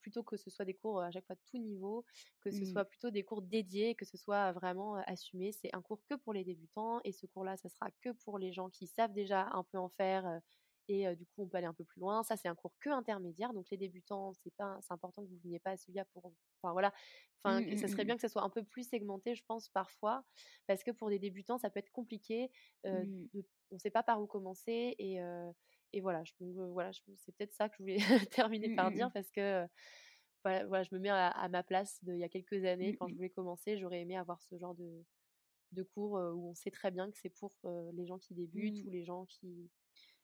plutôt 0.00 0.22
que 0.22 0.36
ce 0.36 0.50
soit 0.50 0.64
des 0.64 0.74
cours 0.74 1.00
à 1.00 1.10
chaque 1.10 1.26
fois 1.26 1.36
de 1.36 1.40
tout 1.50 1.58
niveau, 1.58 2.04
que 2.40 2.50
ce 2.50 2.64
Mmh. 2.64 2.64
soit 2.64 2.84
plutôt 2.84 3.10
des 3.10 3.24
cours 3.24 3.42
dédiés, 3.42 3.94
que 3.94 4.04
ce 4.04 4.16
soit 4.16 4.52
vraiment 4.52 4.96
assumé. 5.06 5.52
C'est 5.52 5.74
un 5.74 5.82
cours 5.82 6.02
que 6.08 6.14
pour 6.16 6.32
les 6.32 6.44
débutants 6.44 7.00
et 7.04 7.12
ce 7.12 7.26
cours-là, 7.26 7.56
ça 7.56 7.68
sera 7.68 7.90
que 8.02 8.10
pour 8.24 8.38
les 8.38 8.52
gens 8.52 8.70
qui 8.70 8.86
savent 8.86 9.12
déjà 9.12 9.48
un 9.52 9.64
peu 9.64 9.78
en 9.78 9.88
faire 9.88 10.40
et 10.88 11.16
du 11.16 11.26
coup 11.26 11.42
on 11.42 11.48
peut 11.48 11.56
aller 11.58 11.66
un 11.66 11.74
peu 11.74 11.84
plus 11.84 12.00
loin. 12.00 12.22
Ça 12.22 12.36
c'est 12.36 12.48
un 12.48 12.54
cours 12.54 12.74
que 12.80 12.90
intermédiaire, 12.90 13.52
donc 13.52 13.66
les 13.70 13.76
débutants, 13.76 14.32
c'est 14.34 14.54
pas, 14.56 14.78
c'est 14.82 14.92
important 14.94 15.22
que 15.24 15.28
vous 15.28 15.38
veniez 15.42 15.58
pas 15.58 15.72
à 15.72 15.76
celui-là 15.76 16.04
pour, 16.12 16.32
enfin 16.62 16.72
voilà, 16.72 16.92
enfin 17.44 17.60
Mmh, 17.60 17.76
ça 17.76 17.88
mmh, 17.88 17.88
serait 17.88 18.04
mmh. 18.04 18.06
bien 18.06 18.14
que 18.16 18.20
ça 18.22 18.28
soit 18.28 18.42
un 18.42 18.50
peu 18.50 18.62
plus 18.64 18.88
segmenté, 18.88 19.34
je 19.34 19.42
pense 19.46 19.68
parfois, 19.68 20.24
parce 20.66 20.84
que 20.84 20.92
pour 20.92 21.08
des 21.10 21.18
débutants 21.18 21.58
ça 21.58 21.70
peut 21.70 21.80
être 21.80 21.90
compliqué, 21.90 22.50
Mmh. 22.90 23.28
de, 23.34 23.44
on 23.72 23.78
sait 23.78 23.90
pas 23.90 24.02
par 24.04 24.20
où 24.22 24.26
commencer 24.26 24.94
et 24.98 25.20
et 25.92 26.00
voilà, 26.00 26.24
je, 26.24 26.32
voilà, 26.40 26.92
je- 26.92 27.00
c'est 27.16 27.32
peut-être 27.36 27.54
ça 27.54 27.68
que 27.68 27.76
je 27.78 27.82
voulais 27.82 27.98
terminer 28.32 28.68
Mmh, 28.68 28.70
par 28.70 28.92
mmh, 28.92 28.92
dire 28.92 29.08
mmh. 29.08 29.12
parce 29.12 29.30
que 29.30 29.66
voilà, 30.44 30.82
je 30.84 30.94
me 30.94 31.00
mets 31.00 31.08
à, 31.10 31.28
à 31.28 31.48
ma 31.48 31.62
place 31.62 31.98
d'il 32.04 32.18
y 32.18 32.24
a 32.24 32.28
quelques 32.28 32.64
années 32.64 32.94
Mmh 32.94 32.96
quand 32.96 33.08
je 33.08 33.14
voulais 33.14 33.30
commencer, 33.30 33.78
j'aurais 33.78 34.00
aimé 34.02 34.16
avoir 34.16 34.42
ce 34.42 34.56
genre 34.58 34.74
de, 34.74 35.04
de 35.72 35.82
cours 35.84 36.12
où 36.14 36.50
on 36.50 36.54
sait 36.54 36.70
très 36.72 36.90
bien 36.92 37.10
que 37.10 37.18
c'est 37.18 37.30
pour 37.30 37.54
euh, 37.66 37.90
les 37.94 38.06
gens 38.06 38.18
qui 38.18 38.34
débutent 38.34 38.78
Mmh. 38.78 38.86
ou 38.86 38.90
les 38.90 39.04
gens 39.04 39.26
qui, 39.26 39.70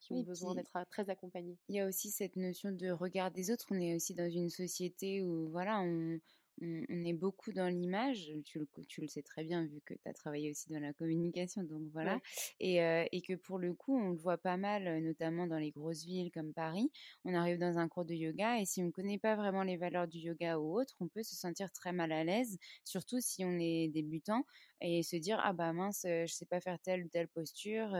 qui 0.00 0.12
ont 0.14 0.20
Oui, 0.20 0.22
besoin 0.22 0.54
d'être 0.54 0.72
très 0.90 1.10
accompagnés. 1.10 1.58
il 1.68 1.74
y 1.76 1.80
a 1.80 1.86
aussi 1.88 2.10
cette 2.12 2.36
notion 2.36 2.70
de 2.72 2.88
regard 2.90 3.30
des 3.32 3.50
autres. 3.50 3.66
On 3.70 3.80
est 3.80 3.94
aussi 3.96 4.14
dans 4.14 4.30
une 4.30 4.48
société 4.50 5.22
où 5.22 5.48
voilà, 5.50 5.80
on, 5.80 6.20
on, 6.61 6.84
on 6.88 7.05
est 7.05 7.12
beaucoup 7.12 7.53
dans 7.53 7.68
l'image. 7.68 8.30
Tu 8.44 8.59
le, 8.59 8.68
tu 8.88 9.00
le 9.00 9.09
sais 9.09 9.22
très 9.22 9.44
bien 9.44 9.64
vu 9.66 9.80
que 9.84 9.94
tu 9.94 10.00
as 10.09 10.12
travaillé 10.12 10.50
aussi 10.50 10.70
dans 10.70 10.80
la 10.80 10.92
communication, 10.92 11.62
donc 11.64 11.82
voilà. 11.92 12.18
Ouais. 12.18 12.22
Et, 12.61 12.82
euh, 12.82 13.05
et 13.12 13.22
que 13.22 13.34
pour 13.34 13.59
le 13.59 13.74
coup, 13.74 13.96
on 13.98 14.11
le 14.11 14.16
voit 14.16 14.38
pas 14.38 14.57
mal, 14.57 14.86
euh, 14.86 15.00
notamment 15.00 15.46
dans 15.46 15.59
les 15.59 15.70
grosses 15.70 16.05
villes 16.05 16.30
comme 16.32 16.53
Paris. 16.53 16.90
On 17.24 17.34
arrive 17.34 17.59
dans 17.59 17.78
un 17.78 17.88
cours 17.88 18.05
de 18.05 18.14
yoga 18.14 18.59
et 18.61 18.64
si 18.64 18.82
on 18.82 18.86
ne 18.86 18.90
connaît 18.90 19.18
pas 19.18 19.36
vraiment 19.36 19.62
les 19.62 19.76
valeurs 19.76 20.09
du 20.09 20.18
yoga 20.18 20.59
ou 20.59 20.78
autre, 20.78 20.94
on 21.00 21.09
peut 21.09 21.22
se 21.22 21.34
sentir 21.36 21.70
très 21.72 21.92
mal 21.92 22.12
à 22.12 22.24
l'aise, 22.24 22.59
surtout 22.84 23.20
si 23.20 23.44
on 23.44 23.59
est 23.59 23.88
débutant 23.88 24.44
et 24.80 25.03
se 25.03 25.16
dire 25.16 25.40
ah 25.42 25.53
bah 25.53 25.72
mince, 25.72 26.05
euh, 26.07 26.26
je 26.26 26.32
sais 26.34 26.46
pas 26.46 26.61
faire 26.61 26.78
telle 26.80 27.05
ou 27.05 27.09
telle 27.09 27.28
posture. 27.28 27.94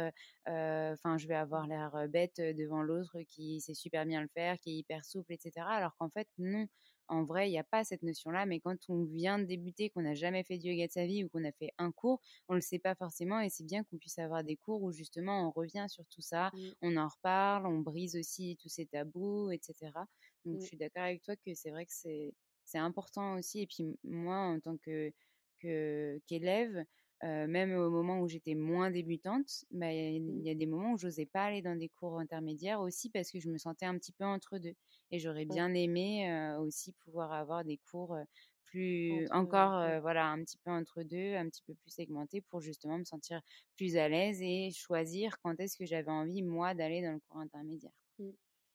euh, 0.49 0.93
enfin 0.93 1.19
je 1.19 1.27
vais 1.29 1.35
avoir 1.35 1.67
l'air 1.67 2.09
bête 2.09 2.41
devant 2.41 2.83
l'autre 2.83 3.19
qui 3.29 3.61
sait 3.61 3.75
super 3.75 4.05
bien 4.07 4.21
le 4.23 4.29
faire, 4.29 4.59
qui 4.59 4.71
est 4.71 4.77
hyper 4.79 5.05
souple, 5.05 5.33
etc. 5.33 5.71
Alors 5.75 5.95
qu'en 5.97 6.11
fait 6.11 6.29
non, 6.39 6.67
en 7.13 7.25
vrai 7.25 7.49
il 7.49 7.53
n'y 7.53 7.59
a 7.59 7.65
pas 7.65 7.85
cette 7.85 8.03
notion-là, 8.03 8.47
mais 8.47 8.61
quand 8.61 8.77
on 8.89 9.05
vient 9.05 9.39
de 9.39 9.45
débuter, 9.45 9.91
qu'on 9.91 10.03
n'a 10.03 10.15
jamais 10.15 10.45
fait 10.45 10.59
de 10.59 10.65
yoga 10.65 10.87
de 10.87 10.93
sa 10.93 11.07
vie 11.07 11.25
ou 11.25 11.29
qu'on 11.29 11.45
a 11.45 11.53
fait 11.53 11.73
un 11.79 11.93
cours, 11.93 12.21
on 12.49 12.55
le 12.55 12.61
sait 12.61 12.79
pas 12.79 12.95
forcément 12.95 13.41
et 13.41 13.51
c'est 13.51 13.65
bien 13.65 13.85
qu'on 13.85 13.99
puisse 13.99 14.19
avoir 14.19 14.45
des 14.45 14.57
cours 14.57 14.83
où 14.83 14.93
justement 14.93 15.49
on 15.49 15.51
revient 15.51 15.87
sur 15.89 16.07
tout 16.09 16.23
ça, 16.23 16.53
Mm. 16.53 16.73
on 16.83 16.97
en 16.97 17.09
reparle, 17.09 17.67
on 17.67 17.79
brise 17.81 18.17
aussi 18.17 18.57
tous 18.61 18.69
ces 18.69 18.87
tabous, 18.87 19.51
etc. 19.51 20.07
Donc 20.45 20.59
Mm. 20.59 20.61
je 20.61 20.67
suis 20.67 20.77
d'accord 20.77 21.05
avec 21.05 21.23
toi 21.23 21.37
que 21.37 21.55
c'est 21.55 21.71
vrai 21.71 21.87
que 21.87 21.93
c'est 21.93 22.79
important 22.79 23.35
aussi. 23.39 23.61
Et 23.63 23.67
puis 23.67 23.99
moi 24.05 24.37
en 24.39 24.61
tant 24.61 24.77
que 24.79 25.13
que- 25.61 26.21
qu'élève, 26.27 26.85
euh, 27.25 27.47
même 27.47 27.73
au 27.75 27.91
moment 27.91 28.21
où 28.21 28.29
j'étais 28.29 28.55
moins 28.55 28.91
débutante, 28.91 29.65
bah, 29.71 29.93
il 29.93 29.97
y, 29.99 30.01
a- 30.17 30.19
il 30.19 30.43
y 30.47 30.51
a 30.51 30.55
des 30.55 30.67
moments 30.67 30.93
où 30.93 30.99
j'osais 30.99 31.27
pas 31.27 31.45
aller 31.45 31.63
dans 31.63 31.77
des 31.77 31.89
cours 31.89 32.19
intermédiaires 32.19 32.81
aussi 32.81 33.11
parce 33.11 33.31
que 33.31 33.41
je 33.41 33.49
me 33.51 33.59
sentais 33.59 33.87
un 33.87 33.97
petit 33.99 34.13
peu 34.13 34.25
entre 34.25 34.59
deux. 34.59 34.75
Et 35.11 35.19
j'aurais 35.19 35.45
bien 35.47 35.73
aimé 35.75 36.31
euh, 36.31 36.59
aussi 36.61 36.93
pouvoir 37.05 37.33
avoir 37.33 37.65
des 37.65 37.79
cours 37.91 38.17
plus 38.65 39.27
Entre- 39.27 39.33
encore 39.33 39.75
euh, 39.75 40.01
voilà 40.01 40.27
un 40.29 40.43
petit 40.45 40.59
peu 40.65 40.71
entre 40.71 41.03
deux, 41.03 41.35
un 41.35 41.49
petit 41.49 41.63
peu 41.67 41.75
plus 41.75 41.91
segmentés 41.91 42.41
pour 42.41 42.61
justement 42.61 42.99
me 42.99 43.05
sentir 43.05 43.41
plus 43.77 43.97
à 43.97 44.09
l'aise 44.09 44.41
et 44.43 44.71
choisir 44.73 45.39
quand 45.43 45.59
est-ce 45.61 45.77
que 45.77 45.85
j'avais 45.87 46.11
envie 46.11 46.43
moi 46.43 46.75
d'aller 46.75 47.03
dans 47.03 47.13
le 47.13 47.21
cours 47.21 47.39
intermédiaire. 47.41 47.93
Mm. 48.19 48.31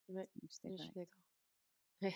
Ouais, 0.10 0.30
Donc, 0.68 0.78
je 0.80 0.84
suis 0.86 0.94
d'accord. 0.96 1.24
Ouais. 2.02 2.16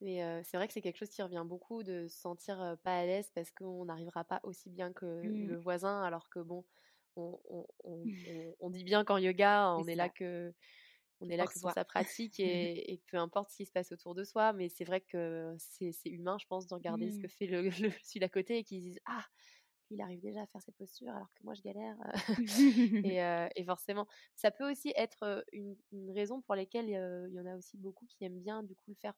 Mais 0.00 0.22
euh, 0.24 0.42
c'est 0.44 0.56
vrai 0.56 0.66
que 0.68 0.74
c'est 0.74 0.80
quelque 0.82 0.98
chose 0.98 1.10
qui 1.10 1.22
revient 1.22 1.44
beaucoup 1.46 1.82
de 1.82 2.06
se 2.08 2.18
sentir 2.18 2.76
pas 2.82 2.98
à 3.00 3.06
l'aise 3.06 3.30
parce 3.34 3.50
qu'on 3.52 3.84
n'arrivera 3.86 4.24
pas 4.24 4.40
aussi 4.44 4.70
bien 4.70 4.92
que 4.92 5.04
Mm. 5.22 5.36
le 5.38 5.56
voisin, 5.58 6.02
alors 6.02 6.28
que 6.30 6.40
bon, 6.40 6.64
on, 7.16 7.40
on, 7.84 8.08
on, 8.60 8.70
dit 8.70 8.84
bien 8.84 9.04
qu'en 9.04 9.18
yoga, 9.18 9.70
on 9.72 9.86
est 9.86 9.94
là 9.94 10.10
que 10.10 10.52
on 11.20 11.30
est 11.30 11.36
là 11.36 11.46
pour 11.46 11.48
que 11.48 11.58
pour 11.60 11.70
sa 11.70 11.84
pratique 11.84 12.40
et, 12.40 12.92
et 12.92 13.02
peu 13.06 13.16
importe 13.18 13.50
ce 13.50 13.56
qui 13.58 13.66
se 13.66 13.72
passe 13.72 13.92
autour 13.92 14.14
de 14.14 14.24
soi, 14.24 14.52
mais 14.52 14.68
c'est 14.68 14.84
vrai 14.84 15.00
que 15.00 15.54
c'est 15.58 15.92
humain, 16.06 16.36
je 16.40 16.46
pense, 16.46 16.66
de 16.66 16.74
regarder 16.74 17.10
ce 17.10 17.18
que 17.18 17.28
fait 17.28 17.46
le, 17.46 17.62
le 17.88 17.90
celui 18.02 18.20
d'à 18.20 18.28
côté 18.28 18.58
et 18.58 18.64
qu'ils 18.64 18.80
se 18.80 18.84
disent 18.84 19.00
ah 19.06 19.24
lui 19.90 19.96
il 19.98 20.02
arrive 20.02 20.20
déjà 20.20 20.42
à 20.42 20.46
faire 20.46 20.62
cette 20.62 20.76
posture 20.76 21.10
alors 21.14 21.32
que 21.34 21.44
moi 21.44 21.54
je 21.54 21.62
galère 21.62 21.96
et, 23.02 23.22
euh, 23.22 23.48
et 23.56 23.64
forcément 23.64 24.06
ça 24.34 24.50
peut 24.50 24.70
aussi 24.70 24.92
être 24.96 25.44
une, 25.52 25.76
une 25.92 26.10
raison 26.10 26.40
pour 26.42 26.54
laquelle 26.54 26.92
euh, 26.94 27.26
il 27.28 27.34
y 27.34 27.40
en 27.40 27.46
a 27.46 27.56
aussi 27.56 27.76
beaucoup 27.76 28.06
qui 28.06 28.24
aiment 28.24 28.40
bien 28.40 28.62
du 28.62 28.74
coup 28.74 28.84
le 28.90 28.94
faire 28.96 29.14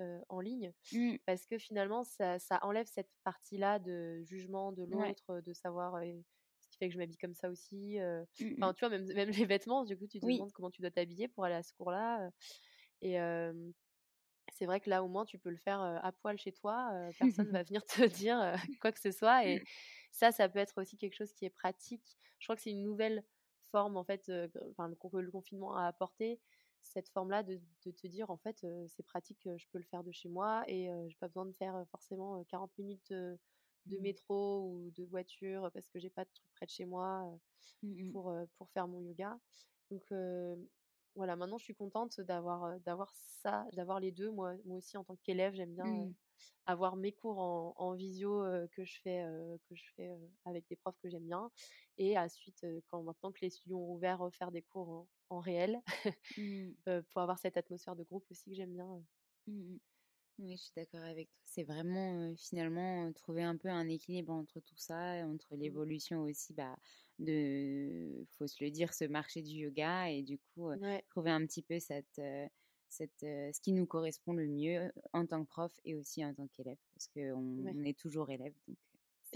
euh, 0.00 0.20
en 0.28 0.40
ligne 0.40 0.72
Mm. 0.92 1.16
parce 1.26 1.46
que 1.46 1.58
finalement 1.58 2.04
ça, 2.04 2.38
ça 2.38 2.58
enlève 2.62 2.86
cette 2.86 3.10
partie-là 3.24 3.78
de 3.78 4.22
jugement 4.24 4.72
de 4.72 4.84
Ouais. 4.90 5.14
l'autre, 5.14 5.40
de 5.40 5.52
savoir 5.52 5.96
euh, 5.96 6.02
ce 6.60 6.68
qui 6.68 6.78
fait 6.78 6.88
que 6.88 6.94
je 6.94 6.98
m'habille 6.98 7.18
comme 7.18 7.34
ça 7.34 7.50
aussi. 7.50 8.00
euh. 8.00 8.24
Mm, 8.40 8.46
mm. 8.58 8.62
Enfin, 8.62 8.74
tu 8.74 8.80
vois, 8.86 8.90
même, 8.90 9.06
même 9.14 9.30
les 9.30 9.44
vêtements, 9.46 9.84
du 9.84 9.96
coup, 9.98 10.06
tu 10.06 10.20
te 10.20 10.26
Oui. 10.26 10.30
demandes 10.30 10.52
comment 10.52 10.70
tu 10.70 10.82
dois 10.82 10.90
t'habiller 10.90 11.28
pour 11.28 11.44
aller 11.44 11.54
à 11.56 11.62
ce 11.62 11.72
cours-là. 11.74 12.30
Et 13.02 13.18
c'est 14.52 14.66
vrai 14.66 14.80
que 14.80 14.88
là, 14.88 15.02
au 15.02 15.08
moins, 15.08 15.24
tu 15.24 15.38
peux 15.38 15.50
le 15.50 15.56
faire 15.56 15.80
à 15.80 16.12
poil 16.12 16.38
chez 16.38 16.52
toi. 16.52 16.90
personne 17.18 17.50
va 17.50 17.62
venir 17.64 17.84
te 17.84 18.02
dire 18.06 18.56
quoi 18.80 18.92
que 18.92 19.00
ce 19.00 19.10
soit. 19.10 19.46
Et 19.46 19.62
ça, 20.12 20.32
ça 20.32 20.48
peut 20.48 20.58
être 20.58 20.80
aussi 20.80 20.96
quelque 20.96 21.14
chose 21.14 21.32
qui 21.32 21.44
est 21.44 21.50
pratique. 21.50 22.16
Je 22.38 22.46
crois 22.46 22.56
que 22.56 22.62
c'est 22.62 22.70
une 22.70 22.82
nouvelle 22.82 23.24
forme, 23.70 23.96
en 23.96 24.04
fait, 24.04 24.28
euh, 24.28 24.48
que- 24.48 24.58
enfin, 24.70 24.88
le, 24.88 24.94
con- 24.94 25.10
le 25.12 25.30
confinement 25.30 25.76
a 25.76 25.86
apporté 25.86 26.40
cette 26.82 27.08
forme-là 27.10 27.42
de, 27.42 27.60
de 27.84 27.90
te 27.90 28.06
dire, 28.06 28.30
en 28.30 28.36
fait, 28.36 28.64
euh, 28.64 28.86
c'est 28.88 29.02
pratique, 29.02 29.48
je 29.56 29.66
peux 29.72 29.78
le 29.78 29.84
faire 29.84 30.04
de 30.04 30.12
chez 30.12 30.28
moi 30.28 30.64
et 30.68 30.90
euh, 30.90 31.08
j'ai 31.08 31.16
pas 31.16 31.28
besoin 31.28 31.46
de 31.46 31.52
faire 31.52 31.84
forcément 31.90 32.40
euh, 32.40 32.44
40 32.48 32.72
minutes 32.78 33.12
de 33.12 33.38
Mm. 33.86 33.96
métro 33.98 34.62
ou 34.64 34.90
de 34.96 35.04
voiture 35.04 35.70
parce 35.72 35.88
que 35.88 35.98
j'ai 35.98 36.10
pas 36.10 36.24
de 36.24 36.30
truc 36.32 36.50
près 36.54 36.66
de 36.66 36.70
chez 36.70 36.84
moi 36.86 37.30
euh, 37.32 37.36
Mm, 37.82 37.88
mm. 37.88 38.12
pour, 38.12 38.34
pour 38.58 38.70
faire 38.70 38.88
mon 38.88 39.00
yoga. 39.02 39.38
Donc 39.90 40.12
voilà, 41.14 41.36
maintenant 41.36 41.58
je 41.58 41.64
suis 41.64 41.74
contente 41.74 42.20
d'avoir 42.20 42.78
d'avoir 42.80 43.12
ça, 43.14 43.66
d'avoir 43.72 44.00
les 44.00 44.12
deux. 44.12 44.30
Moi, 44.30 44.54
moi 44.64 44.76
aussi 44.78 44.96
en 44.98 45.04
tant 45.04 45.16
qu'élève, 45.16 45.54
j'aime 45.54 45.74
bien 45.74 46.04
euh, 46.04 46.08
Mm. 46.08 46.14
avoir 46.66 46.96
mes 46.96 47.12
cours 47.12 47.38
en, 47.38 47.74
en 47.76 47.94
visio 47.94 48.42
euh, 48.44 48.68
que 48.72 48.84
je 48.84 49.00
fais 49.02 49.22
euh, 49.24 49.58
que 49.68 49.74
je 49.76 49.84
fais 49.96 50.10
euh, 50.10 50.18
avec 50.46 50.68
des 50.68 50.76
profs 50.76 50.98
que 51.00 51.08
j'aime 51.10 51.26
bien 51.26 51.50
et 51.98 52.18
ensuite 52.18 52.66
quand 52.88 53.02
maintenant 53.02 53.32
que 53.32 53.40
les 53.42 53.50
studios 53.50 53.78
ont 53.78 53.94
ouvert 53.94 54.18
refaire 54.20 54.52
des 54.52 54.62
cours 54.62 54.88
en, 54.90 55.08
en 55.30 55.40
réel 55.40 55.80
Mm. 56.36 56.76
euh, 56.88 57.02
pour 57.10 57.22
avoir 57.22 57.38
cette 57.38 57.56
atmosphère 57.56 57.96
de 57.96 58.02
groupe 58.04 58.24
aussi 58.30 58.44
que 58.50 58.54
j'aime 58.56 58.72
bien. 58.74 58.90
euh. 58.96 59.00
Mm, 59.46 59.52
mm. 59.74 59.80
Oui, 60.38 60.56
je 60.56 60.62
suis 60.64 60.72
d'accord 60.76 61.02
avec 61.02 61.30
toi. 61.32 61.40
C'est 61.46 61.64
vraiment 61.64 62.30
euh, 62.30 62.34
finalement 62.36 63.10
trouver 63.14 63.42
un 63.42 63.56
peu 63.56 63.68
un 63.68 63.88
équilibre 63.88 64.32
entre 64.32 64.60
tout 64.60 64.76
ça, 64.76 65.26
entre 65.26 65.56
Mmh. 65.56 65.56
l'évolution 65.56 66.22
aussi, 66.24 66.52
bah, 66.54 66.76
de, 67.18 68.26
faut 68.38 68.46
se 68.46 68.62
le 68.64 68.70
dire, 68.70 68.92
ce 68.94 69.04
marché 69.06 69.42
du 69.42 69.52
yoga 69.52 70.10
et 70.10 70.22
du 70.22 70.38
coup 70.38 70.70
euh, 70.70 70.76
Ouais, 70.76 71.04
trouver 71.08 71.30
un 71.30 71.46
petit 71.46 71.62
peu 71.62 71.78
cette, 71.80 72.18
euh, 72.18 72.46
cette, 72.88 73.20
ce 73.20 73.60
qui 73.62 73.72
nous 73.72 73.86
correspond 73.86 74.34
le 74.34 74.46
mieux 74.46 74.92
en 75.14 75.26
tant 75.26 75.42
que 75.44 75.48
prof 75.48 75.72
et 75.84 75.94
aussi 75.96 76.24
en 76.24 76.34
tant 76.34 76.48
qu'élève, 76.48 76.78
parce 76.94 77.08
qu'on 77.08 77.32
ouais. 77.58 77.76
on 77.76 77.84
est 77.84 77.98
toujours 77.98 78.30
élève, 78.30 78.54
donc 78.68 78.76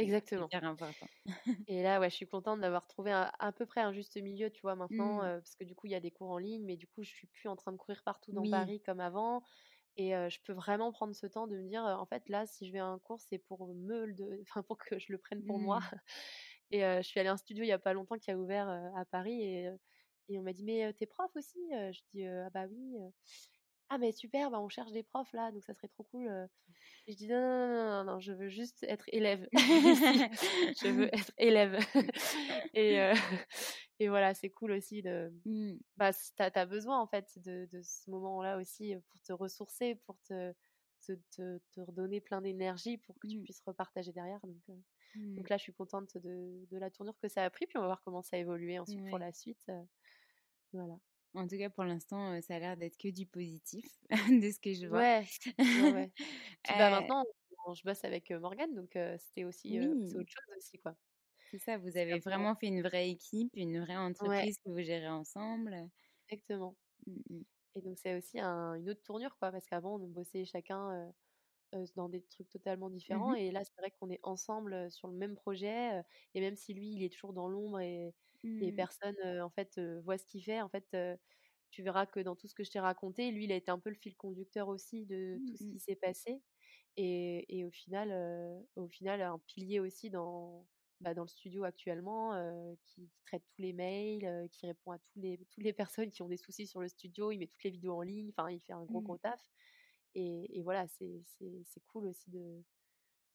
c'est 0.09 0.21
Exactement. 0.37 0.53
important. 0.65 1.09
Et 1.67 1.83
là, 1.83 2.01
ouais, 2.01 2.11
je 2.11 2.17
suis 2.17 2.27
contente 2.27 2.61
d'avoir 2.61 2.87
trouvé 2.87 3.13
un- 3.13 3.31
à 3.39 3.53
peu 3.53 3.65
près 3.67 3.81
un 3.81 3.93
juste 3.93 4.17
milieu, 4.21 4.51
tu 4.51 4.63
vois, 4.63 4.75
maintenant, 4.75 5.23
Mm. 5.23 5.23
euh, 5.23 5.39
parce 5.39 5.55
que 5.55 5.65
du 5.65 5.75
coup, 5.75 5.87
il 5.87 5.91
y 5.93 5.95
a 5.95 6.01
des 6.01 6.11
cours 6.11 6.31
en 6.31 6.39
ligne, 6.39 6.65
mais 6.65 6.77
du 6.77 6.87
coup, 6.89 7.03
je 7.05 7.11
suis 7.11 7.27
plus 7.29 7.49
en 7.49 7.57
train 7.57 7.71
de 7.73 7.77
courir 7.77 8.03
partout 8.03 8.33
dans 8.33 8.47
Oui. 8.47 8.49
Paris 8.49 8.81
comme 8.83 9.01
avant. 9.01 9.43
Et 9.97 10.17
euh, 10.17 10.31
je 10.31 10.41
peux 10.45 10.53
vraiment 10.55 10.93
prendre 10.93 11.15
ce 11.15 11.27
temps 11.27 11.47
de 11.49 11.57
me 11.59 11.69
dire, 11.69 11.85
euh, 11.87 11.95
en 11.97 12.07
fait, 12.07 12.29
là, 12.29 12.47
si 12.47 12.67
je 12.69 12.73
vais 12.73 12.79
à 12.81 12.87
un 12.87 12.99
cours, 12.99 13.21
c'est 13.21 13.39
pour 13.39 13.69
me 13.75 14.07
le, 14.07 14.41
enfin, 14.43 14.63
pour 14.63 14.79
que 14.79 14.99
je 14.99 15.13
le 15.13 15.19
prenne 15.19 15.45
pour 15.45 15.61
moi. 15.61 15.81
Mm. 15.81 15.91
Et 16.73 16.81
je 16.83 17.03
suis 17.03 17.21
allée 17.21 17.29
à 17.31 17.33
un 17.35 17.37
studio 17.39 17.65
il 17.65 17.69
y 17.69 17.73
a 17.73 17.79
pas 17.81 17.95
longtemps 17.95 18.19
qui 18.19 18.31
a 18.31 18.39
ouvert 18.39 18.69
à 18.97 19.05
Paris 19.07 19.43
et, 19.43 19.71
et 20.29 20.39
on 20.39 20.43
m'a 20.43 20.53
dit, 20.55 20.65
mais 20.65 20.93
t'es 20.95 21.07
prof 21.07 21.31
aussi? 21.37 21.59
Je 21.73 22.01
dis, 22.15 22.27
ah 22.27 22.51
bah 22.51 22.67
oui. 22.71 22.97
Ah, 23.93 23.99
mais 23.99 24.13
super, 24.13 24.51
bah, 24.51 24.61
on 24.61 24.69
cherche 24.69 24.93
des 24.93 25.03
profs 25.03 25.33
là, 25.33 25.51
donc 25.51 25.65
ça 25.65 25.75
serait 25.75 25.89
trop 25.89 26.05
cool. 26.05 26.29
euh. 26.29 26.47
Et 27.07 27.13
je 27.13 27.17
dis, 27.17 27.29
non, 27.29 27.41
non, 27.41 27.69
non, 27.69 28.05
non, 28.05 28.05
non, 28.15 28.21
je 28.21 28.33
veux 28.33 28.49
juste 28.49 28.85
être 28.85 29.05
élève. 29.09 29.49
je 29.53 30.89
veux 30.93 31.15
être 31.15 31.33
élève. 31.39 31.77
et, 32.75 33.01
euh, 33.01 33.15
et 33.99 34.09
voilà, 34.09 34.33
c'est 34.35 34.51
cool 34.51 34.73
aussi 34.73 35.03
de. 35.03 35.33
Mm. 35.45 35.79
Bah, 35.97 36.11
t'as, 36.37 36.51
t'as 36.51 36.67
besoin 36.67 37.01
en 37.01 37.07
fait 37.09 37.39
de, 37.39 37.69
de 37.73 37.83
ce 37.83 38.09
moment-là 38.11 38.59
aussi 38.59 38.95
pour 39.09 39.21
te 39.23 39.33
ressourcer, 39.33 39.97
pour 40.07 40.17
te, 40.23 40.53
te, 41.05 41.13
te, 41.35 41.59
te 41.73 41.81
redonner 41.81 42.21
plein 42.21 42.41
d'énergie 42.41 42.99
pour 42.99 43.19
que 43.19 43.27
tu 43.27 43.41
puisses 43.41 43.63
repartager 43.67 44.13
derrière. 44.13 44.41
Donc, 44.45 44.63
euh, 44.71 44.75
Mm. 45.17 45.35
donc 45.39 45.49
là, 45.49 45.57
je 45.57 45.65
suis 45.65 45.73
contente 45.75 46.17
de, 46.19 46.65
de 46.71 46.79
la 46.79 46.89
tournure 46.89 47.19
que 47.19 47.27
ça 47.27 47.43
a 47.43 47.51
pris, 47.51 47.67
puis 47.67 47.77
on 47.79 47.81
va 47.81 47.89
voir 47.89 48.03
comment 48.05 48.23
ça 48.23 48.37
a 48.37 48.39
évolué 48.39 48.79
ensuite 48.79 49.05
pour 49.09 49.19
la 49.19 49.33
suite. 49.33 49.69
voilà. 50.73 50.95
En 51.35 51.47
tout 51.47 51.57
cas, 51.59 51.71
pour 51.71 51.85
l'instant, 51.85 52.41
ça 52.43 52.57
a 52.57 52.59
l'air 52.59 52.77
d'être 52.77 52.97
que 52.99 53.09
du 53.09 53.27
positif 53.27 53.87
de 54.43 54.51
ce 54.51 54.61
que 54.61 54.75
je 54.75 54.87
vois. 54.87 55.07
Ouais, 55.09 55.27
ouais, 55.75 55.91
ouais. 55.91 56.13
Puis 56.63 56.75
bah 56.77 56.91
maintenant, 56.91 57.25
on- 57.67 57.75
je 57.75 57.83
bosse 57.85 58.05
avec 58.05 58.31
Morgane, 58.33 58.75
donc 58.75 58.97
euh, 58.97 59.17
c'était 59.19 59.45
aussi 59.45 59.79
euh, 59.79 59.95
c'est 60.03 60.19
autre 60.19 60.31
chose 60.33 60.57
aussi 60.59 60.79
quoi. 60.79 60.97
C'est 61.53 61.59
ça, 61.61 61.79
vous 61.79 61.97
avez 61.97 62.19
vraiment 62.19 62.57
fait 62.57 62.67
une 62.67 62.83
vraie 62.83 63.09
équipe, 63.11 63.53
une 63.55 63.79
vraie 63.81 63.97
ouais, 64.21 64.45
entreprise 64.45 64.57
que 64.65 64.71
vous 64.71 64.83
gérez 64.83 65.09
ensemble. 65.09 65.89
exactement. 66.29 66.77
Mm, 67.07 67.21
mm. 67.31 67.43
Et 67.77 67.83
donc 67.83 67.99
c'est 67.99 68.17
aussi 68.17 68.39
une 68.41 68.91
autre 68.91 69.03
tournure, 69.03 69.37
quoi, 69.39 69.53
parce 69.53 69.67
qu'avant 69.67 69.97
on 69.97 70.09
bossait 70.09 70.45
chacun 70.45 71.13
dans 71.97 72.09
des 72.09 72.23
trucs 72.23 72.49
totalement 72.51 72.91
différents, 72.91 73.33
Mmh 73.33 73.35
et 73.35 73.51
là 73.53 73.63
c'est 73.65 73.81
vrai 73.81 73.91
qu'on 73.93 74.11
est 74.11 74.21
ensemble 74.23 74.91
sur 74.91 75.09
le 75.09 75.15
même 75.17 75.35
projet, 75.37 76.03
et 76.35 76.41
même 76.41 76.57
si 76.57 76.75
lui 76.75 76.93
il 76.95 77.03
est 77.05 77.13
toujours 77.13 77.33
dans 77.33 77.49
l'ombre 77.49 77.81
et, 77.81 78.15
et 78.61 78.73
Mmh. 78.73 78.73
personne 78.73 79.17
en 79.41 79.51
fait 79.51 79.79
voit 80.05 80.19
ce 80.19 80.27
qu'il 80.27 80.43
fait, 80.45 80.61
en 80.63 80.69
fait 80.69 80.97
tu 81.71 81.83
verras 81.83 82.07
que 82.07 82.21
dans 82.21 82.35
tout 82.37 82.49
ce 82.49 82.55
que 82.55 82.65
je 82.65 82.71
t'ai 82.71 82.81
raconté, 82.81 83.31
lui 83.31 83.45
il 83.45 83.53
a 83.53 83.57
été 83.57 83.71
un 83.71 83.79
peu 83.79 83.91
le 83.91 83.97
fil 83.97 84.17
conducteur 84.17 84.69
aussi 84.69 85.07
de 85.07 85.41
Mmh 85.41 85.47
tout 85.47 85.57
ce 85.57 85.67
qui 85.67 85.79
s'est 85.81 85.97
passé, 85.97 86.43
et, 86.97 87.59
et 87.59 87.65
au 87.65 87.71
final, 87.71 88.13
au 88.77 88.89
final 88.89 89.23
un 89.23 89.39
pilier 89.39 89.81
aussi 89.81 90.11
dans 90.11 90.67
bah, 91.01 91.15
dans 91.15 91.23
le 91.23 91.29
studio 91.29 91.65
actuellement, 91.65 92.33
qui, 92.85 93.09
qui 93.09 93.23
traite 93.25 93.45
tous 93.49 93.63
les 93.63 93.73
mails, 93.73 94.49
qui 94.53 94.67
répond 94.67 94.93
à 94.93 94.99
tous 94.99 95.19
les, 95.21 95.39
toutes 95.51 95.65
les 95.65 95.73
personnes 95.73 96.11
qui 96.11 96.21
ont 96.23 96.29
des 96.29 96.37
soucis 96.37 96.67
sur 96.67 96.81
le 96.81 96.89
studio, 96.89 97.31
il 97.33 97.39
met 97.39 97.47
toutes 97.47 97.65
les 97.65 97.71
vidéos 97.71 97.95
en 97.97 98.03
ligne, 98.03 98.31
enfin 98.37 98.51
il 98.51 98.61
fait 98.61 98.75
un 98.75 98.85
gros 98.85 99.01
gros 99.01 99.17
taf. 99.19 99.41
Et, 100.15 100.59
et 100.59 100.63
voilà, 100.63 100.87
c'est 100.89 101.23
cool 101.89 102.07
aussi 102.07 102.31
de, 102.31 102.63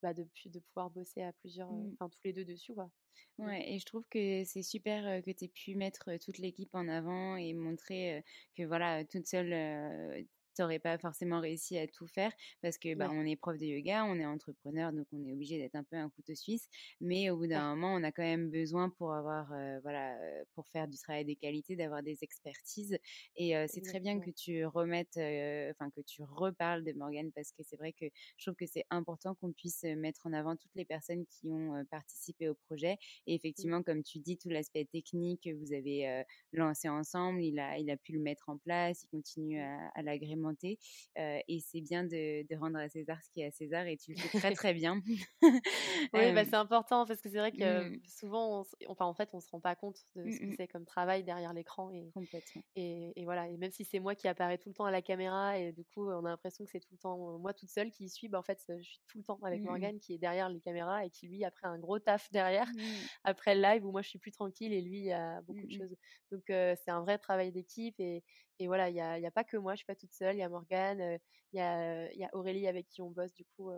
bah, 0.03 0.13
de, 0.13 0.27
de 0.47 0.59
pouvoir 0.59 0.89
bosser 0.91 1.23
à 1.23 1.33
plusieurs, 1.33 1.69
Mmh. 1.69 1.95
enfin 1.95 2.09
tous 2.09 2.21
les 2.25 2.33
deux 2.33 2.45
dessus. 2.45 2.73
Quoi. 2.75 2.91
Ouais, 3.37 3.73
et 3.73 3.79
je 3.79 3.85
trouve 3.85 4.05
que 4.09 4.43
c'est 4.45 4.63
super 4.63 5.21
que 5.23 5.31
tu 5.31 5.45
aies 5.45 5.47
pu 5.49 5.75
mettre 5.75 6.17
toute 6.23 6.37
l'équipe 6.37 6.73
en 6.73 6.87
avant 6.87 7.35
et 7.35 7.53
montrer 7.53 8.23
que 8.55 8.63
voilà, 8.63 9.03
toute 9.05 9.27
seule, 9.27 10.27
t'aurais 10.55 10.79
pas 10.79 10.97
forcément 10.97 11.39
réussi 11.41 11.77
à 11.77 11.87
tout 11.87 12.07
faire 12.07 12.31
parce 12.61 12.77
que 12.77 12.95
bah, 12.95 13.07
Ouais. 13.07 13.11
on 13.11 13.25
est 13.25 13.35
prof 13.35 13.57
de 13.57 13.65
yoga, 13.65 14.05
on 14.05 14.15
est 14.15 14.25
entrepreneur, 14.25 14.91
donc 14.93 15.07
on 15.11 15.23
est 15.25 15.33
obligé 15.33 15.57
d'être 15.57 15.75
un 15.75 15.83
peu 15.83 15.95
un 15.97 16.09
couteau 16.09 16.35
suisse. 16.35 16.67
Mais 17.01 17.29
au 17.29 17.37
bout 17.37 17.47
d'un 17.47 17.61
Ouais. 17.61 17.65
moment, 17.75 17.93
on 17.95 18.03
a 18.03 18.11
quand 18.11 18.23
même 18.23 18.49
besoin 18.49 18.89
pour 18.89 19.13
avoir, 19.13 19.51
euh, 19.53 19.79
voilà, 19.81 20.17
pour 20.53 20.67
faire 20.67 20.87
du 20.87 20.97
travail 20.97 21.25
de 21.25 21.33
qualité, 21.33 21.75
d'avoir 21.75 22.03
des 22.03 22.23
expertises. 22.23 22.97
Et 23.35 23.55
euh, 23.57 23.65
c'est 23.67 23.81
très 23.81 23.99
bien 23.99 24.19
que 24.19 24.29
tu 24.31 24.65
remettes, 24.65 25.17
euh, 25.17 25.71
enfin 25.71 25.89
que 25.91 26.01
tu 26.01 26.23
reparles 26.23 26.83
de 26.83 26.93
Morgane 26.93 27.31
parce 27.31 27.51
que 27.51 27.63
c'est 27.63 27.77
vrai 27.77 27.93
que 27.93 28.05
je 28.37 28.45
trouve 28.45 28.55
que 28.55 28.65
c'est 28.65 28.85
important 28.89 29.35
qu'on 29.35 29.51
puisse 29.53 29.83
mettre 29.83 30.25
en 30.25 30.33
avant 30.33 30.55
toutes 30.55 30.75
les 30.75 30.85
personnes 30.85 31.25
qui 31.25 31.49
ont 31.49 31.83
participé 31.89 32.49
au 32.49 32.55
projet. 32.55 32.97
Et 33.27 33.35
Mmh. 33.57 33.75
effectivement, 33.75 33.83
comme 33.83 34.03
tu 34.03 34.19
dis, 34.19 34.37
tout 34.37 34.49
l'aspect 34.49 34.85
technique 34.85 35.43
que 35.43 35.53
vous 35.53 35.73
avez 35.73 36.23
lancé 36.53 36.89
ensemble, 36.89 37.41
il 37.43 37.59
a, 37.59 37.77
il 37.77 37.89
a 37.89 37.97
pu 37.97 38.13
le 38.13 38.19
mettre 38.19 38.49
en 38.49 38.57
place, 38.57 39.03
il 39.03 39.07
continue 39.09 39.59
Mmh. 39.59 39.61
à, 39.61 39.89
à 39.93 40.01
l'agrémenter. 40.01 40.44
Euh, 40.53 41.39
et 41.47 41.59
c'est 41.59 41.81
bien 41.81 42.03
de, 42.03 42.47
de 42.47 42.55
rendre 42.57 42.77
à 42.77 42.89
César 42.89 43.21
ce 43.23 43.29
qui 43.31 43.41
est 43.41 43.45
à 43.47 43.51
César 43.51 43.85
et 43.87 43.97
tu 43.97 44.11
le 44.11 44.17
fais 44.17 44.29
très 44.29 44.51
très 44.51 44.73
bien. 44.73 45.01
Oui, 46.13 46.31
bah, 46.31 46.45
c'est 46.45 46.55
important 46.55 47.05
parce 47.05 47.21
que 47.21 47.29
c'est 47.29 47.37
vrai 47.39 47.51
que 47.51 47.85
mmh. 47.89 47.99
souvent, 48.07 48.61
on 48.61 48.65
enfin, 48.91 49.05
en 49.05 49.13
fait, 49.13 49.29
on 49.33 49.39
se 49.39 49.49
rend 49.49 49.59
pas 49.59 49.75
compte 49.75 49.97
de 50.15 50.29
ce 50.29 50.39
que 50.39 50.45
Mmh 50.45 50.51
mh. 50.51 50.55
c'est 50.55 50.67
comme 50.67 50.85
travail 50.85 51.23
derrière 51.23 51.53
l'écran 51.53 51.91
et, 51.91 52.13
Complètement. 52.13 52.63
et, 52.75 53.13
et 53.21 53.25
voilà. 53.25 53.49
Et 53.49 53.57
même 53.57 53.71
si 53.71 53.85
c'est 53.85 53.99
moi 53.99 54.15
qui 54.15 54.27
apparaît 54.27 54.57
tout 54.57 54.69
le 54.69 54.75
temps 54.75 54.85
à 54.85 54.91
la 54.91 55.01
caméra 55.01 55.57
et 55.59 55.73
du 55.73 55.85
coup, 55.85 56.09
on 56.09 56.25
a 56.25 56.29
l'impression 56.29 56.65
que 56.65 56.71
c'est 56.71 56.79
tout 56.81 56.93
le 56.93 56.99
temps 56.99 57.39
moi 57.39 57.53
toute 57.53 57.69
seule 57.69 57.91
qui 57.91 58.05
y 58.05 58.09
suis, 58.09 58.29
bah, 58.29 58.39
en 58.39 58.43
fait, 58.43 58.61
je 58.69 58.83
suis 58.83 59.01
tout 59.07 59.17
le 59.19 59.23
temps 59.25 59.39
avec 59.43 59.63
mh. 59.63 59.65
Morgane 59.65 59.99
qui 59.99 60.13
est 60.13 60.17
derrière 60.19 60.49
les 60.49 60.61
caméras 60.61 61.05
et 61.05 61.09
qui 61.11 61.27
lui 61.27 61.43
après 61.45 61.67
un 61.67 61.79
gros 61.79 61.99
taf 61.99 62.31
derrière 62.31 62.67
après 63.23 63.55
le 63.55 63.61
live 63.61 63.85
où 63.85 63.91
moi 63.91 64.01
je 64.01 64.09
suis 64.09 64.19
plus 64.19 64.31
tranquille 64.31 64.73
et 64.73 64.81
lui 64.81 65.01
il 65.05 65.11
a 65.11 65.41
beaucoup 65.41 65.67
de 65.67 65.71
Mmh 65.71 65.77
mh. 65.77 65.85
choses. 65.85 65.95
Donc 66.31 66.49
euh, 66.49 66.75
c'est 66.83 66.91
un 66.91 67.01
vrai 67.01 67.17
travail 67.17 67.51
d'équipe 67.51 67.95
et, 67.99 68.23
et 68.59 68.67
voilà, 68.67 68.89
il 68.89 68.93
n'y 68.93 69.01
a, 69.01 69.19
y 69.19 69.25
a 69.25 69.31
pas 69.31 69.43
que 69.43 69.57
moi, 69.57 69.73
je 69.73 69.77
suis 69.79 69.85
pas 69.85 69.95
toute 69.95 70.13
seule, 70.13 70.35
il 70.35 70.39
y 70.39 70.43
a 70.43 70.49
Morgane, 70.49 71.19
il 71.53 71.57
y, 71.57 71.61
a, 71.61 72.11
il 72.13 72.19
y 72.19 72.23
a 72.23 72.29
Aurélie 72.33 72.67
avec 72.67 72.87
qui 72.87 73.01
on 73.01 73.09
bosse 73.11 73.33
du 73.33 73.45
coup 73.57 73.71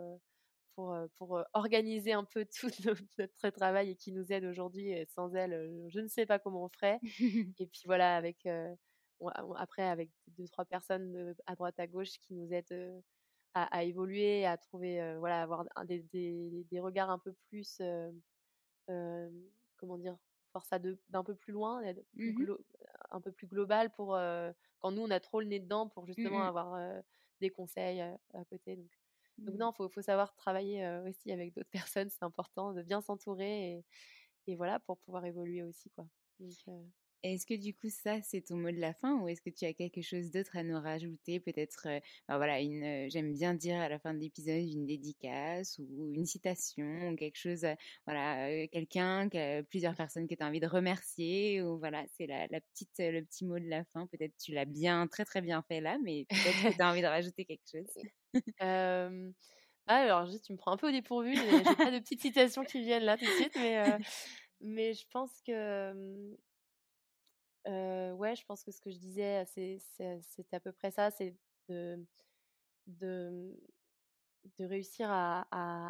pour, 0.74 0.96
pour 1.18 1.42
organiser 1.54 2.12
un 2.12 2.24
peu 2.24 2.44
tout 2.46 2.68
notre, 2.86 3.02
notre 3.18 3.50
travail 3.50 3.90
et 3.90 3.96
qui 3.96 4.12
nous 4.12 4.32
aide 4.32 4.44
aujourd'hui. 4.44 4.92
Sans 5.08 5.34
elle, 5.34 5.86
je 5.88 6.00
ne 6.00 6.08
sais 6.08 6.26
pas 6.26 6.38
comment 6.38 6.64
on 6.64 6.68
ferait. 6.68 7.00
Et 7.58 7.66
puis 7.66 7.82
voilà, 7.86 8.16
avec 8.16 8.46
euh, 8.46 8.74
on- 9.20 9.28
après 9.54 9.82
avec 9.84 10.10
deux 10.28 10.46
trois 10.48 10.64
personnes 10.64 11.12
de- 11.12 11.36
à 11.46 11.54
droite 11.56 11.78
à 11.78 11.86
gauche 11.86 12.18
qui 12.20 12.34
nous 12.34 12.52
aident 12.52 12.66
euh, 12.72 13.00
à, 13.54 13.64
à 13.78 13.84
évoluer, 13.84 14.46
à 14.46 14.56
trouver 14.58 15.00
euh, 15.02 15.18
voilà, 15.18 15.42
avoir 15.42 15.64
des, 15.86 16.02
des, 16.12 16.66
des 16.70 16.80
regards 16.80 17.10
un 17.10 17.18
peu 17.18 17.34
plus 17.50 17.80
comment 19.76 19.98
dire, 19.98 20.16
voir 20.58 20.66
ça 20.66 20.78
de- 20.78 21.00
d'un 21.10 21.24
peu 21.24 21.34
plus 21.34 21.52
loin, 21.52 21.82
Mmh 22.16 22.48
un 23.10 23.20
peu 23.20 23.32
plus 23.32 23.46
global 23.46 23.90
pour 23.92 24.14
euh, 24.14 24.52
quand 24.80 24.92
nous 24.92 25.02
on 25.02 25.10
a 25.10 25.20
trop 25.20 25.40
le 25.40 25.46
nez 25.46 25.60
dedans 25.60 25.88
pour 25.88 26.06
justement 26.06 26.40
Mmh 26.40 26.44
mh. 26.44 26.48
avoir 26.48 26.74
euh, 26.74 27.00
des 27.40 27.50
conseils 27.50 28.00
à 28.00 28.44
côté. 28.50 28.76
Donc, 28.76 28.90
donc 29.46 29.56
Mmh. 29.56 29.58
non, 29.58 29.72
faut, 29.72 29.88
faut 29.88 30.02
savoir 30.02 30.34
travailler 30.34 30.86
aussi 31.06 31.32
avec 31.32 31.54
d'autres 31.54 31.70
personnes, 31.94 32.10
c'est 32.10 32.24
important 32.24 32.72
de 32.72 32.82
bien 32.82 33.00
s'entourer 33.00 33.72
et, 33.78 33.84
et 34.46 34.56
voilà 34.56 34.80
pour 34.80 34.98
pouvoir 34.98 35.24
évoluer 35.26 35.62
aussi 35.62 35.90
quoi. 35.90 36.08
Donc, 36.40 36.56
Est-ce 37.24 37.46
que 37.46 37.54
du 37.54 37.74
coup 37.74 37.88
ça 37.90 38.22
c'est 38.22 38.42
ton 38.42 38.56
mot 38.56 38.70
de 38.70 38.76
la 38.78 38.94
fin 38.94 39.16
ou 39.20 39.26
est-ce 39.28 39.42
que 39.42 39.50
tu 39.50 39.64
as 39.64 39.72
quelque 39.74 40.02
chose 40.02 40.30
d'autre 40.30 40.56
à 40.56 40.62
nous 40.62 40.80
rajouter 40.80 41.40
Peut-être, 41.40 41.88
euh, 41.88 41.98
bah 42.28 42.36
voilà, 42.36 42.60
une, 42.60 42.84
euh, 42.84 43.08
j'aime 43.10 43.32
bien 43.32 43.54
dire 43.54 43.76
à 43.80 43.88
la 43.88 43.98
fin 43.98 44.14
de 44.14 44.20
l'épisode 44.20 44.62
une 44.72 44.86
dédicace 44.86 45.78
ou 45.80 46.12
une 46.14 46.26
citation 46.26 47.08
ou 47.10 47.16
quelque 47.16 47.36
chose, 47.36 47.64
euh, 47.64 47.74
voilà, 48.06 48.66
quelqu'un, 48.68 49.28
que- 49.28 49.62
plusieurs 49.62 49.96
personnes 49.96 50.28
que 50.28 50.34
tu 50.36 50.42
as 50.44 50.46
envie 50.46 50.60
de 50.60 50.68
remercier 50.68 51.60
ou 51.62 51.78
voilà, 51.78 52.04
c'est 52.16 52.26
la, 52.28 52.46
la 52.48 52.60
petite, 52.60 52.90
le 53.00 53.22
petit 53.24 53.44
mot 53.44 53.58
de 53.58 53.66
la 53.68 53.84
fin. 53.84 54.06
Peut-être 54.06 54.36
tu 54.38 54.52
l'as 54.52 54.64
bien, 54.64 55.08
très 55.08 55.24
très 55.24 55.40
bien 55.40 55.62
fait 55.62 55.80
là, 55.80 55.98
mais 56.04 56.26
peut-être 56.44 56.60
que 56.62 56.68
tu 56.68 56.80
as 56.82 56.88
envie 56.90 57.02
de 57.02 57.06
rajouter 57.06 57.44
quelque 57.44 57.66
chose. 57.70 57.86
ah, 59.86 59.96
alors 59.96 60.26
juste 60.26 60.44
tu 60.46 60.52
me 60.52 60.58
prends 60.58 60.72
un 60.72 60.76
peu 60.76 60.88
au 60.88 60.92
dépourvu, 60.92 61.34
j'ai 61.36 61.74
pas 61.76 61.90
de 61.90 61.98
petites 61.98 62.20
citations 62.22 62.64
qui 62.64 62.80
viennent 62.82 63.04
là 63.04 63.16
tout 63.16 63.26
de 63.26 63.30
suite, 63.32 63.56
mais 63.56 63.98
mais 64.60 64.94
je 64.94 65.06
pense 65.10 65.40
que 65.46 66.36
Heu, 67.68 68.12
ouais, 68.14 68.36
je 68.36 68.44
pense 68.46 68.64
que 68.64 68.70
ce 68.72 68.80
que 68.80 68.90
je 68.90 68.98
disais, 68.98 69.44
c'est 69.46 70.54
à 70.54 70.60
peu 70.60 70.72
près 70.72 70.90
ça, 70.90 71.10
c'est 71.10 71.36
de 71.68 72.06
de 74.58 74.64
réussir 74.64 75.08
à 75.10 75.46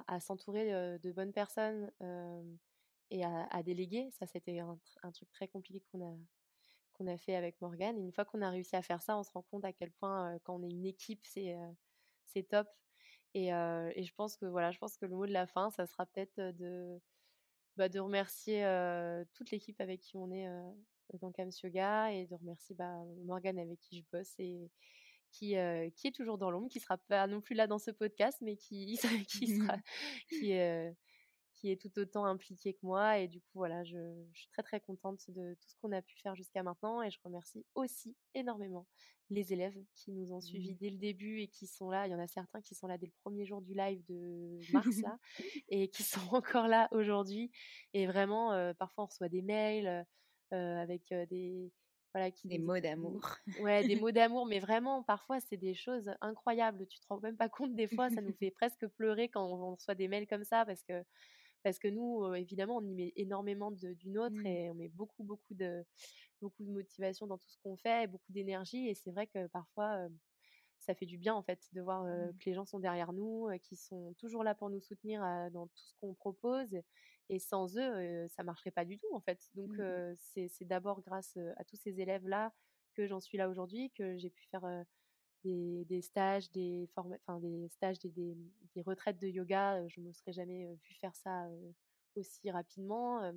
à 0.09 0.20
s'entourer, 0.20 0.99
de 0.99 1.12
bonnes 1.12 1.33
personnes, 1.33 1.91
et 3.11 3.24
à 3.24 3.62
déléguer. 3.62 4.11
Ça, 4.12 4.26
c'était 4.26 4.59
un 4.61 4.76
tr 4.85 4.99
un 5.03 5.12
truc 5.12 5.31
très 5.31 5.49
compliqué 5.49 5.83
qu'on 5.93 6.03
a 6.03 6.16
a 7.12 7.16
fait 7.18 7.37
avec 7.37 7.61
Morgane 7.61 7.99
et 7.99 8.03
une 8.03 8.12
fois 8.12 8.24
qu'on 8.24 8.43
a 8.43 8.51
réussi 8.51 8.76
à 8.76 8.83
faire 8.83 9.03
ça, 9.03 9.16
on 9.18 9.22
se 9.22 9.31
rend 9.33 9.43
compte 9.43 9.64
à 9.64 9.72
quel 9.72 9.91
point, 9.93 10.39
quand 10.45 10.57
on 10.57 10.62
est 10.64 10.70
une 10.70 10.87
équipe, 10.87 11.24
c'est, 11.24 11.55
top 12.51 12.68
et 13.35 13.49
et 13.49 14.05
je 14.05 14.14
pense 14.14 14.37
que, 14.37 14.47
voilà, 14.47 14.70
je 14.72 14.79
pense 14.79 14.97
que 14.99 15.07
le 15.07 15.16
mot 15.16 15.26
de 15.26 15.33
la 15.33 15.47
fin, 15.47 15.70
ça 15.70 15.87
sera 15.87 16.07
peut-être, 16.07 16.41
de 16.57 17.01
bah, 17.76 17.89
de 17.89 18.01
remercier 18.01 18.64
euh, 18.66 19.24
toute 19.35 19.51
l'équipe 19.53 19.81
avec 19.81 20.01
qui 20.01 20.16
on 20.16 20.31
est 20.33 20.49
euh, 20.49 20.72
dans 21.21 21.33
Kams 21.33 21.51
Yoga 21.63 22.13
et 22.13 22.27
de 22.27 22.35
remercier 22.35 22.75
bah, 22.75 23.03
Morgane 23.25 23.59
avec 23.59 23.81
qui 23.81 23.99
je 23.99 24.05
bosse 24.13 24.35
et 24.39 24.71
qui, 25.31 25.57
euh, 25.57 25.91
qui 25.91 26.09
est 26.09 26.15
toujours 26.15 26.39
dans 26.39 26.51
l'ombre, 26.51 26.69
qui 26.69 26.81
sera 26.81 26.99
pas 26.99 27.27
non 27.27 27.41
plus 27.41 27.55
là 27.55 27.67
dans 27.67 27.79
ce 27.79 27.91
podcast, 27.91 28.39
mais 28.41 28.57
qui, 28.57 28.99
qui 29.29 29.59
sera 29.59 29.77
qui 30.29 30.53
est, 30.53 30.89
euh, 30.89 30.93
qui 31.55 31.71
est 31.71 31.81
tout 31.81 31.97
autant 31.99 32.25
impliqué 32.25 32.75
que 32.75 32.81
moi. 32.83 33.19
Et 33.19 33.29
du 33.29 33.41
coup, 33.41 33.59
voilà, 33.59 33.85
je, 33.85 33.97
je 34.33 34.39
suis 34.39 34.49
très 34.51 34.63
très 34.63 34.81
contente 34.81 35.21
de 35.29 35.55
tout 35.61 35.69
ce 35.69 35.77
qu'on 35.81 35.93
a 35.93 36.03
pu 36.03 36.17
faire 36.21 36.35
jusqu'à 36.35 36.63
maintenant. 36.63 37.03
Et 37.03 37.11
je 37.11 37.19
remercie 37.23 37.65
aussi 37.75 38.17
énormément 38.35 38.87
les 39.31 39.53
élèves 39.53 39.77
qui 39.95 40.13
nous 40.13 40.33
ont 40.33 40.41
suivis 40.41 40.75
dès 40.75 40.91
le 40.91 40.97
début 40.97 41.41
et 41.41 41.49
qui 41.49 41.67
sont 41.67 41.91
là. 41.91 42.07
Il 42.07 42.11
y 42.11 42.15
en 42.15 42.21
a 42.21 42.27
certains 42.27 42.63
qui 42.63 42.75
sont 42.75 42.87
là 42.87 42.97
dès 42.97 43.07
le 43.07 43.13
premier 43.23 43.45
jour 43.45 43.61
du 43.61 43.75
live 43.75 44.03
de 44.09 44.59
mars 44.73 45.01
là 45.03 45.19
et 45.69 45.89
qui 45.89 46.03
sont 46.03 46.35
encore 46.35 46.69
là 46.69 46.89
aujourd'hui. 46.93 47.51
Et 47.93 48.07
vraiment, 48.07 48.53
euh, 48.53 48.73
parfois 48.75 49.05
on 49.05 49.07
reçoit 49.09 49.29
des 49.29 49.43
mails 49.43 50.07
avec 50.57 51.13
euh, 51.13 51.27
des 51.27 51.73
voilà 52.15 52.31
qui 52.31 52.49
Des 52.49 52.59
mots 52.59 52.81
d'amour. 52.81 53.37
ouais 53.61 53.85
des 53.85 53.97
mots 53.97 54.11
d'amour 54.13 54.47
mais 54.47 54.61
vraiment 54.61 55.03
parfois 55.03 55.41
c'est 55.41 55.57
des 55.57 55.75
choses 55.75 56.11
incroyables 56.21 56.87
tu 56.87 57.01
te 57.01 57.07
rends 57.09 57.21
même 57.21 57.37
pas 57.37 57.49
compte 57.49 57.75
des 57.75 57.89
fois 57.89 58.11
ça 58.11 58.21
nous 58.23 58.33
fait 58.35 58.51
presque 58.51 58.87
pleurer 58.89 59.29
quand 59.29 59.45
on 59.47 59.75
reçoit 59.75 59.95
des 59.95 60.09
mails 60.09 60.27
comme 60.27 60.45
ça 60.45 60.65
parce 60.65 60.83
que 60.85 61.05
parce 61.65 61.79
que 61.79 61.89
nous 61.89 62.35
évidemment 62.35 62.77
on 62.79 62.87
y 62.87 62.95
met 62.95 63.13
énormément 63.17 63.71
de- 63.73 63.95
d'une 63.95 64.19
autre 64.19 64.37
Mmh. 64.37 64.47
et 64.47 64.71
on 64.71 64.75
met 64.75 64.89
beaucoup 64.89 65.25
beaucoup 65.25 65.55
de 65.55 65.85
beaucoup 66.43 66.65
de 66.65 66.71
motivation 66.71 67.27
dans 67.27 67.39
tout 67.39 67.49
ce 67.51 67.59
qu'on 67.65 67.77
fait 67.77 68.05
et 68.05 68.07
beaucoup 68.07 68.33
d'énergie 68.33 68.89
et 68.89 68.95
c'est 68.95 69.11
vrai 69.13 69.27
que 69.27 69.47
parfois 69.49 70.09
ça 70.81 70.95
fait 70.95 71.07
du 71.07 71.19
bien 71.19 71.35
en 71.35 71.43
fait 71.43 71.61
de 71.73 71.81
voir 71.83 72.05
euh, 72.05 72.29
Mmh. 72.29 72.39
que 72.39 72.45
les 72.51 72.55
gens 72.55 72.65
sont 72.65 72.79
derrière 72.79 73.13
nous, 73.13 73.49
euh, 73.49 73.59
qui 73.59 73.77
sont 73.77 74.15
toujours 74.19 74.45
là 74.45 74.55
pour 74.55 74.71
nous 74.71 74.81
soutenir 74.81 75.23
euh, 75.25 75.51
dans 75.51 75.67
tout 75.67 75.77
ce 75.77 75.95
qu'on 76.01 76.15
propose. 76.15 76.69
Et 77.29 77.39
sans 77.39 77.76
eux, 77.79 77.83
euh, 77.83 78.29
ça 78.29 78.43
marcherait 78.43 78.70
pas 78.70 78.85
du 78.85 78.99
tout 78.99 79.09
en 79.14 79.20
fait. 79.20 79.51
Donc 79.55 79.79
Mmh. 79.79 79.81
euh, 79.81 80.14
c'est 80.16 80.51
d'abord 80.64 81.03
grâce 81.03 81.37
à 81.57 81.64
tous 81.64 81.76
ces 81.76 82.01
élèves 82.01 82.26
là 82.29 82.55
que 82.95 83.07
j'en 83.07 83.20
suis 83.20 83.39
là 83.39 83.49
aujourd'hui, 83.49 83.91
que 83.93 84.16
j'ai 84.16 84.31
pu 84.31 84.45
faire 84.51 84.64
euh, 84.64 84.83
des, 85.45 85.85
des 85.87 86.03
stages, 86.03 86.51
des 86.53 86.89
forma- 86.95 87.16
enfin 87.26 87.41
des 87.41 87.68
stages, 87.70 87.99
des, 88.01 88.11
des, 88.11 88.37
des 88.74 88.83
retraites 88.83 89.18
de 89.20 89.29
yoga. 89.29 89.87
Je 89.89 90.01
me 90.01 90.12
serais 90.12 90.33
jamais 90.33 90.74
vu 90.76 90.95
faire 91.01 91.16
ça 91.16 91.49
aussi 92.16 92.51
rapidement. 92.51 93.33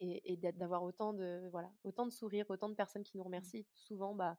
et, 0.00 0.32
et 0.32 0.36
d'être- 0.36 0.58
d'avoir 0.58 0.82
autant 0.82 1.12
de 1.14 1.48
voilà 1.50 1.72
autant 1.84 2.06
de 2.06 2.10
sourires 2.12 2.46
autant 2.50 2.68
de 2.68 2.74
personnes 2.74 3.02
qui 3.04 3.16
nous 3.16 3.24
remercient 3.24 3.66
souvent 3.74 4.14
bah 4.14 4.36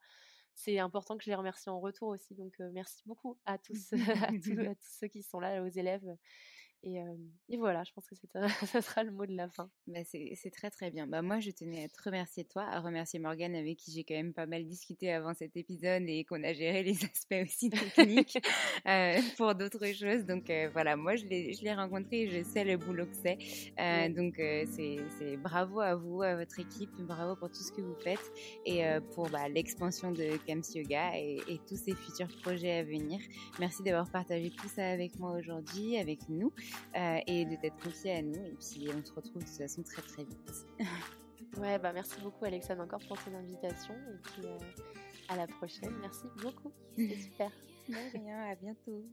c'est 0.54 0.80
important 0.80 1.18
que 1.18 1.24
je 1.24 1.30
les 1.30 1.36
remercie 1.36 1.70
en 1.70 1.80
retour 1.80 2.10
aussi 2.10 2.36
donc 2.36 2.60
euh, 2.60 2.70
merci 2.74 3.04
beaucoup 3.08 3.40
à 3.46 3.58
tous 3.58 3.94
à 4.22 4.34
tous, 4.34 4.66
à 4.66 4.76
tous 4.76 4.90
ceux 5.00 5.08
qui 5.08 5.24
sont 5.24 5.40
là 5.40 5.64
aux 5.64 5.68
élèves 5.68 6.16
Et, 6.84 6.98
et, 7.50 7.58
voilà, 7.58 7.84
je 7.84 7.92
pense 7.92 8.06
que 8.08 8.16
ça 8.68 8.82
sera 8.82 9.04
le 9.04 9.12
mot 9.12 9.26
de 9.26 9.36
la 9.36 9.50
fin. 9.50 9.70
Bah 9.88 10.00
c'est 10.06 10.52
très 10.52 10.70
très 10.70 10.92
bien. 10.92 11.08
Bah 11.08 11.22
moi, 11.22 11.40
je 11.40 11.52
tenais 11.52 11.84
à 11.84 11.88
te 11.88 12.02
remercier 12.04 12.46
toi, 12.46 12.64
à 12.64 12.80
remercier 12.80 13.20
Morgane 13.20 13.56
avec 13.56 13.78
qui 13.78 13.92
j'ai 13.92 14.04
quand 14.04 14.16
même 14.16 14.34
pas 14.34 14.46
mal 14.46 14.66
discuté 14.66 15.12
avant 15.12 15.34
cet 15.34 15.58
épisode 15.58 16.04
et 16.08 16.24
qu'on 16.24 16.44
a 16.44 16.54
géré 16.54 16.84
les 16.84 16.96
aspects 17.04 17.44
aussi 17.44 17.70
techniques 17.70 18.38
euh, 18.88 19.20
pour 19.38 19.56
d'autres 19.56 19.94
choses. 19.94 20.26
Donc 20.26 20.52
voilà, 20.74 20.96
moi 20.96 21.16
je 21.16 21.26
l'ai 21.26 21.74
rencontré 21.74 22.24
et 22.24 22.30
je 22.30 22.44
sais 22.44 22.64
le 22.64 22.78
boulot 22.78 23.06
que 23.06 23.16
c'est. 23.16 23.38
Euh, 23.80 24.10
donc 24.10 24.36
c'est 25.18 25.38
bravo 25.38 25.80
à 25.80 25.96
vous, 25.96 26.22
à 26.22 26.36
votre 26.36 26.60
équipe, 26.60 26.92
bravo 27.00 27.36
pour 27.36 27.50
tout 27.50 27.64
ce 27.64 27.72
que 27.72 27.82
vous 27.82 27.96
faites 27.96 28.32
et 28.66 28.84
pour 29.14 29.30
bah, 29.30 29.50
l'expansion 29.50 30.12
de 30.12 30.38
Camps 30.46 30.76
Yoga 30.76 31.18
et, 31.18 31.40
et 31.48 31.60
tous 31.68 31.78
ces 31.78 31.96
futurs 31.96 32.30
projets 32.42 32.78
à 32.78 32.84
venir. 32.84 33.20
Merci 33.60 33.84
d'avoir 33.84 34.10
partagé 34.10 34.52
tout 34.52 34.70
ça 34.70 34.88
avec 34.88 35.18
moi 35.20 35.32
aujourd'hui, 35.38 35.98
avec 35.98 36.30
nous. 36.30 36.52
Euh, 36.96 37.20
et 37.28 37.46
de 37.46 37.56
t'être 37.56 37.78
confié 37.84 38.18
à 38.18 38.22
nous. 38.22 38.34
Et 38.34 38.56
puis 38.60 38.88
on 38.96 39.06
se 39.06 39.14
retrouve 39.14 39.44
de 39.44 39.48
toute 39.48 39.58
façon 39.58 39.84
très 39.84 40.02
très 40.02 40.24
vite. 40.24 40.66
ouais, 41.58 41.78
bah 41.80 41.94
merci 41.94 42.20
beaucoup 42.22 42.46
Alexandre 42.46 42.84
encore 42.84 43.02
pour 43.08 43.24
ton 43.24 43.36
invitation. 43.36 43.94
Et 43.94 44.18
puis 44.24 44.46
euh, 44.46 44.58
à 45.30 45.36
la 45.36 45.48
prochaine. 45.48 45.94
Merci 46.02 46.26
beaucoup. 46.42 46.72
C'était 46.98 47.16
super. 47.16 47.52
De 47.88 48.18
rien, 48.18 48.52
à 48.52 48.56
bientôt. 48.56 49.06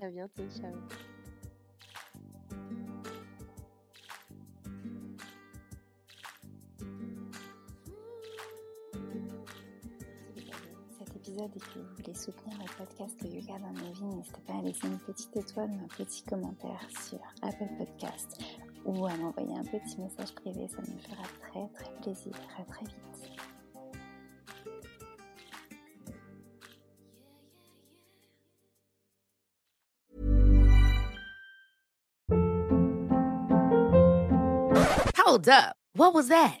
À 0.00 0.08
bientôt, 0.08 0.48
ciao. 0.48 0.72
Et 11.38 11.60
que 11.60 11.78
vous 11.78 11.96
voulez 11.96 12.14
soutenir 12.14 12.58
le 12.58 12.76
podcast 12.76 13.16
Yoga 13.22 13.58
dans 13.58 13.72
ma 13.72 13.90
vie, 13.92 14.04
n'hésitez 14.04 14.40
pas 14.46 14.54
à 14.54 14.62
laisser 14.62 14.86
une 14.86 14.98
petite 14.98 15.36
étoile 15.36 15.70
ou 15.70 15.84
un 15.84 16.04
petit 16.04 16.22
commentaire 16.24 16.80
sur 17.02 17.20
Apple 17.42 17.68
Podcast 17.78 18.38
ou 18.84 19.06
à 19.06 19.16
m'envoyer 19.16 19.56
un 19.56 19.64
petit 19.64 20.00
message 20.00 20.34
privé, 20.34 20.66
ça 20.68 20.80
me 20.80 20.98
fera 20.98 21.22
très 21.40 21.68
très 21.74 21.92
plaisir. 22.02 22.32
À 22.58 22.64
très 22.64 22.84
vite. 22.84 22.96
Hold 35.16 35.48
up. 35.48 35.76
What 35.94 36.12
was 36.12 36.28
that? 36.28 36.60